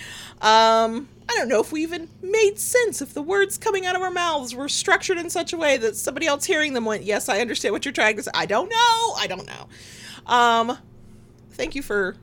Um, 0.41 1.09
I 1.27 1.33
don't 1.33 1.47
know 1.47 1.59
if 1.59 1.71
we 1.71 1.81
even 1.81 2.09
made 2.21 2.59
sense, 2.59 3.01
if 3.01 3.13
the 3.13 3.21
words 3.21 3.57
coming 3.57 3.85
out 3.85 3.95
of 3.95 4.01
our 4.01 4.11
mouths 4.11 4.53
were 4.53 4.69
structured 4.69 5.17
in 5.17 5.29
such 5.29 5.53
a 5.53 5.57
way 5.57 5.77
that 5.77 5.95
somebody 5.95 6.27
else 6.27 6.45
hearing 6.45 6.73
them 6.73 6.85
went, 6.85 7.03
Yes, 7.03 7.29
I 7.29 7.39
understand 7.39 7.73
what 7.73 7.85
you're 7.85 7.91
trying 7.91 8.15
to 8.17 8.23
say. 8.23 8.31
I 8.33 8.45
don't 8.45 8.69
know. 8.69 9.13
I 9.17 9.25
don't 9.27 9.47
know. 9.47 9.67
Um, 10.31 10.77
thank 11.51 11.75
you 11.75 11.81
for 11.81 12.15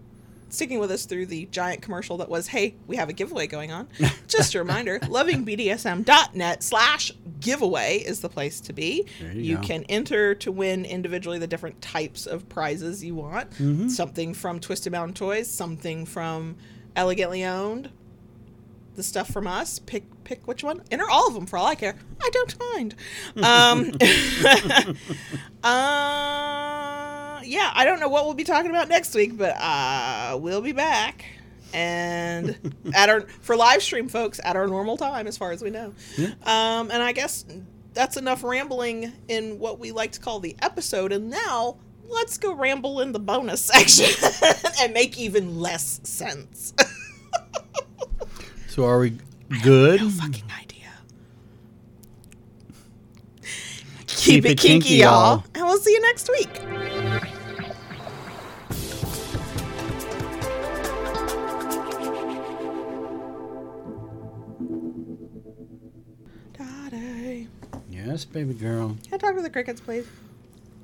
sticking 0.49 0.79
with 0.79 0.91
us 0.91 1.07
through 1.07 1.27
the 1.27 1.47
giant 1.47 1.83
commercial 1.83 2.19
that 2.19 2.29
was, 2.29 2.47
Hey, 2.47 2.75
we 2.87 2.97
have 2.97 3.09
a 3.09 3.13
giveaway 3.13 3.47
going 3.47 3.73
on. 3.73 3.89
Just 4.29 4.55
a 4.55 4.59
reminder 4.59 4.99
lovingbdsm.net 5.01 6.63
slash 6.63 7.13
giveaway 7.41 7.99
is 7.99 8.21
the 8.21 8.29
place 8.29 8.61
to 8.63 8.73
be. 8.73 9.07
There 9.21 9.33
you 9.33 9.43
you 9.43 9.59
can 9.59 9.83
enter 9.85 10.35
to 10.37 10.53
win 10.53 10.85
individually 10.85 11.39
the 11.39 11.47
different 11.47 11.81
types 11.83 12.27
of 12.27 12.49
prizes 12.49 13.03
you 13.03 13.15
want. 13.15 13.51
Mm-hmm. 13.53 13.89
Something 13.89 14.35
from 14.35 14.61
Twisted 14.61 14.93
Mountain 14.93 15.15
Toys, 15.15 15.51
something 15.51 16.07
from 16.07 16.57
Elegantly 16.95 17.45
Owned, 17.45 17.91
the 18.95 19.03
stuff 19.03 19.31
from 19.31 19.47
us. 19.47 19.79
Pick 19.79 20.05
pick 20.25 20.47
which 20.47 20.63
one. 20.63 20.83
Enter 20.91 21.09
all 21.11 21.29
of 21.29 21.35
them 21.35 21.47
for 21.47 21.57
all 21.57 21.67
I 21.67 21.75
care. 21.75 21.97
I 22.21 22.31
don't 22.31 22.59
mind. 22.61 22.95
Um, 23.37 23.93
uh, 25.65 27.41
yeah, 27.45 27.71
I 27.75 27.85
don't 27.85 28.01
know 28.01 28.09
what 28.09 28.25
we'll 28.25 28.35
be 28.35 28.45
talking 28.45 28.71
about 28.71 28.89
next 28.89 29.15
week, 29.15 29.37
but 29.37 29.57
uh, 29.59 30.39
we'll 30.41 30.61
be 30.61 30.73
back. 30.73 31.25
And 31.73 32.75
at 32.95 33.09
our 33.09 33.23
for 33.41 33.57
live 33.57 33.83
stream, 33.83 34.09
folks, 34.09 34.41
at 34.45 34.57
our 34.57 34.67
normal 34.67 34.97
time, 34.97 35.27
as 35.27 35.37
far 35.37 35.53
as 35.53 35.63
we 35.63 35.71
know. 35.71 35.95
Um, 36.45 36.91
and 36.91 37.03
I 37.03 37.13
guess 37.13 37.45
that's 37.95 38.17
enough 38.17 38.43
rambling 38.43 39.13
in 39.29 39.59
what 39.59 39.79
we 39.79 39.93
like 39.93 40.13
to 40.13 40.21
call 40.21 40.41
the 40.41 40.57
episode. 40.61 41.13
And 41.13 41.31
now 41.31 41.77
let's 42.09 42.39
go 42.39 42.55
ramble 42.55 43.01
in 43.01 43.13
the 43.13 43.19
bonus 43.19 43.65
section 43.65 44.07
and 44.81 44.93
make 44.93 45.19
even 45.19 45.59
less 45.61 46.01
sense. 46.05 46.75
So 48.73 48.87
are 48.87 49.01
we 49.01 49.19
good? 49.63 50.01
No 50.01 50.09
fucking 50.09 50.51
idea. 50.59 50.89
Keep, 54.07 54.47
it, 54.47 54.57
kinky, 54.59 54.95
y'all. 54.95 55.45
And 55.55 55.67
we'll 55.67 55.77
see 55.77 55.93
you 55.93 56.01
next 56.01 56.31
week. 56.31 56.55
Daddy. 66.57 67.49
Yes, 67.91 68.25
baby 68.25 68.55
girl. 68.55 68.97
Can 69.05 69.13
I 69.13 69.17
talk 69.19 69.35
to 69.35 69.43
the 69.43 69.51
crickets, 69.51 69.83
please? 69.83 70.07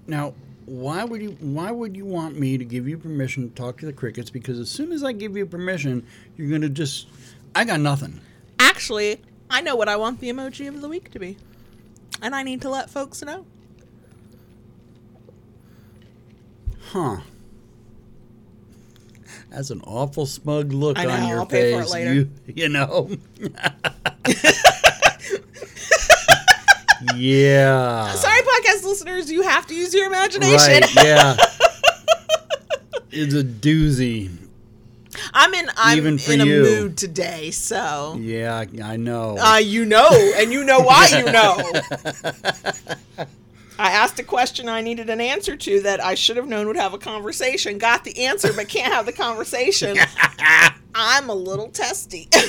Now, 0.06 0.34
why 0.66 1.04
would 1.04 1.22
you 1.22 1.30
why 1.40 1.70
would 1.70 1.96
you 1.96 2.04
want 2.04 2.38
me 2.38 2.58
to 2.58 2.64
give 2.66 2.86
you 2.86 2.98
permission 2.98 3.48
to 3.48 3.54
talk 3.54 3.78
to 3.78 3.86
the 3.86 3.94
crickets? 3.94 4.28
Because 4.28 4.58
as 4.58 4.70
soon 4.70 4.92
as 4.92 5.02
I 5.02 5.12
give 5.12 5.38
you 5.38 5.46
permission, 5.46 6.06
you're 6.36 6.50
gonna 6.50 6.68
just 6.68 7.06
I 7.58 7.64
got 7.64 7.80
nothing. 7.80 8.20
Actually, 8.60 9.20
I 9.50 9.62
know 9.62 9.74
what 9.74 9.88
I 9.88 9.96
want 9.96 10.20
the 10.20 10.30
emoji 10.30 10.68
of 10.68 10.80
the 10.80 10.88
week 10.88 11.10
to 11.10 11.18
be. 11.18 11.36
And 12.22 12.32
I 12.32 12.44
need 12.44 12.62
to 12.62 12.70
let 12.70 12.88
folks 12.88 13.20
know. 13.20 13.46
Huh. 16.92 17.16
That's 19.50 19.70
an 19.70 19.80
awful 19.80 20.24
smug 20.24 20.72
look 20.72 21.00
I 21.00 21.06
know, 21.06 21.10
on 21.10 21.26
your 21.26 21.40
I'll 21.40 21.46
pay 21.46 21.72
for 21.72 21.80
it 21.80 21.82
face. 21.82 21.92
later. 21.92 22.14
You, 22.14 22.30
you 22.46 22.68
know. 22.68 23.10
yeah. 27.16 28.14
Sorry, 28.14 28.40
podcast 28.40 28.84
listeners, 28.84 29.32
you 29.32 29.42
have 29.42 29.66
to 29.66 29.74
use 29.74 29.92
your 29.92 30.06
imagination. 30.06 30.82
Right, 30.82 31.04
yeah. 31.04 31.34
it's 33.10 33.34
a 33.34 33.42
doozy. 33.42 34.30
I'm 35.34 35.52
in 35.54 35.68
I'm 35.76 35.96
Even 35.98 36.18
for 36.18 36.32
in 36.32 36.40
a 36.40 36.44
you. 36.44 36.62
mood 36.62 36.96
today, 36.96 37.50
so 37.50 38.16
Yeah, 38.20 38.64
I 38.82 38.96
know. 38.96 39.36
uh, 39.38 39.56
you 39.56 39.84
know, 39.84 40.08
and 40.36 40.52
you 40.52 40.64
know 40.64 40.80
why 40.80 41.08
you 41.08 41.30
know. 41.30 41.62
I 43.80 43.92
asked 43.92 44.18
a 44.18 44.24
question 44.24 44.68
I 44.68 44.80
needed 44.80 45.08
an 45.08 45.20
answer 45.20 45.54
to 45.56 45.80
that 45.82 46.02
I 46.02 46.16
should 46.16 46.36
have 46.36 46.48
known 46.48 46.66
would 46.66 46.74
have 46.76 46.94
a 46.94 46.98
conversation. 46.98 47.78
Got 47.78 48.02
the 48.02 48.24
answer, 48.24 48.52
but 48.52 48.68
can't 48.68 48.92
have 48.92 49.06
the 49.06 49.12
conversation. 49.12 49.96
I'm 50.96 51.28
a 51.28 51.34
little 51.34 51.68
testy. 51.68 52.26
but 52.32 52.42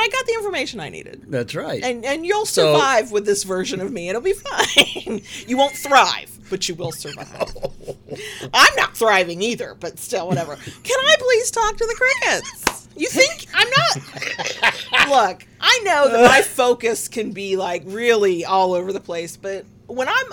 I 0.00 0.08
got 0.08 0.26
the 0.26 0.34
information 0.34 0.80
I 0.80 0.88
needed. 0.88 1.24
That's 1.28 1.54
right. 1.54 1.80
And 1.82 2.04
and 2.04 2.26
you'll 2.26 2.44
So- 2.46 2.72
survive 2.74 3.12
with 3.12 3.24
this 3.24 3.44
version 3.44 3.80
of 3.80 3.92
me. 3.92 4.08
It'll 4.08 4.20
be 4.20 4.32
fine. 4.34 5.22
you 5.46 5.56
won't 5.56 5.76
thrive, 5.76 6.39
but 6.50 6.68
you 6.68 6.74
will 6.74 6.92
survive. 6.92 7.32
I'm 8.52 8.74
not 8.76 8.96
thriving 8.96 9.40
either, 9.40 9.74
but 9.78 9.98
still, 9.98 10.28
whatever. 10.28 10.56
Can 10.56 10.98
I 11.00 11.16
please 11.18 11.50
talk 11.50 11.76
to 11.76 11.86
the 11.86 11.94
crickets? 11.94 12.88
You 12.96 13.08
think 13.08 13.46
I'm 13.54 13.68
not? 13.70 15.08
Look, 15.08 15.46
I 15.60 15.80
know 15.84 16.10
that 16.10 16.24
my 16.28 16.42
focus 16.42 17.08
can 17.08 17.30
be 17.32 17.56
like 17.56 17.82
really 17.86 18.44
all 18.44 18.74
over 18.74 18.92
the 18.92 19.00
place, 19.00 19.36
but 19.36 19.64
when 19.86 20.08
I'm 20.08 20.26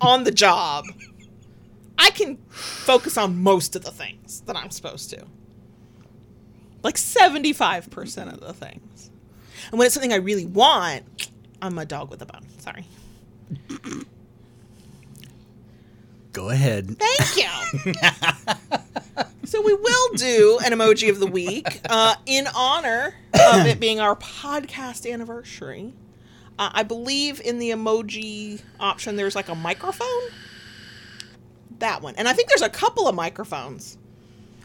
on 0.00 0.24
the 0.24 0.32
job, 0.32 0.86
I 1.98 2.10
can 2.10 2.38
focus 2.48 3.16
on 3.16 3.38
most 3.42 3.76
of 3.76 3.84
the 3.84 3.90
things 3.90 4.40
that 4.46 4.56
I'm 4.56 4.70
supposed 4.70 5.10
to. 5.10 5.24
Like 6.82 6.94
75% 6.94 8.32
of 8.32 8.40
the 8.40 8.52
things. 8.52 9.10
And 9.70 9.78
when 9.78 9.86
it's 9.86 9.94
something 9.94 10.12
I 10.12 10.16
really 10.16 10.46
want, 10.46 11.30
I'm 11.60 11.78
a 11.78 11.84
dog 11.84 12.10
with 12.10 12.22
a 12.22 12.26
bone. 12.26 12.46
Sorry. 12.58 12.86
Go 16.38 16.50
ahead. 16.50 16.96
Thank 17.00 17.36
you. 17.36 17.92
so 19.44 19.60
we 19.60 19.74
will 19.74 20.14
do 20.14 20.60
an 20.64 20.70
emoji 20.70 21.10
of 21.10 21.18
the 21.18 21.26
week 21.26 21.80
uh, 21.90 22.14
in 22.26 22.46
honor 22.54 23.16
of 23.34 23.66
it 23.66 23.80
being 23.80 23.98
our 23.98 24.14
podcast 24.14 25.12
anniversary. 25.12 25.94
Uh, 26.56 26.70
I 26.72 26.84
believe 26.84 27.40
in 27.40 27.58
the 27.58 27.70
emoji 27.70 28.62
option, 28.78 29.16
there's 29.16 29.34
like 29.34 29.48
a 29.48 29.56
microphone. 29.56 30.06
That 31.80 32.02
one, 32.02 32.14
and 32.14 32.28
I 32.28 32.34
think 32.34 32.50
there's 32.50 32.62
a 32.62 32.68
couple 32.68 33.08
of 33.08 33.16
microphones. 33.16 33.98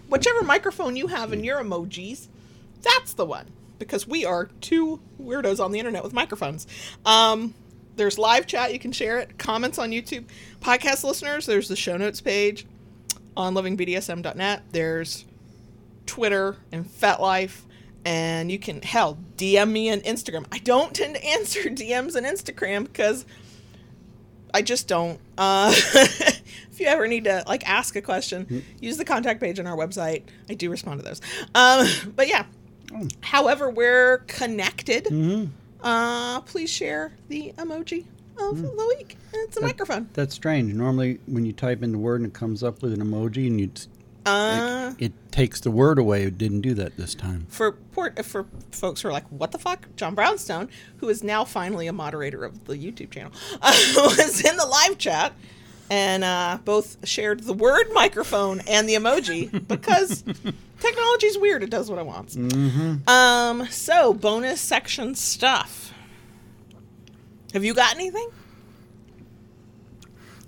Whichever 0.09 0.43
microphone 0.43 0.95
you 0.95 1.07
have 1.07 1.33
in 1.33 1.43
your 1.43 1.59
emojis, 1.59 2.27
that's 2.83 3.15
the 3.15 3.25
one. 3.25 3.47
Because 3.79 4.07
we 4.07 4.25
are 4.25 4.45
two 4.61 5.01
weirdos 5.19 5.59
on 5.59 5.71
the 5.71 5.79
internet 5.79 6.03
with 6.03 6.13
microphones. 6.13 6.67
Um, 7.03 7.55
there's 7.95 8.17
live 8.17 8.47
chat, 8.47 8.73
you 8.73 8.79
can 8.79 8.91
share 8.91 9.19
it. 9.19 9.37
Comments 9.37 9.77
on 9.77 9.91
YouTube. 9.91 10.25
Podcast 10.61 11.03
listeners, 11.03 11.45
there's 11.45 11.67
the 11.67 11.75
show 11.75 11.97
notes 11.97 12.21
page 12.21 12.65
on 13.35 13.53
lovingbdsm.net. 13.53 14.63
There's 14.71 15.25
Twitter 16.05 16.57
and 16.71 16.85
FetLife. 16.85 17.61
And 18.05 18.51
you 18.51 18.59
can, 18.59 18.81
hell, 18.81 19.17
DM 19.37 19.71
me 19.71 19.89
on 19.89 20.01
Instagram. 20.01 20.45
I 20.51 20.59
don't 20.59 20.93
tend 20.93 21.15
to 21.15 21.25
answer 21.25 21.61
DMs 21.63 22.15
on 22.15 22.23
Instagram 22.23 22.83
because 22.83 23.25
I 24.53 24.61
just 24.61 24.87
don't. 24.87 25.19
Uh, 25.37 25.73
if 25.75 26.79
you 26.79 26.87
ever 26.87 27.07
need 27.07 27.23
to 27.23 27.43
like 27.47 27.67
ask 27.67 27.95
a 27.95 28.01
question, 28.01 28.63
use 28.79 28.97
the 28.97 29.05
contact 29.05 29.39
page 29.39 29.59
on 29.59 29.67
our 29.67 29.77
website. 29.77 30.23
I 30.49 30.53
do 30.53 30.69
respond 30.69 30.99
to 30.99 31.05
those. 31.05 31.21
Um, 31.55 31.87
but 32.15 32.27
yeah, 32.27 32.45
however, 33.21 33.69
we're 33.69 34.19
connected 34.27 35.07
uh, 35.83 36.41
please 36.41 36.69
share 36.69 37.13
the 37.27 37.53
emoji 37.57 38.05
of 38.37 38.57
Hmm. 38.57 38.63
the 38.63 38.95
week. 38.97 39.17
It's 39.33 39.57
a 39.57 39.61
microphone. 39.61 40.09
That's 40.13 40.33
strange. 40.33 40.73
Normally, 40.73 41.19
when 41.27 41.45
you 41.45 41.53
type 41.53 41.83
in 41.83 41.91
the 41.91 41.97
word 41.99 42.21
and 42.21 42.27
it 42.29 42.33
comes 42.33 42.63
up 42.63 42.81
with 42.81 42.93
an 42.93 43.01
emoji, 43.01 43.47
and 43.47 43.59
you 43.59 43.69
Uh, 44.25 44.93
it, 44.97 45.05
it 45.07 45.11
takes 45.33 45.59
the 45.59 45.69
word 45.69 45.99
away. 45.99 46.23
It 46.23 46.37
didn't 46.37 46.61
do 46.61 46.73
that 46.75 46.95
this 46.95 47.13
time. 47.13 47.45
for 47.49 47.73
port 47.73 48.23
for 48.25 48.45
folks 48.71 49.01
who 49.01 49.09
are 49.09 49.11
like, 49.11 49.27
"What 49.29 49.51
the 49.51 49.57
fuck?" 49.59 49.87
John 49.97 50.15
Brownstone, 50.15 50.69
who 50.97 51.09
is 51.09 51.23
now 51.23 51.43
finally 51.43 51.87
a 51.87 51.93
moderator 51.93 52.45
of 52.45 52.63
the 52.65 52.75
YouTube 52.77 53.11
channel, 53.11 53.33
uh, 53.61 53.73
was 53.97 54.39
in 54.43 54.55
the 54.55 54.65
live 54.65 54.97
chat 54.97 55.33
and 55.89 56.23
uh, 56.23 56.57
both 56.63 57.05
shared 57.05 57.41
the 57.41 57.53
word 57.53 57.87
microphone 57.93 58.61
and 58.61 58.87
the 58.87 58.93
emoji 58.95 59.51
because 59.67 60.23
technology's 60.83 61.37
weird. 61.37 61.63
It 61.63 61.69
does 61.69 61.89
what 61.89 61.97
it 61.99 62.05
wants. 62.05 62.35
Um. 63.07 63.67
So 63.69 64.13
bonus 64.13 64.61
section 64.61 65.15
stuff. 65.15 65.93
Have 67.53 67.63
you 67.63 67.73
got 67.73 67.95
anything? 67.95 68.29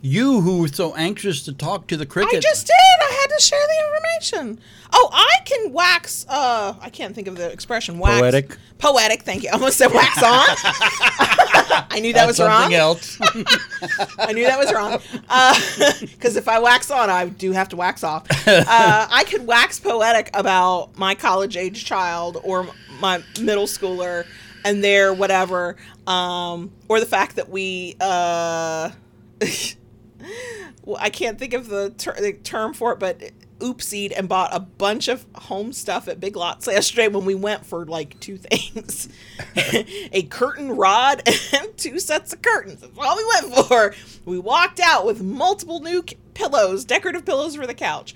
You, 0.05 0.41
who 0.41 0.61
were 0.61 0.67
so 0.67 0.93
anxious 0.93 1.41
to 1.45 1.51
talk 1.51 1.87
to 1.87 1.97
the 1.97 2.05
cricket, 2.05 2.37
I 2.37 2.39
just 2.39 2.67
did. 2.67 2.75
I 2.75 3.11
had 3.21 3.35
to 3.35 3.41
share 3.41 3.59
the 3.59 3.85
information. 3.87 4.59
Oh, 4.93 5.09
I 5.11 5.37
can 5.45 5.73
wax. 5.73 6.27
Uh, 6.29 6.75
I 6.79 6.91
can't 6.91 7.15
think 7.15 7.27
of 7.27 7.37
the 7.37 7.51
expression. 7.51 7.97
Wax. 7.97 8.19
Poetic. 8.21 8.57
Poetic. 8.77 9.23
Thank 9.23 9.41
you. 9.41 9.49
I 9.49 9.53
almost 9.53 9.77
said 9.77 9.91
wax 9.91 10.21
on. 10.21 10.45
I 11.89 11.99
knew 11.99 12.13
that 12.13 12.27
was 12.27 12.37
That's 12.37 12.51
something 12.51 12.71
wrong. 12.71 12.73
else. 12.75 13.17
I 14.19 14.31
knew 14.33 14.45
that 14.45 14.59
was 14.59 14.71
wrong. 14.71 14.99
Because 16.15 16.35
if 16.35 16.47
I 16.47 16.59
wax 16.59 16.91
on, 16.91 17.09
I 17.09 17.25
do 17.25 17.51
have 17.53 17.69
to 17.69 17.75
wax 17.75 18.03
off. 18.03 18.27
Uh, 18.47 19.07
I 19.09 19.23
could 19.27 19.47
wax 19.47 19.79
poetic 19.79 20.29
about 20.35 20.95
my 20.99 21.15
college 21.15 21.57
age 21.57 21.83
child 21.83 22.39
or 22.43 22.67
my 22.99 23.23
middle 23.41 23.65
schooler 23.65 24.27
and 24.63 24.83
their 24.83 25.15
whatever, 25.15 25.77
um, 26.05 26.71
or 26.89 26.99
the 26.99 27.07
fact 27.07 27.37
that 27.37 27.49
we. 27.49 27.95
Uh, 27.99 28.91
well, 30.83 30.97
I 30.99 31.09
can't 31.09 31.37
think 31.39 31.53
of 31.53 31.67
the, 31.67 31.91
ter- 31.91 32.19
the 32.19 32.33
term 32.33 32.73
for 32.73 32.93
it, 32.93 32.99
but 32.99 33.21
oopsied 33.59 34.13
and 34.15 34.27
bought 34.27 34.53
a 34.53 34.59
bunch 34.59 35.07
of 35.07 35.25
home 35.35 35.71
stuff 35.71 36.07
at 36.07 36.19
Big 36.19 36.35
Lots 36.35 36.67
yesterday 36.67 37.07
when 37.07 37.25
we 37.25 37.35
went 37.35 37.65
for 37.65 37.85
like 37.85 38.19
two 38.19 38.37
things 38.37 39.07
a 40.11 40.23
curtain 40.23 40.75
rod 40.75 41.23
and 41.53 41.77
two 41.77 41.99
sets 41.99 42.33
of 42.33 42.41
curtains. 42.41 42.81
That's 42.81 42.97
all 42.97 43.15
we 43.15 43.25
went 43.25 43.67
for. 43.67 43.95
We 44.25 44.39
walked 44.39 44.79
out 44.79 45.05
with 45.05 45.21
multiple 45.21 45.79
new 45.79 46.03
c- 46.07 46.17
pillows, 46.33 46.85
decorative 46.85 47.25
pillows 47.25 47.55
for 47.55 47.65
the 47.65 47.73
couch. 47.73 48.13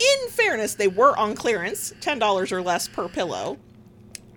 In 0.00 0.30
fairness, 0.30 0.74
they 0.74 0.88
were 0.88 1.18
on 1.18 1.34
clearance, 1.34 1.92
$10 2.00 2.52
or 2.52 2.62
less 2.62 2.86
per 2.86 3.08
pillow 3.08 3.58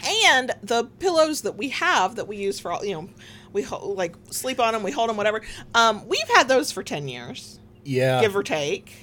and 0.03 0.51
the 0.63 0.85
pillows 0.99 1.41
that 1.41 1.57
we 1.57 1.69
have 1.69 2.15
that 2.15 2.27
we 2.27 2.37
use 2.37 2.59
for 2.59 2.71
all 2.71 2.83
you 2.83 2.93
know 2.93 3.09
we 3.53 3.61
ho- 3.63 3.89
like 3.89 4.15
sleep 4.29 4.59
on 4.59 4.73
them 4.73 4.83
we 4.83 4.91
hold 4.91 5.09
them 5.09 5.17
whatever. 5.17 5.41
Um 5.73 6.07
we've 6.07 6.27
had 6.35 6.47
those 6.47 6.71
for 6.71 6.83
10 6.83 7.07
years. 7.07 7.59
Yeah. 7.83 8.21
give 8.21 8.35
or 8.35 8.43
take. 8.43 8.93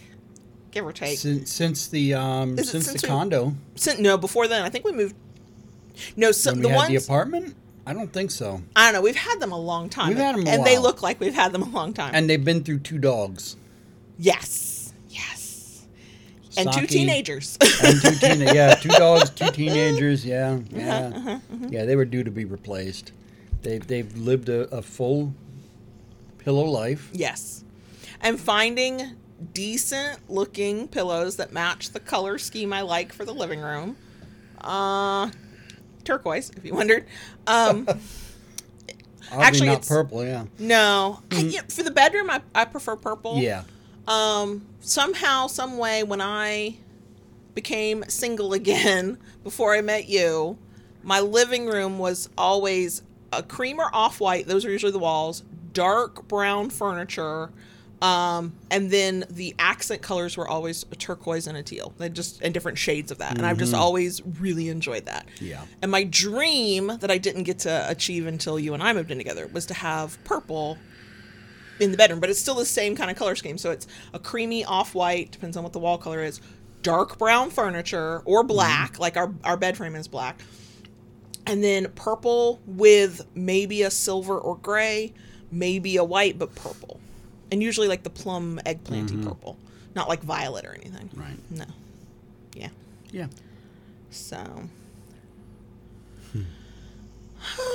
Give 0.71 0.87
or 0.87 0.93
take. 0.93 1.19
Since, 1.19 1.51
since 1.51 1.89
the 1.89 2.15
um, 2.15 2.57
since, 2.57 2.71
since 2.71 2.87
the 3.03 3.07
we- 3.07 3.09
condo. 3.09 3.55
Sin- 3.75 4.03
no 4.03 4.17
before 4.19 4.47
then 4.49 4.63
i 4.63 4.69
think 4.69 4.85
we 4.85 4.93
moved 4.93 5.15
no 6.17 6.31
so 6.33 6.53
the 6.53 6.69
ones 6.69 6.89
the 6.89 6.97
apartment. 6.97 7.55
I 7.87 7.95
don't 7.95 8.13
think 8.13 8.31
so. 8.31 8.61
i 8.77 8.85
don't 8.85 8.93
know 8.95 9.01
we've 9.01 9.17
had 9.17 9.41
them 9.41 9.51
a 9.51 9.59
long 9.59 9.89
time. 9.89 10.09
We've 10.11 10.19
had 10.19 10.35
'em 10.35 10.47
a 10.47 10.51
and 10.51 10.65
they 10.65 10.77
look 10.79 11.03
like 11.03 11.19
we've 11.21 11.35
had 11.35 11.53
them 11.53 11.63
a 11.63 11.69
long 11.71 11.93
time. 11.95 12.11
And 12.15 12.29
they've 12.29 12.45
been 12.45 12.63
through 12.63 12.81
two 12.81 12.99
dogs. 12.99 13.57
Yes. 14.19 14.93
Yes. 15.09 15.87
And 16.57 16.71
two 16.73 16.87
teenagers. 16.87 17.57
And 17.83 18.01
two 18.03 18.15
teen- 18.17 18.41
yeah, 18.55 18.75
two 18.75 18.89
dogs, 18.91 19.31
two 19.31 19.51
teenagers. 19.53 20.25
Yeah, 20.25 20.59
Uh-huh, 20.77 21.39
yeah, 21.51 21.69
yeah. 21.71 21.85
They 21.87 21.97
were 21.97 22.05
due 22.05 22.23
to 22.25 22.31
be 22.31 22.45
replaced. 22.45 23.13
They 23.63 23.79
they've 23.79 24.17
lived 24.17 24.49
a, 24.49 24.63
a 24.75 24.83
full 24.83 25.35
pillow 26.39 26.65
life. 26.65 27.11
Yes. 27.13 27.65
And 28.21 28.39
finding 28.41 29.15
decent 29.55 30.29
looking 30.29 30.89
pillows 30.89 31.37
that 31.37 31.53
match 31.53 31.91
the 31.91 32.01
color 32.01 32.39
scheme 32.39 32.73
I 32.73 32.81
like 32.83 33.13
for 33.13 33.25
the 33.25 33.33
living 33.35 33.61
room. 33.61 33.97
Uh 34.61 35.31
turquoise, 36.05 36.51
if 36.57 36.65
you 36.65 36.75
wondered. 36.75 37.07
Um 37.47 37.87
Actually, 39.31 39.67
not 39.67 39.73
it's- 39.75 39.89
purple. 39.89 40.25
Yeah, 40.25 40.47
no. 40.59 41.21
I- 41.31 41.37
yeah, 41.41 41.61
for 41.69 41.83
the 41.83 41.91
bedroom 41.91 42.31
I, 42.31 42.41
I 42.55 42.65
prefer 42.65 42.97
purple. 42.97 43.39
yeah. 43.39 43.65
Um 44.07 44.67
somehow, 44.81 45.49
some 45.49 45.77
way 45.77 46.03
when 46.03 46.21
I 46.21 46.77
became 47.55 48.05
single 48.09 48.53
again 48.61 49.19
before 49.45 49.75
I 49.75 49.81
met 49.83 50.09
you, 50.09 50.57
my 51.03 51.21
living 51.21 51.67
room 51.67 51.99
was 51.99 52.29
always 52.39 53.03
a 53.33 53.43
cream 53.43 53.79
or 53.79 53.91
off 53.95 54.21
white, 54.21 54.47
those 54.47 54.65
are 54.65 54.71
usually 54.71 54.93
the 54.93 54.99
walls, 54.99 55.43
dark 55.73 56.27
brown 56.29 56.71
furniture, 56.71 57.51
um, 58.01 58.55
and 58.71 58.91
then 58.91 59.25
the 59.29 59.55
accent 59.59 60.03
colors 60.03 60.37
were 60.37 60.47
always 60.47 60.85
a 60.93 60.97
turquoise 60.97 61.47
and 61.47 61.57
a 61.57 61.63
teal. 61.63 61.93
They 61.99 62.09
just 62.09 62.41
and 62.43 62.55
different 62.55 62.79
shades 62.79 63.11
of 63.11 63.19
that. 63.19 63.37
And 63.37 63.45
I've 63.45 63.59
just 63.59 63.75
always 63.75 64.23
really 64.25 64.69
enjoyed 64.69 65.07
that. 65.07 65.27
Yeah. 65.41 65.63
And 65.83 65.91
my 65.91 66.05
dream 66.05 66.87
that 67.01 67.11
I 67.11 67.19
didn't 67.19 67.43
get 67.43 67.59
to 67.61 67.87
achieve 67.91 68.27
until 68.27 68.59
you 68.59 68.73
and 68.75 68.83
I 68.83 68.93
moved 68.93 69.11
in 69.11 69.19
together 69.19 69.49
was 69.49 69.67
to 69.67 69.75
have 69.75 70.23
purple 70.25 70.79
in 71.81 71.91
the 71.91 71.97
bedroom, 71.97 72.21
but 72.21 72.31
it's 72.31 72.41
still 72.41 72.55
the 72.55 72.65
same 72.65 72.95
kind 72.95 73.11
of 73.11 73.17
color 73.17 73.35
scheme. 73.35 73.59
So 73.59 73.71
it's 73.71 73.87
a 74.13 74.19
creamy 74.19 74.65
off 74.65 74.95
white, 74.95 75.33
depends 75.33 75.57
on 75.57 75.63
what 75.63 75.73
the 75.73 75.79
wall 75.79 75.99
color 75.99 76.23
is, 76.23 76.41
dark 76.83 77.19
brown 77.19 77.51
furniture 77.51 78.23
or 78.25 78.45
black, 78.45 78.99
like 78.99 79.17
our, 79.17 79.33
our 79.45 79.57
bed 79.57 79.77
frame 79.77 79.97
is 79.97 80.07
black. 80.07 80.41
And 81.49 81.65
then 81.65 81.91
purple 81.95 82.61
with 82.67 83.27
maybe 83.35 83.83
a 83.83 83.91
silver 83.91 84.39
or 84.39 84.57
gray, 84.57 85.13
maybe 85.51 85.97
a 85.97 86.05
white, 86.05 86.39
but 86.39 86.55
purple. 86.55 87.01
And 87.51 87.63
usually 87.63 87.89
like 87.89 88.03
the 88.03 88.11
plum 88.11 88.61
eggplanty 88.67 89.11
mm-hmm. 89.11 89.29
purple, 89.29 89.57
not 89.95 90.09
like 90.09 90.21
violet 90.23 90.67
or 90.67 90.75
anything. 90.75 91.11
Right. 91.15 91.39
No. 91.51 91.65
Yeah. 92.55 92.69
Yeah. 93.11 93.29
So. 94.11 94.69
Hmm. 96.33 96.43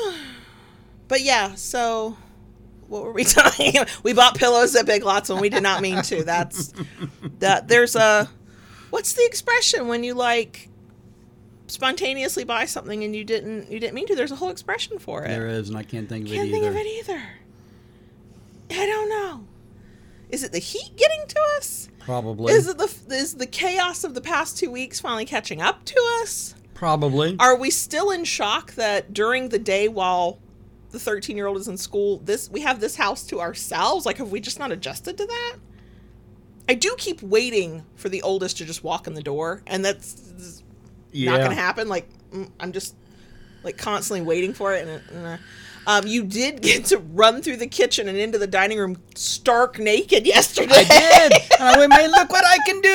but 1.08 1.22
yeah, 1.22 1.56
so 1.56 2.18
what 2.88 3.04
were 3.04 3.12
we 3.12 3.24
talking 3.26 3.78
about? 3.78 4.04
We 4.04 4.14
bought 4.14 4.36
pillows 4.36 4.76
at 4.76 4.86
Big 4.86 5.04
Lots 5.04 5.30
when 5.30 5.42
we 5.42 5.50
did 5.50 5.64
not 5.64 5.82
mean 5.82 6.02
to. 6.04 6.24
That's 6.24 6.74
that 7.40 7.68
there's 7.68 7.96
a 7.96 8.30
what's 8.92 9.14
the 9.14 9.26
expression 9.26 9.88
when 9.88 10.04
you 10.04 10.14
like 10.14 10.70
spontaneously 11.74 12.44
buy 12.44 12.66
something 12.66 13.04
and 13.04 13.16
you 13.16 13.24
didn't 13.24 13.72
you 13.72 13.80
didn't 13.80 13.96
mean 13.96 14.06
to? 14.08 14.16
There's 14.16 14.32
a 14.32 14.36
whole 14.36 14.50
expression 14.50 15.00
for 15.00 15.24
it. 15.26 15.30
There 15.30 15.48
is, 15.48 15.70
and 15.70 15.78
I 15.78 15.84
can't 15.84 16.08
think 16.08 16.26
of 16.28 16.32
Can't 16.34 16.48
it 16.48 16.52
think 16.52 16.66
either. 16.66 16.72
of 16.72 16.78
it 16.78 16.88
either. 16.88 17.22
I 18.72 18.86
don't 18.86 19.10
know. 19.10 19.46
Is 20.30 20.44
it 20.44 20.52
the 20.52 20.60
heat 20.60 20.96
getting 20.96 21.26
to 21.28 21.40
us? 21.58 21.90
Probably. 22.00 22.54
Is 22.54 22.68
it 22.68 22.78
the 22.78 22.94
is 23.16 23.36
the 23.36 23.46
chaos 23.48 24.04
of 24.04 24.14
the 24.14 24.22
past 24.22 24.58
two 24.58 24.70
weeks 24.72 25.00
finally 25.00 25.26
catching 25.26 25.62
up 25.62 25.84
to 25.86 26.00
us? 26.22 26.56
Probably. 26.74 27.36
Are 27.40 27.56
we 27.56 27.70
still 27.70 28.12
in 28.12 28.24
shock 28.24 28.74
that 28.74 29.14
during 29.14 29.50
the 29.50 29.60
day 29.60 29.88
while 29.88 30.40
the 30.92 31.00
13 31.00 31.36
year 31.36 31.48
old 31.48 31.58
is 31.58 31.68
in 31.68 31.78
school, 31.78 32.18
this 32.20 32.50
we 32.52 32.62
have 32.62 32.80
this 32.80 32.96
house 32.96 33.24
to 33.28 33.42
ourselves? 33.42 34.06
Like, 34.06 34.18
have 34.18 34.32
we 34.32 34.40
just 34.40 34.60
not 34.60 34.72
adjusted 34.72 35.18
to 35.18 35.26
that? 35.26 35.56
I 36.70 36.76
do 36.76 36.96
keep 36.98 37.22
waiting 37.22 37.84
for 37.96 38.10
the 38.10 38.22
oldest 38.22 38.58
to 38.58 38.66
just 38.66 38.84
walk 38.84 39.06
in 39.08 39.14
the 39.16 39.24
door, 39.24 39.62
and 39.68 39.84
that's 39.84 40.64
yeah. 41.14 41.32
not 41.32 41.38
going 41.38 41.50
to 41.52 41.56
happen. 41.56 41.88
Like, 41.88 42.10
mm, 42.32 42.50
I'm 42.60 42.72
just 42.72 42.96
like 43.64 43.78
constantly 43.78 44.26
waiting 44.26 44.54
for 44.54 44.74
it. 44.74 44.88
And, 44.88 45.02
and 45.12 45.26
uh, 45.26 45.38
um, 45.86 46.08
you 46.08 46.24
did 46.24 46.62
get 46.62 46.86
to 46.86 46.98
run 46.98 47.42
through 47.42 47.58
the 47.58 47.68
kitchen 47.68 48.08
and 48.08 48.18
into 48.18 48.38
the 48.38 48.48
dining 48.48 48.78
room 48.78 48.98
stark 49.16 49.80
naked 49.80 50.26
yesterday. 50.28 50.74
I 50.76 50.84
did. 50.84 51.34
and 51.60 51.70
I 51.70 51.78
went, 51.78 51.90
man, 51.90 52.12
look 52.12 52.30
what 52.30 52.46
I 52.46 52.58
can 52.66 52.82
do. 52.82 52.90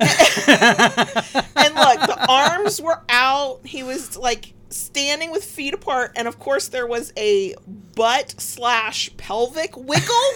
and 1.56 1.74
look, 1.74 2.00
the 2.08 2.26
arms 2.28 2.80
were 2.80 3.00
out. 3.08 3.60
He 3.64 3.82
was 3.82 4.16
like 4.16 4.54
standing 4.70 5.30
with 5.30 5.44
feet 5.44 5.74
apart, 5.74 6.12
and 6.16 6.26
of 6.26 6.38
course 6.38 6.68
there 6.68 6.86
was 6.86 7.12
a 7.16 7.54
butt 7.94 8.34
slash 8.38 9.16
pelvic 9.16 9.76
wiggle. 9.76 10.32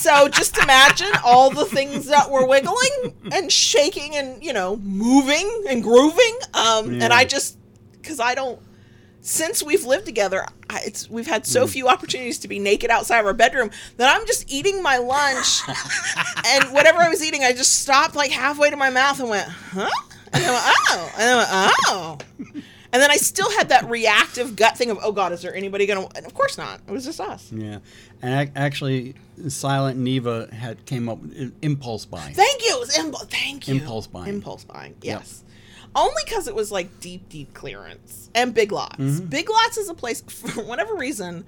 So 0.00 0.28
just 0.28 0.56
imagine 0.58 1.10
all 1.24 1.50
the 1.50 1.64
things 1.66 2.06
that 2.06 2.30
were 2.30 2.46
wiggling 2.46 3.14
and 3.32 3.50
shaking 3.52 4.16
and 4.16 4.42
you 4.42 4.52
know 4.52 4.76
moving 4.76 5.64
and 5.68 5.82
grooving. 5.82 6.38
Um, 6.54 7.00
and 7.02 7.12
I 7.12 7.24
just 7.24 7.58
because 7.92 8.20
I 8.20 8.34
don't. 8.34 8.60
Since 9.20 9.60
we've 9.64 9.84
lived 9.84 10.06
together, 10.06 10.46
I- 10.70 10.82
it's 10.86 11.10
we've 11.10 11.26
had 11.26 11.46
so 11.46 11.66
few 11.66 11.88
opportunities 11.88 12.38
to 12.40 12.48
be 12.48 12.60
naked 12.60 12.90
outside 12.90 13.18
of 13.18 13.26
our 13.26 13.34
bedroom 13.34 13.70
that 13.96 14.14
I'm 14.16 14.24
just 14.26 14.48
eating 14.52 14.82
my 14.84 14.98
lunch, 14.98 15.62
and 16.46 16.64
whatever 16.72 16.98
I 17.00 17.08
was 17.08 17.24
eating, 17.24 17.42
I 17.42 17.52
just 17.52 17.80
stopped 17.82 18.14
like 18.14 18.30
halfway 18.30 18.70
to 18.70 18.76
my 18.76 18.88
mouth 18.90 19.18
and 19.18 19.28
went, 19.28 19.48
"Huh?" 19.48 19.90
And 20.32 20.44
I 20.44 20.50
went, 20.50 20.64
"Oh," 20.90 21.12
and 21.18 21.30
I 21.30 21.36
went, 21.36 21.74
"Oh," 21.88 22.18
and 22.92 23.02
then 23.02 23.10
I 23.10 23.16
still 23.16 23.50
had 23.52 23.68
that 23.70 23.88
reactive 23.88 24.56
gut 24.56 24.76
thing 24.76 24.90
of, 24.90 24.98
"Oh 25.02 25.12
God, 25.12 25.32
is 25.32 25.42
there 25.42 25.54
anybody 25.54 25.86
gonna?" 25.86 26.06
And 26.14 26.24
of 26.26 26.34
course 26.34 26.56
not. 26.58 26.80
It 26.86 26.90
was 26.92 27.04
just 27.04 27.20
us. 27.20 27.50
yeah. 27.52 27.78
And 28.22 28.40
ac- 28.40 28.52
actually, 28.56 29.14
Silent 29.48 29.98
Neva 29.98 30.48
had 30.54 30.84
came 30.86 31.08
up 31.08 31.18
with 31.20 31.54
impulse 31.62 32.06
buying. 32.06 32.34
Thank 32.34 32.62
you. 32.62 32.74
It 32.76 32.80
was 32.80 32.98
impulse. 32.98 33.26
Thank 33.26 33.68
you. 33.68 33.74
Impulse 33.74 34.06
buying. 34.06 34.28
Impulse 34.34 34.64
buying. 34.64 34.94
Yes. 35.02 35.42
only 35.94 36.22
because 36.24 36.46
it 36.48 36.54
was 36.54 36.70
like 36.70 37.00
deep, 37.00 37.28
deep 37.30 37.54
clearance 37.54 38.28
and 38.34 38.52
Big 38.52 38.70
Lots. 38.72 38.96
Mm-hmm. 38.96 39.26
Big 39.26 39.48
Lots 39.48 39.78
is 39.78 39.88
a 39.88 39.94
place 39.94 40.20
for 40.26 40.62
whatever 40.62 40.94
reason. 40.94 41.44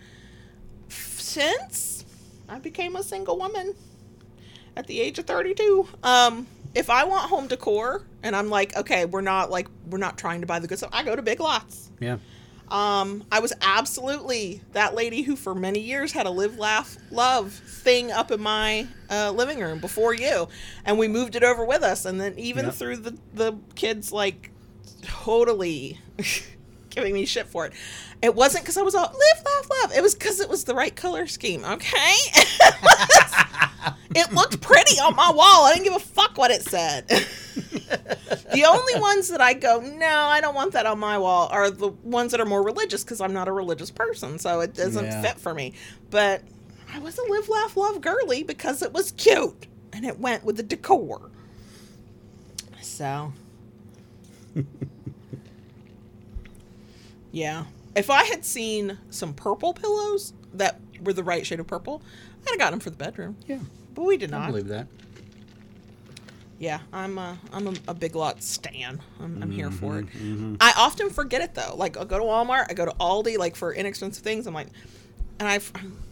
Since 0.89 2.05
I 2.49 2.59
became 2.59 2.97
a 2.97 3.03
single 3.03 3.39
woman 3.39 3.75
at 4.77 4.87
the 4.87 5.01
age 5.01 5.19
of 5.19 5.27
thirty-two, 5.27 5.87
um, 6.03 6.47
if 6.79 6.89
I 6.89 7.05
want 7.05 7.29
home 7.29 7.49
decor 7.49 8.05
and 8.23 8.35
I'm 8.37 8.49
like, 8.49 8.75
okay, 8.77 9.05
we're 9.05 9.21
not 9.21 9.51
like 9.51 9.67
we're 9.91 9.99
not 9.99 10.17
trying 10.17 10.41
to 10.41 10.47
buy 10.47 10.61
the 10.61 10.69
good 10.69 10.79
stuff, 10.79 10.91
I 10.93 11.03
go 11.03 11.15
to 11.17 11.23
Big 11.23 11.41
Lots. 11.41 11.91
Yeah. 12.01 12.19
Um, 12.71 13.25
I 13.33 13.41
was 13.41 13.53
absolutely 13.63 14.61
that 14.73 14.95
lady 14.95 15.23
who, 15.23 15.37
for 15.37 15.55
many 15.55 15.81
years, 15.81 16.13
had 16.13 16.27
a 16.27 16.31
live, 16.31 16.59
laugh, 16.59 16.97
love 17.11 17.51
thing 17.53 18.13
up 18.13 18.31
in 18.31 18.41
my 18.43 18.87
uh, 19.11 19.31
living 19.33 19.59
room 19.59 19.79
before 19.81 20.13
you, 20.15 20.49
and 20.85 20.99
we 20.99 21.09
moved 21.09 21.35
it 21.35 21.43
over 21.43 21.65
with 21.65 21.83
us. 21.83 22.05
And 22.05 22.21
then 22.21 22.39
even 22.39 22.67
Yep. 22.67 22.75
through 22.75 22.97
the 22.99 23.19
the 23.35 23.59
kids 23.75 24.13
like 24.13 24.51
totally 25.03 25.99
giving 26.91 27.15
me 27.15 27.25
shit 27.27 27.47
for 27.47 27.67
it, 27.67 27.73
it 28.23 28.35
wasn't 28.35 28.65
because 28.65 28.77
I 28.77 28.83
was 28.83 28.95
all 28.95 29.03
live, 29.03 29.45
laugh, 29.45 29.69
love. 29.83 29.93
It 29.97 30.03
was 30.03 30.15
because 30.15 30.41
it 30.41 30.49
was 30.49 30.65
the 30.65 30.75
right 30.75 30.95
color 30.95 31.27
scheme. 31.27 31.65
Okay, 31.65 32.15
it 34.15 34.33
looked 34.33 34.61
pretty 34.61 34.99
on 35.01 35.15
my 35.17 35.31
wall. 35.31 35.65
I 35.67 35.73
didn't 35.75 35.85
give 35.85 35.95
a 35.97 36.01
fuck 36.01 36.37
what 36.39 36.51
it 36.51 36.63
said. 36.63 37.07
the 37.09 38.65
only 38.69 39.01
ones 39.01 39.29
that 39.29 39.41
I 39.41 39.55
go, 39.55 39.81
no, 39.81 40.07
I 40.07 40.41
don't 40.41 40.55
want 40.55 40.73
that 40.73 40.87
on 40.87 40.99
my 40.99 41.19
wall, 41.19 41.49
are 41.51 41.71
the 41.71 41.89
ones 41.89 42.33
that 42.33 42.41
are 42.41 42.47
more 42.47 42.63
religious 42.63 43.05
because 43.05 43.21
I'm 43.21 43.33
not 43.33 43.49
a 43.49 43.53
religious 43.53 43.91
person, 43.91 44.39
so 44.39 44.61
it 44.61 44.75
doesn't 44.75 45.05
Yeah. 45.05 45.23
fit 45.23 45.39
for 45.39 45.55
me. 45.55 45.75
But 46.11 46.43
I 46.93 46.99
was 46.99 47.19
a 47.19 47.23
live, 47.31 47.49
laugh, 47.49 47.77
love 47.77 48.01
girly 48.01 48.43
because 48.43 48.83
it 48.83 48.93
was 48.93 49.13
cute 49.13 49.67
and 49.93 50.05
it 50.05 50.19
went 50.19 50.45
with 50.45 50.57
the 50.57 50.63
decor. 50.63 51.31
So, 52.83 53.33
yeah. 57.33 57.65
If 57.95 58.11
I 58.11 58.25
had 58.25 58.45
seen 58.45 58.99
some 59.11 59.35
purple 59.35 59.73
pillows 59.75 60.33
that 60.55 60.81
were 61.03 61.13
the 61.13 61.25
right 61.25 61.45
shade 61.47 61.61
of 61.61 61.67
purple, 61.67 62.03
I'd 62.47 62.51
have 62.51 62.59
got 62.59 62.71
them 62.71 62.81
for 62.81 62.91
the 62.91 62.97
bedroom. 62.97 63.37
Yeah. 63.47 63.61
But 63.95 64.05
we 64.05 64.17
did 64.17 64.33
I 64.33 64.39
not. 64.39 64.47
believe 64.49 64.69
that. 64.69 64.87
Yeah, 66.59 66.81
I'm 66.93 67.19
a 67.19 67.39
I'm 67.53 67.69
a, 67.69 67.75
a 67.89 67.95
big 67.95 68.17
lot 68.17 68.43
stan. 68.43 69.01
I'm, 69.21 69.43
I'm 69.43 69.51
here 69.51 69.71
for 69.71 69.99
it. 70.01 70.07
Mm-hmm, 70.07 70.57
I 70.61 70.73
often 70.77 71.09
forget 71.09 71.41
it 71.41 71.55
though. 71.55 71.75
Like 71.77 71.97
I'll 71.97 72.05
go 72.05 72.19
to 72.19 72.25
Walmart, 72.25 72.67
I 72.69 72.75
go 72.75 72.85
to 72.85 72.91
Aldi, 72.93 73.39
like 73.39 73.55
for 73.55 73.73
inexpensive 73.73 74.25
things. 74.25 74.47
I'm 74.47 74.55
like, 74.55 74.69
and 75.39 75.49
I 75.49 75.61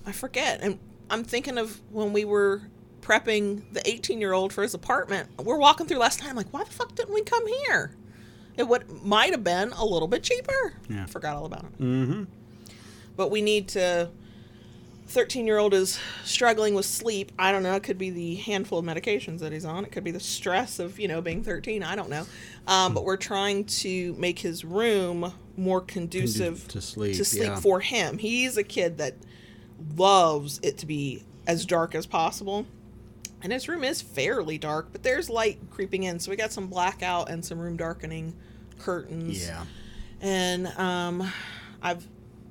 I 0.08 0.12
forget. 0.12 0.60
And 0.62 0.78
I'm 1.10 1.24
thinking 1.24 1.58
of 1.58 1.80
when 1.90 2.12
we 2.12 2.24
were 2.24 2.62
prepping 3.00 3.62
the 3.72 3.88
18 3.88 4.20
year 4.20 4.32
old 4.32 4.52
for 4.52 4.62
his 4.62 4.74
apartment. 4.74 5.28
We're 5.42 5.58
walking 5.58 5.86
through 5.86 5.98
last 5.98 6.20
night. 6.22 6.30
I'm 6.30 6.36
like, 6.36 6.52
why 6.52 6.62
the 6.62 6.70
fuck 6.70 6.94
didn't 6.94 7.14
we 7.14 7.22
come 7.22 7.46
here? 7.46 7.92
It 8.56 8.66
would 8.66 9.04
might 9.04 9.32
have 9.32 9.44
been 9.44 9.72
a 9.72 9.84
little 9.84 10.08
bit 10.08 10.22
cheaper. 10.22 10.74
Yeah. 10.88 11.06
Forgot 11.06 11.36
all 11.36 11.46
about 11.46 11.64
it. 11.64 11.80
Mm-hmm. 11.80 12.24
But 13.16 13.30
we 13.30 13.42
need 13.42 13.68
to. 13.68 14.10
13 15.08 15.46
year 15.46 15.58
old 15.58 15.72
is 15.72 16.00
struggling 16.24 16.74
with 16.74 16.84
sleep. 16.84 17.30
I 17.38 17.52
don't 17.52 17.62
know. 17.62 17.74
It 17.74 17.84
could 17.84 17.96
be 17.96 18.10
the 18.10 18.34
handful 18.34 18.80
of 18.80 18.84
medications 18.84 19.38
that 19.38 19.52
he's 19.52 19.64
on. 19.64 19.84
It 19.84 19.92
could 19.92 20.02
be 20.02 20.10
the 20.10 20.18
stress 20.18 20.80
of, 20.80 20.98
you 20.98 21.06
know, 21.06 21.20
being 21.20 21.44
13. 21.44 21.84
I 21.84 21.94
don't 21.94 22.10
know. 22.10 22.26
Um, 22.66 22.92
but 22.92 23.04
we're 23.04 23.16
trying 23.16 23.66
to 23.66 24.14
make 24.14 24.40
his 24.40 24.64
room 24.64 25.32
more 25.56 25.80
conducive 25.80 26.66
to 26.68 26.80
sleep, 26.80 27.16
to 27.16 27.24
sleep 27.24 27.44
yeah. 27.44 27.60
for 27.60 27.78
him. 27.78 28.18
He's 28.18 28.56
a 28.56 28.64
kid 28.64 28.98
that 28.98 29.14
loves 29.96 30.58
it 30.62 30.78
to 30.78 30.86
be 30.86 31.22
as 31.46 31.64
dark 31.64 31.94
as 31.94 32.06
possible. 32.06 32.66
And 33.42 33.52
his 33.52 33.68
room 33.68 33.84
is 33.84 34.00
fairly 34.02 34.58
dark, 34.58 34.88
but 34.92 35.02
there's 35.02 35.28
light 35.30 35.58
creeping 35.70 36.04
in. 36.04 36.18
So 36.18 36.30
we 36.30 36.36
got 36.36 36.52
some 36.52 36.66
blackout 36.68 37.28
and 37.30 37.44
some 37.44 37.58
room 37.58 37.76
darkening 37.76 38.34
curtains 38.78 39.46
Yeah. 39.46 39.64
and 40.20 40.66
um, 40.78 41.30
I've 41.82 42.06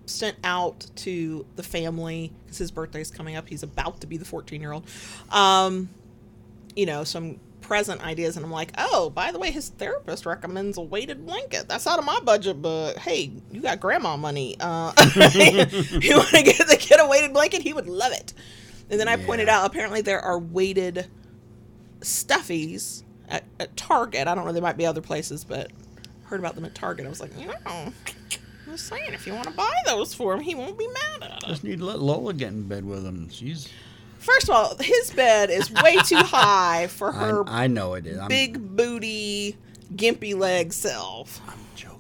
sent 0.06 0.38
out 0.44 0.86
to 0.98 1.46
the 1.56 1.64
family 1.64 2.32
because 2.44 2.58
his 2.60 2.72
birthday's 2.72 3.10
coming 3.12 3.36
up. 3.36 3.48
He's 3.50 3.64
about 3.64 4.02
to 4.02 4.08
be 4.08 4.18
the 4.18 4.26
14 4.26 4.62
year 4.62 4.72
old. 4.72 4.86
Um, 5.32 5.90
you 6.76 6.86
know, 6.86 7.04
some 7.04 7.40
present 7.62 8.02
ideas, 8.06 8.38
and 8.38 8.46
I'm 8.46 8.52
like, 8.52 8.72
oh, 8.78 9.10
by 9.10 9.32
the 9.32 9.40
way, 9.40 9.50
his 9.50 9.70
therapist 9.70 10.26
recommends 10.28 10.78
a 10.78 10.82
weighted 10.82 11.26
blanket. 11.26 11.68
That's 11.68 11.88
out 11.88 11.98
of 11.98 12.06
my 12.06 12.20
budget, 12.24 12.62
but 12.62 12.98
hey, 13.00 13.32
you 13.52 13.62
got 13.62 13.80
grandma 13.80 14.16
money. 14.18 14.56
Uh, 14.60 14.94
you 15.34 16.18
want 16.18 16.30
to 16.30 16.44
get 16.44 16.68
the 16.68 16.78
kid 16.80 17.00
a 17.00 17.08
weighted 17.08 17.34
blanket? 17.34 17.62
He 17.64 17.74
would 17.74 17.88
love 17.88 18.12
it. 18.14 18.34
And 18.90 19.00
then 19.00 19.08
I 19.08 19.18
pointed 19.18 19.50
out 19.50 19.66
apparently 19.66 20.02
there 20.02 20.22
are 20.22 20.38
weighted 20.38 21.08
stuffies 22.02 23.04
at, 23.28 23.44
at 23.60 23.76
Target. 23.76 24.28
I 24.28 24.36
don't 24.36 24.46
know, 24.46 24.52
there 24.54 24.62
might 24.62 24.78
be 24.78 24.86
other 24.86 25.02
places, 25.02 25.44
but 25.44 25.72
heard 26.26 26.40
about 26.40 26.56
them 26.56 26.66
at 26.66 26.76
Target. 26.76 27.06
I 27.06 27.10
was 27.10 27.20
like, 27.22 27.38
you 27.40 27.48
know, 27.48 27.56
I'm 27.66 27.94
just 28.68 28.88
saying, 28.88 29.14
if 29.14 29.26
you 29.26 29.34
want 29.34 29.48
to 29.48 29.54
buy 29.54 29.74
those 29.86 30.14
for 30.14 30.34
him, 30.34 30.42
he 30.42 30.56
won't 30.56 30.78
be 30.78 30.88
mad 30.88 31.24
at 31.24 31.44
us. 31.44 31.50
Just 31.50 31.64
need 31.64 31.80
to 31.80 31.86
let 31.86 32.00
Lola 32.00 32.34
get 32.34 32.50
in 32.50 32.68
bed 32.68 32.86
with 32.86 33.06
him. 33.06 33.30
She's. 33.30 33.70
First 34.20 34.50
of 34.50 34.56
all, 34.56 34.76
his 34.80 35.12
bed 35.12 35.50
is 35.52 35.72
way 35.72 35.98
too 35.98 36.16
high 36.18 36.88
for 36.88 37.14
I, 37.14 37.18
her 37.18 37.44
I 37.48 37.68
know 37.68 37.94
it 37.94 38.08
is. 38.08 38.18
I'm, 38.18 38.28
big 38.28 38.76
booty, 38.76 39.56
gimpy 39.94 40.36
leg 40.36 40.74
self. 40.74 41.42
I'm 41.48 41.60
joking. 41.76 41.95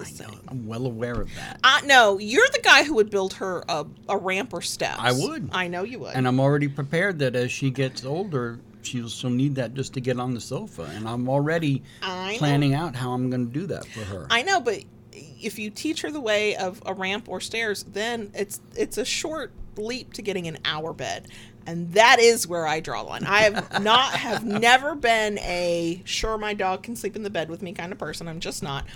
Out. 0.00 0.38
I'm 0.48 0.66
well 0.66 0.86
aware 0.86 1.20
of 1.20 1.34
that. 1.34 1.60
Uh, 1.64 1.80
no, 1.84 2.18
you're 2.18 2.46
the 2.52 2.60
guy 2.62 2.84
who 2.84 2.94
would 2.94 3.10
build 3.10 3.34
her 3.34 3.64
a, 3.68 3.84
a 4.08 4.16
ramp 4.16 4.52
or 4.52 4.62
steps. 4.62 4.98
I 5.00 5.12
would. 5.12 5.50
I 5.52 5.68
know 5.68 5.82
you 5.82 5.98
would. 6.00 6.14
And 6.14 6.26
I'm 6.26 6.40
already 6.40 6.68
prepared 6.68 7.18
that 7.20 7.34
as 7.34 7.50
she 7.50 7.70
gets 7.70 8.04
older, 8.04 8.60
she'll 8.82 9.08
she'll 9.08 9.30
need 9.30 9.54
that 9.56 9.74
just 9.74 9.94
to 9.94 10.00
get 10.00 10.18
on 10.18 10.34
the 10.34 10.40
sofa. 10.40 10.90
And 10.94 11.08
I'm 11.08 11.28
already 11.28 11.82
I 12.02 12.32
know. 12.32 12.38
planning 12.38 12.74
out 12.74 12.94
how 12.96 13.12
I'm 13.12 13.30
going 13.30 13.46
to 13.46 13.52
do 13.52 13.66
that 13.66 13.86
for 13.86 14.00
her. 14.00 14.26
I 14.30 14.42
know, 14.42 14.60
but 14.60 14.84
if 15.12 15.58
you 15.58 15.70
teach 15.70 16.02
her 16.02 16.10
the 16.10 16.20
way 16.20 16.56
of 16.56 16.82
a 16.86 16.94
ramp 16.94 17.28
or 17.28 17.40
stairs, 17.40 17.84
then 17.84 18.30
it's 18.34 18.60
it's 18.76 18.98
a 18.98 19.04
short 19.04 19.52
leap 19.76 20.12
to 20.14 20.22
getting 20.22 20.46
an 20.46 20.58
hour 20.64 20.92
bed. 20.92 21.28
And 21.66 21.92
that 21.92 22.18
is 22.18 22.46
where 22.46 22.66
I 22.66 22.80
draw 22.80 23.02
the 23.02 23.10
line. 23.10 23.24
I 23.24 23.40
have 23.42 23.82
not 23.82 24.14
have 24.14 24.44
never 24.44 24.94
been 24.94 25.38
a 25.40 26.00
sure 26.04 26.38
my 26.38 26.54
dog 26.54 26.82
can 26.82 26.96
sleep 26.96 27.14
in 27.14 27.22
the 27.22 27.30
bed 27.30 27.50
with 27.50 27.60
me 27.62 27.72
kind 27.72 27.92
of 27.92 27.98
person. 27.98 28.26
I'm 28.26 28.40
just 28.40 28.62
not. 28.62 28.86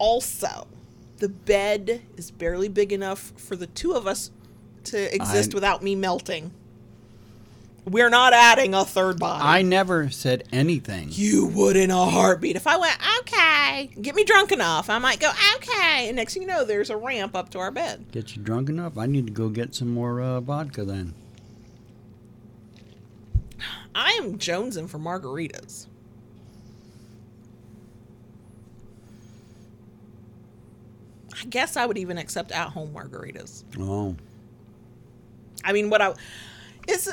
Also, 0.00 0.66
the 1.18 1.28
bed 1.28 2.00
is 2.16 2.30
barely 2.30 2.68
big 2.68 2.90
enough 2.90 3.34
for 3.36 3.54
the 3.54 3.66
two 3.66 3.92
of 3.92 4.06
us 4.06 4.30
to 4.84 5.14
exist 5.14 5.52
I- 5.52 5.54
without 5.54 5.82
me 5.82 5.94
melting. 5.94 6.52
We're 7.84 8.08
not 8.10 8.32
adding 8.32 8.74
a 8.74 8.84
third 8.84 9.18
body. 9.18 9.42
I 9.42 9.62
never 9.62 10.10
said 10.10 10.44
anything. 10.52 11.08
You 11.10 11.46
would 11.46 11.76
in 11.76 11.90
a 11.90 12.06
heartbeat. 12.06 12.56
If 12.56 12.66
I 12.66 12.76
went, 12.76 12.96
okay, 13.20 13.90
get 14.00 14.14
me 14.14 14.24
drunk 14.24 14.52
enough, 14.52 14.88
I 14.90 14.98
might 14.98 15.18
go, 15.18 15.30
okay. 15.56 16.06
And 16.06 16.16
next 16.16 16.34
thing 16.34 16.42
you 16.42 16.48
know, 16.48 16.64
there's 16.64 16.90
a 16.90 16.96
ramp 16.96 17.34
up 17.34 17.50
to 17.50 17.58
our 17.58 17.70
bed. 17.70 18.06
Get 18.12 18.36
you 18.36 18.42
drunk 18.42 18.68
enough? 18.68 18.96
I 18.96 19.06
need 19.06 19.26
to 19.26 19.32
go 19.32 19.48
get 19.48 19.74
some 19.74 19.88
more 19.88 20.20
uh, 20.20 20.40
vodka 20.40 20.84
then. 20.84 21.14
I 23.94 24.18
am 24.22 24.38
jonesing 24.38 24.88
for 24.88 24.98
margaritas. 24.98 25.86
I 31.40 31.44
guess 31.46 31.76
I 31.76 31.86
would 31.86 31.98
even 31.98 32.18
accept 32.18 32.52
at 32.52 32.68
home 32.68 32.92
margaritas. 32.92 33.64
Oh, 33.78 34.14
I 35.64 35.72
mean, 35.72 35.90
what 35.90 36.02
I 36.02 36.14
is 36.88 37.12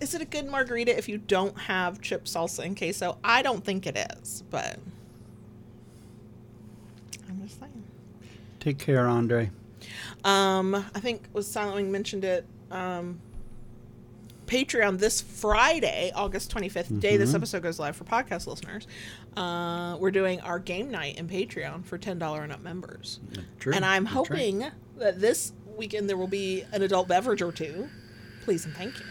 is 0.00 0.14
it 0.14 0.22
a 0.22 0.24
good 0.24 0.46
margarita 0.46 0.96
if 0.96 1.08
you 1.08 1.18
don't 1.18 1.58
have 1.58 2.00
chip 2.00 2.24
salsa 2.24 2.64
and 2.64 2.76
queso? 2.76 3.18
I 3.22 3.42
don't 3.42 3.64
think 3.64 3.86
it 3.86 3.96
is, 4.20 4.42
but 4.50 4.78
I'm 7.28 7.42
just 7.42 7.58
saying. 7.60 7.84
take 8.60 8.78
care, 8.78 9.06
Andre. 9.08 9.50
Um, 10.24 10.74
I 10.74 11.00
think 11.00 11.28
was 11.32 11.46
Silent 11.46 11.76
Wing 11.76 11.92
mentioned 11.92 12.24
it. 12.24 12.46
Um, 12.70 13.20
Patreon 14.46 14.98
this 14.98 15.20
Friday, 15.20 16.12
August 16.14 16.54
25th, 16.54 17.00
day 17.00 17.16
this 17.16 17.34
episode 17.34 17.62
goes 17.62 17.80
live 17.80 17.96
for 17.96 18.04
podcast 18.04 18.46
listeners. 18.46 18.86
Uh, 19.36 19.96
we're 20.00 20.10
doing 20.10 20.40
our 20.40 20.58
game 20.58 20.90
night 20.90 21.18
in 21.18 21.28
Patreon 21.28 21.84
for 21.84 21.98
$10 21.98 22.42
and 22.42 22.52
up 22.52 22.62
members. 22.62 23.20
True. 23.58 23.72
And 23.74 23.84
I'm 23.84 24.04
That's 24.04 24.16
right. 24.16 24.26
hoping 24.28 24.64
that 24.98 25.20
this 25.20 25.52
weekend 25.76 26.08
there 26.08 26.16
will 26.16 26.26
be 26.26 26.64
an 26.72 26.82
adult 26.82 27.06
beverage 27.08 27.42
or 27.42 27.52
two. 27.52 27.88
Please 28.44 28.64
and 28.64 28.74
thank 28.74 28.98
you. 28.98 29.04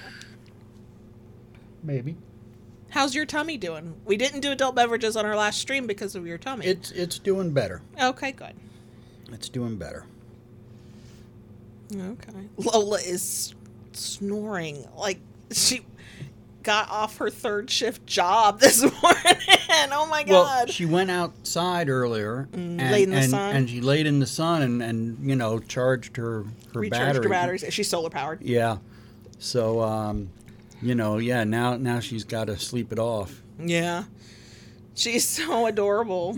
maybe 1.83 2.15
How's 2.89 3.13
your 3.13 3.25
tummy 3.25 3.57
doing? 3.57 3.93
We 4.05 4.15
didn't 4.15 4.39
do 4.39 4.51
adult 4.51 4.73
beverages 4.75 5.17
on 5.17 5.25
our 5.25 5.35
last 5.35 5.59
stream 5.59 5.85
because 5.85 6.15
of 6.15 6.25
your 6.25 6.37
tummy. 6.37 6.65
it's 6.65 6.91
it's 6.91 7.19
doing 7.19 7.51
better. 7.51 7.81
okay, 8.01 8.31
good. 8.31 8.53
It's 9.33 9.49
doing 9.49 9.75
better. 9.77 10.05
Okay. 11.93 12.31
Lola 12.57 12.99
is 12.99 13.53
snoring 13.91 14.87
like 14.97 15.19
she 15.51 15.85
got 16.63 16.89
off 16.89 17.17
her 17.17 17.29
third 17.29 17.69
shift 17.69 18.05
job 18.07 18.59
this 18.61 18.81
morning. 18.81 19.54
oh 19.93 20.07
my 20.09 20.23
Well, 20.27 20.43
god. 20.43 20.69
she 20.71 20.85
went 20.85 21.11
outside 21.11 21.89
earlier 21.89 22.47
and, 22.53 22.77
laid 22.79 23.03
in 23.03 23.09
the 23.11 23.17
and, 23.17 23.29
sun? 23.31 23.55
and 23.55 23.69
she 23.69 23.81
laid 23.81 24.05
in 24.07 24.19
the 24.19 24.27
sun 24.27 24.61
and, 24.61 24.81
and 24.81 25.29
you 25.29 25.35
know 25.35 25.59
charged 25.59 26.17
her 26.17 26.43
her 26.73 26.79
Recharged 26.79 26.91
battery. 27.05 27.23
her 27.23 27.29
batteries. 27.29 27.65
She's 27.69 27.89
solar 27.89 28.09
powered. 28.09 28.41
Yeah. 28.41 28.77
So 29.39 29.81
um, 29.81 30.29
you 30.81 30.95
know, 30.95 31.17
yeah. 31.17 31.43
Now 31.43 31.75
now 31.77 31.99
she's 31.99 32.23
got 32.23 32.47
to 32.47 32.57
sleep 32.57 32.91
it 32.91 32.99
off. 32.99 33.41
Yeah. 33.59 34.03
She's 34.95 35.27
so 35.29 35.65
adorable. 35.67 36.37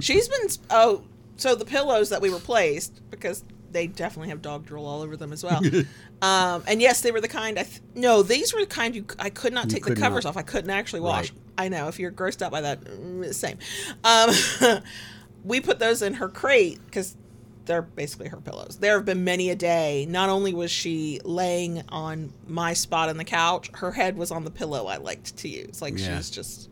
She's 0.00 0.28
been 0.28 0.48
oh, 0.70 1.02
so 1.36 1.54
the 1.54 1.64
pillows 1.64 2.08
that 2.10 2.20
we 2.20 2.30
replaced 2.30 3.00
because 3.10 3.44
they 3.72 3.86
definitely 3.86 4.28
have 4.30 4.42
dog 4.42 4.64
drool 4.66 4.86
all 4.86 5.02
over 5.02 5.16
them 5.16 5.32
as 5.32 5.42
well. 5.44 5.60
um, 6.22 6.62
and 6.66 6.80
yes, 6.80 7.00
they 7.02 7.10
were 7.10 7.20
the 7.20 7.28
kind. 7.28 7.58
I 7.58 7.64
th- 7.64 7.80
no, 7.94 8.22
these 8.22 8.54
were 8.54 8.60
the 8.60 8.66
kind 8.66 8.94
you 8.94 9.04
I 9.18 9.30
could 9.30 9.52
not 9.52 9.66
You 9.66 9.70
take 9.72 9.84
the 9.86 9.96
covers 9.96 10.24
not. 10.24 10.30
off. 10.30 10.36
I 10.36 10.42
couldn't 10.42 10.70
actually 10.70 11.00
wash. 11.00 11.30
Right. 11.30 11.40
I 11.58 11.68
know 11.68 11.88
if 11.88 11.98
you're 11.98 12.12
grossed 12.12 12.42
out 12.42 12.50
by 12.52 12.60
that, 12.62 12.80
mm, 12.82 13.34
same. 13.34 13.58
Um, 14.04 14.82
we 15.44 15.60
put 15.60 15.78
those 15.78 16.02
in 16.02 16.14
her 16.14 16.28
crate 16.28 16.78
because 16.86 17.16
they're 17.64 17.82
basically 17.82 18.28
her 18.28 18.40
pillows. 18.40 18.76
There 18.80 18.94
have 18.96 19.04
been 19.04 19.24
many 19.24 19.50
a 19.50 19.56
day. 19.56 20.06
Not 20.08 20.28
only 20.28 20.54
was 20.54 20.70
she 20.70 21.20
laying 21.24 21.82
on 21.88 22.32
my 22.46 22.74
spot 22.74 23.08
on 23.08 23.16
the 23.16 23.24
couch, 23.24 23.70
her 23.74 23.90
head 23.92 24.16
was 24.16 24.30
on 24.30 24.44
the 24.44 24.50
pillow 24.50 24.86
I 24.86 24.98
liked 24.98 25.36
to 25.38 25.48
use. 25.48 25.82
Like 25.82 25.98
she 25.98 26.04
Yeah. 26.04 26.16
was 26.18 26.30
just 26.30 26.68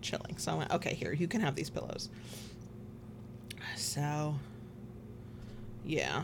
chilling. 0.00 0.36
So 0.38 0.52
I 0.52 0.54
went, 0.54 0.70
okay, 0.74 0.94
here, 0.94 1.12
you 1.12 1.26
can 1.26 1.40
have 1.40 1.54
these 1.56 1.70
pillows. 1.70 2.08
So, 3.76 4.34
yeah. 5.88 6.22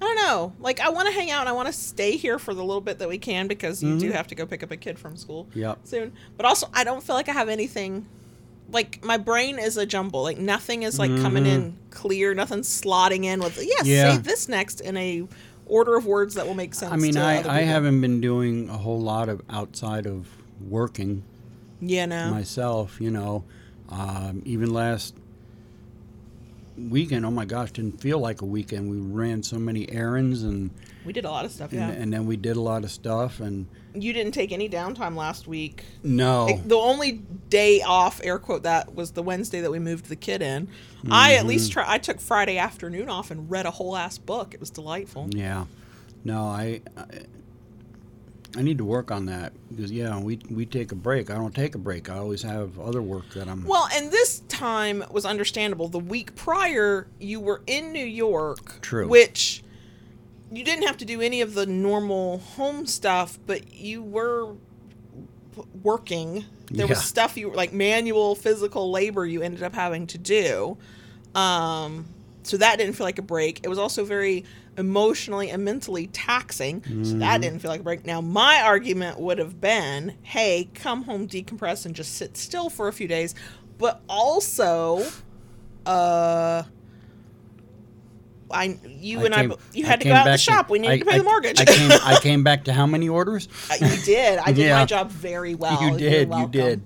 I 0.00 0.04
don't 0.04 0.16
know. 0.16 0.52
Like, 0.60 0.78
I 0.80 0.90
want 0.90 1.08
to 1.08 1.14
hang 1.14 1.30
out 1.30 1.40
and 1.40 1.48
I 1.48 1.52
want 1.52 1.68
to 1.68 1.72
stay 1.72 2.18
here 2.18 2.38
for 2.38 2.52
the 2.52 2.62
little 2.62 2.82
bit 2.82 2.98
that 2.98 3.08
we 3.08 3.16
can 3.16 3.46
because 3.48 3.82
you 3.82 3.98
do 3.98 4.10
Mhm. 4.10 4.14
have 4.14 4.26
to 4.26 4.34
go 4.34 4.44
pick 4.44 4.62
up 4.62 4.70
a 4.70 4.76
kid 4.76 4.98
from 4.98 5.16
school 5.16 5.46
Yep. 5.54 5.78
soon. 5.84 6.12
But 6.36 6.44
also, 6.44 6.68
I 6.74 6.84
don't 6.84 7.02
feel 7.02 7.16
like 7.16 7.30
I 7.30 7.32
have 7.32 7.48
anything. 7.48 8.04
Like 8.70 9.02
my 9.02 9.16
brain 9.16 9.58
is 9.58 9.76
a 9.78 9.86
jumble. 9.86 10.22
Like 10.22 10.36
nothing 10.38 10.82
is 10.82 10.98
like 10.98 11.10
coming 11.22 11.46
in 11.46 11.76
clear. 11.90 12.34
Nothing's 12.34 12.68
slotting 12.68 13.24
in 13.24 13.40
with. 13.40 13.56
Yeah, 13.56 13.74
Mm-hmm. 13.76 13.86
Yeah. 13.86 14.12
say 14.12 14.18
this 14.18 14.48
next 14.50 14.80
in 14.82 14.96
a 14.98 15.26
order 15.66 15.96
of 15.96 16.04
words 16.04 16.34
that 16.34 16.46
will 16.46 16.54
make 16.54 16.74
sense. 16.74 16.92
I 16.92 16.96
mean, 16.96 17.16
I, 17.16 17.48
I 17.48 17.60
haven't 17.62 18.00
been 18.02 18.20
doing 18.20 18.68
a 18.68 18.76
whole 18.76 19.00
lot 19.00 19.28
of 19.30 19.40
outside 19.48 20.06
of 20.06 20.26
working 20.68 21.22
Yeah, 21.80 22.04
know. 22.06 22.30
myself. 22.30 23.00
You 23.00 23.10
know, 23.12 23.44
um, 23.88 24.42
even 24.44 24.72
last 24.74 25.14
weekend. 26.78 27.24
Oh 27.26 27.30
my 27.30 27.44
gosh, 27.44 27.72
didn't 27.72 28.00
feel 28.00 28.18
like 28.18 28.42
a 28.42 28.44
weekend. 28.44 28.90
We 28.90 28.98
ran 28.98 29.42
so 29.42 29.58
many 29.58 29.90
errands 29.90 30.42
and 30.42 30.70
we 31.04 31.12
did 31.12 31.24
a 31.24 31.30
lot 31.30 31.44
of 31.44 31.52
stuff. 31.52 31.72
and, 31.72 31.80
Yeah. 31.80 31.88
and 31.90 32.12
then 32.12 32.26
we 32.26 32.36
did 32.36 32.56
a 32.56 32.60
lot 32.60 32.84
of 32.84 32.90
stuff 32.90 33.40
and 33.40 33.66
you 33.94 34.12
didn't 34.12 34.32
take 34.32 34.52
any 34.52 34.68
downtime 34.68 35.16
last 35.16 35.46
week. 35.48 35.84
no. 36.02 36.60
The 36.66 36.76
only 36.76 37.22
day 37.48 37.80
off, 37.80 38.20
air 38.22 38.38
quote 38.38 38.64
that, 38.64 38.94
was 38.94 39.12
the 39.12 39.22
Wednesday 39.22 39.60
that 39.62 39.70
we 39.70 39.78
moved 39.78 40.06
the 40.08 40.16
kid 40.16 40.42
in. 40.42 40.68
I 41.10 41.34
at 41.34 41.38
Mm-hmm. 41.40 41.48
least 41.48 41.72
try. 41.72 41.84
I 41.86 41.98
took 41.98 42.20
Friday 42.20 42.58
afternoon 42.58 43.08
off 43.08 43.30
and 43.30 43.50
read 43.50 43.64
a 43.66 43.70
whole 43.70 43.96
ass 43.96 44.18
book. 44.18 44.52
It 44.52 44.60
was 44.60 44.70
delightful. 44.70 45.28
Yeah. 45.30 45.64
No, 46.24 46.42
I, 46.44 46.80
I 46.96 47.04
I 48.56 48.62
need 48.62 48.78
to 48.78 48.84
work 48.84 49.10
on 49.10 49.26
that 49.26 49.52
because 49.68 49.90
yeah, 49.90 50.18
we 50.18 50.38
we 50.50 50.66
take 50.66 50.92
a 50.92 50.94
break. 50.94 51.30
I 51.30 51.34
don't 51.34 51.54
take 51.54 51.74
a 51.74 51.78
break. 51.78 52.08
I 52.08 52.18
always 52.18 52.42
have 52.42 52.78
other 52.78 53.02
work 53.02 53.28
that 53.30 53.48
I'm. 53.48 53.64
Well, 53.64 53.88
and 53.94 54.10
this 54.10 54.40
time 54.48 55.04
was 55.10 55.24
understandable. 55.24 55.88
The 55.88 55.98
week 55.98 56.34
prior, 56.36 57.08
you 57.18 57.40
were 57.40 57.62
in 57.66 57.92
New 57.92 58.04
York, 58.04 58.80
True. 58.82 59.08
which 59.08 59.62
you 60.52 60.64
didn't 60.64 60.86
have 60.86 60.96
to 60.98 61.04
do 61.04 61.20
any 61.20 61.40
of 61.40 61.54
the 61.54 61.66
normal 61.66 62.38
home 62.38 62.86
stuff, 62.86 63.38
but 63.46 63.74
you 63.74 64.02
were 64.02 64.54
working. 65.82 66.44
There 66.70 66.86
was 66.86 67.02
stuff 67.04 67.36
you 67.36 67.50
like 67.52 67.72
manual 67.72 68.34
physical 68.34 68.90
labor 68.90 69.24
you 69.24 69.42
ended 69.42 69.62
up 69.62 69.74
having 69.74 70.06
to 70.08 70.18
do. 70.18 70.76
Um, 71.34 72.06
so 72.42 72.56
that 72.56 72.78
didn't 72.78 72.94
feel 72.94 73.06
like 73.06 73.18
a 73.18 73.22
break. 73.22 73.60
It 73.62 73.68
was 73.68 73.78
also 73.78 74.04
very 74.04 74.44
emotionally 74.78 75.50
and 75.50 75.64
mentally 75.64 76.06
taxing. 76.08 76.82
So 76.84 76.90
Mm-hmm. 76.90 77.18
that 77.20 77.40
didn't 77.40 77.60
feel 77.60 77.70
like 77.70 77.80
a 77.80 77.84
break. 77.84 78.04
Now, 78.06 78.20
my 78.20 78.60
argument 78.62 79.18
would 79.20 79.38
have 79.38 79.60
been, 79.60 80.16
hey, 80.22 80.68
come 80.74 81.02
home, 81.04 81.26
decompress, 81.28 81.86
and 81.86 81.94
just 81.94 82.14
sit 82.14 82.36
still 82.36 82.68
for 82.70 82.88
a 82.88 82.92
few 82.92 83.08
days. 83.08 83.34
But 83.78 84.00
also, 84.08 85.04
uh, 85.84 86.62
I 88.50 88.78
you 88.86 89.24
and 89.24 89.34
came- 89.34 89.52
I 89.52 89.56
you 89.72 89.84
had 89.84 90.00
to 90.00 90.06
go 90.08 90.14
out 90.14 90.24
the 90.26 90.38
shop. 90.38 90.70
we 90.70 90.78
needed 90.78 90.94
I- 90.94 90.98
to 91.00 91.04
pay 91.04 91.14
I- 91.14 91.18
the 91.18 91.24
mortgage. 91.24 91.60
I 91.60 91.64
came. 91.64 91.90
I 92.04 92.18
came 92.22 92.44
back 92.44 92.64
to 92.64 92.72
how 92.72 92.86
many 92.86 93.08
orders? 93.08 93.48
Uh, 93.70 93.74
you 93.84 93.96
did. 94.04 94.38
I 94.38 94.52
did 94.52 94.70
my 94.70 94.84
job 94.84 95.10
very 95.10 95.54
well. 95.62 95.82
you 95.82 95.98
did. 95.98 96.30
You 96.32 96.46
did. 96.48 96.80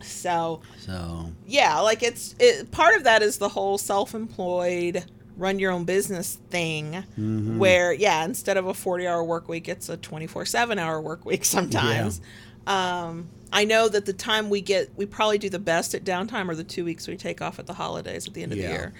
So 0.00 0.62
So 0.78 1.30
yeah, 1.46 1.78
like 1.80 2.02
it's 2.02 2.34
it, 2.40 2.70
part 2.70 2.96
of 2.96 3.04
that 3.04 3.22
is 3.22 3.36
the 3.38 3.48
whole 3.50 3.76
self-employed 3.78 5.04
run 5.38 5.58
your 5.58 5.70
own 5.72 5.84
business 5.84 6.34
thing 6.50 6.92
Mm-hmm. 6.92 7.58
where 7.58 7.92
yeah 7.92 8.24
instead 8.24 8.56
of 8.56 8.66
a 8.66 8.74
40 8.74 9.06
hour 9.06 9.22
work 9.24 9.48
week 9.48 9.68
it's 9.68 9.88
a 9.88 9.96
24 9.96 10.44
7 10.44 10.78
hour 10.78 11.00
work 11.00 11.24
week 11.24 11.44
sometimes 11.56 12.20
um, 12.66 13.28
i 13.52 13.64
know 13.64 13.88
that 13.88 14.04
the 14.04 14.12
time 14.12 14.50
we 14.50 14.60
get 14.60 14.90
we 14.96 15.06
probably 15.06 15.38
do 15.38 15.48
the 15.48 15.58
best 15.58 15.94
at 15.94 16.04
downtime 16.04 16.48
are 16.48 16.54
the 16.54 16.64
two 16.64 16.84
weeks 16.84 17.06
we 17.08 17.16
take 17.16 17.40
off 17.40 17.58
at 17.58 17.66
the 17.66 17.72
holidays 17.74 18.26
at 18.28 18.34
the 18.34 18.42
end 18.42 18.52
of 18.52 18.58
the 18.58 18.64
year 18.64 18.92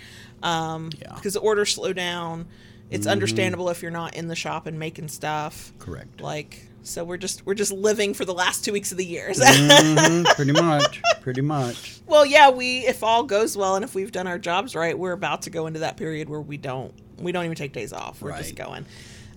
um, 0.42 0.90
Yeah. 1.00 1.14
because 1.14 1.34
the 1.34 1.40
orders 1.40 1.74
slow 1.74 1.92
down 1.92 2.46
it's 2.90 3.04
Mm-hmm. 3.06 3.12
understandable 3.12 3.68
if 3.68 3.82
you're 3.82 3.90
not 3.90 4.14
in 4.14 4.28
the 4.28 4.36
shop 4.36 4.66
and 4.66 4.78
making 4.78 5.08
stuff 5.08 5.72
correct. 5.78 6.20
like 6.22 6.67
so 6.82 7.04
we're 7.04 7.16
just 7.18 7.44
we're 7.44 7.54
just 7.54 7.72
living 7.72 8.14
for 8.14 8.24
the 8.24 8.32
last 8.34 8.64
two 8.64 8.72
weeks 8.72 8.92
of 8.92 8.98
the 8.98 9.04
year 9.04 9.28
Mhm, 9.32 10.24
pretty 10.36 10.52
much. 10.52 11.02
Pretty 11.20 11.40
much. 11.42 12.00
Well, 12.06 12.24
yeah, 12.24 12.50
we 12.50 12.86
if 12.86 13.02
all 13.02 13.22
goes 13.24 13.56
well 13.56 13.74
and 13.76 13.84
if 13.84 13.94
we've 13.94 14.12
done 14.12 14.26
our 14.26 14.38
jobs 14.38 14.74
right, 14.74 14.98
we're 14.98 15.12
about 15.12 15.42
to 15.42 15.50
go 15.50 15.66
into 15.66 15.80
that 15.80 15.96
period 15.96 16.28
where 16.28 16.40
we 16.40 16.56
don't 16.56 16.94
we 17.18 17.32
don't 17.32 17.44
even 17.44 17.56
take 17.56 17.72
days 17.72 17.92
off. 17.92 18.22
We're 18.22 18.36
just 18.38 18.54
going. 18.56 18.86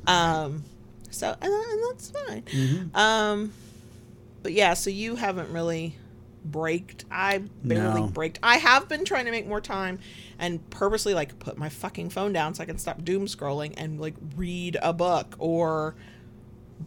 Um 0.07 0.63
so 1.09 1.35
and, 1.41 1.53
and 1.53 1.81
that's 1.89 2.11
fine. 2.11 2.41
Mm-hmm. 2.43 2.95
Um 2.95 3.53
but 4.43 4.53
yeah, 4.53 4.73
so 4.73 4.89
you 4.89 5.15
haven't 5.15 5.51
really 5.51 5.95
braked. 6.43 7.05
I 7.11 7.39
barely 7.63 8.01
No. 8.01 8.07
braked. 8.07 8.39
I 8.41 8.57
have 8.57 8.87
been 8.89 9.05
trying 9.05 9.25
to 9.25 9.31
make 9.31 9.47
more 9.47 9.61
time 9.61 9.99
and 10.39 10.67
purposely 10.71 11.13
like 11.13 11.37
put 11.37 11.57
my 11.57 11.69
fucking 11.69 12.09
phone 12.09 12.33
down 12.33 12.53
so 12.55 12.63
I 12.63 12.65
can 12.65 12.79
stop 12.79 13.03
doom 13.03 13.27
scrolling 13.27 13.73
and 13.77 13.99
like 13.99 14.15
read 14.35 14.77
a 14.81 14.93
book 14.93 15.35
or 15.37 15.95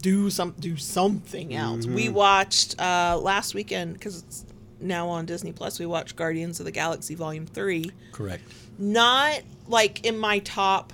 do 0.01 0.29
some 0.29 0.53
do 0.59 0.77
something 0.77 1.53
else. 1.55 1.85
We 1.85 2.05
Mm-hmm. 2.05 2.13
watched 2.15 2.79
uh 2.81 3.19
last 3.21 3.53
weekend 3.53 3.93
because 3.93 4.19
it's 4.23 4.45
now 4.79 5.07
on 5.09 5.25
Disney 5.25 5.51
Plus. 5.51 5.79
We 5.79 5.85
watched 5.85 6.15
Guardians 6.15 6.59
of 6.59 6.65
the 6.65 6.71
Galaxy 6.71 7.15
Volume 7.15 7.45
Three. 7.45 7.91
Correct. 8.11 8.43
Not 8.77 9.41
like 9.67 10.05
in 10.05 10.17
my 10.17 10.39
top 10.39 10.93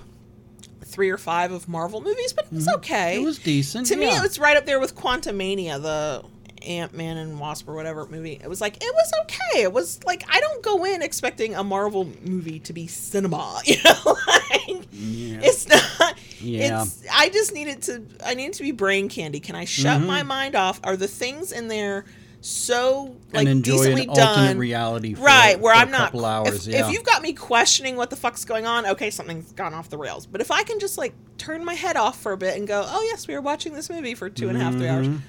three 0.84 1.10
or 1.10 1.18
five 1.18 1.52
of 1.52 1.68
Marvel 1.68 2.00
movies, 2.00 2.32
but 2.32 2.44
it 2.46 2.52
was 2.52 2.68
okay. 2.76 3.14
Mm-hmm. 3.16 3.22
It 3.22 3.26
was 3.26 3.38
decent. 3.38 3.86
to 3.88 3.96
me, 3.96 4.06
it 4.06 4.20
was 4.22 4.38
right 4.38 4.56
up 4.56 4.66
there 4.66 4.78
with 4.78 4.94
Quantumania, 4.94 5.80
the 5.80 6.22
Ant 6.66 6.94
Man 6.94 7.16
and 7.16 7.40
Wasp 7.40 7.68
or 7.68 7.74
whatever 7.74 8.06
movie. 8.06 8.38
It 8.42 8.48
was 8.48 8.60
like 8.60 8.76
it 8.76 8.94
was 8.94 9.12
okay. 9.22 9.62
It 9.62 9.72
was 9.72 10.02
like 10.04 10.22
I 10.28 10.38
don't 10.38 10.62
go 10.62 10.84
in 10.84 11.02
expecting 11.02 11.54
a 11.56 11.64
Marvel 11.64 12.08
movie 12.22 12.60
to 12.60 12.72
be 12.72 12.86
cinema. 12.86 13.60
You 13.66 13.76
know, 13.84 14.16
like, 14.26 14.86
Yeah. 14.92 15.40
it's 15.42 15.66
not. 15.68 16.14
Yeah. 16.42 16.82
It's. 16.82 17.04
I 17.12 17.28
just 17.30 17.52
needed 17.54 17.82
to. 17.82 18.02
I 18.24 18.34
needed 18.34 18.54
to 18.54 18.62
be 18.62 18.72
brain 18.72 19.08
candy. 19.08 19.40
Can 19.40 19.54
I 19.54 19.64
shut 19.64 20.00
Mhm. 20.00 20.06
my 20.06 20.22
mind 20.22 20.54
off? 20.56 20.80
Are 20.84 20.96
the 20.96 21.08
things 21.08 21.52
in 21.52 21.68
there 21.68 22.04
so 22.40 23.16
like 23.32 23.46
decently 23.62 24.06
done? 24.06 24.58
reality. 24.58 25.14
For, 25.14 25.22
right 25.22 25.60
where 25.60 25.74
for 25.74 25.80
i'm 25.80 25.88
a 25.88 25.92
not 25.92 26.00
couple 26.06 26.24
hours. 26.24 26.66
if, 26.66 26.74
yeah. 26.74 26.86
if 26.86 26.92
you've 26.92 27.04
got 27.04 27.22
me 27.22 27.32
questioning 27.34 27.94
what 27.94 28.10
the 28.10 28.16
fuck's 28.16 28.44
going 28.44 28.66
on 28.66 28.84
okay 28.84 29.10
something's 29.10 29.52
gone 29.52 29.72
off 29.72 29.88
the 29.90 29.96
rails 29.96 30.26
but 30.26 30.40
if 30.40 30.50
i 30.50 30.64
can 30.64 30.80
just 30.80 30.98
like 30.98 31.14
turn 31.38 31.64
my 31.64 31.74
head 31.74 31.96
off 31.96 32.20
for 32.20 32.32
a 32.32 32.36
bit 32.36 32.56
and 32.56 32.66
go 32.66 32.84
oh 32.84 33.02
yes 33.12 33.28
we 33.28 33.34
were 33.34 33.40
watching 33.40 33.74
this 33.74 33.88
movie 33.88 34.16
for 34.16 34.28
two 34.28 34.48
and 34.48 34.58
a 34.58 34.60
half 34.60 34.74
three 34.74 34.88
hours 34.88 35.06
Mhm. 35.06 35.20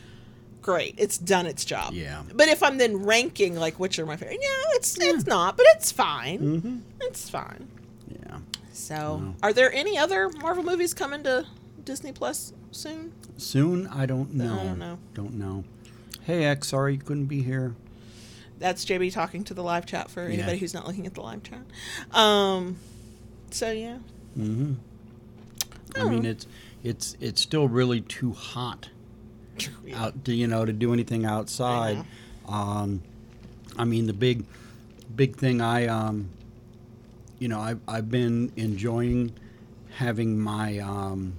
great 0.64 0.95
it's 0.98 1.19
done 1.19 1.45
its 1.45 1.64
job 1.64 1.94
Yeah. 1.94 2.23
but 2.34 2.48
if 2.48 2.64
i'm 2.64 2.80
then 2.80 2.98
ranking 3.06 3.57
like 3.57 3.80
which 3.80 3.99
are 3.99 4.07
my 4.07 4.15
favorite 4.18 4.40
yeah 4.41 4.48
it's 4.77 4.98
it's 4.99 5.27
not 5.27 5.56
but 5.56 5.68
it's 5.76 5.91
fine 5.91 6.40
Mm-hmm. 6.40 6.77
it's 7.02 7.30
fine 7.30 7.68
Yeah. 8.10 8.38
So 8.74 8.95
Wow. 9.24 9.36
are 9.44 9.54
there 9.54 9.72
any 9.72 9.98
other 9.98 10.30
marvel 10.30 10.64
movies 10.64 10.94
coming 10.94 11.24
to 11.24 11.45
disney 11.86 12.12
plus 12.12 12.52
soon 12.72 13.14
Soon, 13.38 13.88
I 13.88 14.06
don't 14.06 14.34
know. 14.36 14.56
don't 14.56 14.80
know. 14.80 15.00
Don't 15.16 15.34
know. 15.34 15.64
Hey, 16.24 16.45
X, 16.45 16.68
sorry 16.70 16.94
you 16.94 17.00
couldn't 17.00 17.26
be 17.26 17.41
here. 17.44 17.76
that's 18.60 18.84
jb 18.86 19.12
talking 19.14 19.44
to 19.45 19.54
the 19.54 19.64
live 19.64 19.86
chat 19.86 20.10
for 20.12 20.28
Yeah. 20.28 20.36
anybody 20.36 20.58
who's 20.60 20.74
not 20.74 20.86
looking 20.88 21.06
at 21.08 21.14
the 21.16 21.22
live 21.22 21.41
chat 21.44 21.62
um 22.12 22.78
so 23.52 23.72
yeah 23.72 23.98
Mm-hmm. 24.38 24.74
I 25.95 26.02
Oh. 26.02 26.10
mean, 26.10 26.26
it's 26.26 26.48
it's 26.84 27.16
it's 27.20 27.40
still 27.41 27.68
really 27.68 28.02
too 28.02 28.32
hot 28.34 28.90
out 29.94 30.26
to 30.26 30.34
you 30.34 30.48
know 30.48 30.66
to 30.66 30.74
do 30.74 30.91
anything 30.91 31.24
outside. 31.24 32.04
Um, 32.48 33.02
I 33.78 33.86
mean, 33.86 34.08
the 34.08 34.14
big 34.14 34.44
big 35.16 35.36
thing 35.36 35.62
I 35.62 35.86
um, 35.86 36.30
you 37.44 37.49
know, 37.49 37.60
I've 37.60 37.82
I've 37.90 38.10
been 38.10 38.53
enjoying 38.56 39.34
having 39.95 40.40
my 40.40 40.80
um, 40.80 41.34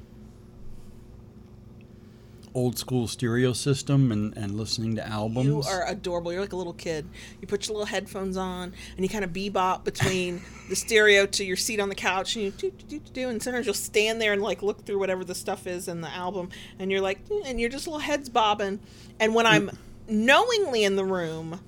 old 2.52 2.78
school 2.78 3.08
stereo 3.08 3.54
system 3.54 4.12
and, 4.12 4.36
and 4.36 4.54
listening 4.54 4.96
to 4.96 5.08
albums. 5.08 5.46
You 5.46 5.62
are 5.62 5.88
adorable. 5.88 6.30
You're 6.30 6.42
like 6.42 6.52
a 6.52 6.56
little 6.56 6.74
kid. 6.74 7.08
You 7.40 7.48
put 7.48 7.66
your 7.66 7.78
little 7.78 7.86
headphones 7.86 8.36
on 8.36 8.74
and 8.98 9.02
you 9.02 9.08
kind 9.08 9.24
of 9.24 9.32
bebop 9.32 9.84
between 9.84 10.42
the 10.68 10.76
stereo 10.76 11.24
to 11.24 11.42
your 11.42 11.56
seat 11.56 11.80
on 11.80 11.88
the 11.88 11.94
couch 11.94 12.36
and 12.36 12.44
you 12.44 12.50
do, 12.50 12.70
do, 12.70 12.98
do, 12.98 13.10
do, 13.14 13.28
and 13.30 13.42
sometimes 13.42 13.64
you'll 13.64 13.74
stand 13.74 14.20
there 14.20 14.34
and 14.34 14.42
like 14.42 14.62
look 14.62 14.84
through 14.84 14.98
whatever 14.98 15.24
the 15.24 15.34
stuff 15.34 15.66
is 15.66 15.88
in 15.88 16.02
the 16.02 16.10
album 16.10 16.50
and 16.78 16.90
you're 16.90 17.00
like, 17.00 17.18
"Eh," 17.30 17.44
and 17.46 17.58
you're 17.58 17.70
just 17.70 17.86
little 17.86 17.98
heads 17.98 18.28
bobbing. 18.28 18.78
And 19.18 19.34
when 19.34 19.46
I'm 19.46 19.70
knowingly 20.06 20.84
in 20.84 20.96
the 20.96 21.04
room, 21.06 21.60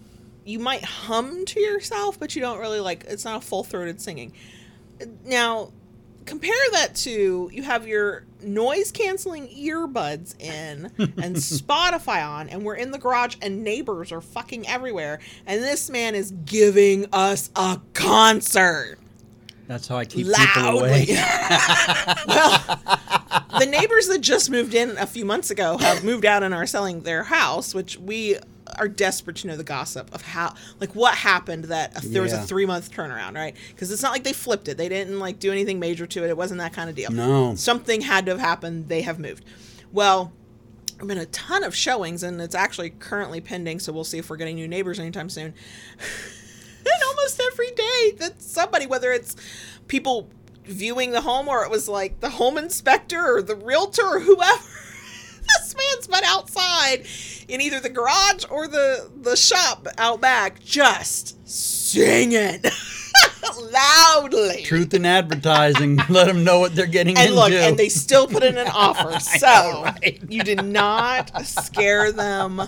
you 0.47 0.59
might 0.59 0.85
hum 0.85 1.44
to 1.47 1.60
yourself, 1.60 2.18
but 2.18 2.35
you 2.36 2.40
don't 2.40 2.59
really 2.59 2.81
like 2.81 3.05
it's 3.09 3.24
not 3.24 3.43
a 3.43 3.47
full 3.47 3.64
throated 3.64 4.01
singing. 4.01 4.32
Now, 5.24 5.73
compare 6.24 6.55
that 6.73 6.94
to 6.97 7.51
you 7.52 7.62
have 7.62 7.86
your 7.86 8.24
noise 8.43 8.90
canceling 8.93 9.48
earbuds 9.48 10.39
in 10.40 10.90
and 10.98 11.36
Spotify 11.36 12.27
on, 12.27 12.48
and 12.48 12.64
we're 12.64 12.77
in 12.77 12.90
the 12.90 12.98
garage 12.98 13.36
and 13.43 13.62
neighbors 13.64 14.12
are 14.12 14.20
fucking 14.20 14.66
everywhere, 14.68 15.18
and 15.47 15.62
this 15.62 15.90
man 15.90 16.14
is 16.14 16.32
giving 16.44 17.06
us 17.12 17.51
a 17.56 17.81
concert 17.93 18.98
That's 19.66 19.89
how 19.89 19.97
I 19.97 20.05
keep 20.05 20.27
people 20.27 20.78
away. 20.78 21.06
well, 22.28 22.81
the 23.59 23.66
neighbors 23.66 24.06
that 24.09 24.20
just 24.20 24.48
moved 24.51 24.74
in 24.74 24.97
a 24.98 25.06
few 25.06 25.24
months 25.24 25.51
ago 25.51 25.77
have 25.78 26.05
moved 26.05 26.24
out 26.24 26.43
and 26.44 26.55
are 26.55 26.66
selling 26.66 27.02
their 27.02 27.24
house, 27.24 27.74
which 27.74 27.98
we 27.98 28.36
are 28.76 28.88
desperate 28.88 29.36
to 29.36 29.47
know 29.47 29.56
the 29.56 29.64
gossip 29.64 30.12
of 30.14 30.22
how, 30.22 30.55
like, 30.80 30.94
what 30.94 31.14
happened 31.14 31.64
that 31.64 31.94
there 32.02 32.22
was 32.22 32.32
a 32.32 32.43
three 32.43 32.66
month 32.66 32.93
turnaround, 32.93 33.34
right? 33.34 33.55
Because 33.68 33.90
it's 33.90 34.02
not 34.02 34.12
like 34.12 34.24
they 34.24 34.32
flipped 34.32 34.68
it; 34.68 34.76
they 34.76 34.88
didn't 34.88 35.18
like 35.18 35.38
do 35.38 35.52
anything 35.52 35.78
major 35.78 36.06
to 36.06 36.24
it. 36.24 36.30
It 36.30 36.36
wasn't 36.36 36.60
that 36.60 36.72
kind 36.72 36.90
of 36.90 36.97
deal. 36.97 37.10
No. 37.10 37.55
something 37.55 38.01
had 38.01 38.26
to 38.26 38.32
have 38.32 38.40
happened. 38.40 38.88
They 38.88 39.02
have 39.02 39.18
moved. 39.18 39.44
Well. 39.93 40.32
There've 40.98 41.09
been 41.09 41.18
a 41.18 41.26
ton 41.26 41.62
of 41.62 41.76
showings, 41.76 42.22
and 42.22 42.40
it's 42.40 42.55
actually 42.55 42.88
currently 42.88 43.43
pending. 43.43 43.80
So 43.80 43.93
we'll 43.93 44.02
see 44.02 44.16
if 44.16 44.30
we're 44.30 44.38
getting 44.38 44.55
new 44.55 44.66
neighbors 44.66 44.98
anytime 44.98 45.28
soon. 45.28 45.52
and 45.98 47.02
almost 47.09 47.38
every 47.52 47.70
day 47.72 48.12
that 48.18 48.40
somebody 48.40 48.86
whether 48.86 49.12
it's 49.12 49.36
people 49.88 50.30
viewing 50.64 51.10
the 51.12 51.20
home 51.20 51.48
or 51.48 51.64
it 51.64 51.70
was 51.70 51.88
like 51.88 52.20
the 52.20 52.30
home 52.30 52.59
inspector 52.59 53.36
or 53.36 53.43
the 53.43 53.55
realtor 53.55 54.06
or 54.06 54.20
whoever 54.20 54.64
man's 55.76 56.06
been 56.06 56.24
outside 56.24 57.06
in 57.48 57.60
either 57.60 57.80
the 57.80 57.88
garage 57.90 58.44
or 58.50 58.66
the 58.68 59.10
the 59.20 59.36
shop 59.36 59.86
out 59.98 60.20
back 60.20 60.60
just 60.64 61.48
singing 61.48 62.60
loudly 63.72 64.62
Truth 64.62 64.94
in 64.94 65.06
advertising. 65.06 65.96
Let 66.08 66.26
them 66.26 66.44
know 66.44 66.60
what 66.60 66.74
they're 66.74 66.86
getting 66.86 67.16
and 67.16 67.28
into. 67.28 67.40
look, 67.40 67.52
and 67.52 67.78
they 67.78 67.88
still 67.88 68.26
put 68.26 68.42
in 68.42 68.58
an 68.58 68.68
offer. 68.74 69.18
So 69.20 69.46
know, 69.46 69.82
right? 69.84 70.20
you 70.28 70.42
did 70.42 70.64
not 70.64 71.46
scare 71.46 72.12
them 72.12 72.60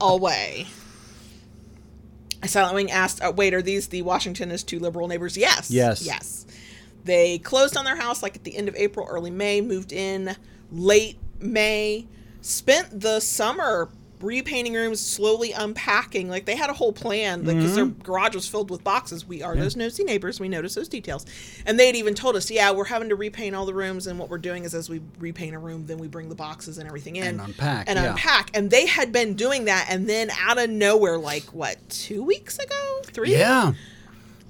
away. 0.00 0.66
Silent 2.44 2.74
Wing 2.74 2.90
asked, 2.90 3.22
uh, 3.22 3.32
"Wait, 3.34 3.54
are 3.54 3.62
these 3.62 3.88
the 3.88 4.02
Washington 4.02 4.50
is 4.50 4.62
two 4.62 4.78
liberal 4.78 5.08
neighbors?" 5.08 5.36
Yes. 5.36 5.70
Yes. 5.70 6.02
Yes. 6.04 6.46
They 7.04 7.38
closed 7.38 7.76
on 7.76 7.84
their 7.84 7.96
house 7.96 8.22
like 8.22 8.36
at 8.36 8.44
the 8.44 8.56
end 8.56 8.68
of 8.68 8.74
April, 8.76 9.06
early 9.08 9.30
May. 9.30 9.60
Moved 9.60 9.92
in 9.92 10.34
late 10.70 11.18
May. 11.38 12.06
Spent 12.44 13.00
the 13.00 13.20
summer 13.20 13.88
repainting 14.20 14.74
rooms, 14.74 15.00
slowly 15.00 15.52
unpacking. 15.52 16.28
Like 16.28 16.44
they 16.44 16.56
had 16.56 16.68
a 16.68 16.74
whole 16.74 16.92
plan 16.92 17.42
because 17.42 17.74
their 17.74 17.86
mm-hmm. 17.86 18.02
garage 18.02 18.34
was 18.34 18.46
filled 18.46 18.70
with 18.70 18.84
boxes. 18.84 19.26
We 19.26 19.42
are 19.42 19.56
those 19.56 19.76
nosy 19.76 20.04
neighbors. 20.04 20.40
We 20.40 20.48
notice 20.50 20.74
those 20.74 20.88
details, 20.88 21.24
and 21.64 21.78
they 21.78 21.86
had 21.86 21.96
even 21.96 22.14
told 22.14 22.36
us, 22.36 22.50
"Yeah, 22.50 22.70
we're 22.72 22.84
having 22.84 23.08
to 23.10 23.16
repaint 23.16 23.54
all 23.54 23.66
the 23.66 23.74
rooms, 23.74 24.06
and 24.06 24.18
what 24.18 24.28
we're 24.28 24.38
doing 24.38 24.64
is 24.64 24.74
as 24.74 24.90
we 24.90 25.00
repaint 25.18 25.54
a 25.54 25.58
room, 25.58 25.86
then 25.86 25.98
we 25.98 26.06
bring 26.06 26.28
the 26.28 26.34
boxes 26.34 26.78
and 26.78 26.86
everything 26.86 27.16
in 27.16 27.24
And 27.24 27.40
unpack, 27.40 27.88
and 27.88 27.98
yeah. 27.98 28.10
unpack." 28.10 28.50
And 28.54 28.70
they 28.70 28.86
had 28.86 29.10
been 29.10 29.34
doing 29.34 29.66
that, 29.66 29.86
and 29.88 30.08
then 30.08 30.30
out 30.38 30.58
of 30.58 30.68
nowhere, 30.68 31.18
like 31.18 31.44
what, 31.54 31.76
two 31.88 32.22
weeks 32.22 32.58
ago, 32.58 33.00
three? 33.04 33.32
yeah. 33.32 33.72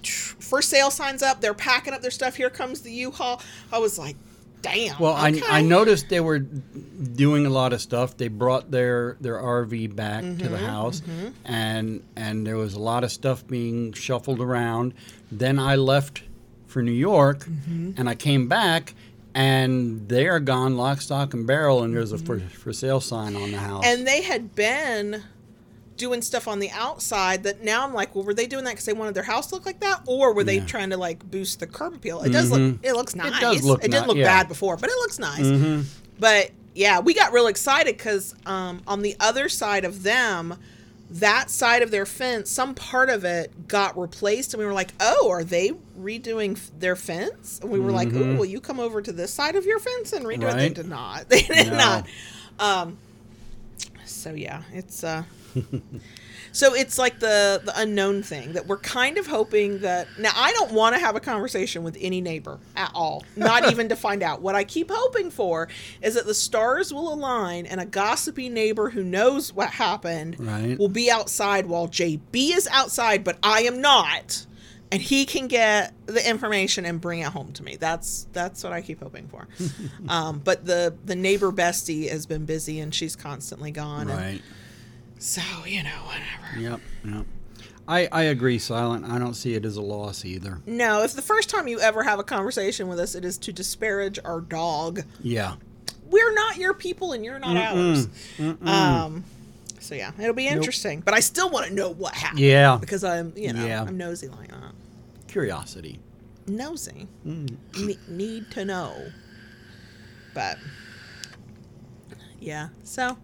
for 0.03 0.61
sale 0.61 0.91
signs 0.91 1.23
up. 1.23 1.41
They're 1.41 1.55
packing 1.55 1.95
up 1.95 2.03
their 2.03 2.11
stuff. 2.11 2.37
Here 2.37 2.51
comes 2.51 2.83
the 2.83 2.93
U-Haul. 2.93 3.41
I 3.73 3.79
was 3.79 3.99
like, 3.99 4.16
damn. 4.65 4.99
Well, 4.99 5.12
okay. 5.27 5.41
I, 5.49 5.59
I 5.59 5.62
noticed 5.62 6.09
they 6.09 6.20
were 6.20 6.41
doing 6.41 7.47
a 7.47 7.51
lot 7.51 7.73
of 7.73 7.81
stuff. 7.81 8.16
They 8.16 8.28
brought 8.28 8.70
their, 8.70 9.16
their 9.20 9.36
RV 9.36 9.95
back 9.95 10.23
to 10.23 10.28
Mm-hmm, 10.28 10.51
the 10.53 10.59
house, 10.59 11.03
and 11.45 12.03
and 12.16 12.47
there 12.47 12.57
was 12.57 12.74
a 12.74 12.81
lot 12.81 13.05
of 13.05 13.12
stuff 13.12 13.47
being 13.47 13.93
shuffled 13.93 14.41
around. 14.41 14.95
Then 15.31 15.59
I 15.59 15.77
left 15.77 16.23
for 16.66 16.82
New 16.82 16.93
York, 16.93 17.41
Mm-hmm. 17.45 17.93
and 17.97 18.09
I 18.09 18.15
came 18.15 18.49
back, 18.49 18.95
and 19.35 20.09
they 20.09 20.27
are 20.28 20.41
gone, 20.41 20.77
lock, 20.77 21.01
stock, 21.01 21.35
and 21.35 21.47
barrel. 21.47 21.82
And 21.82 21.95
there's 21.95 22.12
a 22.12 22.19
for, 22.19 22.41
for 22.41 22.73
sale 22.73 23.01
sign 23.01 23.36
on 23.36 23.51
the 23.53 23.59
house. 23.59 23.85
Mm-hmm. 23.85 23.99
And 23.99 24.07
they 24.07 24.23
had 24.23 24.55
been 24.55 25.23
doing 25.97 26.23
stuff 26.23 26.49
on 26.49 26.59
the 26.59 26.71
outside 26.71 27.45
that 27.45 27.62
now 27.62 27.85
I'm 27.85 27.95
like, 27.95 28.15
well, 28.15 28.25
were 28.25 28.35
they 28.35 28.47
doing 28.47 28.65
that 28.65 28.71
because 28.73 28.85
they 28.85 28.93
wanted 28.93 29.15
their 29.15 29.23
house 29.23 29.47
to 29.49 29.55
look 29.55 29.65
like 29.66 29.81
that, 29.81 30.03
or 30.07 30.33
were 30.35 30.43
they 30.45 30.57
Yeah. 30.57 30.65
trying 30.66 30.91
to 30.91 30.97
like 30.97 31.29
boost 31.31 31.61
the 31.61 31.66
curb 31.66 31.95
appeal? 31.95 32.23
It 32.23 32.31
does 32.31 32.51
look, 32.51 32.79
it 32.83 32.93
looks 32.95 33.15
nice. 33.15 33.37
It 33.37 33.41
does 33.41 33.62
look 33.65 33.85
it 33.85 33.91
didn't 33.91 34.03
ni- 34.03 34.09
look 34.09 34.16
yeah. 34.16 34.25
bad 34.25 34.49
before, 34.49 34.77
but 34.77 34.91
it 34.91 34.97
looks 34.97 35.19
nice. 35.19 35.41
Mhm. 35.47 35.85
But 36.19 36.51
yeah, 36.75 36.99
we 37.01 37.15
got 37.15 37.33
real 37.33 37.47
excited 37.47 37.97
because 37.97 38.35
um, 38.47 38.83
on 38.87 39.03
the 39.03 39.15
other 39.21 39.49
side 39.49 39.85
of 39.85 40.03
them, 40.03 40.57
that 41.11 41.49
side 41.51 41.83
of 41.83 41.93
their 41.93 42.07
fence, 42.07 42.51
some 42.51 42.75
part 42.75 43.09
of 43.09 43.25
it 43.25 43.69
got 43.69 43.97
replaced, 43.97 44.53
and 44.53 44.59
we 44.59 44.66
were 44.66 44.73
like, 44.73 44.91
"Oh, 44.99 45.29
are 45.31 45.45
they 45.45 45.71
redoing 46.01 46.57
f- 46.57 46.73
their 46.77 46.97
fence?" 46.97 47.61
And 47.62 47.71
we 47.71 47.79
were 47.79 47.93
like, 47.93 48.09
"Oh, 48.12 48.35
will 48.35 48.45
you 48.47 48.61
come 48.61 48.81
over 48.81 49.01
to 49.01 49.12
this 49.12 49.33
side 49.33 49.55
of 49.55 49.65
your 49.65 49.79
fence 49.79 50.12
and 50.12 50.25
redo 50.25 50.51
it?" 50.51 50.57
They 50.57 50.71
did 50.71 50.89
not. 50.89 51.29
They 51.29 51.43
did 51.43 51.69
No. 51.69 51.77
not. 51.77 52.07
Um, 52.59 52.99
so 54.05 54.35
yeah, 54.35 54.62
it's 54.73 55.05
uh. 55.05 55.23
So 56.52 56.72
it's 56.72 56.98
like 56.98 57.18
the 57.18 57.60
the 57.64 57.72
unknown 57.74 58.22
thing 58.22 58.52
that 58.52 58.68
we're 58.68 58.78
kind 58.78 59.18
of 59.18 59.26
hoping 59.26 59.81
that 59.81 60.06
now 60.20 60.31
I 60.36 60.52
don't 60.52 60.70
want 60.70 60.94
to 60.94 61.01
have 61.01 61.16
a 61.16 61.20
conversation 61.20 61.82
with 61.82 61.97
any 62.01 62.20
neighbor 62.20 62.60
at 62.76 62.93
all, 62.94 63.24
not 63.35 63.68
even 63.72 63.89
to 63.89 63.97
find 63.97 64.22
out. 64.22 64.40
What 64.40 64.55
I 64.55 64.62
keep 64.62 64.89
hoping 64.93 65.32
for 65.32 65.68
is 66.01 66.14
that 66.14 66.26
the 66.26 66.35
stars 66.35 66.93
will 66.94 67.12
align 67.12 67.66
and 67.66 67.81
a 67.81 67.85
gossipy 67.85 68.48
neighbor 68.48 68.90
who 68.90 69.02
knows 69.02 69.52
what 69.52 69.70
happened 69.70 70.36
Right. 70.39 70.78
will 70.78 70.89
be 70.89 71.10
outside 71.10 71.66
while 71.66 71.89
JB 71.89 72.56
is 72.56 72.68
outside, 72.70 73.24
but 73.24 73.36
I 73.43 73.62
am 73.62 73.81
not. 73.81 74.47
And 74.93 75.02
he 75.02 75.24
can 75.26 75.48
get 75.48 75.93
the 76.06 76.24
information 76.28 76.85
and 76.85 77.01
bring 77.01 77.18
it 77.18 77.26
home 77.32 77.52
to 77.55 77.64
me. 77.64 77.74
That's 77.81 78.28
that's 78.32 78.62
what 78.62 78.72
I 78.72 78.81
keep 78.81 79.01
hoping 79.02 79.26
for. 79.26 79.48
um, 80.09 80.39
but 80.39 80.64
the 80.66 80.94
the 81.05 81.16
neighbor 81.16 81.51
bestie 81.51 82.09
has 82.10 82.26
been 82.26 82.44
busy 82.44 82.78
and 82.78 82.94
she's 82.94 83.16
constantly 83.16 83.72
gone. 83.72 84.09
And 84.09 84.20
right. 84.20 84.43
So 85.25 85.41
you 85.67 85.83
know 85.83 85.91
whatever. 86.05 86.61
Yep. 86.61 86.81
Yep. 87.05 87.27
I, 87.89 88.09
I 88.13 88.23
agree, 88.25 88.59
Silent. 88.59 89.05
I 89.07 89.19
don't 89.19 89.35
see 89.35 89.55
it 89.55 89.65
as 89.65 89.77
a 89.77 89.83
loss 89.83 90.25
either. 90.25 90.61
No, 90.67 91.03
if 91.03 91.13
the 91.15 91.23
first 91.23 91.49
time 91.51 91.67
you 91.69 91.81
ever 91.81 92.03
have 92.03 92.19
a 92.19 92.23
conversation 92.25 92.89
with 92.89 92.99
us, 92.99 93.15
it 93.15 93.25
is 93.25 93.37
to 93.39 93.53
disparage 93.53 94.19
our 94.25 94.41
dog, 94.41 95.03
Yeah. 95.23 95.57
we're 96.11 96.33
not 96.35 96.57
your 96.57 96.75
people 96.75 97.13
and 97.13 97.25
you're 97.25 97.39
not 97.39 97.57
ours. 97.57 98.09
Um, 98.63 99.25
so 99.81 99.95
yeah, 99.95 100.13
it'll 100.19 100.33
be 100.35 100.47
interesting. 100.49 101.01
But 101.01 101.15
I 101.15 101.21
still 101.21 101.51
want 101.51 101.67
to 101.69 101.75
know 101.75 101.91
what 101.91 102.15
happened. 102.15 102.41
Yeah. 102.41 102.77
because 102.81 103.03
I'm 103.05 103.33
you 103.37 103.53
know 103.53 103.65
Yeah. 103.67 103.83
I'm 103.83 103.97
nosy 103.99 104.29
like 104.29 104.49
that. 104.49 104.73
Curiosity. 105.29 106.01
Nosy, 106.47 107.07
Ne- 107.25 107.99
need 108.09 108.51
to 108.53 108.65
know. 108.65 108.95
But 110.35 110.59
yeah, 112.41 112.69
so 112.83 113.17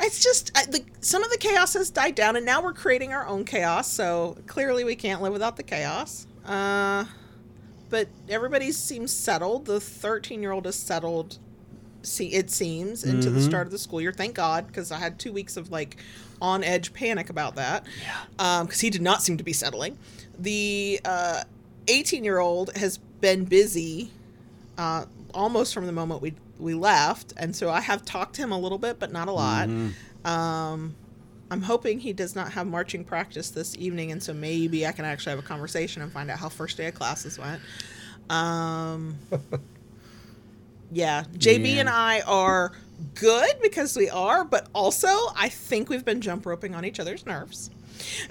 it's 0.00 0.22
just 0.22 0.50
I, 0.56 0.66
the, 0.66 0.84
some 1.00 1.22
of 1.22 1.30
the 1.30 1.38
chaos 1.38 1.74
has 1.74 1.90
died 1.90 2.14
down, 2.14 2.36
and 2.36 2.44
now 2.44 2.62
we're 2.62 2.72
creating 2.72 3.12
our 3.12 3.26
own 3.26 3.44
chaos. 3.44 3.90
So 3.90 4.36
clearly, 4.46 4.84
we 4.84 4.96
can't 4.96 5.22
live 5.22 5.32
without 5.32 5.56
the 5.56 5.62
chaos. 5.62 6.26
Uh, 6.44 7.04
but 7.88 8.08
everybody 8.28 8.72
seems 8.72 9.12
settled. 9.12 9.66
The 9.66 9.80
13 9.80 10.42
year 10.42 10.52
old 10.52 10.66
is 10.66 10.76
settled. 10.76 11.38
See, 12.02 12.34
it 12.34 12.50
seems 12.50 13.02
into 13.02 13.30
the 13.30 13.40
start 13.40 13.66
of 13.66 13.72
the 13.72 13.78
school 13.78 14.00
year. 14.00 14.12
Thank 14.12 14.36
God, 14.36 14.68
because 14.68 14.92
I 14.92 14.98
had 14.98 15.18
two 15.18 15.32
weeks 15.32 15.56
of 15.56 15.72
like 15.72 15.96
on 16.40 16.62
edge 16.62 16.92
panic 16.92 17.30
about 17.30 17.56
that. 17.56 17.84
Yeah. 18.00 18.62
Because 18.62 18.80
he 18.80 18.90
did 18.90 19.02
not 19.02 19.22
seem 19.22 19.36
to 19.38 19.44
be 19.44 19.52
settling. 19.52 19.98
The 20.38 21.00
18 21.88 22.22
year 22.22 22.38
old 22.38 22.76
has 22.76 22.98
been 23.20 23.44
busy 23.44 24.12
uh, 24.78 25.06
almost 25.34 25.74
from 25.74 25.86
the 25.86 25.92
moment 25.92 26.22
we 26.22 26.34
we 26.58 26.74
left, 26.74 27.32
and 27.36 27.54
so 27.54 27.70
I 27.70 27.80
have 27.80 28.04
talked 28.04 28.34
to 28.36 28.42
him 28.42 28.52
a 28.52 28.58
little 28.58 28.78
bit, 28.78 28.98
but 28.98 29.12
not 29.12 29.28
a 29.28 29.32
lot. 29.32 29.68
Um, 30.24 30.94
I'm 31.50 31.62
hoping 31.62 32.00
he 32.00 32.12
does 32.12 32.34
not 32.34 32.52
have 32.52 32.66
marching 32.66 33.04
practice 33.04 33.50
this 33.50 33.76
evening, 33.78 34.10
and 34.12 34.22
so 34.22 34.32
maybe 34.34 34.86
I 34.86 34.92
can 34.92 35.04
actually 35.04 35.30
have 35.30 35.38
a 35.38 35.46
conversation 35.46 36.02
and 36.02 36.10
find 36.12 36.30
out 36.30 36.38
how 36.38 36.48
first 36.48 36.76
day 36.76 36.86
of 36.86 36.94
classes 36.94 37.38
went. 37.38 37.60
Um, 38.30 39.16
yeah, 40.90 41.24
JB 41.38 41.74
Yeah. 41.74 41.80
and 41.80 41.88
I 41.88 42.20
are 42.22 42.72
good 43.14 43.50
because 43.62 43.96
we 43.96 44.08
are, 44.10 44.44
but 44.44 44.66
also 44.74 45.08
I 45.36 45.48
think 45.48 45.88
we've 45.88 46.04
been 46.04 46.20
jump 46.20 46.46
roping 46.46 46.74
on 46.74 46.84
each 46.84 46.98
other's 46.98 47.24
nerves. 47.26 47.70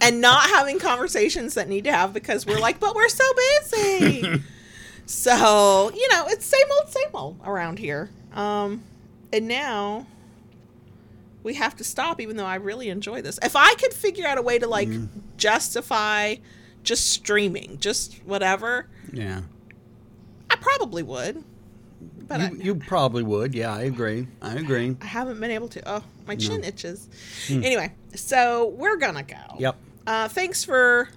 and 0.00 0.20
not 0.20 0.48
having 0.48 0.78
conversations 0.78 1.54
that 1.54 1.68
need 1.68 1.84
to 1.84 1.92
have 1.92 2.12
because 2.12 2.46
we're 2.46 2.58
like, 2.58 2.80
but 2.80 2.94
we're 2.94 3.08
so 3.08 3.24
busy. 3.34 4.42
so, 5.12 5.90
you 5.94 6.08
know, 6.08 6.24
it's 6.28 6.46
same 6.46 6.66
old, 6.78 6.88
same 6.88 7.08
old 7.14 7.38
around 7.44 7.78
here. 7.78 8.08
Um, 8.34 8.82
and 9.32 9.46
now 9.46 10.06
we 11.42 11.54
have 11.54 11.76
to 11.76 11.84
stop, 11.84 12.20
even 12.20 12.36
though 12.36 12.46
I 12.46 12.54
really 12.54 12.88
enjoy 12.88 13.20
this. 13.20 13.38
If 13.42 13.54
I 13.54 13.74
could 13.74 13.92
figure 13.92 14.26
out 14.26 14.38
a 14.38 14.42
way 14.42 14.58
to 14.58 14.66
like 14.66 14.88
justify 15.36 16.36
just 16.82 17.10
streaming, 17.10 17.78
just 17.78 18.14
whatever, 18.24 18.88
Yeah. 19.12 19.42
I 20.50 20.56
probably 20.56 21.02
would. 21.02 21.44
But 22.26 22.40
you, 22.40 22.46
I, 22.46 22.50
you 22.64 22.74
probably 22.88 23.22
would. 23.22 23.54
Yeah, 23.54 23.74
I 23.74 23.82
agree. 23.82 24.26
I 24.40 24.54
agree. 24.54 24.96
I 25.02 25.04
haven't 25.06 25.40
been 25.40 25.50
able 25.50 25.68
to. 25.68 25.82
Oh, 25.86 26.02
my 26.26 26.36
chin 26.36 26.62
No. 26.62 26.68
itches. 26.68 27.08
Anyway, 27.50 27.92
so 28.14 28.68
we're 28.68 28.96
gonna 28.96 29.22
go. 29.22 29.36
Yep. 29.58 29.76
Uh, 30.06 30.28
thanks 30.28 30.64
for 30.64 31.08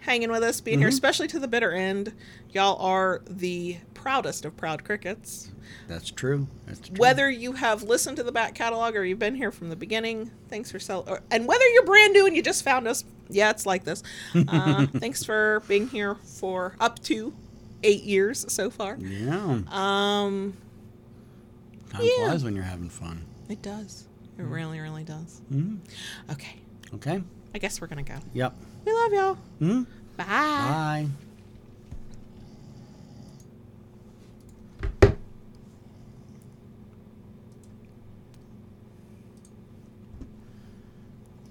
hanging 0.00 0.30
with 0.30 0.42
us, 0.42 0.60
being 0.60 0.78
here, 0.78 0.88
Mhm. 0.88 0.92
especially 0.92 1.28
to 1.28 1.38
the 1.38 1.46
bitter 1.48 1.70
end. 1.72 2.12
Y'all 2.52 2.76
are 2.84 3.22
the 3.28 3.78
proudest 3.94 4.44
of 4.44 4.56
proud 4.56 4.84
crickets. 4.84 5.50
That's 5.88 6.10
true. 6.10 6.46
That's 6.66 6.88
true. 6.88 6.96
Whether 6.98 7.30
you 7.30 7.52
have 7.52 7.82
listened 7.82 8.16
to 8.18 8.22
the 8.22 8.32
back 8.32 8.54
catalog 8.54 8.94
or 8.94 9.04
you've 9.04 9.18
been 9.18 9.34
here 9.34 9.50
from 9.50 9.68
the 9.70 9.76
beginning, 9.76 10.30
thanks 10.48 10.70
for 10.70 10.78
sell. 10.78 11.04
Or, 11.08 11.20
and 11.30 11.46
whether 11.46 11.66
you're 11.68 11.84
brand 11.84 12.12
new 12.12 12.26
and 12.26 12.36
you 12.36 12.42
just 12.42 12.62
found 12.64 12.86
us, 12.86 13.04
yeah, 13.30 13.50
it's 13.50 13.64
like 13.64 13.84
this. 13.84 14.02
Uh, 14.34 14.86
thanks 14.98 15.24
for 15.24 15.62
being 15.66 15.88
here 15.88 16.16
for 16.16 16.74
up 16.78 16.98
to 17.04 17.32
eight 17.82 18.02
years 18.04 18.44
so 18.52 18.68
far. 18.70 18.96
Yeah. 18.98 19.60
Um, 19.68 20.54
Time 21.90 22.02
yeah. 22.02 22.26
flies 22.28 22.44
when 22.44 22.54
you're 22.54 22.64
having 22.64 22.88
fun. 22.90 23.24
it 23.48 23.62
does. 23.62 24.06
It 24.38 24.42
really, 24.42 24.80
really 24.80 25.04
does. 25.04 25.40
hmm 25.48 25.76
Okay, 26.30 26.56
Okay. 26.94 27.22
I 27.54 27.58
guess 27.58 27.80
we're 27.80 27.86
gonna 27.86 28.02
go. 28.02 28.16
Yep. 28.34 28.54
We 28.84 28.92
love 28.92 29.12
y'all. 29.12 29.34
hmm 29.58 29.82
Bye. 30.16 30.24
Bye. 30.26 31.06